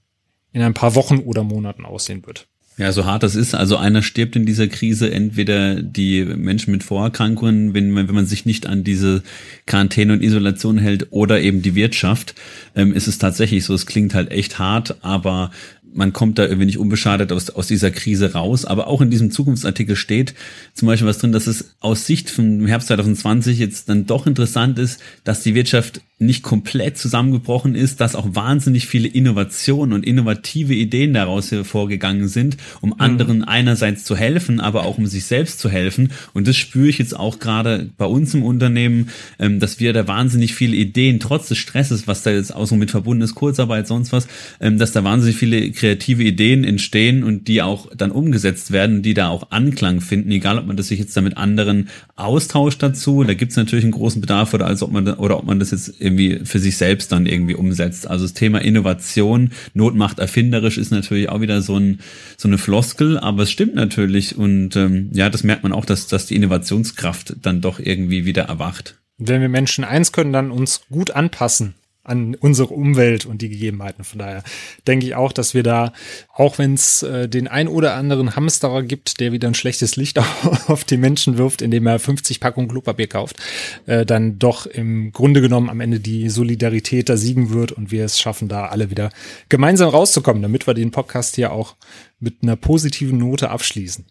in 0.52 0.62
ein 0.62 0.74
paar 0.74 0.96
Wochen 0.96 1.20
oder 1.20 1.44
Monaten 1.44 1.86
aussehen 1.86 2.26
wird. 2.26 2.48
Ja, 2.80 2.94
so 2.94 3.04
hart 3.04 3.24
das 3.24 3.36
ist. 3.36 3.56
Also 3.56 3.76
einer 3.76 4.02
stirbt 4.02 4.38
in 4.38 4.46
dieser 4.46 4.70
Krise, 4.70 5.12
entweder 5.12 5.82
die 5.82 6.24
Menschen 6.24 6.72
mit 6.72 6.82
Vorerkrankungen, 6.82 7.74
wenn, 7.74 7.94
wenn 7.94 8.16
man 8.16 8.26
sich 8.26 8.46
nicht 8.46 8.68
an 8.68 8.86
diese 8.86 9.22
Quarantäne 9.66 10.14
und 10.14 10.24
Isolation 10.24 10.78
hält, 10.78 11.08
oder 11.10 11.42
eben 11.42 11.62
die 11.62 11.76
Wirtschaft, 11.76 12.36
ähm, 12.78 12.94
ist 12.94 13.10
es 13.10 13.18
tatsächlich 13.18 13.66
so. 13.66 13.74
Es 13.74 13.86
klingt 13.86 14.14
halt 14.14 14.32
echt 14.32 14.60
hart, 14.60 15.04
aber 15.04 15.52
man 15.94 16.14
kommt 16.14 16.40
da 16.40 16.44
irgendwie 16.44 16.68
nicht 16.68 16.78
unbeschadet 16.78 17.34
aus, 17.34 17.50
aus 17.50 17.68
dieser 17.68 17.92
Krise 17.92 18.32
raus. 18.32 18.64
Aber 18.64 18.88
auch 18.88 19.02
in 19.02 19.10
diesem 19.10 19.30
Zukunftsartikel 19.30 19.98
steht 19.98 20.34
zum 20.74 20.88
Beispiel 20.88 21.08
was 21.08 21.18
drin, 21.18 21.34
dass 21.34 21.48
es 21.48 21.76
aus 21.82 22.06
Sicht 22.06 22.30
vom 22.30 22.66
Herbst 22.66 22.88
2020 22.88 23.60
jetzt 23.60 23.90
dann 23.90 24.06
doch 24.06 24.26
interessant 24.26 24.80
ist, 24.80 25.02
dass 25.26 25.44
die 25.44 25.54
Wirtschaft 25.54 26.00
nicht 26.20 26.44
komplett 26.44 26.98
zusammengebrochen 26.98 27.76
ist, 27.76 28.02
dass 28.02 28.16
auch 28.16 28.36
wahnsinnig 28.36 28.88
viele 28.88 29.08
Innovationen 29.08 29.94
und 29.94 30.06
innovative 30.06 30.74
Ideen 30.74 31.14
daraus 31.14 31.50
hervorgegangen 31.52 32.28
sind, 32.28 32.58
um 32.82 32.90
mhm. 32.90 32.96
anderen 33.00 33.44
einerseits 33.46 34.04
zu 34.04 34.18
helfen, 34.18 34.60
aber 34.60 34.86
auch 34.86 34.98
um 34.98 35.08
sich 35.08 35.26
selbst 35.26 35.60
zu 35.60 35.70
helfen. 35.70 36.12
Und 36.34 36.48
das 36.48 36.58
spüre 36.58 36.90
ich 36.90 36.98
jetzt 36.98 37.18
auch 37.18 37.40
gerade 37.40 37.90
bei 37.98 38.06
uns 38.06 38.34
im 38.34 38.44
Unternehmen, 38.44 39.10
ähm, 39.40 39.62
dass 39.62 39.80
wir 39.80 39.94
da 39.94 40.08
wahnsinnig 40.08 40.54
viele 40.54 40.76
Ideen, 40.76 41.22
trotz 41.22 41.48
des 41.48 41.58
Stresses, 41.58 42.06
was 42.06 42.22
da 42.22 42.32
jetzt 42.32 42.54
auch 42.54 42.66
so 42.66 42.76
mit 42.76 42.92
verbunden 42.92 43.24
ist, 43.24 43.36
Kurzarbeit, 43.36 43.88
sonst 43.88 44.12
was, 44.12 44.28
ähm, 44.60 44.78
dass 44.78 44.92
da 44.92 45.06
wahnsinnig 45.06 45.38
viele 45.38 45.72
kreative 45.72 46.24
Ideen 46.24 46.66
entstehen 46.66 47.24
und 47.24 47.48
die 47.48 47.62
auch 47.62 47.88
dann 47.96 48.12
umgesetzt 48.12 48.72
werden, 48.72 49.02
die 49.04 49.14
da 49.14 49.30
auch 49.30 49.52
Anklang 49.52 50.02
finden, 50.02 50.32
egal 50.32 50.60
ob 50.60 50.68
man 50.68 50.76
das 50.76 50.90
sich 50.90 51.00
jetzt 51.00 51.16
da 51.16 51.22
mit 51.22 51.38
anderen 51.38 51.88
austauscht 52.18 52.84
dazu, 52.84 53.24
da 53.24 53.34
gibt 53.34 53.52
es 53.52 53.58
natürlich 53.58 53.86
einen 53.86 53.94
großen 53.94 54.20
Bedarf 54.20 54.54
oder 54.54 54.68
als 54.68 54.84
ob 54.84 54.92
man 54.92 55.08
oder 55.08 55.38
ob 55.38 55.46
man 55.46 55.60
das 55.60 55.72
jetzt 55.72 56.02
irgendwie 56.10 56.46
für 56.46 56.60
sich 56.60 56.78
selbst 56.78 57.12
dann 57.12 57.26
irgendwie 57.26 57.56
umsetzt. 57.56 58.10
Also 58.10 58.26
das 58.26 58.34
Thema 58.34 58.60
Innovation, 58.60 59.52
Not 59.74 59.96
macht 59.96 60.20
erfinderisch 60.20 60.78
ist 60.78 60.92
natürlich 60.92 61.30
auch 61.30 61.42
wieder 61.42 61.62
so, 61.62 61.78
ein, 61.78 62.00
so 62.38 62.48
eine 62.48 62.58
Floskel, 62.58 63.18
aber 63.18 63.44
es 63.44 63.52
stimmt 63.52 63.76
natürlich 63.76 64.38
und 64.38 64.76
ähm, 64.76 65.10
ja, 65.14 65.30
das 65.30 65.44
merkt 65.44 65.64
man 65.64 65.72
auch, 65.72 65.86
dass, 65.86 66.08
dass 66.08 66.26
die 66.26 66.36
Innovationskraft 66.36 67.38
dann 67.42 67.62
doch 67.62 67.80
irgendwie 67.80 68.26
wieder 68.26 68.44
erwacht. 68.44 68.96
Wenn 69.18 69.42
wir 69.42 69.50
Menschen 69.50 69.84
eins 69.84 70.12
können, 70.12 70.34
dann 70.34 70.52
uns 70.52 70.82
gut 70.90 71.12
anpassen 71.12 71.76
an 72.10 72.36
unsere 72.36 72.74
Umwelt 72.74 73.26
und 73.26 73.42
die 73.42 73.50
Gegebenheiten. 73.50 74.04
Von 74.04 74.20
daher 74.20 74.44
denke 74.88 75.06
ich 75.06 75.16
auch, 75.16 75.32
dass 75.32 75.54
wir 75.54 75.64
da, 75.64 75.94
auch 76.34 76.58
wenn 76.58 76.74
es 76.74 77.04
äh, 77.04 77.30
den 77.30 77.48
ein 77.48 77.68
oder 77.68 77.96
anderen 77.96 78.36
Hamsterer 78.36 78.84
gibt, 78.84 79.20
der 79.20 79.32
wieder 79.32 79.48
ein 79.48 79.54
schlechtes 79.54 79.96
Licht 79.96 80.20
auf 80.68 80.84
die 80.84 80.98
Menschen 80.98 81.38
wirft, 81.38 81.62
indem 81.62 81.88
er 81.88 82.00
50 82.00 82.40
Packungen 82.40 82.70
Klopapier 82.70 83.08
kauft, 83.08 83.38
äh, 83.86 84.06
dann 84.06 84.40
doch 84.40 84.66
im 84.66 85.12
Grunde 85.12 85.42
genommen 85.42 85.70
am 85.70 85.80
Ende 85.80 86.00
die 86.00 86.30
Solidarität 86.30 87.10
da 87.10 87.18
siegen 87.18 87.52
wird 87.52 87.72
und 87.72 87.92
wir 87.92 88.06
es 88.06 88.20
schaffen, 88.20 88.48
da 88.48 88.66
alle 88.66 88.90
wieder 88.90 89.12
gemeinsam 89.50 89.90
rauszukommen, 89.90 90.42
damit 90.42 90.68
wir 90.68 90.74
den 90.74 90.92
Podcast 90.92 91.36
hier 91.36 91.52
auch 91.52 91.76
mit 92.20 92.44
einer 92.44 92.56
positiven 92.56 93.18
Note 93.18 93.50
abschließen. 93.50 94.06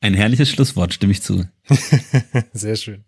Ein 0.00 0.14
herrliches 0.14 0.48
Schlusswort, 0.48 0.94
stimme 0.94 1.12
ich 1.12 1.22
zu. 1.22 1.44
Sehr 2.52 2.76
schön. 2.76 3.04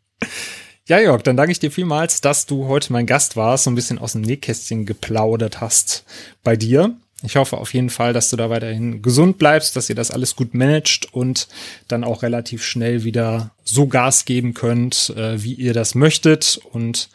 Ja, 0.89 0.99
Jörg, 0.99 1.23
dann 1.23 1.37
danke 1.37 1.53
ich 1.53 1.61
dir 1.61 1.71
vielmals, 1.71 2.21
dass 2.21 2.47
du 2.47 2.67
heute 2.67 2.93
mein 2.93 3.07
Gast 3.07 3.37
warst, 3.37 3.65
so 3.65 3.71
ein 3.71 3.77
bisschen 3.77 3.99
aus 3.99 4.13
dem 4.13 4.23
Nähkästchen 4.23 4.85
geplaudert 4.85 5.61
hast 5.61 6.05
bei 6.43 6.57
dir. 6.57 6.97
Ich 7.23 7.37
hoffe 7.37 7.57
auf 7.59 7.73
jeden 7.73 7.89
Fall, 7.89 8.13
dass 8.13 8.31
du 8.31 8.37
da 8.37 8.51
weiterhin 8.51 9.01
gesund 9.01 9.39
bleibst, 9.39 9.77
dass 9.77 9.89
ihr 9.89 9.95
das 9.95 10.11
alles 10.11 10.35
gut 10.35 10.55
managt 10.55 11.15
und 11.15 11.47
dann 11.87 12.03
auch 12.03 12.23
relativ 12.23 12.65
schnell 12.65 13.05
wieder 13.05 13.53
so 13.63 13.87
Gas 13.87 14.25
geben 14.25 14.55
könnt, 14.55 15.11
äh, 15.17 15.41
wie 15.41 15.55
ihr 15.55 15.73
das 15.73 15.95
möchtet 15.95 16.61
und 16.73 17.11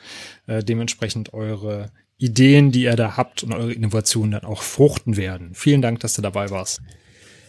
äh, 0.48 0.64
dementsprechend 0.64 1.34
eure 1.34 1.92
Ideen, 2.18 2.72
die 2.72 2.84
ihr 2.84 2.96
da 2.96 3.18
habt 3.18 3.44
und 3.44 3.52
eure 3.52 3.74
Innovationen 3.74 4.32
dann 4.32 4.46
auch 4.46 4.62
fruchten 4.62 5.18
werden. 5.18 5.52
Vielen 5.54 5.82
Dank, 5.82 6.00
dass 6.00 6.14
du 6.14 6.22
dabei 6.22 6.50
warst. 6.52 6.80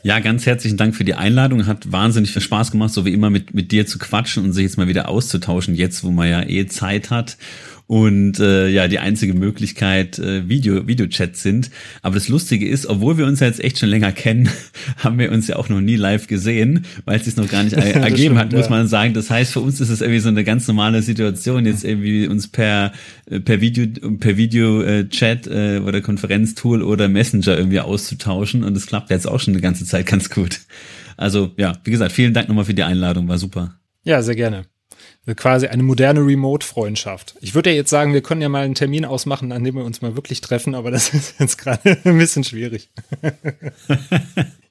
Ja, 0.08 0.20
ganz 0.20 0.46
herzlichen 0.46 0.78
Dank 0.78 0.96
für 0.96 1.04
die 1.04 1.12
Einladung. 1.12 1.66
Hat 1.66 1.92
wahnsinnig 1.92 2.32
viel 2.32 2.40
Spaß 2.40 2.70
gemacht, 2.70 2.94
so 2.94 3.04
wie 3.04 3.12
immer 3.12 3.28
mit, 3.28 3.52
mit 3.52 3.72
dir 3.72 3.86
zu 3.86 3.98
quatschen 3.98 4.42
und 4.42 4.54
sich 4.54 4.62
jetzt 4.62 4.78
mal 4.78 4.88
wieder 4.88 5.06
auszutauschen, 5.06 5.74
jetzt 5.74 6.02
wo 6.02 6.10
man 6.10 6.30
ja 6.30 6.42
eh 6.48 6.64
Zeit 6.66 7.10
hat. 7.10 7.36
Und 7.88 8.38
äh, 8.38 8.68
ja 8.68 8.86
die 8.86 8.98
einzige 8.98 9.32
Möglichkeit 9.32 10.18
äh, 10.18 10.46
Video 10.46 10.86
Videochats 10.86 11.42
sind. 11.42 11.70
Aber 12.02 12.14
das 12.14 12.28
Lustige 12.28 12.68
ist, 12.68 12.86
obwohl 12.86 13.16
wir 13.16 13.24
uns 13.24 13.40
ja 13.40 13.46
jetzt 13.46 13.64
echt 13.64 13.78
schon 13.78 13.88
länger 13.88 14.12
kennen, 14.12 14.50
haben 14.98 15.18
wir 15.18 15.32
uns 15.32 15.48
ja 15.48 15.56
auch 15.56 15.70
noch 15.70 15.80
nie 15.80 15.96
live 15.96 16.26
gesehen, 16.26 16.84
weil 17.06 17.18
es 17.18 17.24
sich 17.24 17.36
noch 17.36 17.48
gar 17.48 17.64
nicht 17.64 17.72
ergeben 17.76 18.16
stimmt, 18.16 18.38
hat, 18.38 18.52
muss 18.52 18.66
ja. 18.66 18.70
man 18.70 18.88
sagen. 18.88 19.14
Das 19.14 19.30
heißt, 19.30 19.54
für 19.54 19.60
uns 19.60 19.80
ist 19.80 19.88
es 19.88 20.02
irgendwie 20.02 20.20
so 20.20 20.28
eine 20.28 20.44
ganz 20.44 20.68
normale 20.68 21.00
Situation, 21.00 21.64
jetzt 21.64 21.82
irgendwie 21.82 22.28
uns 22.28 22.46
per 22.48 22.92
äh, 23.30 23.40
per 23.40 23.62
Video 23.62 23.86
per 24.18 24.36
Video 24.36 24.82
äh, 24.82 25.08
Chat 25.08 25.46
äh, 25.46 25.78
oder 25.78 26.02
Konferenztool 26.02 26.82
oder 26.82 27.08
Messenger 27.08 27.56
irgendwie 27.56 27.80
auszutauschen 27.80 28.64
und 28.64 28.76
es 28.76 28.86
klappt 28.86 29.08
jetzt 29.08 29.26
auch 29.26 29.40
schon 29.40 29.54
eine 29.54 29.62
ganze 29.62 29.86
Zeit 29.86 30.04
ganz 30.04 30.28
gut. 30.28 30.60
Also 31.16 31.52
ja, 31.56 31.78
wie 31.84 31.90
gesagt, 31.90 32.12
vielen 32.12 32.34
Dank 32.34 32.48
nochmal 32.48 32.66
für 32.66 32.74
die 32.74 32.82
Einladung, 32.82 33.28
war 33.28 33.38
super. 33.38 33.80
Ja, 34.04 34.20
sehr 34.22 34.36
gerne. 34.36 34.66
Quasi 35.34 35.66
eine 35.66 35.82
moderne 35.82 36.20
Remote-Freundschaft. 36.20 37.34
Ich 37.40 37.54
würde 37.54 37.70
ja 37.70 37.76
jetzt 37.76 37.90
sagen, 37.90 38.12
wir 38.12 38.22
können 38.22 38.40
ja 38.40 38.48
mal 38.48 38.64
einen 38.64 38.74
Termin 38.74 39.04
ausmachen, 39.04 39.52
an 39.52 39.64
dem 39.64 39.74
wir 39.74 39.84
uns 39.84 40.02
mal 40.02 40.16
wirklich 40.16 40.40
treffen, 40.40 40.74
aber 40.74 40.90
das 40.90 41.08
ist 41.14 41.34
jetzt 41.38 41.58
gerade 41.58 41.98
ein 42.04 42.18
bisschen 42.18 42.44
schwierig. 42.44 42.88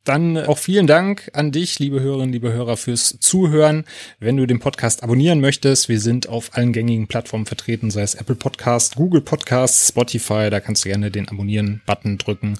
Dann 0.07 0.37
auch 0.37 0.57
vielen 0.57 0.87
Dank 0.87 1.29
an 1.33 1.51
dich, 1.51 1.79
liebe 1.79 1.99
Hörerinnen, 1.99 2.31
liebe 2.31 2.53
Hörer, 2.53 2.77
fürs 2.77 3.17
Zuhören. 3.19 3.83
Wenn 4.21 4.37
du 4.37 4.45
den 4.45 4.59
Podcast 4.59 5.03
abonnieren 5.03 5.41
möchtest, 5.41 5.89
wir 5.89 5.99
sind 5.99 6.29
auf 6.29 6.51
allen 6.55 6.71
gängigen 6.71 7.07
Plattformen 7.07 7.45
vertreten, 7.45 7.91
sei 7.91 8.03
es 8.03 8.15
Apple 8.15 8.35
Podcast, 8.35 8.95
Google 8.95 9.19
Podcast, 9.19 9.89
Spotify, 9.89 10.49
da 10.49 10.61
kannst 10.61 10.85
du 10.85 10.89
gerne 10.89 11.11
den 11.11 11.27
Abonnieren-Button 11.27 12.19
drücken 12.19 12.57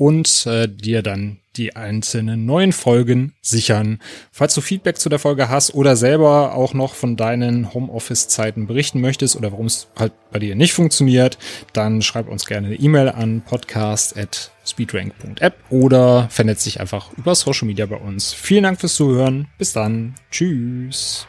und 0.00 0.46
äh, 0.46 0.66
dir 0.66 1.02
dann 1.02 1.36
die 1.56 1.76
einzelnen 1.76 2.46
neuen 2.46 2.72
Folgen 2.72 3.34
sichern. 3.42 3.98
Falls 4.32 4.54
du 4.54 4.62
Feedback 4.62 4.96
zu 4.96 5.10
der 5.10 5.18
Folge 5.18 5.50
hast 5.50 5.74
oder 5.74 5.94
selber 5.94 6.54
auch 6.54 6.72
noch 6.72 6.94
von 6.94 7.18
deinen 7.18 7.74
Homeoffice-Zeiten 7.74 8.66
berichten 8.66 9.02
möchtest 9.02 9.36
oder 9.36 9.52
warum 9.52 9.66
es 9.66 9.88
halt 9.98 10.14
bei 10.30 10.38
dir 10.38 10.56
nicht 10.56 10.72
funktioniert, 10.72 11.36
dann 11.74 12.00
schreib 12.00 12.28
uns 12.28 12.46
gerne 12.46 12.68
eine 12.68 12.76
E-Mail 12.76 13.10
an 13.10 13.42
podcast.speedrank.app 13.42 15.54
oder 15.68 16.30
vernetz 16.30 16.64
dich 16.64 16.80
einfach 16.80 17.12
über 17.18 17.34
Social 17.34 17.68
Media 17.68 17.84
bei 17.84 17.96
uns. 17.96 18.32
Vielen 18.32 18.62
Dank 18.62 18.80
fürs 18.80 18.94
Zuhören. 18.94 19.48
Bis 19.58 19.74
dann. 19.74 20.14
Tschüss. 20.30 21.26